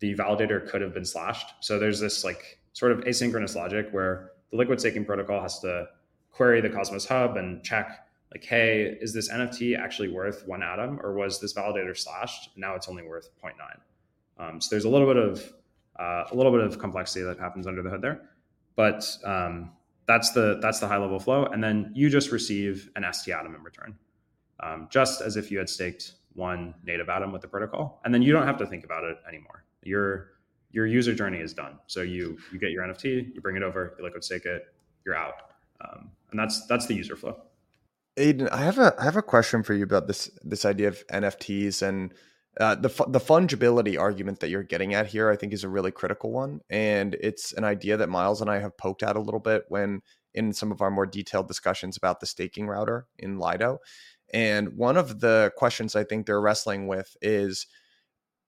the 0.00 0.14
validator 0.14 0.68
could 0.68 0.80
have 0.82 0.92
been 0.92 1.04
slashed. 1.04 1.54
So 1.60 1.78
there's 1.78 2.00
this 2.00 2.24
like 2.24 2.58
sort 2.72 2.92
of 2.92 3.00
asynchronous 3.00 3.54
logic 3.54 3.88
where 3.90 4.32
the 4.50 4.56
liquid 4.56 4.80
staking 4.80 5.04
protocol 5.04 5.40
has 5.40 5.60
to 5.60 5.86
query 6.30 6.60
the 6.60 6.70
Cosmos 6.70 7.06
Hub 7.06 7.36
and 7.36 7.62
check 7.62 8.06
like, 8.32 8.44
hey, 8.44 8.96
is 9.00 9.12
this 9.12 9.30
NFT 9.30 9.78
actually 9.78 10.08
worth 10.08 10.46
one 10.46 10.62
atom, 10.62 10.98
or 11.02 11.14
was 11.14 11.40
this 11.40 11.52
validator 11.52 11.96
slashed? 11.96 12.50
Now 12.56 12.74
it's 12.74 12.88
only 12.88 13.02
worth 13.02 13.28
0.9. 13.42 13.52
Um, 14.38 14.60
so 14.60 14.68
there's 14.70 14.84
a 14.84 14.88
little 14.88 15.06
bit 15.06 15.16
of 15.16 15.52
uh, 15.98 16.24
a 16.30 16.34
little 16.34 16.50
bit 16.50 16.62
of 16.62 16.78
complexity 16.78 17.22
that 17.24 17.38
happens 17.38 17.66
under 17.66 17.82
the 17.82 17.90
hood 17.90 18.02
there, 18.02 18.22
but 18.74 19.06
um, 19.24 19.72
that's 20.06 20.32
the 20.32 20.58
that's 20.60 20.80
the 20.80 20.88
high 20.88 20.96
level 20.96 21.20
flow. 21.20 21.44
And 21.44 21.62
then 21.62 21.92
you 21.94 22.08
just 22.10 22.32
receive 22.32 22.90
an 22.96 23.04
ST 23.12 23.34
atom 23.34 23.54
in 23.54 23.62
return, 23.62 23.94
um, 24.60 24.88
just 24.90 25.20
as 25.20 25.36
if 25.36 25.50
you 25.50 25.58
had 25.58 25.68
staked 25.68 26.14
one 26.34 26.74
native 26.82 27.10
atom 27.10 27.30
with 27.30 27.42
the 27.42 27.48
protocol, 27.48 28.00
and 28.04 28.12
then 28.12 28.22
you 28.22 28.32
don't 28.32 28.46
have 28.46 28.56
to 28.58 28.66
think 28.66 28.84
about 28.84 29.04
it 29.04 29.18
anymore 29.28 29.62
your 29.82 30.28
your 30.70 30.86
user 30.86 31.14
journey 31.14 31.38
is 31.38 31.52
done. 31.52 31.78
So 31.86 32.02
you 32.02 32.38
you 32.52 32.58
get 32.58 32.70
your 32.70 32.84
NFT, 32.84 33.34
you 33.34 33.40
bring 33.40 33.56
it 33.56 33.62
over, 33.62 33.94
you 33.98 34.04
liquid 34.04 34.24
stake 34.24 34.46
it, 34.46 34.74
you're 35.04 35.16
out, 35.16 35.34
um, 35.80 36.10
and 36.30 36.38
that's 36.38 36.66
that's 36.66 36.86
the 36.86 36.94
user 36.94 37.16
flow. 37.16 37.42
Aidan, 38.16 38.48
I 38.48 38.58
have 38.58 38.78
a 38.78 38.94
I 38.98 39.04
have 39.04 39.16
a 39.16 39.22
question 39.22 39.62
for 39.62 39.74
you 39.74 39.84
about 39.84 40.06
this 40.06 40.30
this 40.42 40.64
idea 40.64 40.88
of 40.88 41.06
NFTs 41.08 41.82
and 41.82 42.12
uh, 42.60 42.74
the 42.74 42.88
the 43.08 43.20
fungibility 43.20 43.98
argument 43.98 44.40
that 44.40 44.50
you're 44.50 44.62
getting 44.62 44.92
at 44.92 45.06
here. 45.06 45.30
I 45.30 45.36
think 45.36 45.52
is 45.52 45.64
a 45.64 45.68
really 45.68 45.90
critical 45.90 46.30
one, 46.30 46.60
and 46.68 47.16
it's 47.20 47.52
an 47.52 47.64
idea 47.64 47.96
that 47.96 48.10
Myles 48.10 48.42
and 48.42 48.50
I 48.50 48.58
have 48.58 48.76
poked 48.76 49.02
at 49.02 49.16
a 49.16 49.20
little 49.20 49.40
bit 49.40 49.64
when 49.68 50.02
in 50.34 50.52
some 50.52 50.72
of 50.72 50.82
our 50.82 50.90
more 50.90 51.06
detailed 51.06 51.48
discussions 51.48 51.96
about 51.96 52.20
the 52.20 52.26
staking 52.26 52.66
router 52.66 53.06
in 53.18 53.38
Lido. 53.38 53.78
And 54.32 54.76
one 54.76 54.96
of 54.96 55.20
the 55.20 55.52
questions 55.56 55.94
I 55.94 56.04
think 56.04 56.26
they're 56.26 56.40
wrestling 56.40 56.86
with 56.86 57.16
is, 57.20 57.66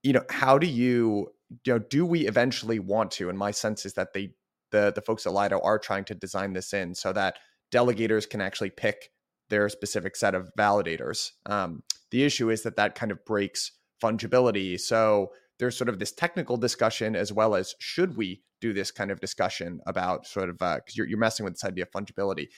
you 0.03 0.15
know, 0.15 0.25
how 0.31 0.57
do 0.57 0.67
you, 0.67 1.29
you 1.67 1.75
know, 1.75 1.79
do 1.79 2.07
we 2.07 2.27
eventually 2.27 2.79
want 2.79 3.11
to? 3.13 3.29
And 3.29 3.39
my 3.39 3.51
sense 3.51 3.85
is 3.85 3.95
that 3.95 4.15
they, 4.15 4.31
the 4.71 4.93
the 4.95 5.03
folks 5.03 5.27
at 5.27 5.33
Lido 5.33 5.61
are 5.61 5.79
trying 5.79 6.05
to 6.07 6.15
design 6.15 6.53
this 6.53 6.73
in 6.75 6.95
so 6.95 7.13
that 7.15 7.39
delegators 7.73 8.29
can 8.29 8.41
actually 8.41 8.71
pick 8.71 9.11
their 9.51 9.69
specific 9.69 10.17
set 10.17 10.35
of 10.35 10.51
validators. 10.59 11.31
Um, 11.47 11.83
the 12.11 12.25
issue 12.25 12.51
is 12.51 12.63
that 12.63 12.77
that 12.77 12.95
kind 12.95 13.13
of 13.13 13.25
breaks 13.25 13.73
fungibility. 14.03 14.79
So 14.81 15.31
there's 15.59 15.77
sort 15.77 15.89
of 15.89 15.99
this 15.99 16.13
technical 16.13 16.57
discussion 16.57 17.15
as 17.17 17.33
well 17.33 17.55
as 17.55 17.75
should 17.79 18.17
we 18.17 18.43
do 18.61 18.73
this 18.73 18.91
kind 18.91 19.11
of 19.11 19.21
discussion 19.21 19.81
about 19.87 20.27
sort 20.27 20.49
of 20.49 20.59
because 20.59 20.79
uh, 20.79 20.95
you're, 20.95 21.07
you're 21.07 21.19
messing 21.19 21.45
with 21.45 21.55
this 21.55 21.65
idea 21.65 21.85
of 21.85 21.91
fungibility. 21.91 22.49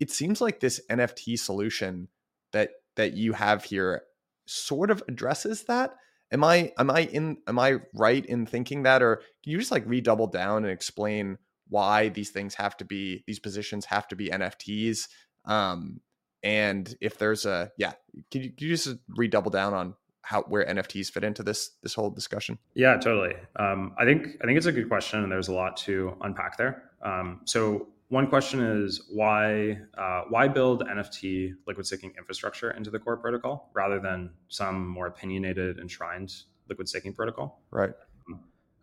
It 0.00 0.10
seems 0.10 0.40
like 0.40 0.60
this 0.60 0.80
NFT 0.90 1.38
solution 1.38 2.08
that 2.52 2.70
that 2.96 3.14
you 3.14 3.32
have 3.32 3.64
here 3.64 4.02
sort 4.46 4.90
of 4.90 5.02
addresses 5.08 5.64
that. 5.64 5.94
Am 6.32 6.42
I 6.44 6.72
am 6.78 6.90
I 6.90 7.02
in 7.02 7.38
am 7.46 7.58
I 7.58 7.76
right 7.94 8.24
in 8.24 8.46
thinking 8.46 8.82
that, 8.84 9.02
or 9.02 9.16
can 9.42 9.52
you 9.52 9.58
just 9.58 9.70
like 9.70 9.86
redouble 9.86 10.26
down 10.28 10.64
and 10.64 10.72
explain 10.72 11.38
why 11.68 12.08
these 12.08 12.30
things 12.30 12.54
have 12.54 12.76
to 12.78 12.84
be 12.84 13.22
these 13.26 13.38
positions 13.38 13.86
have 13.86 14.08
to 14.08 14.16
be 14.16 14.28
NFTs? 14.28 15.08
Um, 15.44 16.00
and 16.46 16.96
if 17.00 17.18
there's 17.18 17.44
a 17.44 17.72
yeah, 17.76 17.94
can 18.30 18.44
you, 18.44 18.50
can 18.50 18.68
you 18.68 18.76
just 18.76 18.96
redouble 19.08 19.50
down 19.50 19.74
on 19.74 19.94
how 20.22 20.42
where 20.42 20.64
NFTs 20.64 21.10
fit 21.10 21.24
into 21.24 21.42
this 21.42 21.70
this 21.82 21.92
whole 21.92 22.08
discussion? 22.08 22.56
Yeah, 22.74 22.96
totally. 22.98 23.34
Um, 23.56 23.94
I 23.98 24.04
think 24.04 24.28
I 24.40 24.46
think 24.46 24.56
it's 24.56 24.66
a 24.66 24.72
good 24.72 24.88
question, 24.88 25.24
and 25.24 25.32
there's 25.32 25.48
a 25.48 25.52
lot 25.52 25.76
to 25.78 26.16
unpack 26.20 26.56
there. 26.56 26.84
Um, 27.02 27.40
so 27.46 27.88
one 28.10 28.28
question 28.28 28.60
is 28.62 29.08
why 29.10 29.80
uh, 29.98 30.22
why 30.28 30.46
build 30.46 30.86
NFT 30.86 31.54
liquid 31.66 31.84
staking 31.84 32.12
infrastructure 32.16 32.70
into 32.70 32.90
the 32.90 33.00
core 33.00 33.16
protocol 33.16 33.70
rather 33.74 33.98
than 33.98 34.30
some 34.46 34.86
more 34.86 35.08
opinionated 35.08 35.80
enshrined 35.80 36.32
liquid 36.68 36.88
staking 36.88 37.12
protocol? 37.12 37.60
Right. 37.72 37.90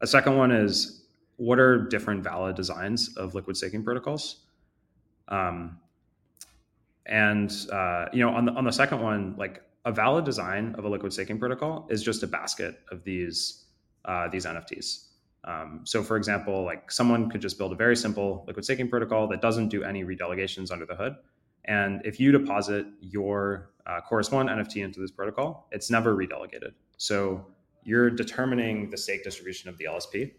A 0.02 0.08
second 0.08 0.36
one 0.36 0.52
is 0.52 1.06
what 1.38 1.60
are 1.60 1.88
different 1.88 2.26
valid 2.26 2.58
designs 2.58 3.16
of 3.16 3.36
liquid 3.36 3.56
staking 3.56 3.86
protocols? 3.86 4.48
Um, 5.30 5.80
and 7.06 7.52
uh, 7.72 8.06
you 8.14 8.20
know, 8.20 8.30
on 8.30 8.46
the 8.46 8.52
on 8.54 8.64
the 8.64 8.72
second 8.72 9.02
one, 9.02 9.36
like 9.38 9.64
a 9.86 9.92
valid 9.92 10.26
design 10.26 10.76
of 10.78 10.86
a 10.86 10.90
liquid 10.90 11.12
staking 11.12 11.40
protocol 11.40 11.88
is 11.90 12.02
just 12.02 12.24
a 12.24 12.28
basket 12.28 12.80
of 12.92 13.04
these 13.04 13.66
uh, 14.06 14.28
these 14.30 14.46
NFTs. 14.46 15.08
Um, 15.46 15.82
so, 15.84 16.02
for 16.04 16.16
example, 16.16 16.64
like 16.64 16.90
someone 16.90 17.30
could 17.30 17.42
just 17.42 17.58
build 17.58 17.74
a 17.74 17.76
very 17.76 17.96
simple 17.96 18.46
liquid 18.48 18.64
staking 18.64 18.90
protocol 18.90 19.28
that 19.28 19.42
doesn't 19.42 19.70
do 19.70 19.84
any 19.84 20.04
redelegations 20.04 20.72
under 20.72 20.86
the 20.86 20.96
hood. 20.96 21.16
And 21.66 22.02
if 22.06 22.20
you 22.20 22.32
deposit 22.32 22.86
your 23.02 23.72
uh, 23.86 24.00
Chorus 24.02 24.32
One 24.32 24.48
NFT 24.48 24.84
into 24.84 25.00
this 25.02 25.12
protocol, 25.12 25.68
it's 25.72 25.90
never 25.90 26.16
redelegated. 26.16 26.74
So 26.98 27.46
you're 27.84 28.10
determining 28.10 28.90
the 28.90 28.98
stake 28.98 29.24
distribution 29.24 29.70
of 29.70 29.78
the 29.78 29.86
LSP. 29.86 30.32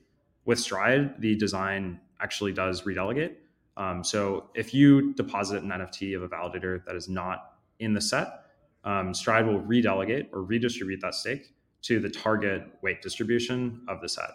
With 0.46 0.58
Stride, 0.58 1.20
the 1.20 1.34
design 1.36 2.00
actually 2.20 2.52
does 2.52 2.82
redelegate. 2.82 3.36
Um, 3.76 4.04
so 4.04 4.50
if 4.54 4.72
you 4.72 5.14
deposit 5.14 5.62
an 5.62 5.70
NFT 5.70 6.16
of 6.16 6.22
a 6.22 6.28
validator 6.28 6.84
that 6.84 6.94
is 6.94 7.08
not 7.08 7.54
in 7.78 7.92
the 7.92 8.00
set, 8.00 8.44
um, 8.84 9.14
Stride 9.14 9.46
will 9.46 9.60
redelegate 9.60 10.28
or 10.32 10.42
redistribute 10.42 11.00
that 11.00 11.14
stake 11.14 11.54
to 11.82 11.98
the 12.00 12.08
target 12.08 12.66
weight 12.82 13.02
distribution 13.02 13.84
of 13.88 14.00
the 14.00 14.08
set. 14.08 14.30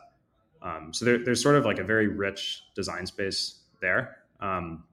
Um, 0.62 0.94
so 0.94 1.06
there, 1.06 1.24
there's 1.24 1.42
sort 1.42 1.56
of 1.56 1.66
like 1.66 1.80
a 1.80 1.84
very 1.84 2.08
rich 2.08 2.64
design 2.76 3.06
space 3.06 3.60
there. 3.82 4.18
Um, 4.42 4.84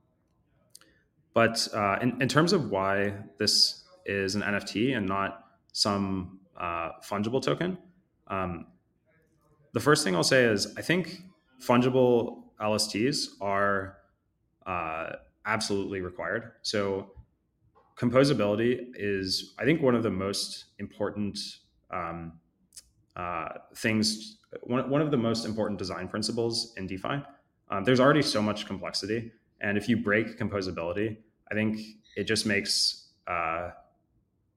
but 1.35 1.68
uh, 1.74 1.98
in, 2.01 2.20
in, 2.23 2.28
terms 2.28 2.52
of 2.52 2.70
why 2.70 3.14
this 3.39 3.85
is 4.06 4.35
an 4.35 4.43
NFT 4.43 4.97
and 4.97 5.06
not 5.06 5.44
some 5.73 6.40
uh, 6.59 6.93
fungible 7.05 7.43
token, 7.43 7.77
um, 8.28 8.66
the 9.73 9.81
first 9.81 10.02
thing 10.05 10.16
I'll 10.16 10.24
say 10.24 10.44
is 10.44 10.74
I 10.78 10.82
think 10.82 11.20
fungible 11.60 12.44
LSTs 12.60 13.28
are 13.40 13.95
uh, 14.66 15.12
absolutely 15.44 16.01
required. 16.01 16.52
So 16.62 17.12
composability 17.98 18.86
is, 18.94 19.55
I 19.59 19.64
think, 19.64 19.80
one 19.82 19.94
of 19.94 20.02
the 20.02 20.10
most 20.10 20.66
important 20.78 21.38
um, 21.90 22.32
uh, 23.16 23.48
things. 23.76 24.38
One, 24.62 24.88
one 24.90 25.02
of 25.02 25.10
the 25.10 25.16
most 25.16 25.47
important 25.47 25.78
design 25.78 26.09
principles 26.09 26.74
in 26.76 26.86
DeFi. 26.86 27.22
Um, 27.70 27.84
there's 27.84 28.01
already 28.01 28.22
so 28.22 28.40
much 28.43 28.66
complexity, 28.66 29.32
and 29.60 29.76
if 29.76 29.88
you 29.88 29.97
break 29.97 30.38
composability, 30.38 31.16
I 31.51 31.55
think 31.55 31.80
it 32.16 32.24
just 32.24 32.47
makes 32.47 33.09
uh, 33.26 33.70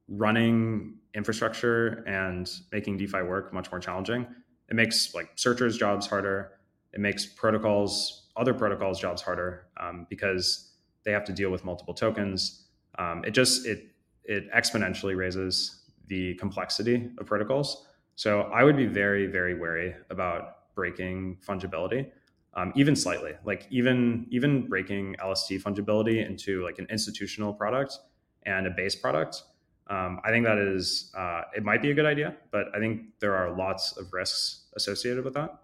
running 0.07 0.95
infrastructure 1.15 2.03
and 2.07 2.49
making 2.71 2.97
DeFi 2.97 3.21
work 3.23 3.53
much 3.53 3.71
more 3.71 3.79
challenging. 3.79 4.27
It 4.69 4.75
makes 4.75 5.15
like 5.15 5.31
searchers' 5.35 5.77
jobs 5.77 6.05
harder. 6.07 6.51
It 6.93 6.99
makes 6.99 7.25
protocols, 7.25 8.28
other 8.39 8.53
protocols' 8.53 8.99
jobs 8.99 9.21
harder 9.21 9.67
um, 9.77 10.07
because 10.09 10.71
they 11.03 11.11
have 11.11 11.25
to 11.25 11.33
deal 11.33 11.51
with 11.51 11.63
multiple 11.65 11.93
tokens 11.93 12.69
um, 12.99 13.23
it 13.25 13.31
just 13.31 13.65
it 13.65 13.87
it 14.25 14.51
exponentially 14.51 15.15
raises 15.15 15.81
the 16.07 16.35
complexity 16.35 17.09
of 17.17 17.25
protocols. 17.25 17.87
So 18.15 18.41
I 18.41 18.63
would 18.63 18.77
be 18.77 18.85
very 18.85 19.25
very 19.25 19.57
wary 19.57 19.95
about 20.09 20.73
breaking 20.75 21.37
fungibility, 21.47 22.11
um, 22.53 22.71
even 22.75 22.95
slightly. 22.95 23.33
Like 23.45 23.65
even 23.71 24.27
even 24.29 24.67
breaking 24.67 25.15
LST 25.25 25.51
fungibility 25.53 26.25
into 26.25 26.63
like 26.63 26.77
an 26.77 26.87
institutional 26.89 27.53
product 27.53 27.97
and 28.43 28.67
a 28.67 28.69
base 28.69 28.95
product. 28.95 29.43
Um, 29.87 30.19
I 30.23 30.29
think 30.29 30.45
that 30.45 30.59
is 30.59 31.11
uh, 31.17 31.43
it 31.55 31.63
might 31.63 31.81
be 31.81 31.89
a 31.89 31.93
good 31.95 32.05
idea, 32.05 32.35
but 32.51 32.67
I 32.75 32.79
think 32.79 33.19
there 33.19 33.35
are 33.35 33.55
lots 33.55 33.97
of 33.97 34.13
risks 34.13 34.65
associated 34.75 35.23
with 35.23 35.33
that. 35.33 35.61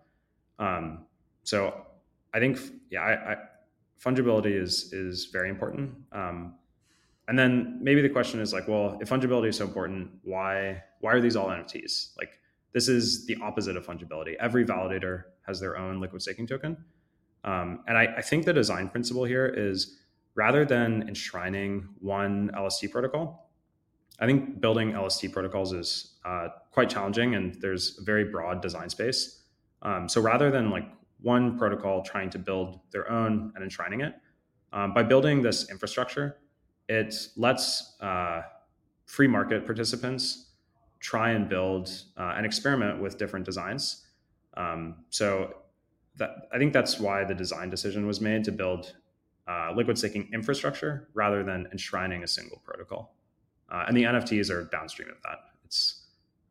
Um, 0.58 1.06
so 1.44 1.86
I 2.36 2.40
think 2.40 2.60
yeah, 2.92 3.02
I, 3.02 3.32
I, 3.32 3.36
fungibility 4.04 4.62
is 4.62 4.94
is 4.94 5.26
very 5.26 5.50
important. 5.50 5.96
Um, 6.12 6.56
and 7.28 7.40
then 7.40 7.80
maybe 7.82 8.02
the 8.02 8.10
question 8.10 8.40
is 8.40 8.54
like, 8.54 8.68
well, 8.68 9.00
if 9.02 9.10
fungibility 9.10 9.48
is 9.48 9.58
so 9.58 9.66
important, 9.66 10.12
why 10.24 10.84
why 11.00 11.14
are 11.14 11.22
these 11.22 11.36
all 11.36 11.48
NFTs? 11.48 12.16
Like 12.18 12.40
this 12.74 12.90
is 12.90 13.26
the 13.26 13.38
opposite 13.42 13.78
of 13.78 13.88
fungibility. 13.88 14.36
Every 14.36 14.66
validator 14.66 15.24
has 15.48 15.62
their 15.62 15.78
own 15.78 16.02
liquid 16.02 16.22
staking 16.22 16.46
token. 16.46 16.78
Um, 17.46 17.80
and 17.88 17.98
I, 17.98 18.16
I, 18.18 18.22
think 18.22 18.44
the 18.44 18.54
design 18.54 18.90
principle 18.90 19.24
here 19.24 19.46
is 19.46 19.98
rather 20.34 20.66
than 20.66 21.08
enshrining 21.08 21.88
one 22.00 22.50
LST 22.60 22.92
protocol, 22.92 23.52
I 24.20 24.26
think 24.26 24.60
building 24.60 24.98
LST 24.98 25.32
protocols 25.32 25.72
is 25.72 26.16
uh, 26.26 26.48
quite 26.72 26.90
challenging 26.90 27.36
and 27.36 27.54
there's 27.62 28.00
a 28.00 28.04
very 28.04 28.26
broad 28.26 28.62
design 28.64 28.90
space. 28.90 29.44
Um, 29.84 30.10
so 30.10 30.22
rather 30.22 30.50
than 30.50 30.72
like 30.72 30.88
one 31.26 31.58
protocol 31.58 32.04
trying 32.04 32.30
to 32.30 32.38
build 32.38 32.80
their 32.92 33.10
own 33.10 33.52
and 33.56 33.64
enshrining 33.64 34.02
it, 34.02 34.14
um, 34.72 34.94
by 34.94 35.02
building 35.02 35.42
this 35.42 35.72
infrastructure, 35.72 36.38
it 36.88 37.16
lets 37.36 37.96
uh, 38.00 38.44
free 39.08 39.28
market 39.28 39.66
participants 39.66 40.52
try 41.00 41.32
and 41.32 41.50
build 41.50 41.90
uh, 42.16 42.34
and 42.38 42.46
experiment 42.46 43.02
with 43.02 43.18
different 43.18 43.44
designs. 43.44 44.06
Um, 44.56 44.98
so 45.10 45.56
that, 46.18 46.30
I 46.54 46.60
think 46.60 46.74
that's 46.74 47.00
why 47.00 47.24
the 47.24 47.34
design 47.34 47.72
decision 47.72 48.06
was 48.06 48.22
made 48.22 48.44
to 48.44 48.52
build 48.52 48.94
uh, 49.48 49.72
liquid 49.76 49.98
staking 49.98 50.30
infrastructure 50.32 51.10
rather 51.16 51.44
than 51.44 51.68
enshrining 51.72 52.24
a 52.24 52.28
single 52.28 52.62
protocol. 52.64 53.16
Uh, 53.72 53.86
and 53.88 53.98
the 53.98 54.04
NFTs 54.04 54.52
are 54.52 54.66
downstream 54.66 55.10
of 55.10 55.18
that. 55.24 55.40
It's 55.66 56.05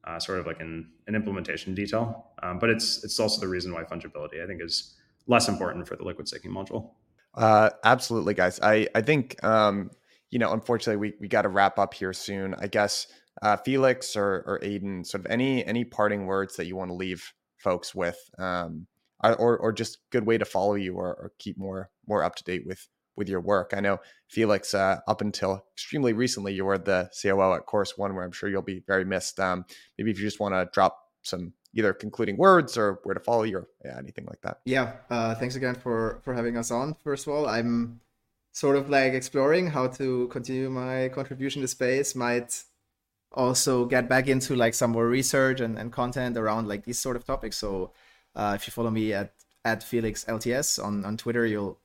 uh, 0.06 0.18
sort 0.18 0.39
of 0.39 0.47
like 0.47 0.60
an, 0.60 0.90
an 1.06 1.14
implementation 1.14 1.74
detail, 1.74 2.26
um, 2.43 2.59
but 2.59 2.70
it's 2.70 3.02
it's 3.05 3.18
also 3.18 3.40
the 3.40 3.48
reason 3.48 3.72
why 3.72 3.85
fungibility 3.85 4.43
I 4.43 4.47
think 4.47 4.62
is 4.62 4.94
less 5.26 5.48
important 5.48 5.89
for 5.89 5.97
the 5.97 6.05
liquid 6.05 6.28
staking 6.28 6.51
module. 6.51 6.90
Uh, 7.35 7.70
absolutely, 7.82 8.35
guys. 8.35 8.60
I 8.60 8.89
I 8.94 9.02
think 9.02 9.43
um, 9.43 9.90
you 10.31 10.39
know, 10.39 10.52
unfortunately, 10.52 10.97
we 10.97 11.14
we 11.20 11.28
got 11.28 11.43
to 11.43 11.48
wrap 11.48 11.78
up 11.78 11.94
here 11.94 12.12
soon. 12.12 12.55
I 12.59 12.66
guess 12.66 13.06
uh, 13.43 13.56
Felix 13.56 14.16
or 14.16 14.44
or 14.47 14.59
Aidan, 14.62 15.05
sort 15.05 15.24
of 15.24 15.31
any 15.31 15.64
any 15.64 15.85
parting 15.85 16.26
words 16.26 16.56
that 16.56 16.66
you 16.66 16.76
want 16.76 16.90
to 16.90 16.94
leave 16.94 17.32
folks 17.59 17.94
with, 17.94 18.18
um, 18.39 18.86
or 19.22 19.56
or 19.59 19.72
just 19.72 19.98
good 20.10 20.26
way 20.26 20.39
to 20.39 20.44
follow 20.44 20.74
you 20.74 20.94
or, 20.94 21.09
or 21.09 21.32
keep 21.39 21.59
more 21.59 21.90
more 22.06 22.22
up 22.22 22.35
to 22.36 22.44
date 22.44 22.62
with 22.66 22.86
with 23.16 23.28
your 23.28 23.41
work. 23.41 23.73
I 23.77 23.81
know 23.81 24.01
Felix, 24.28 24.74
uh, 24.74 25.01
up 25.07 25.20
until 25.20 25.65
extremely 25.74 26.12
recently, 26.12 26.55
you 26.55 26.65
were 26.65 26.78
the 26.78 27.11
COO 27.20 27.55
at 27.55 27.66
Chorus 27.66 27.97
One, 27.97 28.15
where 28.15 28.24
I'm 28.24 28.32
sure 28.32 28.49
you'll 28.49 28.62
be 28.62 28.82
very 28.86 29.05
missed. 29.05 29.39
Um, 29.41 29.65
maybe 29.99 30.11
if 30.11 30.19
you 30.19 30.24
just 30.24 30.41
want 30.41 30.55
to 30.55 30.69
drop 30.73 30.99
some 31.23 31.53
either 31.74 31.93
concluding 31.93 32.36
words 32.36 32.77
or 32.77 33.01
where 33.03 33.15
to 33.15 33.20
follow 33.20 33.43
you 33.43 33.59
or 33.59 33.69
yeah, 33.85 33.99
anything 33.99 34.27
like 34.27 34.41
that. 34.43 34.59
Yeah, 34.65 34.93
uh, 35.11 35.35
thanks 35.35 35.57
again 35.57 35.74
for 35.74 36.20
for 36.23 36.35
having 36.35 36.57
us 36.57 36.70
on. 36.70 36.95
First 37.03 37.27
of 37.27 37.32
all, 37.32 37.47
I'm 37.47 38.01
sort 38.53 38.77
of 38.77 38.89
like 38.89 39.12
exploring 39.12 39.66
how 39.66 39.89
to 39.89 40.28
continue 40.28 40.70
my 40.70 41.09
contribution 41.09 41.61
to 41.62 41.69
space 41.69 42.15
might 42.15 42.62
also 43.32 43.85
get 43.85 44.09
back 44.09 44.28
into 44.28 44.55
like 44.55 44.74
some 44.74 44.93
more 44.93 45.09
research 45.09 45.61
and, 45.61 45.77
and 45.77 45.93
content 45.93 46.36
around 46.36 46.69
like 46.69 46.85
these 46.85 46.99
sort 46.99 47.16
of 47.16 47.24
topics 47.24 47.57
so 47.57 47.93
uh, 48.36 48.53
if 48.55 48.66
you 48.66 48.70
follow 48.70 48.91
me 48.91 49.12
at 49.12 49.32
at 49.65 49.82
felix 49.82 50.24
lts 50.27 50.82
on 50.82 51.05
on 51.05 51.16
twitter 51.16 51.45
you'll 51.45 51.81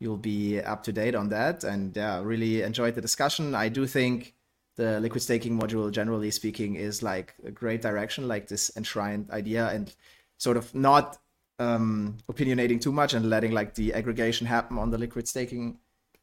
you'll 0.00 0.16
be 0.16 0.60
up 0.60 0.82
to 0.84 0.92
date 0.92 1.14
on 1.14 1.28
that. 1.30 1.64
And 1.64 1.96
yeah, 1.96 2.22
really 2.22 2.62
enjoyed 2.62 2.94
the 2.94 3.00
discussion. 3.00 3.54
I 3.54 3.68
do 3.68 3.86
think 3.86 4.34
the 4.76 5.00
liquid 5.00 5.22
staking 5.22 5.58
module, 5.58 5.90
generally 5.90 6.30
speaking, 6.30 6.74
is 6.74 7.02
like 7.02 7.34
a 7.44 7.50
great 7.50 7.82
direction, 7.82 8.28
like 8.28 8.48
this 8.48 8.70
enshrined 8.76 9.30
idea, 9.30 9.68
and 9.68 9.94
sort 10.38 10.56
of 10.56 10.74
not 10.74 11.18
um, 11.58 12.16
opinionating 12.30 12.80
too 12.80 12.92
much 12.92 13.14
and 13.14 13.30
letting 13.30 13.52
like 13.52 13.74
the 13.74 13.94
aggregation 13.94 14.46
happen 14.46 14.78
on 14.78 14.90
the 14.90 14.98
liquid 14.98 15.28
staking 15.28 15.78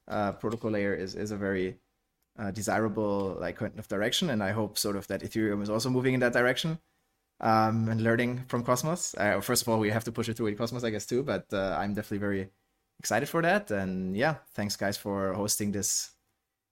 uh, 0.07 0.33
protocol 0.33 0.71
layer 0.71 0.93
is 0.93 1.15
is 1.15 1.31
a 1.31 1.37
very 1.37 1.77
uh, 2.37 2.51
desirable 2.51 3.37
like 3.39 3.57
kind 3.57 3.77
of 3.79 3.87
direction. 3.87 4.29
And 4.29 4.43
I 4.43 4.51
hope 4.51 4.77
sort 4.77 4.95
of 4.95 5.07
that 5.07 5.21
Ethereum 5.21 5.61
is 5.61 5.69
also 5.69 5.89
moving 5.89 6.13
in 6.13 6.19
that 6.19 6.33
direction 6.33 6.79
um, 7.39 7.87
and 7.89 8.01
learning 8.01 8.43
from 8.47 8.63
Cosmos. 8.63 9.15
Uh, 9.17 9.39
first 9.41 9.61
of 9.61 9.69
all, 9.69 9.79
we 9.79 9.89
have 9.89 10.03
to 10.05 10.11
push 10.11 10.29
it 10.29 10.37
through 10.37 10.47
in 10.47 10.57
Cosmos, 10.57 10.83
I 10.83 10.89
guess, 10.89 11.05
too. 11.05 11.23
But 11.23 11.47
uh, 11.53 11.77
I'm 11.79 11.93
definitely 11.93 12.19
very 12.19 12.49
excited 13.01 13.27
for 13.27 13.41
that. 13.41 13.71
And 13.71 14.15
yeah, 14.15 14.35
thanks 14.53 14.75
guys 14.75 14.95
for 14.95 15.33
hosting 15.33 15.71
this 15.71 16.11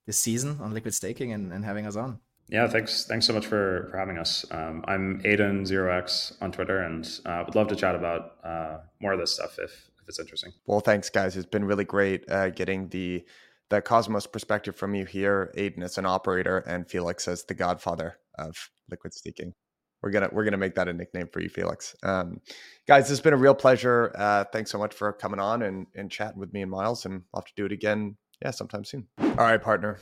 this 0.06 0.18
season 0.18 0.60
on 0.62 0.74
liquid 0.74 0.94
staking 0.94 1.34
and, 1.34 1.52
and 1.54 1.66
having 1.66 1.86
us 1.88 1.96
on. 1.96 2.20
Yeah, 2.48 2.68
thanks. 2.68 3.06
Thanks 3.06 3.26
so 3.28 3.34
much 3.34 3.46
for, 3.46 3.88
for 3.92 3.98
having 3.98 4.18
us. 4.18 4.46
Um, 4.52 4.84
I'm 4.88 5.22
Aidan 5.26 5.66
Zero 5.66 5.96
X 5.96 6.34
on 6.42 6.52
Twitter, 6.52 6.80
and 6.82 7.04
uh, 7.26 7.44
would 7.46 7.56
love 7.56 7.68
to 7.68 7.76
chat 7.76 7.96
about 7.96 8.22
uh, 8.44 8.78
more 9.02 9.14
of 9.14 9.20
this 9.20 9.34
stuff 9.34 9.58
if 9.60 9.72
if 10.02 10.06
it's 10.08 10.20
interesting. 10.20 10.52
Well, 10.68 10.80
thanks, 10.80 11.10
guys. 11.10 11.36
It's 11.36 11.50
been 11.56 11.66
really 11.66 11.86
great 11.86 12.30
uh, 12.30 12.50
getting 12.50 12.90
the 12.90 13.26
the 13.70 13.82
Cosmos 13.82 14.28
perspective 14.28 14.76
from 14.76 14.96
you 14.96 15.06
here, 15.06 15.52
Aidan 15.56 15.84
as 15.84 15.98
an 15.98 16.06
operator, 16.06 16.60
and 16.60 16.88
Felix 16.88 17.28
as 17.28 17.44
the 17.44 17.54
godfather 17.56 18.18
of 18.38 18.70
liquid 18.90 19.14
staking. 19.14 19.54
We're 20.02 20.12
gonna 20.12 20.30
we're 20.32 20.46
gonna 20.46 20.58
make 20.58 20.76
that 20.76 20.88
a 20.88 20.94
nickname 20.94 21.28
for 21.32 21.42
you, 21.42 21.50
Felix. 21.50 21.96
Um, 22.04 22.42
guys, 22.88 23.12
it's 23.12 23.22
been 23.22 23.34
a 23.34 23.38
real 23.38 23.56
pleasure. 23.56 24.14
Uh, 24.16 24.46
thanks 24.52 24.72
so 24.72 24.78
much 24.78 24.94
for 24.94 25.12
coming 25.14 25.40
on 25.40 25.64
and 25.64 25.88
and 25.96 26.10
chatting 26.10 26.40
with 26.40 26.54
me 26.54 26.62
and 26.62 26.72
Myles, 26.72 27.06
and 27.06 27.24
I'll 27.34 27.42
have 27.42 27.48
to 27.48 27.54
do 27.56 27.66
it 27.66 27.72
again, 27.72 28.16
yeah, 28.42 28.52
sometime 28.52 28.86
soon. 28.86 29.08
All 29.20 29.36
right, 29.36 29.62
partner. 29.62 30.00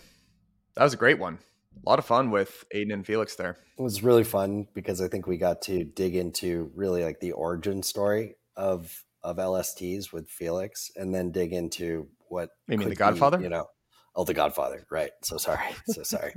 That 0.76 0.84
was 0.84 0.94
a 0.94 0.98
great 0.98 1.18
one 1.18 1.40
a 1.86 1.90
lot 1.90 1.99
of 1.99 2.06
fun 2.06 2.32
with 2.32 2.65
Aidan 2.72 2.91
and 2.91 3.06
Felix 3.06 3.36
there. 3.36 3.57
It 3.78 3.82
was 3.82 4.03
really 4.03 4.24
fun 4.24 4.68
because 4.74 5.02
I 5.02 5.07
think 5.07 5.28
we 5.28 5.38
got 5.38 5.61
to 5.64 5.84
dig 5.84 6.15
into 6.15 6.72
really 6.76 7.03
like 7.03 7.19
the 7.19 7.34
origin 7.34 7.84
story 7.84 8.36
of 8.56 9.03
of 9.24 9.38
LSTs 9.38 10.14
with 10.14 10.30
Felix, 10.30 10.91
and 10.95 11.14
then 11.14 11.32
dig 11.32 11.52
into 11.52 12.07
what 12.30 12.49
you 12.68 12.78
mean 12.78 12.90
the 12.90 12.95
Godfather. 12.95 13.38
Be, 13.38 13.44
you 13.44 13.49
know, 13.49 13.68
oh, 14.18 14.26
the 14.26 14.34
Godfather, 14.34 14.85
right? 14.89 15.11
So 15.23 15.38
sorry, 15.38 15.68
so 15.88 16.03
sorry. 16.03 16.34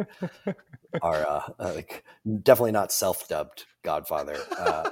Our 1.03 1.27
uh, 1.27 1.43
uh, 1.59 1.73
like 1.75 2.05
definitely 2.43 2.73
not 2.73 2.93
self 2.93 3.27
dubbed 3.29 3.65
Godfather. 3.83 4.39
Uh, 4.57 4.91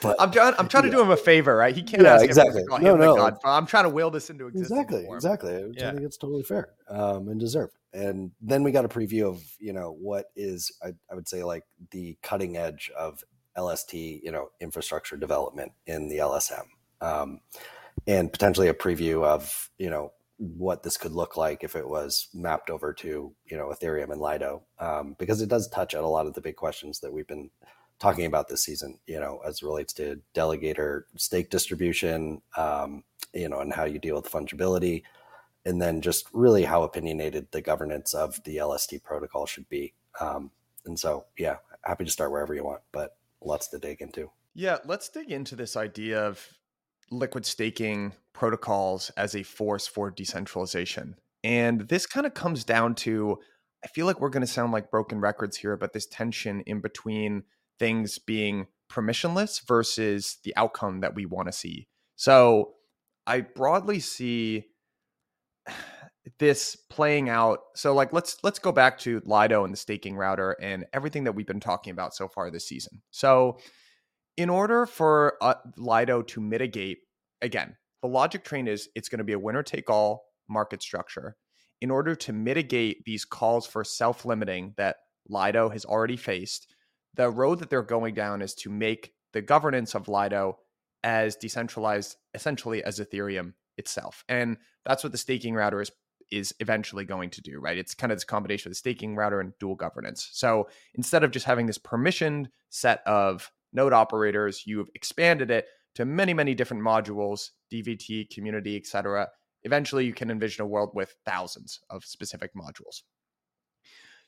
but 0.00 0.16
I'm 0.20 0.30
trying. 0.30 0.54
I'm 0.58 0.68
trying 0.68 0.84
to 0.84 0.90
do 0.90 1.00
him 1.00 1.10
a 1.10 1.16
favor, 1.16 1.56
right? 1.56 1.74
He 1.74 1.82
can't 1.82 2.02
yeah, 2.02 2.14
ask 2.14 2.24
exactly. 2.24 2.64
no, 2.80 2.96
no. 2.96 3.38
I'm 3.44 3.66
trying 3.66 3.84
to 3.84 3.90
will 3.90 4.10
this 4.10 4.30
into 4.30 4.46
existence. 4.46 4.70
Exactly, 4.70 5.06
exactly. 5.10 5.56
I 5.56 5.90
think 5.90 6.02
it's 6.02 6.16
totally 6.16 6.44
fair 6.44 6.70
um, 6.88 7.28
and 7.28 7.40
deserved 7.40 7.74
and 7.92 8.30
then 8.40 8.62
we 8.62 8.72
got 8.72 8.84
a 8.84 8.88
preview 8.88 9.28
of 9.28 9.42
you 9.58 9.72
know 9.72 9.96
what 9.98 10.26
is 10.36 10.72
I, 10.82 10.88
I, 11.10 11.14
would 11.14 11.28
say 11.28 11.42
like 11.42 11.64
the 11.90 12.16
cutting 12.22 12.56
edge 12.56 12.90
of 12.96 13.22
LST 13.58 13.92
you 13.94 14.30
know 14.30 14.50
infrastructure 14.60 15.16
development 15.16 15.72
in 15.86 16.08
the 16.08 16.18
LSM, 16.18 16.64
um, 17.00 17.40
and 18.06 18.32
potentially 18.32 18.68
a 18.68 18.74
preview 18.74 19.24
of 19.24 19.70
you 19.78 19.90
know 19.90 20.12
what 20.40 20.82
this 20.82 20.96
could 20.96 21.12
look 21.12 21.36
like 21.36 21.62
if 21.62 21.76
it 21.76 21.86
was 21.86 22.28
mapped 22.32 22.70
over 22.70 22.92
to 22.94 23.32
you 23.44 23.56
know 23.56 23.68
Ethereum 23.68 24.10
and 24.10 24.20
Lido, 24.20 24.62
um, 24.78 25.14
because 25.18 25.40
it 25.40 25.48
does 25.48 25.68
touch 25.68 25.94
on 25.94 26.04
a 26.04 26.08
lot 26.08 26.26
of 26.26 26.34
the 26.34 26.40
big 26.40 26.56
questions 26.56 27.00
that 27.00 27.12
we've 27.12 27.28
been 27.28 27.50
talking 27.98 28.24
about 28.24 28.48
this 28.48 28.64
season. 28.64 28.98
You 29.06 29.20
know, 29.20 29.40
as 29.46 29.62
relates 29.62 29.92
to 29.94 30.20
delegator 30.34 31.02
stake 31.16 31.50
distribution, 31.50 32.42
um, 32.56 33.04
you 33.34 33.48
know, 33.48 33.60
and 33.60 33.72
how 33.72 33.84
you 33.84 33.98
deal 33.98 34.16
with 34.16 34.30
fungibility 34.30 35.02
and 35.64 35.80
then 35.80 36.00
just 36.00 36.26
really 36.32 36.64
how 36.64 36.82
opinionated 36.82 37.48
the 37.50 37.60
governance 37.60 38.14
of 38.14 38.42
the 38.44 38.62
LST 38.62 39.02
protocol 39.02 39.46
should 39.46 39.68
be. 39.68 39.92
Um, 40.20 40.50
and 40.86 40.98
so, 40.98 41.26
yeah, 41.38 41.56
happy 41.82 42.04
to 42.04 42.10
start 42.10 42.32
wherever 42.32 42.54
you 42.54 42.64
want, 42.64 42.80
but 42.92 43.16
lots 43.42 43.68
to 43.68 43.78
dig 43.78 44.00
into. 44.00 44.30
Yeah, 44.54 44.78
let's 44.84 45.08
dig 45.08 45.30
into 45.30 45.56
this 45.56 45.76
idea 45.76 46.26
of 46.26 46.46
liquid 47.10 47.44
staking 47.44 48.12
protocols 48.32 49.10
as 49.16 49.34
a 49.34 49.42
force 49.42 49.86
for 49.86 50.10
decentralization. 50.10 51.16
And 51.42 51.88
this 51.88 52.06
kind 52.06 52.26
of 52.26 52.34
comes 52.34 52.64
down 52.64 52.94
to 52.96 53.38
I 53.82 53.88
feel 53.88 54.04
like 54.04 54.20
we're 54.20 54.28
going 54.28 54.42
to 54.42 54.46
sound 54.46 54.72
like 54.72 54.90
broken 54.90 55.20
records 55.20 55.56
here, 55.56 55.74
but 55.74 55.94
this 55.94 56.06
tension 56.06 56.60
in 56.66 56.82
between 56.82 57.44
things 57.78 58.18
being 58.18 58.66
permissionless 58.92 59.66
versus 59.66 60.36
the 60.44 60.54
outcome 60.54 61.00
that 61.00 61.14
we 61.14 61.24
want 61.24 61.48
to 61.48 61.52
see. 61.52 61.88
So 62.16 62.74
I 63.26 63.40
broadly 63.40 64.00
see 64.00 64.66
this 66.38 66.76
playing 66.88 67.28
out 67.28 67.60
so 67.74 67.94
like 67.94 68.12
let's 68.12 68.36
let's 68.42 68.58
go 68.58 68.72
back 68.72 68.98
to 68.98 69.22
lido 69.24 69.64
and 69.64 69.72
the 69.72 69.76
staking 69.76 70.16
router 70.16 70.56
and 70.60 70.84
everything 70.92 71.24
that 71.24 71.32
we've 71.32 71.46
been 71.46 71.60
talking 71.60 71.90
about 71.90 72.14
so 72.14 72.28
far 72.28 72.50
this 72.50 72.66
season 72.68 73.00
so 73.10 73.58
in 74.36 74.50
order 74.50 74.86
for 74.86 75.36
uh, 75.40 75.54
lido 75.76 76.22
to 76.22 76.40
mitigate 76.40 76.98
again 77.40 77.76
the 78.02 78.08
logic 78.08 78.44
train 78.44 78.66
is 78.66 78.88
it's 78.94 79.08
going 79.08 79.18
to 79.18 79.24
be 79.24 79.32
a 79.32 79.38
winner 79.38 79.62
take 79.62 79.90
all 79.90 80.24
market 80.48 80.82
structure 80.82 81.36
in 81.80 81.90
order 81.90 82.14
to 82.14 82.32
mitigate 82.32 83.04
these 83.04 83.24
calls 83.24 83.66
for 83.66 83.84
self-limiting 83.84 84.74
that 84.76 84.96
lido 85.28 85.68
has 85.68 85.84
already 85.84 86.16
faced 86.16 86.66
the 87.14 87.30
road 87.30 87.58
that 87.58 87.70
they're 87.70 87.82
going 87.82 88.14
down 88.14 88.42
is 88.42 88.54
to 88.54 88.70
make 88.70 89.12
the 89.32 89.42
governance 89.42 89.94
of 89.94 90.08
lido 90.08 90.58
as 91.02 91.36
decentralized 91.36 92.16
essentially 92.34 92.84
as 92.84 93.00
ethereum 93.00 93.54
itself. 93.78 94.24
And 94.28 94.58
that's 94.84 95.02
what 95.02 95.12
the 95.12 95.18
staking 95.18 95.54
router 95.54 95.80
is 95.80 95.90
is 96.30 96.54
eventually 96.60 97.04
going 97.04 97.28
to 97.28 97.42
do, 97.42 97.58
right? 97.58 97.76
It's 97.76 97.92
kind 97.92 98.12
of 98.12 98.16
this 98.16 98.24
combination 98.24 98.68
of 98.68 98.70
the 98.70 98.76
staking 98.76 99.16
router 99.16 99.40
and 99.40 99.52
dual 99.58 99.74
governance. 99.74 100.28
So 100.32 100.68
instead 100.94 101.24
of 101.24 101.32
just 101.32 101.44
having 101.44 101.66
this 101.66 101.78
permissioned 101.78 102.46
set 102.68 103.02
of 103.04 103.50
node 103.72 103.92
operators, 103.92 104.62
you've 104.64 104.90
expanded 104.94 105.50
it 105.50 105.66
to 105.94 106.04
many, 106.04 106.34
many 106.34 106.54
different 106.54 106.82
modules, 106.82 107.50
DVT, 107.72 108.30
community, 108.30 108.76
etc. 108.76 109.28
Eventually, 109.64 110.06
you 110.06 110.14
can 110.14 110.30
envision 110.30 110.62
a 110.62 110.66
world 110.66 110.90
with 110.94 111.14
thousands 111.26 111.80
of 111.90 112.04
specific 112.04 112.52
modules. 112.54 113.02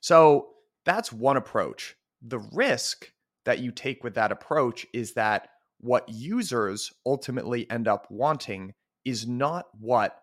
So 0.01 0.49
that's 0.85 1.13
one 1.13 1.37
approach. 1.37 1.95
The 2.21 2.41
risk 2.53 3.13
that 3.45 3.61
you 3.61 3.71
take 3.71 4.05
with 4.05 4.15
that 4.15 4.33
approach 4.33 4.87
is 4.93 5.15
that 5.15 5.49
what 5.79 6.09
users 6.09 6.93
ultimately 7.07 7.69
end 7.71 7.89
up 7.89 8.07
wanting 8.11 8.75
is 9.05 9.27
not 9.27 9.67
what 9.81 10.19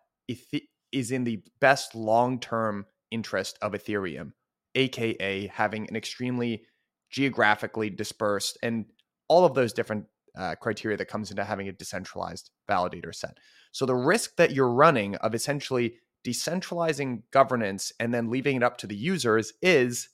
is 0.92 1.12
in 1.12 1.24
the 1.24 1.44
best 1.60 1.96
long 1.96 2.40
term 2.40 2.86
interest 3.12 3.58
of 3.62 3.74
Ethereum, 3.74 4.32
aka 4.76 5.48
having 5.48 5.88
an 5.90 5.96
extremely 5.96 6.64
geographically 7.10 7.90
dispersed 7.90 8.58
and 8.62 8.86
all 9.28 9.46
of 9.46 9.56
those 9.56 9.74
different 9.74 10.06
uh, 10.38 10.56
criteria 10.56 10.98
that 10.98 11.08
comes 11.08 11.32
into 11.32 11.44
having 11.44 11.68
a 11.68 11.72
decentralized 11.72 12.52
validator 12.70 13.14
set. 13.14 13.38
So 13.72 13.86
the 13.86 13.96
risk 13.96 14.36
that 14.38 14.52
you're 14.52 14.72
running 14.72 15.16
of 15.18 15.36
essentially 15.36 15.96
decentralizing 16.24 17.24
governance 17.32 17.92
and 18.00 18.14
then 18.14 18.30
leaving 18.30 18.58
it 18.58 18.64
up 18.64 18.78
to 18.78 18.88
the 18.88 18.96
users 18.96 19.54
is 19.62 20.10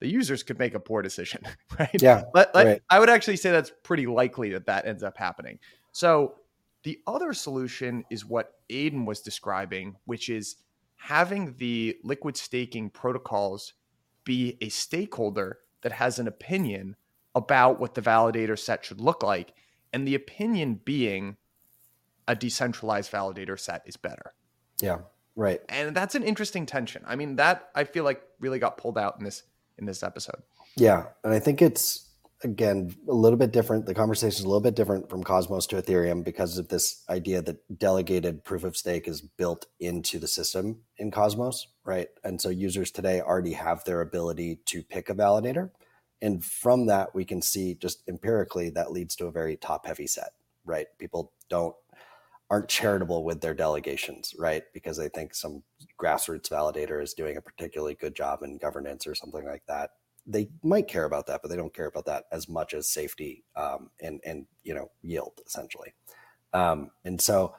the 0.00 0.08
users 0.08 0.42
could 0.42 0.58
make 0.58 0.74
a 0.74 0.80
poor 0.80 1.02
decision, 1.02 1.42
right? 1.78 2.02
Yeah. 2.02 2.24
Let, 2.34 2.54
let, 2.54 2.66
right. 2.66 2.82
I 2.90 3.00
would 3.00 3.10
actually 3.10 3.36
say 3.36 3.50
that's 3.50 3.72
pretty 3.82 4.06
likely 4.06 4.50
that 4.50 4.66
that 4.66 4.86
ends 4.86 5.02
up 5.02 5.16
happening. 5.16 5.58
So 5.92 6.36
the 6.82 7.00
other 7.06 7.32
solution 7.32 8.04
is 8.10 8.24
what 8.24 8.52
Aidan 8.70 9.06
was 9.06 9.20
describing, 9.20 9.96
which 10.04 10.28
is 10.28 10.56
having 10.96 11.54
the 11.58 11.96
liquid 12.04 12.36
staking 12.36 12.90
protocols 12.90 13.74
be 14.24 14.58
a 14.60 14.68
stakeholder 14.68 15.58
that 15.82 15.92
has 15.92 16.18
an 16.18 16.26
opinion 16.26 16.96
about 17.36 17.78
what 17.78 17.94
the 17.94 18.02
validator 18.02 18.58
set 18.58 18.84
should 18.84 19.00
look 19.00 19.22
like. 19.22 19.52
And 19.92 20.08
the 20.08 20.16
opinion 20.16 20.80
being 20.84 21.36
a 22.26 22.34
decentralized 22.34 23.12
validator 23.12 23.60
set 23.60 23.82
is 23.86 23.96
better. 23.96 24.32
Yeah, 24.80 24.98
right. 25.36 25.60
And 25.68 25.94
that's 25.94 26.16
an 26.16 26.24
interesting 26.24 26.66
tension. 26.66 27.04
I 27.06 27.14
mean, 27.14 27.36
that 27.36 27.68
I 27.74 27.84
feel 27.84 28.02
like 28.02 28.22
really 28.40 28.58
got 28.58 28.78
pulled 28.78 28.98
out 28.98 29.16
in 29.18 29.24
this 29.24 29.44
in 29.78 29.86
this 29.86 30.02
episode. 30.02 30.42
Yeah, 30.76 31.04
and 31.22 31.32
I 31.32 31.38
think 31.38 31.62
it's 31.62 32.06
again 32.44 32.94
a 33.08 33.14
little 33.14 33.38
bit 33.38 33.50
different 33.50 33.86
the 33.86 33.94
conversation 33.94 34.38
is 34.38 34.44
a 34.44 34.46
little 34.46 34.60
bit 34.60 34.76
different 34.76 35.08
from 35.08 35.24
cosmos 35.24 35.66
to 35.66 35.80
ethereum 35.80 36.22
because 36.22 36.58
of 36.58 36.68
this 36.68 37.02
idea 37.08 37.40
that 37.40 37.78
delegated 37.78 38.44
proof 38.44 38.62
of 38.62 38.76
stake 38.76 39.08
is 39.08 39.22
built 39.22 39.64
into 39.80 40.18
the 40.18 40.28
system 40.28 40.76
in 40.98 41.10
cosmos 41.10 41.68
right 41.82 42.08
and 42.24 42.38
so 42.38 42.50
users 42.50 42.90
today 42.90 43.22
already 43.22 43.54
have 43.54 43.82
their 43.84 44.02
ability 44.02 44.60
to 44.66 44.82
pick 44.82 45.08
a 45.08 45.14
validator 45.14 45.70
and 46.26 46.44
from 46.44 46.86
that 46.86 47.14
we 47.14 47.24
can 47.24 47.40
see 47.40 47.74
just 47.74 48.02
empirically 48.08 48.70
that 48.70 48.92
leads 48.92 49.16
to 49.16 49.26
a 49.26 49.32
very 49.32 49.56
top 49.56 49.86
heavy 49.86 50.06
set 50.06 50.32
right 50.64 50.86
people 50.98 51.32
don't 51.48 51.74
aren't 52.50 52.68
charitable 52.68 53.24
with 53.24 53.40
their 53.40 53.54
delegations 53.54 54.34
right 54.38 54.64
because 54.74 54.96
they 54.96 55.08
think 55.08 55.34
some 55.34 55.62
grassroots 56.00 56.48
validator 56.48 57.02
is 57.02 57.14
doing 57.14 57.36
a 57.36 57.40
particularly 57.40 57.94
good 57.94 58.14
job 58.14 58.42
in 58.42 58.58
governance 58.58 59.06
or 59.06 59.14
something 59.14 59.44
like 59.46 59.62
that 59.66 59.90
they 60.26 60.48
might 60.62 60.88
care 60.88 61.04
about 61.04 61.26
that, 61.28 61.40
but 61.40 61.50
they 61.50 61.56
don't 61.56 61.74
care 61.74 61.86
about 61.86 62.06
that 62.06 62.24
as 62.32 62.48
much 62.48 62.74
as 62.74 62.88
safety 62.90 63.44
um, 63.54 63.90
and 64.00 64.20
and 64.24 64.46
you 64.64 64.74
know 64.74 64.90
yield 65.02 65.40
essentially. 65.46 65.94
Um, 66.52 66.90
and 67.04 67.20
so, 67.20 67.54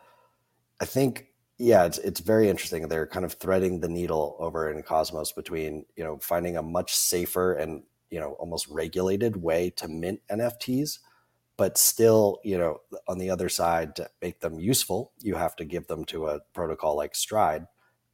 I 0.81 0.85
think 0.85 1.27
yeah, 1.57 1.85
it's 1.85 1.98
it's 1.99 2.19
very 2.19 2.49
interesting. 2.49 2.88
They're 2.88 3.07
kind 3.07 3.26
of 3.26 3.34
threading 3.34 3.80
the 3.80 3.88
needle 3.88 4.35
over 4.39 4.69
in 4.72 4.84
Cosmos 4.84 5.31
between 5.31 5.85
you 5.95 6.03
know 6.03 6.19
finding 6.22 6.57
a 6.57 6.61
much 6.61 6.94
safer 6.94 7.53
and 7.53 7.84
you 8.09 8.19
know 8.19 8.34
almost 8.34 8.67
regulated 8.67 9.38
way 9.38 9.69
to 9.71 9.88
mint 9.88 10.21
NFTs, 10.31 10.99
but 11.57 11.77
still 11.77 12.39
you 12.43 12.57
know 12.57 12.81
on 13.07 13.17
the 13.17 13.29
other 13.29 13.49
side 13.49 13.95
to 13.95 14.09
make 14.21 14.39
them 14.39 14.59
useful, 14.59 15.11
you 15.19 15.35
have 15.35 15.55
to 15.57 15.65
give 15.65 15.88
them 15.88 16.05
to 16.05 16.27
a 16.27 16.39
protocol 16.53 16.95
like 16.95 17.15
Stride, 17.15 17.67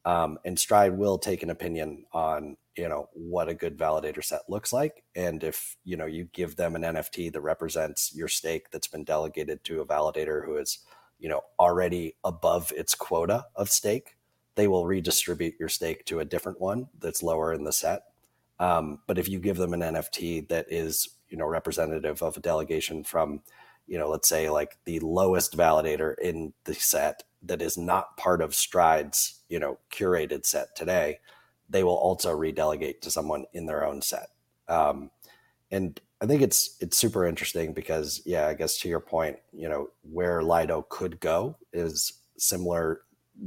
um, 0.05 0.37
and 0.45 0.59
Stride 0.59 0.97
will 0.97 1.17
take 1.17 1.43
an 1.43 1.49
opinion 1.49 2.05
on 2.13 2.57
you 2.75 2.89
know 2.89 3.09
what 3.13 3.49
a 3.49 3.53
good 3.53 3.77
validator 3.77 4.23
set 4.23 4.41
looks 4.49 4.73
like, 4.73 5.03
and 5.15 5.43
if 5.43 5.77
you 5.83 5.95
know 5.97 6.05
you 6.05 6.25
give 6.33 6.55
them 6.55 6.75
an 6.75 6.81
NFT 6.81 7.31
that 7.31 7.41
represents 7.41 8.15
your 8.15 8.27
stake 8.27 8.71
that's 8.71 8.87
been 8.87 9.03
delegated 9.03 9.63
to 9.65 9.81
a 9.81 9.85
validator 9.85 10.45
who 10.45 10.57
is 10.57 10.79
you 11.19 11.29
know 11.29 11.41
already 11.59 12.15
above 12.23 12.71
its 12.75 12.95
quota 12.95 13.45
of 13.55 13.69
stake, 13.69 14.17
they 14.55 14.67
will 14.67 14.85
redistribute 14.85 15.55
your 15.59 15.69
stake 15.69 16.05
to 16.05 16.19
a 16.19 16.25
different 16.25 16.59
one 16.59 16.89
that's 16.99 17.23
lower 17.23 17.53
in 17.53 17.63
the 17.63 17.73
set. 17.73 18.03
Um, 18.63 18.99
but 19.07 19.17
if 19.17 19.27
you 19.27 19.39
give 19.39 19.57
them 19.57 19.73
an 19.73 19.81
NFT 19.81 20.47
that 20.47 20.67
is 20.71 21.09
you 21.27 21.35
know 21.35 21.45
representative 21.45 22.23
of 22.23 22.37
a 22.37 22.39
delegation 22.39 23.03
from 23.03 23.41
you 23.87 23.97
know 23.97 24.09
let's 24.09 24.29
say 24.29 24.49
like 24.49 24.77
the 24.85 25.01
lowest 25.01 25.57
validator 25.57 26.17
in 26.17 26.53
the 26.63 26.73
set 26.73 27.23
that 27.41 27.61
is 27.61 27.77
not 27.77 28.15
part 28.15 28.41
of 28.41 28.55
Stride's 28.55 29.41
you 29.49 29.59
know 29.59 29.79
curated 29.91 30.45
set 30.45 30.77
today, 30.77 31.19
they 31.69 31.83
will 31.83 31.97
also 31.97 32.33
redelegate 32.33 33.01
to 33.01 33.11
someone 33.11 33.43
in 33.51 33.65
their 33.65 33.85
own 33.85 34.01
set. 34.01 34.29
Um, 34.69 35.11
and 35.69 35.99
I 36.21 36.25
think 36.25 36.41
it's 36.41 36.77
it's 36.79 36.97
super 36.97 37.25
interesting 37.25 37.73
because 37.73 38.21
yeah, 38.25 38.47
I 38.47 38.53
guess 38.53 38.77
to 38.77 38.87
your 38.87 39.01
point, 39.01 39.39
you 39.51 39.67
know, 39.67 39.89
where 40.09 40.41
Lido 40.41 40.85
could 40.87 41.19
go 41.19 41.57
is 41.73 42.13
similar, 42.37 43.01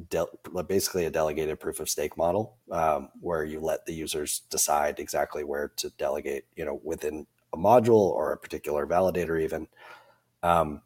de- 0.08 0.26
basically 0.66 1.04
a 1.04 1.10
delegated 1.10 1.60
proof 1.60 1.80
of 1.80 1.88
stake 1.88 2.16
model, 2.16 2.56
um, 2.70 3.08
where 3.20 3.44
you 3.44 3.60
let 3.60 3.86
the 3.86 3.94
users 3.94 4.40
decide 4.50 4.98
exactly 4.98 5.44
where 5.44 5.68
to 5.76 5.90
delegate, 5.90 6.44
you 6.56 6.64
know, 6.64 6.80
within 6.82 7.26
a 7.52 7.56
module 7.56 8.10
or 8.10 8.32
a 8.32 8.38
particular 8.38 8.86
validator, 8.86 9.40
even. 9.40 9.68
Um, 10.42 10.82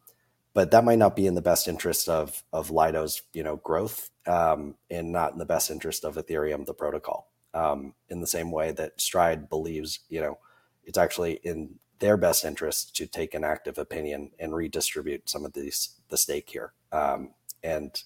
but 0.53 0.71
that 0.71 0.83
might 0.83 0.99
not 0.99 1.15
be 1.15 1.27
in 1.27 1.35
the 1.35 1.41
best 1.41 1.67
interest 1.67 2.09
of 2.09 2.43
of 2.51 2.71
Lido's, 2.71 3.21
you 3.33 3.43
know, 3.43 3.57
growth, 3.57 4.09
um, 4.27 4.75
and 4.89 5.11
not 5.11 5.33
in 5.33 5.37
the 5.37 5.45
best 5.45 5.71
interest 5.71 6.03
of 6.03 6.15
Ethereum, 6.15 6.65
the 6.65 6.73
protocol. 6.73 7.29
Um, 7.53 7.95
in 8.09 8.21
the 8.21 8.27
same 8.27 8.51
way 8.51 8.71
that 8.71 8.99
Stride 8.99 9.49
believes, 9.49 9.99
you 10.09 10.21
know 10.21 10.37
it's 10.83 10.97
actually 10.97 11.39
in 11.43 11.75
their 11.99 12.17
best 12.17 12.43
interest 12.43 12.95
to 12.95 13.05
take 13.05 13.33
an 13.33 13.43
active 13.43 13.77
opinion 13.77 14.31
and 14.39 14.55
redistribute 14.55 15.29
some 15.29 15.45
of 15.45 15.53
these 15.53 15.97
the 16.09 16.17
stake 16.17 16.49
here. 16.49 16.73
Um, 16.91 17.31
and 17.63 18.03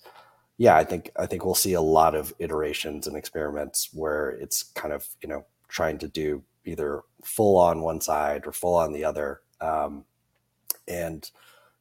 yeah, 0.58 0.76
I 0.76 0.84
think 0.84 1.12
I 1.18 1.26
think 1.26 1.46
we'll 1.46 1.56
see 1.56 1.74
a 1.74 1.82
lot 1.82 2.16
of 2.16 2.34
iterations 2.40 3.08
and 3.08 3.18
experiments 3.18 3.90
where 3.94 4.30
it's 4.30 4.64
kind 4.64 4.94
of 4.94 5.08
you 5.22 5.30
know 5.30 5.46
trying 5.68 5.98
to 6.00 6.08
do 6.08 6.44
either 6.64 7.02
full 7.24 7.58
on 7.58 7.82
one 7.82 8.02
side 8.02 8.44
or 8.46 8.52
full 8.52 8.76
on 8.76 8.94
the 8.94 9.04
other. 9.04 9.42
Um, 9.62 10.06
and 10.88 11.30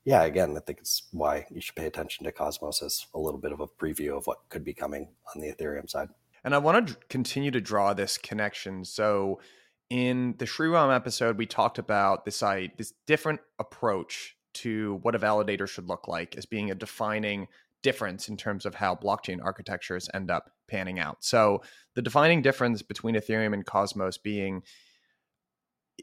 yeah, 0.05 0.25
again, 0.25 0.57
I 0.57 0.61
think 0.61 0.81
it's 0.81 1.05
why 1.13 1.47
you 1.51 1.61
should 1.61 1.77
pay 1.77 1.87
attention 1.87 2.25
to 2.25 2.33
Cosmos 2.33 2.83
as 2.83 3.07
a 3.15 3.19
little 3.19 3.41
bit 3.41 3.53
of 3.53 3.61
a 3.61 3.67
preview 3.67 4.17
of 4.17 4.27
what 4.27 4.41
could 4.51 4.65
be 4.65 4.75
coming 4.75 5.09
on 5.35 5.41
the 5.41 5.53
Ethereum 5.53 5.89
side. 5.89 6.09
And 6.45 6.55
I 6.55 6.59
want 6.59 6.89
to 6.89 6.97
continue 7.09 7.51
to 7.51 7.61
draw 7.61 7.95
this 7.95 8.19
connection. 8.19 8.85
So 8.85 9.41
in 9.89 10.35
the 10.39 10.45
Sreeram 10.45 10.95
episode, 10.95 11.39
we 11.39 11.47
talked 11.47 11.79
about 11.79 12.25
this 12.27 12.43
I, 12.43 12.71
this 12.77 12.93
different 13.07 13.41
approach 13.59 14.37
to 14.55 14.99
what 15.03 15.15
a 15.15 15.19
validator 15.19 15.67
should 15.67 15.89
look 15.89 16.07
like 16.07 16.37
as 16.37 16.47
being 16.47 16.71
a 16.71 16.75
defining 16.75 17.49
difference 17.85 18.29
in 18.29 18.37
terms 18.37 18.67
of 18.67 18.75
how 18.75 18.97
blockchain 18.97 19.39
architectures 19.45 20.09
end 20.13 20.31
up 20.31 20.51
panning 20.67 20.99
out. 20.99 21.23
So 21.23 21.63
the 21.95 22.03
defining 22.03 22.43
difference 22.43 22.83
between 22.83 23.15
Ethereum 23.15 23.53
and 23.53 23.65
Cosmos 23.65 24.19
being 24.19 24.63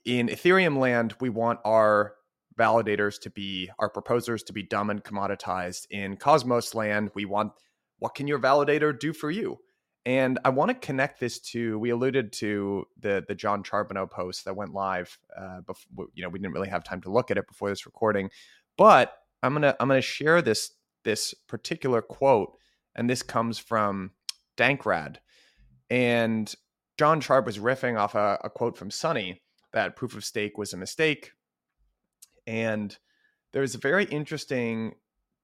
in 0.06 0.30
Ethereum 0.30 0.78
land, 0.78 1.16
we 1.20 1.30
want 1.30 1.60
our 1.66 2.14
validators 2.58 3.20
to 3.22 3.30
be 3.30 3.70
our 3.80 3.90
proposers 3.90 4.44
to 4.44 4.54
be 4.54 4.64
dumb 4.64 4.90
and 4.90 5.04
commoditized. 5.04 5.88
In 5.90 6.16
Cosmos 6.16 6.74
land, 6.74 7.12
we 7.16 7.26
want 7.26 7.52
what 8.00 8.16
can 8.16 8.28
your 8.28 8.40
validator 8.40 8.98
do 8.98 9.12
for 9.12 9.30
you? 9.30 9.58
And 10.06 10.40
I 10.46 10.50
want 10.50 10.70
to 10.70 10.76
connect 10.76 11.20
this 11.20 11.40
to 11.52 11.78
we 11.80 11.90
alluded 11.90 12.32
to 12.34 12.86
the 13.00 13.26
the 13.28 13.36
Jon 13.36 13.64
Charbonneau 13.64 14.08
post 14.08 14.46
that 14.46 14.56
went 14.56 14.74
live. 14.74 15.18
Uh, 15.36 15.62
before 15.62 16.08
you 16.14 16.24
know 16.24 16.30
we 16.30 16.40
didn't 16.40 16.54
really 16.54 16.70
have 16.70 16.84
time 16.84 17.02
to 17.02 17.12
look 17.12 17.32
at 17.32 17.38
it 17.38 17.48
before 17.48 17.70
this 17.70 17.86
recording, 17.86 18.30
but 18.78 19.14
I'm 19.44 19.54
gonna 19.54 19.76
I'm 19.80 19.88
gonna 19.88 20.02
share 20.02 20.42
this 20.42 20.72
this 21.04 21.34
particular 21.48 22.02
quote, 22.02 22.58
and 22.96 23.10
this 23.10 23.24
comes 23.24 23.60
from 23.60 24.12
Dankrad, 24.58 25.18
and 25.90 26.54
Jon 26.98 27.22
Charb 27.22 27.46
was 27.46 27.58
riffing 27.58 27.98
off 28.00 28.16
a, 28.16 28.40
a 28.44 28.50
quote 28.50 28.78
from 28.78 28.92
Sunny 28.92 29.42
that 29.74 29.96
proof 29.96 30.16
of 30.16 30.24
stake 30.26 30.58
was 30.58 30.74
a 30.74 30.78
mistake, 30.78 31.32
and 32.46 32.98
there's 33.54 33.76
a 33.76 33.80
very 33.80 34.06
interesting 34.06 34.94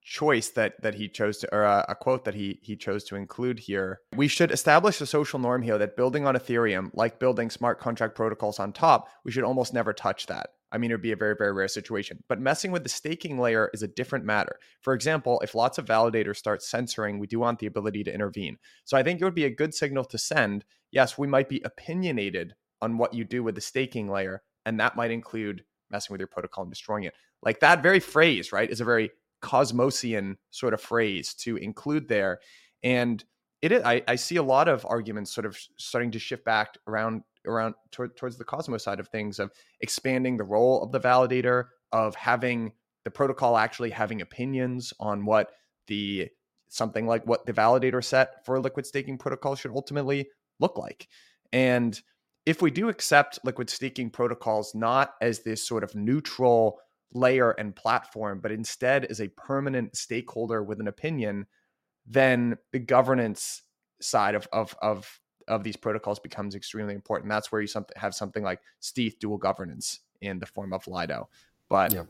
choice 0.08 0.50
that 0.52 0.82
that 0.82 0.96
he 0.96 1.10
chose 1.10 1.38
to 1.38 1.54
or 1.54 1.64
a, 1.64 1.86
a, 1.90 1.96
quote 1.96 2.24
that 2.24 2.34
he 2.34 2.60
he 2.62 2.78
chose 2.78 3.04
to 3.04 3.18
include 3.18 3.60
here. 3.60 4.00
We 4.16 4.30
should 4.30 4.52
establish 4.52 5.02
a 5.02 5.06
social 5.06 5.38
norm 5.38 5.62
here 5.62 5.78
that 5.78 5.98
building 5.98 6.26
on 6.26 6.36
ethereum 6.36 6.92
like 6.94 7.20
building 7.20 7.50
smart 7.50 7.82
contract 7.82 8.16
protocols 8.16 8.58
on 8.58 8.72
top 8.72 9.10
we 9.26 9.32
should 9.32 9.44
almost 9.44 9.74
never 9.74 9.92
touch 9.92 10.28
that. 10.28 10.52
I 10.72 10.78
mean 10.78 10.92
it 10.92 10.94
would 10.94 11.02
be 11.02 11.12
a 11.12 11.18
very 11.18 11.36
very 11.38 11.52
rare 11.52 11.68
situation. 11.68 12.24
But 12.30 12.40
messing 12.40 12.72
with 12.72 12.84
the 12.84 12.90
staking 12.90 13.38
layer 13.38 13.70
is 13.74 13.84
a 13.84 13.88
different 13.88 14.24
matter. 14.24 14.58
For 14.80 14.94
example 14.94 15.42
if 15.42 15.54
lots 15.54 15.78
of 15.78 15.86
validators 15.86 16.38
start 16.38 16.64
censoring 16.64 17.20
we 17.20 17.28
do 17.28 17.40
want 17.40 17.60
the 17.60 17.68
ability 17.68 18.06
to 18.06 18.14
intervene. 18.14 18.58
So 18.86 18.96
i 18.96 19.04
think 19.04 19.20
it 19.20 19.26
would 19.26 19.36
be 19.36 19.46
a 19.46 19.50
good 19.50 19.74
signal 19.74 20.06
to 20.06 20.18
send 20.18 20.64
yes 20.90 21.18
we 21.18 21.28
might 21.28 21.50
be 21.50 21.62
opinionated 21.66 22.54
on 22.82 22.98
what 22.98 23.14
you 23.14 23.26
do 23.26 23.44
with 23.44 23.56
the 23.56 23.62
staking 23.62 24.10
layer 24.10 24.42
and 24.66 24.80
that 24.80 24.96
might 24.96 25.12
include 25.12 25.66
messing 25.92 26.14
with 26.14 26.22
your 26.22 26.28
protocol 26.28 26.64
and 26.64 26.72
destroying 26.72 27.04
it. 27.04 27.14
Like 27.44 27.60
that 27.60 27.84
very 27.84 28.00
phrase 28.00 28.54
right 28.54 28.70
is 28.70 28.80
a 28.80 28.86
very 28.86 29.12
cosmosian 29.42 30.36
sort 30.50 30.74
of 30.74 30.82
phrase 30.82 31.34
to 31.36 31.58
include 31.58 32.08
there. 32.08 32.40
And 32.84 33.24
it 33.62 33.72
is, 33.72 33.84
I, 33.84 34.04
I 34.08 34.16
see 34.16 34.36
a 34.36 34.44
lot 34.44 34.68
of 34.68 34.86
arguments 34.86 35.34
sort 35.34 35.46
of 35.46 35.58
starting 35.78 36.12
to 36.12 36.20
shift 36.20 36.46
back 36.46 36.78
around 36.88 37.24
around 37.46 37.76
toward, 37.92 38.16
towards 38.18 38.38
the 38.38 38.44
Cosmos 38.44 38.84
side 38.84 39.00
of 39.00 39.08
things 39.08 39.40
of 39.40 39.52
expanding 39.80 40.38
the 40.38 40.44
role 40.44 40.84
of 40.84 40.92
the 40.92 41.00
validator, 41.00 41.66
of 41.92 42.14
having 42.16 42.74
the 43.06 43.12
protocol 43.12 43.58
actually 43.58 43.90
having 43.90 44.22
opinions 44.22 44.94
on 45.00 45.26
what 45.26 45.52
the 45.88 46.28
something 46.68 47.08
like 47.08 47.26
what 47.26 47.46
the 47.46 47.54
validator 47.54 48.04
set 48.04 48.46
for 48.46 48.56
a 48.56 48.60
liquid 48.60 48.86
staking 48.86 49.18
protocol 49.18 49.56
should 49.56 49.72
ultimately 49.72 50.28
look 50.60 50.78
like. 50.78 51.08
And 51.54 52.00
if 52.46 52.62
we 52.62 52.72
do 52.72 52.90
accept 52.90 53.40
liquid 53.44 53.70
staking 53.70 54.10
protocols 54.10 54.76
not 54.76 55.14
as 55.22 55.40
this 55.40 55.66
sort 55.66 55.84
of 55.84 55.96
neutral 55.96 56.80
layer 57.14 57.52
and 57.52 57.76
platform, 57.76 58.40
but 58.42 58.52
instead 58.52 59.06
is 59.06 59.22
a 59.22 59.28
permanent 59.30 59.96
stakeholder 59.96 60.64
with 60.64 60.80
an 60.80 60.88
opinion, 60.88 61.46
then 62.06 62.58
the 62.72 62.80
governance 62.80 63.64
side 64.02 64.36
of 64.36 64.48
of 64.52 64.76
of 64.82 65.20
of 65.48 65.64
these 65.64 65.78
protocols 65.78 66.20
becomes 66.20 66.56
extremely 66.56 66.94
important. 66.94 67.30
That's 67.30 67.52
where 67.52 67.62
you 67.62 67.68
have 67.96 68.14
something 68.14 68.44
like 68.44 68.60
stETH 68.80 69.20
dual 69.20 69.38
governance 69.38 70.02
in 70.22 70.40
the 70.40 70.46
form 70.46 70.74
of 70.74 70.88
Lido. 70.88 71.30
But 71.70 71.94
yeah. 71.94 72.04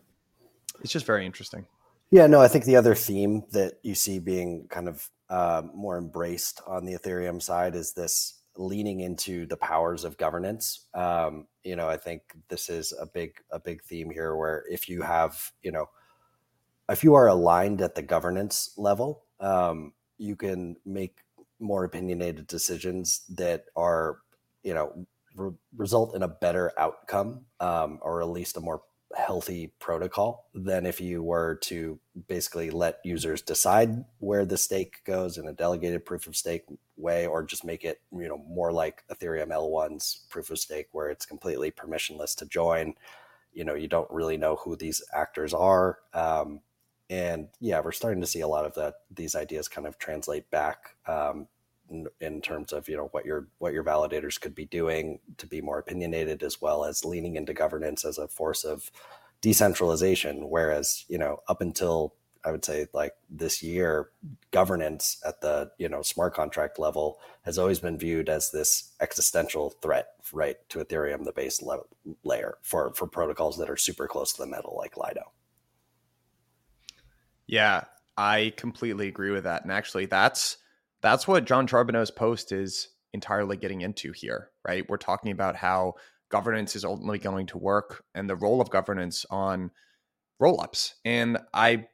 it's 0.81 0.91
just 0.91 1.05
very 1.05 1.25
interesting. 1.25 1.67
Yeah, 2.09 2.27
no, 2.27 2.41
I 2.41 2.47
think 2.47 2.65
the 2.65 2.77
other 2.77 2.95
theme 2.95 3.43
that 3.51 3.79
you 3.83 3.93
see 3.93 4.19
being 4.19 4.67
kind 4.69 4.87
of 4.87 5.09
uh, 5.29 5.63
more 5.73 5.97
embraced 5.97 6.61
on 6.65 6.85
the 6.85 6.93
Ethereum 6.93 7.41
side 7.41 7.75
is 7.75 7.93
this 7.93 8.36
leaning 8.57 8.99
into 8.99 9.45
the 9.45 9.57
powers 9.57 10.03
of 10.03 10.17
governance. 10.17 10.87
Um, 10.93 11.47
you 11.63 11.75
know, 11.75 11.87
I 11.87 11.97
think 11.97 12.21
this 12.49 12.69
is 12.69 12.93
a 12.99 13.05
big 13.05 13.35
a 13.51 13.59
big 13.59 13.83
theme 13.83 14.09
here 14.09 14.35
where 14.35 14.63
if 14.69 14.89
you 14.89 15.01
have, 15.01 15.51
you 15.61 15.71
know, 15.71 15.89
if 16.89 17.03
you 17.03 17.13
are 17.15 17.27
aligned 17.27 17.81
at 17.81 17.95
the 17.95 18.01
governance 18.01 18.73
level, 18.77 19.23
um, 19.39 19.93
you 20.17 20.35
can 20.35 20.77
make 20.85 21.19
more 21.59 21.83
opinionated 21.83 22.47
decisions 22.47 23.25
that 23.29 23.65
are, 23.75 24.19
you 24.63 24.73
know, 24.73 25.05
re- 25.35 25.51
result 25.75 26.15
in 26.15 26.23
a 26.23 26.27
better 26.27 26.71
outcome 26.77 27.45
um, 27.59 27.99
or 28.01 28.21
at 28.21 28.29
least 28.29 28.57
a 28.57 28.59
more 28.59 28.81
healthy 29.17 29.73
protocol 29.79 30.45
than 30.53 30.85
if 30.85 31.01
you 31.01 31.23
were 31.23 31.55
to 31.55 31.99
basically 32.27 32.69
let 32.69 32.99
users 33.03 33.41
decide 33.41 34.05
where 34.19 34.45
the 34.45 34.57
stake 34.57 35.03
goes 35.05 35.37
in 35.37 35.47
a 35.47 35.53
delegated 35.53 36.05
proof 36.05 36.27
of 36.27 36.35
stake 36.35 36.63
way 36.97 37.25
or 37.25 37.43
just 37.43 37.65
make 37.65 37.83
it 37.83 37.99
you 38.11 38.27
know 38.27 38.37
more 38.37 38.71
like 38.71 39.03
ethereum 39.11 39.49
l1's 39.49 40.25
proof 40.29 40.51
of 40.51 40.59
stake 40.59 40.87
where 40.91 41.09
it's 41.09 41.25
completely 41.25 41.71
permissionless 41.71 42.35
to 42.35 42.45
join. 42.45 42.93
You 43.53 43.65
know 43.65 43.73
you 43.73 43.87
don't 43.87 44.09
really 44.11 44.37
know 44.37 44.55
who 44.57 44.75
these 44.75 45.01
actors 45.13 45.53
are. 45.53 45.97
Um, 46.13 46.61
and 47.09 47.47
yeah 47.59 47.79
we're 47.79 47.93
starting 47.93 48.21
to 48.21 48.27
see 48.27 48.41
a 48.41 48.47
lot 48.47 48.65
of 48.65 48.75
that 48.75 48.95
these 49.09 49.35
ideas 49.35 49.67
kind 49.67 49.87
of 49.87 49.97
translate 49.97 50.49
back 50.51 50.95
um, 51.07 51.47
in, 52.19 52.41
terms 52.41 52.73
of 52.73 52.87
you 52.89 52.97
know 52.97 53.09
what 53.11 53.25
your 53.25 53.47
what 53.59 53.73
your 53.73 53.83
validators 53.83 54.39
could 54.39 54.55
be 54.55 54.65
doing 54.65 55.19
to 55.37 55.47
be 55.47 55.61
more 55.61 55.79
opinionated 55.79 56.43
as 56.43 56.61
well 56.61 56.85
as 56.85 57.05
leaning 57.05 57.35
into 57.35 57.53
governance 57.53 58.05
as 58.05 58.17
a 58.17 58.27
force 58.27 58.63
of 58.63 58.91
decentralization 59.41 60.49
whereas 60.49 61.05
you 61.07 61.17
know 61.17 61.39
up 61.47 61.61
until 61.61 62.13
I 62.47 62.51
would 62.51 62.63
say 62.63 62.87
like 62.93 63.13
this 63.29 63.61
year, 63.61 64.09
governance 64.51 65.21
at 65.25 65.41
the 65.41 65.71
you 65.77 65.89
know 65.89 66.01
smart 66.01 66.33
contract 66.33 66.79
level 66.79 67.19
has 67.43 67.57
always 67.57 67.79
been 67.79 67.97
viewed 67.97 68.29
as 68.29 68.51
this 68.51 68.93
existential 69.01 69.71
threat, 69.81 70.07
right, 70.31 70.55
to 70.69 70.79
Ethereum, 70.79 71.25
the 71.25 71.33
base 71.33 71.61
level, 71.61 71.87
layer 72.23 72.57
for 72.61 72.93
for 72.93 73.05
protocols 73.05 73.57
that 73.57 73.69
are 73.69 73.75
super 73.75 74.07
close 74.07 74.31
to 74.33 74.41
the 74.41 74.47
metal, 74.47 74.75
like 74.77 74.95
Lido. 74.95 75.33
Yeah, 77.47 77.83
I 78.17 78.53
completely 78.55 79.09
agree 79.09 79.31
with 79.31 79.43
that, 79.43 79.63
and 79.63 79.71
actually, 79.71 80.05
that's 80.05 80.57
that's 81.07 81.27
what 81.27 81.45
Jon 81.45 81.67
Charbonneau's 81.67 82.11
post 82.11 82.51
is 82.51 82.89
entirely 83.13 83.55
getting 83.55 83.79
into 83.79 84.11
here, 84.11 84.49
right? 84.67 84.87
We're 84.89 84.97
talking 84.97 85.31
about 85.31 85.55
how 85.55 85.93
governance 86.29 86.75
is 86.75 86.83
ultimately 86.83 87.17
going 87.17 87.47
to 87.47 87.57
work 87.57 88.03
and 88.13 88.29
the 88.29 88.35
role 88.35 88.59
of 88.59 88.69
governance 88.69 89.25
on 89.29 89.71
rollups. 90.41 90.95
And 91.05 91.37
I 91.53 91.87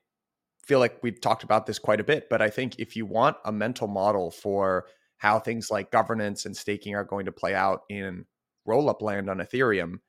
feel 0.65 0.79
like 0.79 0.97
we've 1.03 1.21
talked 1.21 1.43
about 1.43 1.67
this 1.67 1.77
quite 1.77 1.99
a 1.99 2.03
bit, 2.03 2.27
but 2.27 2.41
I 2.41 2.49
think 2.49 2.79
if 2.79 2.95
you 2.95 3.05
want 3.05 3.37
a 3.45 3.51
mental 3.51 3.87
model 3.87 4.31
for 4.31 4.85
how 5.17 5.37
things 5.37 5.69
like 5.69 5.91
governance 5.91 6.47
and 6.47 6.57
staking 6.57 6.95
are 6.95 7.03
going 7.03 7.27
to 7.27 7.31
play 7.31 7.53
out 7.53 7.81
in 7.89 8.25
rollup 8.67 9.03
land 9.03 9.29
on 9.29 9.37
Ethereum, 9.37 9.99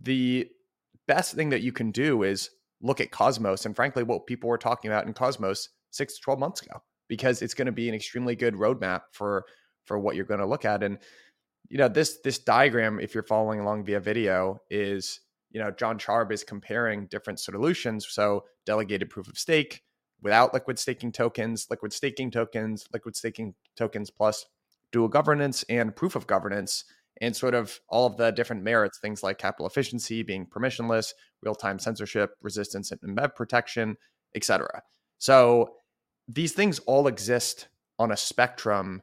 the 0.00 0.46
best 1.08 1.34
thing 1.34 1.48
that 1.48 1.62
you 1.62 1.72
can 1.72 1.92
do 1.92 2.24
is 2.24 2.50
look 2.82 3.00
at 3.00 3.10
Cosmos 3.10 3.64
and 3.64 3.74
frankly 3.74 4.02
what 4.02 4.26
people 4.26 4.50
were 4.50 4.58
talking 4.58 4.90
about 4.90 5.06
in 5.06 5.14
Cosmos 5.14 5.70
6 5.92 6.16
to 6.16 6.20
12 6.20 6.38
months 6.38 6.60
ago 6.60 6.82
because 7.10 7.42
it's 7.42 7.54
going 7.54 7.66
to 7.66 7.72
be 7.72 7.88
an 7.88 7.94
extremely 7.94 8.36
good 8.36 8.54
roadmap 8.54 9.02
for 9.12 9.44
for 9.84 9.98
what 9.98 10.14
you're 10.14 10.24
going 10.24 10.40
to 10.40 10.46
look 10.46 10.64
at 10.64 10.82
and 10.82 10.96
you 11.68 11.76
know 11.76 11.88
this 11.88 12.20
this 12.24 12.38
diagram 12.38 12.98
if 13.00 13.12
you're 13.12 13.24
following 13.24 13.60
along 13.60 13.84
via 13.84 14.00
video 14.00 14.58
is 14.70 15.20
you 15.50 15.60
know 15.60 15.70
jon 15.72 15.98
charb 15.98 16.32
is 16.32 16.44
comparing 16.44 17.06
different 17.06 17.38
solutions 17.38 18.06
so 18.08 18.44
delegated 18.64 19.10
proof 19.10 19.28
of 19.28 19.36
stake 19.36 19.82
without 20.22 20.54
liquid 20.54 20.78
staking 20.78 21.12
tokens 21.12 21.66
liquid 21.68 21.92
staking 21.92 22.30
tokens 22.30 22.86
liquid 22.94 23.16
staking 23.16 23.54
tokens 23.76 24.10
plus 24.10 24.46
dual 24.92 25.08
governance 25.08 25.64
and 25.68 25.94
proof 25.94 26.14
of 26.14 26.26
governance 26.26 26.84
and 27.20 27.36
sort 27.36 27.54
of 27.54 27.80
all 27.88 28.06
of 28.06 28.16
the 28.16 28.30
different 28.30 28.62
merits 28.62 28.98
things 29.00 29.22
like 29.22 29.36
capital 29.36 29.66
efficiency 29.66 30.22
being 30.22 30.46
permissionless 30.46 31.12
real-time 31.42 31.78
censorship 31.78 32.34
resistance 32.40 32.92
and 32.92 33.18
web 33.18 33.34
protection 33.34 33.96
etc 34.36 34.82
so 35.18 35.74
these 36.32 36.52
things 36.52 36.78
all 36.80 37.06
exist 37.06 37.68
on 37.98 38.12
a 38.12 38.16
spectrum 38.16 39.02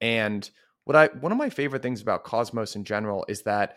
and 0.00 0.50
what 0.84 0.96
I 0.96 1.08
one 1.20 1.32
of 1.32 1.38
my 1.38 1.50
favorite 1.50 1.82
things 1.82 2.00
about 2.00 2.24
Cosmos 2.24 2.76
in 2.76 2.84
general 2.84 3.24
is 3.28 3.42
that 3.42 3.76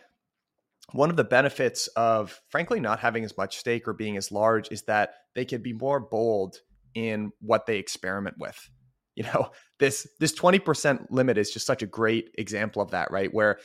one 0.93 1.09
of 1.09 1.17
the 1.17 1.23
benefits 1.23 1.87
of 1.87 2.39
frankly 2.49 2.79
not 2.79 2.99
having 2.99 3.23
as 3.23 3.37
much 3.37 3.57
stake 3.57 3.87
or 3.87 3.93
being 3.93 4.17
as 4.17 4.31
large 4.31 4.71
is 4.71 4.83
that 4.83 5.15
they 5.35 5.45
can 5.45 5.61
be 5.61 5.73
more 5.73 5.99
bold 5.99 6.61
in 6.93 7.31
what 7.41 7.65
they 7.65 7.77
experiment 7.77 8.37
with. 8.37 8.69
You 9.13 9.23
know, 9.23 9.51
this 9.77 10.07
this 10.21 10.33
20% 10.33 11.07
limit 11.09 11.37
is 11.37 11.51
just 11.51 11.65
such 11.65 11.83
a 11.83 11.85
great 11.85 12.33
example 12.37 12.81
of 12.81 12.91
that, 12.91 13.11
right? 13.11 13.31
Where 13.31 13.59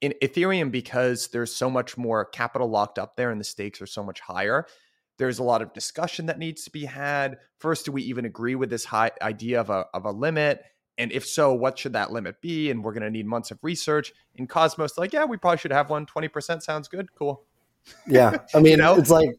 in 0.00 0.14
Ethereum 0.22 0.70
because 0.70 1.28
there's 1.28 1.54
so 1.54 1.68
much 1.68 1.98
more 1.98 2.24
capital 2.24 2.70
locked 2.70 2.98
up 2.98 3.14
there 3.14 3.30
and 3.30 3.38
the 3.38 3.44
stakes 3.44 3.82
are 3.82 3.86
so 3.86 4.02
much 4.02 4.18
higher, 4.18 4.66
there's 5.18 5.38
a 5.38 5.42
lot 5.42 5.62
of 5.62 5.72
discussion 5.72 6.26
that 6.26 6.38
needs 6.38 6.64
to 6.64 6.70
be 6.70 6.84
had. 6.84 7.38
First, 7.58 7.84
do 7.84 7.92
we 7.92 8.02
even 8.02 8.24
agree 8.24 8.54
with 8.54 8.70
this 8.70 8.84
high 8.84 9.10
idea 9.20 9.60
of 9.60 9.68
a 9.68 9.86
of 9.92 10.04
a 10.04 10.10
limit? 10.10 10.62
And 10.96 11.12
if 11.12 11.24
so, 11.24 11.52
what 11.54 11.78
should 11.78 11.92
that 11.92 12.10
limit 12.10 12.40
be? 12.40 12.70
And 12.70 12.82
we're 12.82 12.92
going 12.92 13.04
to 13.04 13.10
need 13.10 13.26
months 13.26 13.52
of 13.52 13.58
research. 13.62 14.12
In 14.34 14.48
Cosmos, 14.48 14.98
like, 14.98 15.12
yeah, 15.12 15.24
we 15.24 15.36
probably 15.36 15.58
should 15.58 15.72
have 15.72 15.90
one. 15.90 16.06
20% 16.06 16.60
sounds 16.60 16.88
good. 16.88 17.14
Cool. 17.14 17.44
Yeah. 18.08 18.36
I 18.54 18.58
mean, 18.58 18.72
you 18.72 18.76
know? 18.78 18.96
it's 18.96 19.10
like, 19.10 19.30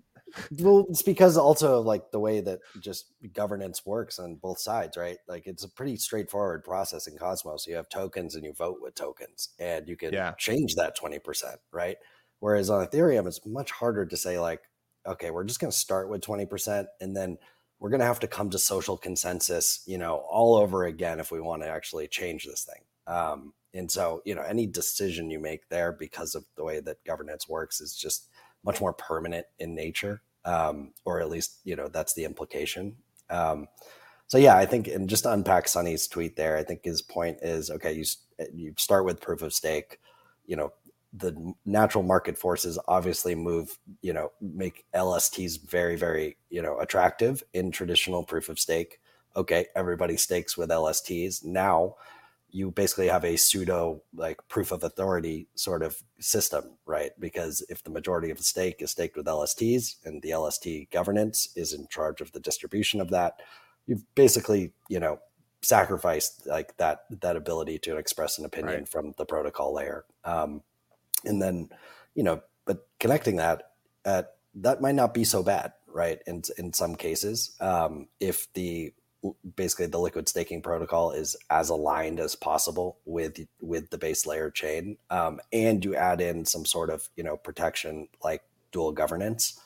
well, 0.59 0.85
it's 0.89 1.01
because 1.01 1.37
also 1.37 1.81
like 1.81 2.11
the 2.11 2.19
way 2.19 2.39
that 2.39 2.59
just 2.79 3.11
governance 3.33 3.85
works 3.85 4.19
on 4.19 4.35
both 4.35 4.59
sides, 4.59 4.95
right? 4.95 5.17
Like 5.27 5.47
it's 5.47 5.65
a 5.65 5.69
pretty 5.69 5.97
straightforward 5.97 6.63
process 6.63 7.07
in 7.07 7.17
Cosmos. 7.17 7.67
You 7.67 7.75
have 7.75 7.89
tokens 7.89 8.35
and 8.35 8.45
you 8.45 8.53
vote 8.53 8.77
with 8.79 8.95
tokens 8.95 9.49
and 9.59 9.87
you 9.87 9.97
can 9.97 10.13
yeah. 10.13 10.33
change 10.37 10.75
that 10.75 10.97
20%, 10.97 11.43
right? 11.73 11.97
Whereas 12.39 12.69
on 12.69 12.85
Ethereum, 12.87 13.27
it's 13.27 13.45
much 13.45 13.71
harder 13.71 14.05
to 14.05 14.15
say, 14.15 14.39
like, 14.39 14.61
okay, 15.09 15.31
we're 15.31 15.43
just 15.43 15.59
going 15.59 15.71
to 15.71 15.77
start 15.77 16.09
with 16.09 16.21
20% 16.21 16.85
and 17.01 17.15
then 17.15 17.37
we're 17.79 17.89
going 17.89 18.01
to 18.01 18.05
have 18.05 18.19
to 18.19 18.27
come 18.27 18.49
to 18.49 18.59
social 18.59 18.97
consensus, 18.97 19.81
you 19.85 19.97
know, 19.97 20.25
all 20.29 20.55
over 20.55 20.83
again 20.83 21.19
if 21.19 21.31
we 21.31 21.39
want 21.39 21.61
to 21.63 21.67
actually 21.67 22.07
change 22.07 22.45
this 22.45 22.65
thing. 22.65 22.83
Um, 23.07 23.53
and 23.73 23.89
so, 23.89 24.21
you 24.25 24.35
know, 24.35 24.41
any 24.41 24.67
decision 24.67 25.29
you 25.29 25.39
make 25.39 25.69
there 25.69 25.91
because 25.91 26.35
of 26.35 26.45
the 26.55 26.63
way 26.63 26.79
that 26.81 27.03
governance 27.05 27.47
works 27.47 27.79
is 27.81 27.95
just 27.95 28.27
much 28.63 28.81
more 28.81 28.93
permanent 28.93 29.45
in 29.59 29.73
nature, 29.73 30.21
um, 30.45 30.93
or 31.05 31.21
at 31.21 31.29
least, 31.29 31.59
you 31.63 31.75
know, 31.75 31.87
that's 31.87 32.13
the 32.13 32.25
implication. 32.25 32.97
Um, 33.29 33.67
so 34.27 34.37
yeah, 34.37 34.57
I 34.57 34.65
think, 34.65 34.87
and 34.87 35.09
just 35.09 35.23
to 35.23 35.31
unpack 35.31 35.67
Sunny's 35.67 36.07
tweet 36.07 36.35
there, 36.35 36.57
I 36.57 36.63
think 36.63 36.83
his 36.83 37.01
point 37.01 37.39
is 37.41 37.71
okay. 37.71 37.93
You 37.93 38.05
you 38.53 38.73
start 38.77 39.05
with 39.05 39.21
proof 39.21 39.41
of 39.41 39.53
stake, 39.53 39.97
you 40.45 40.55
know, 40.55 40.71
the 41.13 41.53
natural 41.65 42.03
market 42.03 42.37
forces 42.37 42.77
obviously 42.87 43.33
move, 43.33 43.79
you 44.01 44.13
know, 44.13 44.31
make 44.41 44.85
LSTs 44.93 45.67
very, 45.67 45.95
very, 45.95 46.37
you 46.49 46.61
know, 46.61 46.79
attractive 46.79 47.43
in 47.53 47.71
traditional 47.71 48.23
proof 48.23 48.49
of 48.49 48.59
stake. 48.59 48.99
Okay, 49.35 49.65
everybody 49.75 50.17
stakes 50.17 50.57
with 50.57 50.69
LSTs. 50.69 51.43
Now 51.43 51.95
you 52.51 52.71
basically 52.71 53.07
have 53.07 53.23
a 53.23 53.37
pseudo 53.37 54.01
like 54.15 54.39
proof 54.47 54.71
of 54.71 54.83
authority 54.83 55.47
sort 55.55 55.83
of 55.83 55.97
system, 56.19 56.77
right? 56.85 57.11
Because 57.19 57.63
if 57.69 57.83
the 57.83 57.91
majority 57.91 58.31
of 58.31 58.37
the 58.37 58.43
stake 58.43 58.81
is 58.81 58.91
staked 58.91 59.17
with 59.17 59.25
LSTs 59.25 59.97
and 60.05 60.21
the 60.21 60.33
LST 60.33 60.91
governance 60.91 61.49
is 61.55 61.73
in 61.73 61.87
charge 61.87 62.21
of 62.21 62.31
the 62.31 62.39
distribution 62.39 63.01
of 63.01 63.09
that, 63.11 63.41
you've 63.85 64.03
basically, 64.15 64.73
you 64.89 64.99
know, 64.99 65.19
sacrificed 65.61 66.47
like 66.47 66.75
that 66.77 67.01
that 67.21 67.35
ability 67.35 67.77
to 67.77 67.97
express 67.97 68.39
an 68.39 68.45
opinion 68.45 68.79
right. 68.79 68.87
from 68.87 69.13
the 69.17 69.25
protocol 69.25 69.73
layer. 69.73 70.05
Um, 70.23 70.61
and 71.25 71.41
then 71.41 71.69
you 72.15 72.23
know 72.23 72.41
but 72.65 72.87
connecting 72.99 73.37
that 73.37 73.71
at 74.05 74.35
that 74.55 74.81
might 74.81 74.95
not 74.95 75.13
be 75.13 75.23
so 75.23 75.43
bad 75.43 75.73
right 75.87 76.21
in 76.27 76.41
in 76.57 76.73
some 76.73 76.95
cases 76.95 77.55
um, 77.61 78.07
if 78.19 78.51
the 78.53 78.93
basically 79.55 79.85
the 79.85 79.99
liquid 79.99 80.29
staking 80.29 80.61
protocol 80.61 81.11
is 81.11 81.35
as 81.49 81.69
aligned 81.69 82.19
as 82.19 82.35
possible 82.35 82.97
with 83.05 83.39
with 83.59 83.89
the 83.89 83.97
base 83.97 84.25
layer 84.25 84.49
chain 84.49 84.97
um, 85.09 85.39
and 85.51 85.83
you 85.83 85.95
add 85.95 86.21
in 86.21 86.45
some 86.45 86.65
sort 86.65 86.89
of 86.89 87.09
you 87.15 87.23
know 87.23 87.35
protection 87.35 88.07
like 88.23 88.43
dual 88.71 88.91
governance 88.91 89.59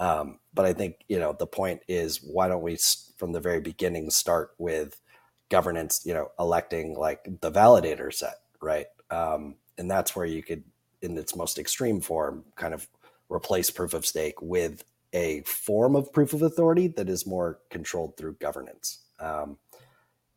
um, 0.00 0.38
but 0.52 0.66
i 0.66 0.72
think 0.72 0.96
you 1.08 1.18
know 1.18 1.32
the 1.32 1.46
point 1.46 1.80
is 1.88 2.18
why 2.22 2.48
don't 2.48 2.62
we 2.62 2.76
from 3.16 3.32
the 3.32 3.40
very 3.40 3.60
beginning 3.60 4.10
start 4.10 4.54
with 4.58 5.00
governance 5.48 6.02
you 6.04 6.12
know 6.12 6.30
electing 6.38 6.94
like 6.94 7.24
the 7.40 7.50
validator 7.50 8.12
set 8.12 8.40
right 8.60 8.86
um, 9.10 9.54
and 9.78 9.90
that's 9.90 10.14
where 10.14 10.26
you 10.26 10.42
could 10.42 10.64
in 11.02 11.16
its 11.16 11.36
most 11.36 11.58
extreme 11.58 12.00
form, 12.00 12.44
kind 12.56 12.74
of 12.74 12.88
replace 13.30 13.70
proof 13.70 13.94
of 13.94 14.06
stake 14.06 14.40
with 14.40 14.84
a 15.12 15.42
form 15.42 15.96
of 15.96 16.12
proof 16.12 16.32
of 16.32 16.42
authority 16.42 16.88
that 16.88 17.08
is 17.08 17.26
more 17.26 17.58
controlled 17.70 18.16
through 18.16 18.34
governance. 18.34 19.00
Um, 19.20 19.58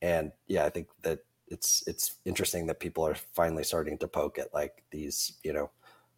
and 0.02 0.32
yeah, 0.48 0.66
I 0.66 0.70
think 0.70 0.88
that 1.04 1.20
it's 1.48 1.84
it's 1.86 2.16
interesting 2.26 2.68
that 2.68 2.80
people 2.80 3.06
are 3.06 3.16
finally 3.16 3.64
starting 3.64 3.98
to 4.00 4.08
poke 4.08 4.40
at 4.40 4.54
like 4.54 4.84
these, 4.92 5.34
you 5.44 5.54
know, 5.54 5.70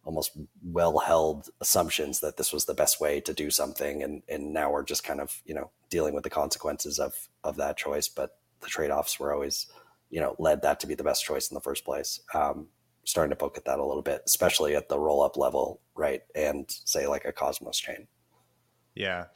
almost 0.04 0.36
well 0.62 0.98
held 0.98 1.48
assumptions 1.60 2.20
that 2.20 2.36
this 2.36 2.52
was 2.52 2.66
the 2.66 2.74
best 2.74 3.00
way 3.00 3.20
to 3.20 3.32
do 3.32 3.50
something, 3.50 4.02
and 4.02 4.22
and 4.28 4.52
now 4.52 4.70
we're 4.70 4.84
just 4.84 5.04
kind 5.04 5.20
of 5.20 5.42
you 5.44 5.54
know 5.54 5.70
dealing 5.90 6.14
with 6.14 6.24
the 6.24 6.30
consequences 6.30 6.98
of 6.98 7.28
of 7.42 7.56
that 7.56 7.76
choice. 7.76 8.08
But 8.08 8.38
the 8.60 8.68
trade 8.68 8.90
offs 8.90 9.18
were 9.18 9.34
always, 9.34 9.66
you 10.10 10.20
know, 10.20 10.36
led 10.38 10.62
that 10.62 10.80
to 10.80 10.86
be 10.86 10.94
the 10.94 11.04
best 11.04 11.24
choice 11.24 11.50
in 11.50 11.54
the 11.54 11.60
first 11.60 11.84
place. 11.84 12.20
Um, 12.32 12.68
starting 13.04 13.30
to 13.30 13.36
poke 13.36 13.56
at 13.56 13.64
that 13.66 13.78
a 13.78 13.84
little 13.84 14.02
bit, 14.02 14.22
especially 14.26 14.74
at 14.76 14.88
the 14.88 14.98
roll 14.98 15.22
up 15.22 15.36
level, 15.36 15.80
right? 15.94 16.22
And 16.34 16.66
say 16.68 17.06
like 17.06 17.24
a 17.24 17.32
Cosmos 17.32 17.78
chain. 17.78 18.06
Yeah. 18.94 19.26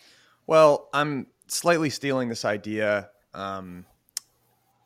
Well, 0.46 0.88
I'm 0.92 1.26
slightly 1.46 1.90
stealing 1.90 2.28
this 2.28 2.44
idea 2.44 3.10
um, 3.34 3.84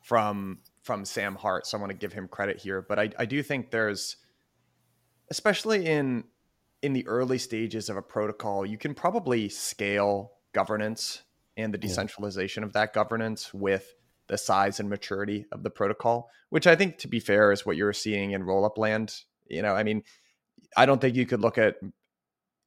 from 0.01 0.59
from 0.81 1.05
Sam 1.05 1.35
Hart, 1.35 1.65
so 1.65 1.77
I 1.77 1.81
want 1.81 1.91
to 1.91 1.97
give 1.97 2.11
him 2.11 2.27
credit 2.27 2.59
here. 2.59 2.81
But 2.81 2.99
I, 2.99 3.09
I 3.17 3.25
do 3.25 3.41
think 3.41 3.71
there's, 3.71 4.17
especially 5.31 5.85
in 5.85 6.25
in 6.81 6.91
the 6.93 7.07
early 7.07 7.37
stages 7.37 7.89
of 7.89 7.95
a 7.95 8.01
protocol, 8.01 8.65
you 8.65 8.77
can 8.77 8.93
probably 8.93 9.47
scale 9.47 10.33
governance 10.51 11.23
and 11.55 11.73
the 11.73 11.77
decentralization 11.77 12.61
yeah. 12.63 12.67
of 12.67 12.73
that 12.73 12.93
governance 12.93 13.53
with 13.53 13.95
the 14.27 14.37
size 14.37 14.79
and 14.79 14.89
maturity 14.89 15.45
of 15.51 15.63
the 15.63 15.69
protocol, 15.69 16.29
which 16.49 16.67
I 16.67 16.75
think, 16.75 16.97
to 16.99 17.07
be 17.07 17.19
fair, 17.19 17.51
is 17.51 17.65
what 17.65 17.77
you're 17.77 17.93
seeing 17.93 18.31
in 18.31 18.43
rollup 18.43 18.77
land. 18.77 19.15
You 19.47 19.61
know, 19.61 19.75
I 19.75 19.83
mean, 19.83 20.03
I 20.77 20.85
don't 20.85 21.01
think 21.01 21.15
you 21.15 21.25
could 21.25 21.41
look 21.41 21.57
at 21.57 21.75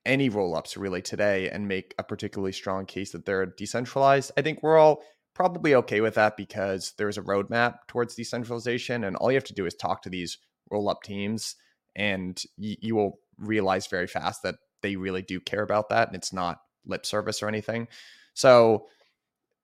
any 0.05 0.31
rollups 0.31 0.77
really 0.77 1.03
today 1.03 1.51
and 1.51 1.67
make 1.67 1.95
a 1.99 2.05
particularly 2.05 2.53
strong 2.53 2.87
case 2.87 3.13
that 3.13 3.27
they're 3.27 3.47
decentralized. 3.47 4.31
I 4.37 4.43
think 4.43 4.63
we're 4.63 4.79
all 4.79 5.03
probably 5.35 5.75
okay 5.75 6.01
with 6.01 6.15
that 6.15 6.37
because 6.37 6.95
there's 6.97 7.19
a 7.19 7.23
roadmap 7.23 7.79
towards 7.89 8.15
decentralization, 8.15 9.05
and 9.05 9.17
all 9.17 9.31
you 9.31 9.37
have 9.37 9.45
to 9.45 9.55
do 9.55 9.67
is 9.67 9.75
talk 9.75 10.03
to 10.03 10.11
these 10.11 10.39
rollup 10.73 11.03
teams, 11.03 11.57
and 11.95 12.43
y- 12.57 12.77
you 12.81 12.95
will 12.95 13.19
realize 13.39 13.87
very 13.87 14.07
fast 14.07 14.43
that 14.43 14.57
they 14.83 14.97
really 14.97 15.23
do 15.23 15.41
care 15.41 15.63
about 15.63 15.89
that, 15.89 16.09
and 16.09 16.17
it's 16.17 16.33
not 16.33 16.61
lip 16.87 17.05
service 17.05 17.43
or 17.43 17.49
anything. 17.49 17.89
So 18.35 18.87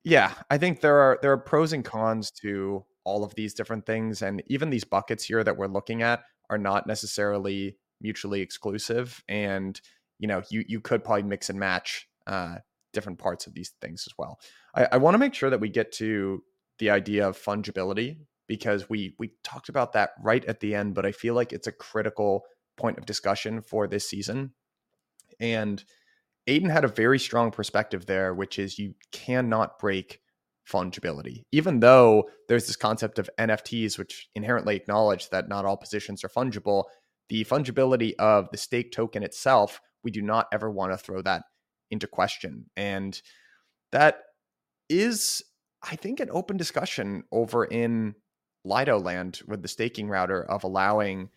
Yeah, 0.05 0.33
I 0.51 0.59
think 0.59 0.81
there 0.81 0.99
are 0.99 1.19
there 1.23 1.33
are 1.33 1.39
pros 1.39 1.73
and 1.73 1.85
cons 1.85 2.31
to 2.43 2.85
all 3.05 3.25
of 3.25 3.35
these 3.35 3.55
different 3.55 3.87
things, 3.87 4.23
and 4.23 4.43
even 4.47 4.71
these 4.71 4.85
buckets 4.85 5.25
here 5.25 5.45
that 5.45 5.57
we're 5.57 5.67
looking 5.69 6.03
at 6.03 6.25
are 6.51 6.59
not 6.59 6.87
necessarily 6.87 7.77
mutually 8.01 8.41
exclusive. 8.41 9.23
And 9.29 9.81
you 10.19 10.27
know, 10.27 10.43
you 10.51 10.65
you 10.67 10.81
could 10.81 11.05
probably 11.05 11.23
mix 11.23 11.51
and 11.51 11.59
match 11.59 12.09
uh, 12.27 12.57
different 12.93 13.19
parts 13.19 13.47
of 13.47 13.55
these 13.55 13.73
things 13.81 14.05
as 14.07 14.15
well. 14.19 14.39
I, 14.75 14.89
I 14.93 14.97
want 14.97 15.15
to 15.15 15.19
make 15.19 15.35
sure 15.35 15.51
that 15.51 15.61
we 15.61 15.69
get 15.69 15.93
to 15.93 16.43
the 16.79 16.91
idea 16.91 17.29
of 17.29 17.39
fungibility 17.39 18.19
because 18.49 18.91
we 18.91 19.15
we 19.19 19.33
talked 19.45 19.69
about 19.69 19.93
that 19.93 20.11
right 20.21 20.45
at 20.47 20.61
the 20.61 20.75
end, 20.75 20.95
but 20.95 21.07
I 21.07 21.13
feel 21.13 21.35
like 21.35 21.53
it's 21.53 21.69
a 21.69 21.73
critical 21.73 22.43
point 22.77 22.99
of 22.99 23.07
discussion 23.07 23.63
for 23.63 23.87
this 23.87 24.09
season. 24.09 24.53
And 25.41 25.83
Aidan 26.47 26.71
had 26.71 26.85
a 26.85 26.89
very 26.89 27.19
strong 27.19 27.51
perspective 27.51 28.07
there, 28.07 28.35
which 28.35 28.59
is 28.59 28.79
you 28.79 28.95
cannot 29.13 29.79
break 29.79 30.21
fungibility. 30.69 31.45
Even 31.53 31.81
though 31.81 32.29
there's 32.49 32.67
this 32.67 32.77
concept 32.77 33.19
of 33.19 33.31
NFTs, 33.39 33.99
which 33.99 34.29
inherently 34.35 34.77
acknowledge 34.77 35.31
that 35.31 35.49
not 35.49 35.65
all 35.65 35.77
positions 35.77 36.25
are 36.25 36.29
fungible, 36.29 36.85
the 37.29 37.45
fungibility 37.45 38.15
of 38.19 38.49
the 38.51 38.59
stake 38.59 38.93
token 38.93 39.23
itself, 39.23 39.81
we 40.03 40.11
do 40.11 40.23
not 40.23 40.47
ever 40.53 40.71
want 40.71 40.93
to 40.93 40.99
throw 40.99 41.23
that 41.23 41.45
into 41.91 42.07
question. 42.07 42.67
And 42.77 43.21
that 43.93 44.23
is, 44.89 45.43
I 45.83 45.97
think, 45.97 46.21
an 46.21 46.29
open 46.33 46.57
discussion 46.57 47.25
over 47.31 47.65
in 47.65 48.15
Lido 48.65 48.99
land 48.99 49.41
with 49.47 49.63
the 49.63 49.69
staking 49.69 50.09
router 50.09 50.45
of 50.45 50.65
allowing 50.65 51.31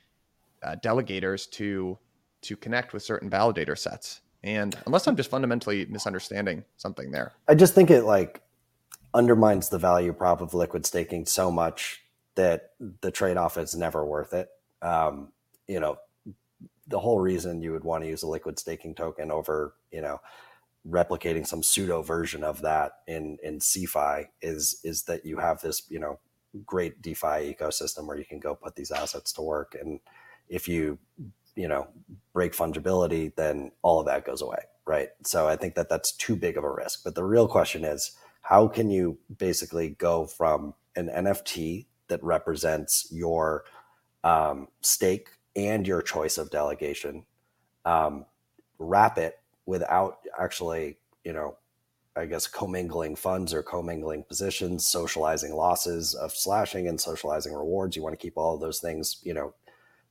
uh, 0.64 0.76
delegators 0.84 1.49
to 1.52 1.98
to 2.41 2.56
connect 2.56 2.94
with 2.94 3.02
certain 3.02 3.30
validator 3.30 3.76
sets. 3.76 4.22
And 4.45 4.77
unless 4.85 5.07
I'm 5.07 5.15
just 5.15 5.30
fundamentally 5.30 5.85
misunderstanding 5.89 6.63
something 6.77 7.11
there, 7.11 7.34
I 7.47 7.55
just 7.55 7.73
think 7.73 7.89
it 7.89 8.03
like 8.03 8.41
undermines 9.13 9.69
the 9.69 9.80
value 9.80 10.13
prop 10.13 10.39
of 10.39 10.53
liquid 10.53 10.85
staking 10.85 11.26
so 11.26 11.49
much 11.49 12.03
that 12.35 12.73
the 13.01 13.09
trade 13.09 13.38
off 13.38 13.57
is 13.57 13.76
never 13.76 14.05
worth 14.05 14.34
it. 14.34 14.49
Um, 14.81 15.30
you 15.67 15.80
know, 15.80 15.97
the 16.88 16.99
whole 16.99 17.19
reason 17.19 17.61
you 17.61 17.72
would 17.72 17.84
want 17.84 18.03
to 18.03 18.09
use 18.09 18.22
a 18.22 18.27
liquid 18.27 18.59
staking 18.59 18.93
token 18.93 19.31
over, 19.31 19.73
you 19.91 20.01
know, 20.01 20.22
replicating 20.88 21.47
some 21.47 21.63
pseudo 21.63 22.03
version 22.03 22.43
of 22.43 22.61
that 22.61 22.99
in 23.07 23.39
in 23.41 23.57
CeFi 23.57 24.27
is 24.43 24.80
is 24.84 25.03
that 25.03 25.26
you 25.26 25.38
have 25.38 25.59
this, 25.61 25.84
you 25.89 25.99
know, 25.99 26.19
great 26.65 27.01
DeFi 27.01 27.55
ecosystem 27.55 28.05
where 28.05 28.17
you 28.17 28.26
can 28.26 28.39
go 28.39 28.53
put 28.53 28.76
these 28.76 28.91
assets 28.91 29.34
to 29.34 29.41
work. 29.41 29.76
And 29.80 29.99
if 30.47 30.67
you, 30.67 30.99
you 31.56 31.68
know, 31.68 31.88
break 32.34 32.53
fungibility, 32.53 33.34
then 33.36 33.72
all 33.82 33.99
of 33.99 34.06
that 34.06 34.26
goes 34.26 34.41
away, 34.41 34.60
right? 34.86 35.10
So 35.23 35.48
I 35.48 35.56
think 35.56 35.76
that 35.76 35.90
that's 35.90 36.11
too 36.11 36.36
big 36.36 36.57
of 36.57 36.64
a 36.64 36.72
risk. 36.72 37.03
But 37.03 37.15
the 37.15 37.23
real 37.23 37.48
question 37.48 37.84
is, 37.84 38.15
how 38.41 38.68
can 38.68 38.91
you 38.91 39.18
basically 39.38 39.90
go 39.90 40.27
from 40.27 40.73
an 40.95 41.10
NFT 41.10 41.88
that 42.07 42.23
represents 42.23 43.07
your 43.11 43.64
um, 44.23 44.68
stake 44.82 45.30
and 45.56 45.88
your 45.88 46.02
choice 46.02 46.38
of 46.38 46.52
delegation, 46.52 47.26
um, 47.86 48.26
wrap 48.77 49.18
it 49.18 49.40
without 49.65 50.18
actually, 50.40 50.98
you 51.23 51.34
know, 51.34 51.57
I 52.18 52.26
guess 52.26 52.48
commingling 52.48 53.15
funds 53.15 53.53
or 53.53 53.61
commingling 53.61 54.23
positions, 54.23 54.88
socializing 54.88 55.53
losses 55.53 56.14
of 56.14 56.32
slashing 56.32 56.88
and 56.88 56.99
socializing 56.99 57.53
rewards. 57.53 57.95
You 57.95 58.03
want 58.03 58.14
to 58.14 58.23
keep 58.23 58.38
all 58.38 58.57
those 58.57 58.80
things, 58.80 59.18
you 59.23 59.34
know, 59.34 59.53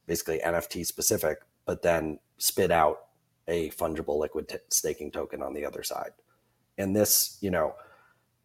basically 0.06 0.40
NFT 0.44 0.86
specific, 0.86 1.39
but 1.66 1.82
then 1.82 2.18
spit 2.39 2.70
out 2.70 3.06
a 3.48 3.70
fungible 3.70 4.18
liquid 4.18 4.48
t- 4.48 4.56
staking 4.70 5.10
token 5.10 5.43
on 5.43 5.55
the 5.55 5.64
other 5.64 5.82
side. 5.82 6.10
And 6.78 6.94
this, 6.94 7.39
you 7.40 7.51
know, 7.51 7.74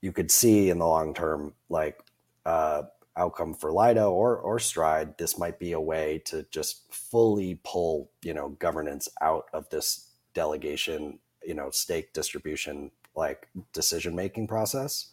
you 0.01 0.11
could 0.11 0.31
see 0.31 0.69
in 0.69 0.79
the 0.79 0.87
long 0.87 1.13
term, 1.13 1.53
like 1.69 1.99
uh, 2.45 2.83
outcome 3.17 3.53
for 3.53 3.71
Lido 3.71 4.11
or 4.11 4.37
or 4.37 4.59
Stride, 4.59 5.17
this 5.17 5.37
might 5.37 5.59
be 5.59 5.73
a 5.73 5.79
way 5.79 6.21
to 6.25 6.45
just 6.51 6.91
fully 6.93 7.59
pull 7.63 8.09
you 8.23 8.33
know 8.33 8.49
governance 8.59 9.09
out 9.21 9.45
of 9.53 9.69
this 9.69 10.09
delegation, 10.33 11.19
you 11.45 11.53
know, 11.53 11.69
stake 11.69 12.13
distribution 12.13 12.91
like 13.15 13.49
decision 13.73 14.15
making 14.15 14.47
process. 14.47 15.11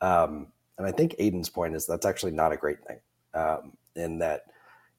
Um, 0.00 0.48
and 0.78 0.86
I 0.86 0.92
think 0.92 1.14
Aidan's 1.18 1.48
point 1.48 1.74
is 1.74 1.86
that's 1.86 2.04
actually 2.04 2.32
not 2.32 2.52
a 2.52 2.56
great 2.56 2.84
thing. 2.86 2.98
Um, 3.32 3.72
in 3.94 4.18
that, 4.18 4.44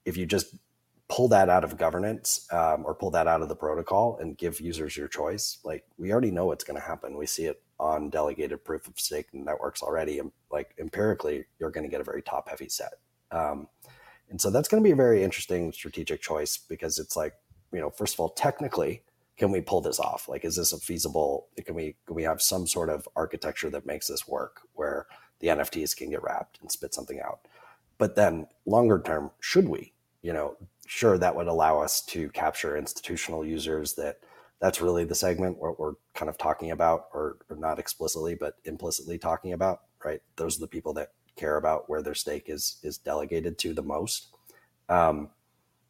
if 0.06 0.18
you 0.18 0.26
just 0.26 0.56
pull 1.10 1.28
that 1.30 1.50
out 1.50 1.64
of 1.64 1.78
governance 1.78 2.48
um, 2.52 2.84
or 2.86 2.94
pull 2.94 3.12
that 3.12 3.28
out 3.28 3.42
of 3.42 3.50
the 3.50 3.56
protocol 3.56 4.18
and 4.20 4.38
give 4.38 4.60
users 4.60 4.98
your 4.98 5.08
choice, 5.08 5.60
like 5.64 5.86
we 5.98 6.12
already 6.12 6.32
know 6.32 6.48
what's 6.48 6.64
going 6.64 6.80
to 6.80 6.86
happen. 6.86 7.18
We 7.18 7.26
see 7.26 7.46
it 7.46 7.62
on 7.80 8.10
delegated 8.10 8.64
proof 8.66 8.88
of 8.88 9.00
stake 9.00 9.28
networks 9.34 9.82
already. 9.82 10.20
And 10.20 10.32
like 10.52 10.74
empirically, 10.80 11.46
you're 11.60 11.72
going 11.72 11.86
to 11.86 11.90
get 11.90 12.02
a 12.02 12.04
very 12.04 12.22
top 12.22 12.50
heavy 12.50 12.68
set. 12.68 12.94
Um, 13.32 13.68
and 14.30 14.42
so 14.42 14.50
that's 14.50 14.68
going 14.68 14.84
to 14.84 14.88
be 14.88 14.92
a 14.92 14.96
very 14.96 15.24
interesting 15.24 15.72
strategic 15.72 16.22
choice 16.22 16.58
because 16.58 17.00
it's 17.00 17.16
like, 17.16 17.34
you 17.72 17.80
know, 17.80 17.90
first 17.90 18.16
of 18.16 18.20
all, 18.20 18.30
technically, 18.30 19.04
can 19.38 19.52
we 19.52 19.62
pull 19.62 19.82
this 19.82 20.00
off? 20.00 20.28
Like, 20.28 20.44
is 20.44 20.56
this 20.56 20.74
a 20.74 20.78
feasible? 20.78 21.48
Can 21.64 21.76
we 21.76 21.96
can 22.06 22.16
we 22.16 22.24
have 22.24 22.42
some 22.42 22.66
sort 22.66 22.90
of 22.90 23.08
architecture 23.16 23.70
that 23.70 23.86
makes 23.86 24.08
this 24.08 24.28
work 24.28 24.62
where 24.74 25.06
the 25.40 25.48
NFTs 25.48 25.96
can 25.96 26.10
get 26.10 26.24
wrapped 26.24 26.60
and 26.60 26.72
spit 26.72 26.94
something 26.94 27.22
out? 27.22 27.42
But 27.98 28.16
then 28.16 28.48
longer 28.66 29.02
term, 29.04 29.32
should 29.40 29.70
we? 29.70 29.94
You 30.22 30.34
know, 30.34 30.58
sure 30.88 31.18
that 31.18 31.36
would 31.36 31.48
allow 31.48 31.80
us 31.80 32.02
to 32.02 32.30
capture 32.30 32.78
institutional 32.78 33.46
users 33.46 33.94
that 33.94 34.20
that's 34.60 34.82
really 34.82 35.04
the 35.04 35.14
segment 35.14 35.58
what 35.60 35.80
we're 35.80 35.94
kind 36.16 36.30
of 36.30 36.38
talking 36.38 36.72
about 36.72 37.08
or, 37.14 37.38
or, 37.50 37.56
not 37.58 37.78
explicitly 37.78 38.34
but 38.34 38.56
implicitly 38.66 39.18
talking 39.18 39.54
about 39.54 39.82
right? 40.04 40.22
Those 40.36 40.58
are 40.58 40.62
the 40.62 40.68
people 40.68 40.94
that 40.94 41.12
care 41.36 41.58
about 41.58 41.90
where 41.90 42.02
their 42.02 42.16
stake 42.16 42.46
is 42.48 42.78
is 42.84 42.98
delegated 42.98 43.58
to 43.60 43.74
the 43.74 43.84
most. 43.84 44.28
Um, 44.90 45.30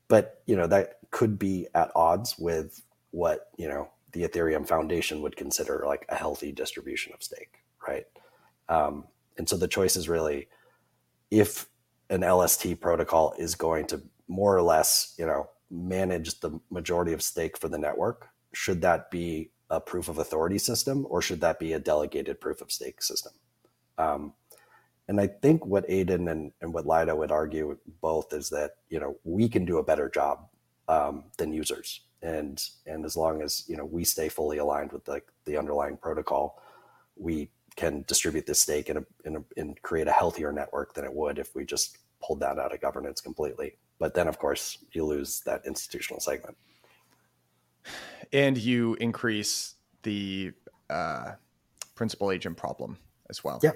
but 0.08 0.42
you 0.46 0.56
know 0.56 0.68
that 0.68 1.00
could 1.12 1.38
be 1.38 1.68
at 1.74 1.92
odds 1.96 2.38
with 2.38 2.82
what 3.12 3.50
you 3.58 3.68
know 3.68 3.90
the 4.14 4.24
ethereum 4.24 4.68
foundation 4.68 5.22
would 5.22 5.36
consider 5.36 5.84
like 5.86 6.06
a 6.10 6.16
healthy 6.16 6.52
distribution 6.52 7.14
of 7.14 7.24
stake 7.24 7.64
right? 7.88 8.06
Um, 8.70 9.06
and 9.38 9.48
so 9.48 9.56
the 9.56 9.68
choice 9.68 9.96
is 9.96 10.10
really 10.10 10.48
if 11.32 11.68
an 12.10 12.22
lst 12.22 12.80
protocol 12.80 13.34
is 13.38 13.56
going 13.56 13.86
to 13.88 14.02
more 14.28 14.56
or 14.56 14.62
less 14.62 15.14
you 15.18 15.26
know 15.26 15.50
manage 15.70 16.40
the 16.40 16.60
majority 16.70 17.14
of 17.14 17.22
stake 17.22 17.58
for 17.58 17.68
the 17.68 17.78
network 17.78 18.30
should 18.54 18.82
that 18.82 19.12
be 19.12 19.52
a 19.70 19.80
proof 19.80 20.08
of 20.08 20.18
authority 20.18 20.58
system 20.58 21.06
or 21.10 21.22
should 21.22 21.42
that 21.42 21.60
be 21.60 21.74
a 21.74 21.80
delegated 21.80 22.40
proof 22.40 22.62
of 22.62 22.72
stake 22.72 23.02
system? 23.02 23.34
Um, 23.98 24.34
and 25.08 25.20
I 25.22 25.28
think 25.28 25.66
what 25.66 25.86
Aidan 25.90 26.28
and, 26.28 26.52
and 26.62 26.74
what 26.74 26.86
Lido 26.86 27.16
would 27.16 27.32
argue 27.32 27.78
both 28.02 28.34
is 28.34 28.50
that 28.50 28.72
you 28.90 29.00
know 29.00 29.18
we 29.24 29.48
can 29.48 29.64
do 29.64 29.78
a 29.78 29.84
better 29.84 30.10
job 30.10 30.48
um, 30.90 31.26
than 31.38 31.54
users, 31.54 32.02
and 32.22 32.62
and 32.86 33.06
as 33.06 33.16
long 33.16 33.42
as 33.42 33.64
you 33.68 33.78
know 33.78 33.86
we 33.86 34.04
stay 34.04 34.28
fully 34.28 34.58
aligned 34.58 34.92
with 34.92 35.06
the, 35.06 35.22
the 35.46 35.58
underlying 35.58 35.96
protocol, 35.96 36.62
we 37.16 37.50
can 37.78 38.04
distribute 38.08 38.46
this 38.46 38.62
stake 38.62 38.90
and, 38.90 39.06
and 39.56 39.82
create 39.82 40.08
a 40.08 40.12
healthier 40.12 40.52
network 40.52 40.94
than 40.94 41.06
it 41.06 41.14
would 41.14 41.38
if 41.38 41.56
we 41.56 41.64
just 41.64 42.00
pulled 42.22 42.40
that 42.40 42.58
out 42.58 42.74
of 42.74 42.82
governance 42.82 43.22
completely. 43.22 43.78
But 44.00 44.14
then, 44.14 44.28
of 44.28 44.38
course, 44.38 44.78
you 44.92 45.06
lose 45.06 45.42
that 45.46 45.66
institutional 45.66 46.20
segment 46.20 46.56
and 48.34 48.58
you 48.58 48.96
increase 48.96 49.76
the 50.04 50.52
uh, 50.90 51.34
principal 51.96 52.32
agent 52.32 52.58
problem 52.58 52.98
as 53.30 53.44
well. 53.44 53.60
Yeah. 53.64 53.72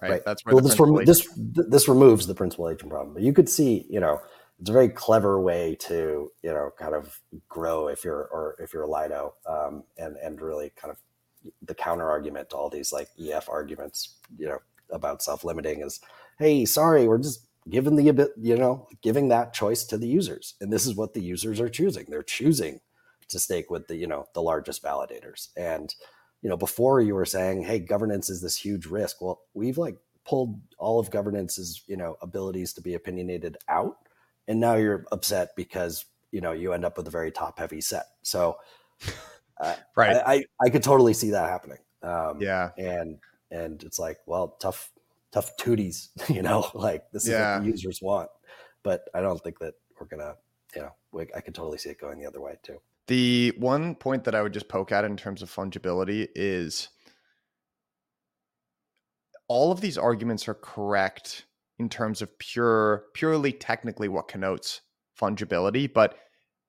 Right. 0.00 0.10
right. 0.10 0.24
That's 0.24 0.44
where 0.44 0.54
well, 0.54 0.64
this, 0.64 0.78
rem- 0.80 1.04
this 1.04 1.28
this 1.36 1.88
removes 1.88 2.26
the 2.26 2.34
principal 2.34 2.68
agent 2.68 2.90
problem. 2.90 3.14
But 3.14 3.22
you 3.22 3.32
could 3.32 3.48
see, 3.48 3.86
you 3.88 4.00
know, 4.00 4.20
it's 4.58 4.70
a 4.70 4.72
very 4.72 4.88
clever 4.88 5.40
way 5.40 5.76
to, 5.80 6.30
you 6.42 6.52
know, 6.52 6.70
kind 6.78 6.94
of 6.94 7.20
grow 7.48 7.88
if 7.88 8.04
you're 8.04 8.28
or 8.32 8.56
if 8.58 8.72
you're 8.72 8.84
a 8.84 8.90
Lido, 8.90 9.34
um, 9.46 9.84
and 9.98 10.16
and 10.16 10.40
really 10.40 10.72
kind 10.76 10.90
of 10.90 10.98
the 11.62 11.74
counter 11.74 12.08
argument 12.08 12.50
to 12.50 12.56
all 12.56 12.70
these 12.70 12.92
like 12.92 13.08
EF 13.20 13.48
arguments, 13.48 14.16
you 14.38 14.48
know, 14.48 14.58
about 14.90 15.22
self 15.22 15.44
limiting 15.44 15.82
is, 15.82 16.00
hey, 16.38 16.64
sorry, 16.64 17.06
we're 17.06 17.18
just 17.18 17.46
giving 17.68 17.96
the 17.96 18.30
you 18.36 18.56
know 18.56 18.88
giving 19.02 19.28
that 19.28 19.52
choice 19.52 19.84
to 19.84 19.98
the 19.98 20.08
users, 20.08 20.54
and 20.60 20.72
this 20.72 20.86
is 20.86 20.94
what 20.94 21.14
the 21.14 21.22
users 21.22 21.60
are 21.60 21.68
choosing. 21.68 22.06
They're 22.08 22.22
choosing 22.22 22.80
to 23.32 23.38
stake 23.38 23.70
with 23.70 23.88
the 23.88 23.96
you 23.96 24.06
know 24.06 24.28
the 24.34 24.42
largest 24.42 24.82
validators. 24.82 25.48
And 25.56 25.92
you 26.42 26.48
know 26.48 26.56
before 26.56 27.00
you 27.00 27.14
were 27.14 27.24
saying 27.24 27.64
hey 27.64 27.80
governance 27.80 28.30
is 28.30 28.40
this 28.40 28.56
huge 28.56 28.86
risk. 28.86 29.20
Well 29.20 29.40
we've 29.54 29.78
like 29.78 29.96
pulled 30.24 30.60
all 30.78 31.00
of 31.00 31.10
governance's 31.10 31.82
you 31.88 31.96
know 31.96 32.16
abilities 32.22 32.72
to 32.74 32.80
be 32.80 32.94
opinionated 32.94 33.56
out. 33.68 33.96
And 34.46 34.60
now 34.60 34.74
you're 34.74 35.04
upset 35.10 35.50
because 35.56 36.04
you 36.30 36.40
know 36.40 36.52
you 36.52 36.72
end 36.72 36.84
up 36.84 36.96
with 36.96 37.08
a 37.08 37.10
very 37.10 37.32
top 37.32 37.58
heavy 37.58 37.80
set. 37.80 38.06
So 38.22 38.58
uh, 39.60 39.74
right. 39.96 40.16
I, 40.16 40.32
I, 40.34 40.44
I 40.66 40.70
could 40.70 40.82
totally 40.82 41.14
see 41.14 41.30
that 41.30 41.48
happening. 41.48 41.78
Um 42.02 42.40
yeah. 42.40 42.70
and 42.76 43.18
and 43.50 43.82
it's 43.82 43.98
like 43.98 44.18
well 44.26 44.56
tough 44.60 44.90
tough 45.32 45.56
tooties 45.56 46.08
you 46.28 46.42
know 46.42 46.68
like 46.74 47.04
this 47.12 47.24
is 47.24 47.30
yeah. 47.30 47.56
what 47.56 47.64
the 47.64 47.70
users 47.70 48.00
want 48.02 48.28
but 48.82 49.08
i 49.14 49.20
don't 49.20 49.42
think 49.42 49.58
that 49.58 49.74
we're 49.98 50.06
gonna 50.06 50.34
you 50.74 50.82
know 50.82 51.24
i 51.34 51.40
could 51.40 51.54
totally 51.54 51.78
see 51.78 51.90
it 51.90 52.00
going 52.00 52.18
the 52.18 52.26
other 52.26 52.40
way 52.40 52.56
too 52.62 52.78
the 53.08 53.52
one 53.58 53.94
point 53.94 54.24
that 54.24 54.34
I 54.34 54.42
would 54.42 54.52
just 54.52 54.68
poke 54.68 54.92
at 54.92 55.04
in 55.04 55.16
terms 55.16 55.42
of 55.42 55.50
fungibility 55.50 56.28
is 56.34 56.88
all 59.48 59.72
of 59.72 59.80
these 59.80 59.98
arguments 59.98 60.48
are 60.48 60.54
correct 60.54 61.46
in 61.78 61.88
terms 61.88 62.22
of 62.22 62.38
pure, 62.38 63.04
purely 63.14 63.52
technically 63.52 64.08
what 64.08 64.28
connotes 64.28 64.82
fungibility, 65.20 65.92
but 65.92 66.16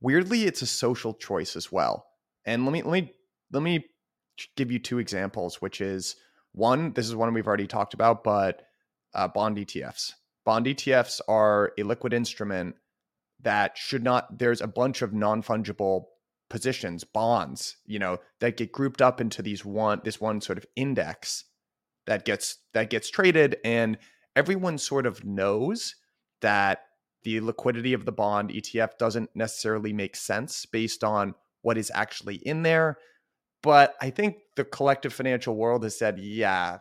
weirdly, 0.02 0.44
it's 0.44 0.62
a 0.62 0.68
social 0.68 1.14
choice 1.14 1.56
as 1.56 1.72
well. 1.72 2.06
And 2.46 2.66
let 2.66 2.74
me 2.74 2.82
let 2.82 2.92
me 2.92 3.14
let 3.52 3.64
me 3.64 3.86
give 4.58 4.72
you 4.72 4.80
two 4.80 5.00
examples, 5.00 5.62
which 5.62 5.80
is 5.80 6.16
one, 6.54 6.94
this 6.94 7.08
is 7.08 7.16
one 7.16 7.34
we've 7.34 7.48
already 7.48 7.68
talked 7.68 7.94
about, 7.94 8.24
but 8.24 8.64
uh, 9.14 9.28
bond 9.28 9.58
ETFs. 9.58 10.14
Bond 10.46 10.66
ETFs 10.66 11.22
are 11.28 11.74
a 11.78 11.84
liquid 11.84 12.14
instrument 12.14 12.76
that 13.42 13.78
should 13.78 14.04
not. 14.04 14.38
There's 14.40 14.62
a 14.62 14.68
bunch 14.68 15.02
of 15.02 15.14
non 15.14 15.42
fungible 15.44 16.06
positions, 16.50 17.04
bonds, 17.04 17.78
you 17.86 18.00
know, 18.00 18.20
that 18.40 18.58
get 18.58 18.72
grouped 18.72 19.02
up 19.02 19.20
into 19.22 19.42
these 19.42 19.66
one 19.66 20.02
this 20.04 20.20
one 20.20 20.42
sort 20.42 20.58
of 20.58 20.66
index 20.76 21.46
that 22.06 22.26
gets 22.26 22.58
that 22.74 22.90
gets 22.90 23.10
traded, 23.10 23.58
and 23.64 23.98
everyone 24.36 24.78
sort 24.78 25.06
of 25.06 25.24
knows 25.24 25.96
that 26.42 26.82
the 27.24 27.40
liquidity 27.40 27.94
of 27.94 28.06
the 28.06 28.12
bond 28.12 28.50
ETF 28.50 28.98
doesn't 28.98 29.30
necessarily 29.34 29.94
make 29.94 30.16
sense 30.16 30.66
based 30.66 31.04
on 31.04 31.36
what 31.62 31.78
is 31.78 31.92
actually 31.96 32.36
in 32.36 32.64
there. 32.64 32.98
But 33.62 33.96
I 34.02 34.10
think 34.10 34.40
the 34.56 34.64
collective 34.64 35.14
financial 35.14 35.56
world 35.56 35.84
has 35.84 35.98
said, 35.98 36.20
yeah, 36.20 36.80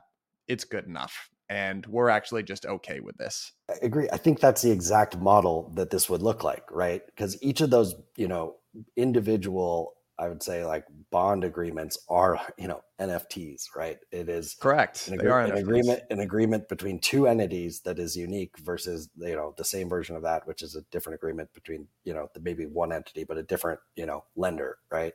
it's 0.49 0.65
good 0.65 0.87
enough. 0.87 1.31
And 1.49 1.85
we're 1.87 2.09
actually 2.09 2.45
just 2.45 2.65
okay 2.65 3.01
with 3.01 3.17
this. 3.19 3.53
I 3.71 3.75
agree. 3.83 4.09
I 4.13 4.17
think 4.17 4.41
that's 4.41 4.63
the 4.63 4.71
exact 4.71 5.19
model 5.19 5.71
that 5.75 5.91
this 5.91 6.09
would 6.09 6.23
look 6.23 6.43
like, 6.43 6.65
right? 6.71 7.05
Because 7.05 7.43
each 7.43 7.61
of 7.61 7.71
those, 7.71 7.95
you 8.17 8.27
know, 8.27 8.57
individual, 8.97 9.95
I 10.19 10.29
would 10.29 10.43
say 10.43 10.65
like 10.65 10.87
bond 11.11 11.45
agreements 11.45 11.99
are, 12.09 12.41
you 12.57 12.69
know, 12.69 12.81
NFTs, 12.99 13.65
right? 13.77 13.99
It 14.11 14.31
is 14.31 14.55
correct. 14.55 15.09
An, 15.09 15.15
agree- 15.15 15.31
an 15.31 15.57
agreement, 15.57 16.03
an 16.11 16.21
agreement 16.21 16.69
between 16.71 16.99
two 17.01 17.27
entities 17.27 17.81
that 17.81 17.99
is 17.99 18.17
unique 18.17 18.57
versus, 18.59 19.11
you 19.17 19.37
know, 19.37 19.53
the 19.59 19.65
same 19.65 19.91
version 19.91 20.17
of 20.17 20.23
that, 20.23 20.47
which 20.47 20.63
is 20.63 20.75
a 20.75 20.83
different 20.91 21.17
agreement 21.17 21.53
between, 21.53 21.87
you 22.05 22.15
know, 22.15 22.31
maybe 22.41 22.65
one 22.65 22.93
entity, 22.93 23.25
but 23.25 23.37
a 23.37 23.43
different, 23.43 23.81
you 23.95 24.07
know, 24.07 24.25
lender, 24.37 24.79
right? 24.91 25.13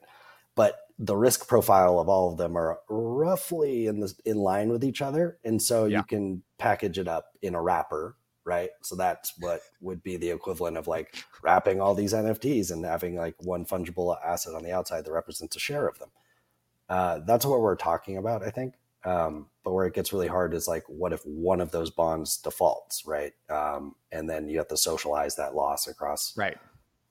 But 0.57 0.79
the 0.99 1.15
risk 1.15 1.47
profile 1.47 1.99
of 1.99 2.09
all 2.09 2.31
of 2.31 2.37
them 2.37 2.57
are 2.57 2.79
roughly 2.89 3.85
in 3.85 3.99
the 4.01 4.13
in 4.25 4.37
line 4.37 4.69
with 4.69 4.83
each 4.83 5.01
other. 5.01 5.37
And 5.45 5.61
so 5.61 5.85
yeah. 5.85 5.99
you 5.99 6.03
can 6.03 6.43
package 6.57 6.97
it 6.97 7.07
up 7.07 7.27
in 7.41 7.55
a 7.55 7.61
wrapper 7.61 8.17
right? 8.43 8.69
So 8.81 8.95
that's 8.95 9.33
what 9.39 9.59
would 9.81 10.01
be 10.01 10.15
the 10.15 10.29
equivalent 10.29 10.77
of 10.77 10.87
like 10.87 11.21
wrapping 11.43 11.81
all 11.81 11.93
these 11.93 12.13
nfts 12.13 12.71
and 12.71 12.85
having 12.85 13.17
like 13.17 13.35
one 13.39 13.65
fungible 13.65 14.17
asset 14.25 14.55
on 14.55 14.63
the 14.63 14.71
outside 14.71 15.03
that 15.03 15.11
represents 15.11 15.57
a 15.57 15.59
share 15.59 15.85
of 15.85 15.99
them. 15.99 16.09
Uh, 16.87 17.19
that's 17.27 17.45
what 17.45 17.59
we're 17.59 17.75
talking 17.75 18.15
about 18.17 18.43
i 18.43 18.49
think. 18.49 18.73
Um, 19.03 19.47
but 19.63 19.73
where 19.73 19.85
it 19.85 19.93
gets 19.93 20.13
really 20.13 20.27
hard 20.27 20.53
is 20.53 20.67
like 20.67 20.83
what 20.87 21.11
if 21.11 21.21
one 21.25 21.59
of 21.59 21.71
those 21.71 21.91
bonds 21.91 22.37
defaults 22.37 23.05
right? 23.05 23.33
Um, 23.49 23.95
and 24.13 24.29
then 24.29 24.47
you 24.47 24.57
have 24.59 24.69
to 24.69 24.77
socialize 24.77 25.35
that 25.35 25.53
loss 25.53 25.85
across 25.87 26.35
right 26.37 26.57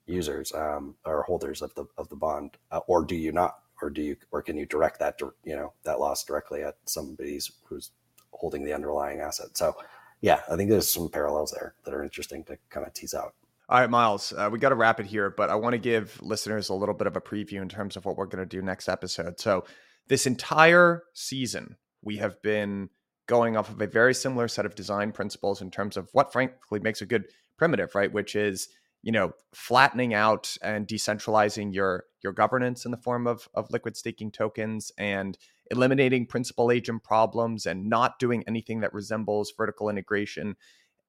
users 0.07 0.53
um, 0.53 0.95
or 1.05 1.23
holders 1.23 1.61
of 1.61 1.73
the 1.75 1.85
of 1.97 2.09
the 2.09 2.15
bond, 2.15 2.57
uh, 2.71 2.79
or 2.87 3.05
do 3.05 3.15
you 3.15 3.31
not, 3.31 3.59
or 3.81 3.89
do 3.89 4.01
you, 4.01 4.15
or 4.31 4.41
can 4.41 4.57
you 4.57 4.65
direct 4.65 4.99
that 4.99 5.19
you 5.43 5.55
know 5.55 5.73
that 5.83 5.99
loss 5.99 6.23
directly 6.23 6.63
at 6.63 6.77
somebody 6.85 7.39
who's 7.65 7.91
holding 8.31 8.63
the 8.63 8.73
underlying 8.73 9.19
asset? 9.19 9.57
So, 9.57 9.75
yeah, 10.21 10.41
I 10.49 10.55
think 10.55 10.69
there's 10.69 10.91
some 10.91 11.09
parallels 11.09 11.51
there 11.51 11.75
that 11.85 11.93
are 11.93 12.03
interesting 12.03 12.43
to 12.45 12.57
kind 12.69 12.85
of 12.85 12.93
tease 12.93 13.13
out. 13.13 13.35
All 13.69 13.81
right, 13.81 13.89
Myles, 13.89 14.31
uh, 14.31 14.49
we 14.49 14.59
got 14.59 14.69
to 14.69 14.75
wrap 14.75 15.01
it 15.01 15.05
here, 15.05 15.29
but 15.29 15.49
I 15.49 15.55
want 15.55 15.73
to 15.73 15.77
give 15.77 16.21
listeners 16.21 16.69
a 16.69 16.73
little 16.73 16.95
bit 16.95 17.05
of 17.05 17.17
a 17.17 17.21
preview 17.21 17.61
in 17.61 17.67
terms 17.67 17.97
of 17.97 18.05
what 18.05 18.15
we're 18.15 18.25
going 18.25 18.43
to 18.43 18.45
do 18.45 18.61
next 18.61 18.87
episode. 18.87 19.39
So, 19.39 19.65
this 20.07 20.25
entire 20.25 21.03
season, 21.13 21.75
we 22.01 22.17
have 22.17 22.41
been 22.41 22.89
going 23.27 23.57
off 23.57 23.69
of 23.69 23.81
a 23.81 23.87
very 23.87 24.13
similar 24.13 24.47
set 24.47 24.65
of 24.65 24.73
design 24.73 25.11
principles 25.11 25.61
in 25.61 25.69
terms 25.69 25.97
of 25.97 26.09
what, 26.13 26.31
frankly, 26.31 26.79
makes 26.79 27.01
a 27.01 27.05
good 27.05 27.25
primitive, 27.57 27.93
right? 27.93 28.11
Which 28.11 28.35
is 28.35 28.69
you 29.03 29.11
know 29.11 29.31
flattening 29.53 30.13
out 30.13 30.57
and 30.61 30.87
decentralizing 30.87 31.73
your 31.73 32.05
your 32.23 32.33
governance 32.33 32.85
in 32.85 32.91
the 32.91 32.97
form 32.97 33.27
of 33.27 33.47
of 33.53 33.69
liquid 33.71 33.95
staking 33.95 34.31
tokens 34.31 34.91
and 34.97 35.37
eliminating 35.69 36.25
principal 36.25 36.71
agent 36.71 37.03
problems 37.03 37.65
and 37.65 37.89
not 37.89 38.19
doing 38.19 38.43
anything 38.47 38.79
that 38.79 38.93
resembles 38.93 39.51
vertical 39.55 39.89
integration. 39.89 40.55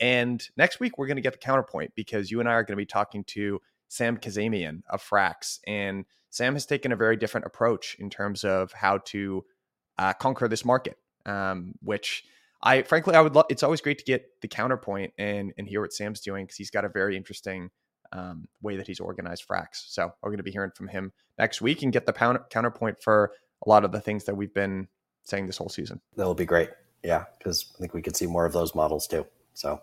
And 0.01 0.47
next 0.57 0.81
week 0.81 0.99
we're 0.99 1.07
going 1.07 1.17
to 1.17 1.23
get 1.23 1.33
the 1.33 1.39
counterpoint 1.39 1.93
because 1.95 2.31
you 2.31 2.41
and 2.41 2.49
I 2.49 2.53
are 2.53 2.63
going 2.63 2.77
to 2.77 2.83
be 2.83 2.87
talking 2.87 3.25
to 3.25 3.61
Sam 3.89 4.17
Kazemian 4.17 4.83
of 4.91 5.03
Frax 5.03 5.61
and 5.67 6.05
Sam 6.31 6.55
has 6.55 6.67
taken 6.67 6.93
a 6.93 6.97
very 6.97 7.17
different 7.17 7.47
approach 7.47 7.97
in 7.99 8.11
terms 8.11 8.45
of 8.45 8.73
how 8.73 8.99
to 9.07 9.45
uh, 9.97 10.13
conquer 10.13 10.47
this 10.47 10.65
market 10.65 10.99
um, 11.29 11.75
which 11.83 12.25
I 12.63 12.83
frankly 12.83 13.15
I 13.15 13.21
would 13.21 13.35
love. 13.35 13.47
It's 13.49 13.63
always 13.63 13.81
great 13.81 13.99
to 13.99 14.05
get 14.05 14.41
the 14.41 14.49
counterpoint 14.49 15.13
and 15.19 15.53
and 15.57 15.69
hear 15.69 15.81
what 15.81 15.93
Sam's 15.93 16.21
doing 16.21 16.45
because 16.45 16.57
he's 16.57 16.71
got 16.71 16.85
a 16.85 16.89
very 16.89 17.17
interesting 17.17 17.71
um, 18.13 18.49
way 18.63 18.77
that 18.77 18.87
he's 18.87 19.01
organized 19.01 19.47
Frax. 19.47 19.85
So 19.89 20.13
we're 20.23 20.31
going 20.31 20.39
to 20.39 20.43
be 20.43 20.51
hearing 20.51 20.71
from 20.75 20.89
him 20.89 21.13
next 21.39 21.61
week 21.61 21.83
and 21.83 21.93
get 21.93 22.07
the 22.07 22.13
pound, 22.13 22.39
counterpoint 22.51 23.03
for 23.03 23.33
a 23.65 23.69
lot 23.69 23.85
of 23.85 23.93
the 23.93 24.01
things 24.01 24.25
that 24.25 24.35
we've 24.35 24.55
been 24.55 24.89
saying 25.25 25.47
this 25.47 25.59
whole 25.59 25.69
season. 25.69 26.01
That'll 26.17 26.35
be 26.35 26.47
great. 26.47 26.71
Yeah, 27.03 27.25
because 27.39 27.67
I 27.77 27.79
think 27.79 27.95
we 27.95 28.03
could 28.03 28.17
see 28.17 28.27
more 28.27 28.47
of 28.47 28.53
those 28.53 28.75
models 28.75 29.07
too. 29.07 29.27
So 29.55 29.81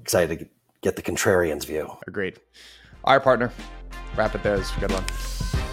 excited 0.00 0.38
to 0.38 0.48
get 0.82 0.96
the 0.96 1.02
contrarian's 1.02 1.64
view. 1.64 1.90
Agreed. 2.06 2.38
All 3.04 3.14
right, 3.14 3.22
partner. 3.22 3.52
Wrap 4.16 4.34
it 4.34 4.42
there. 4.42 4.56
It's 4.56 4.76
a 4.76 4.80
good 4.80 4.92
one. 4.92 5.65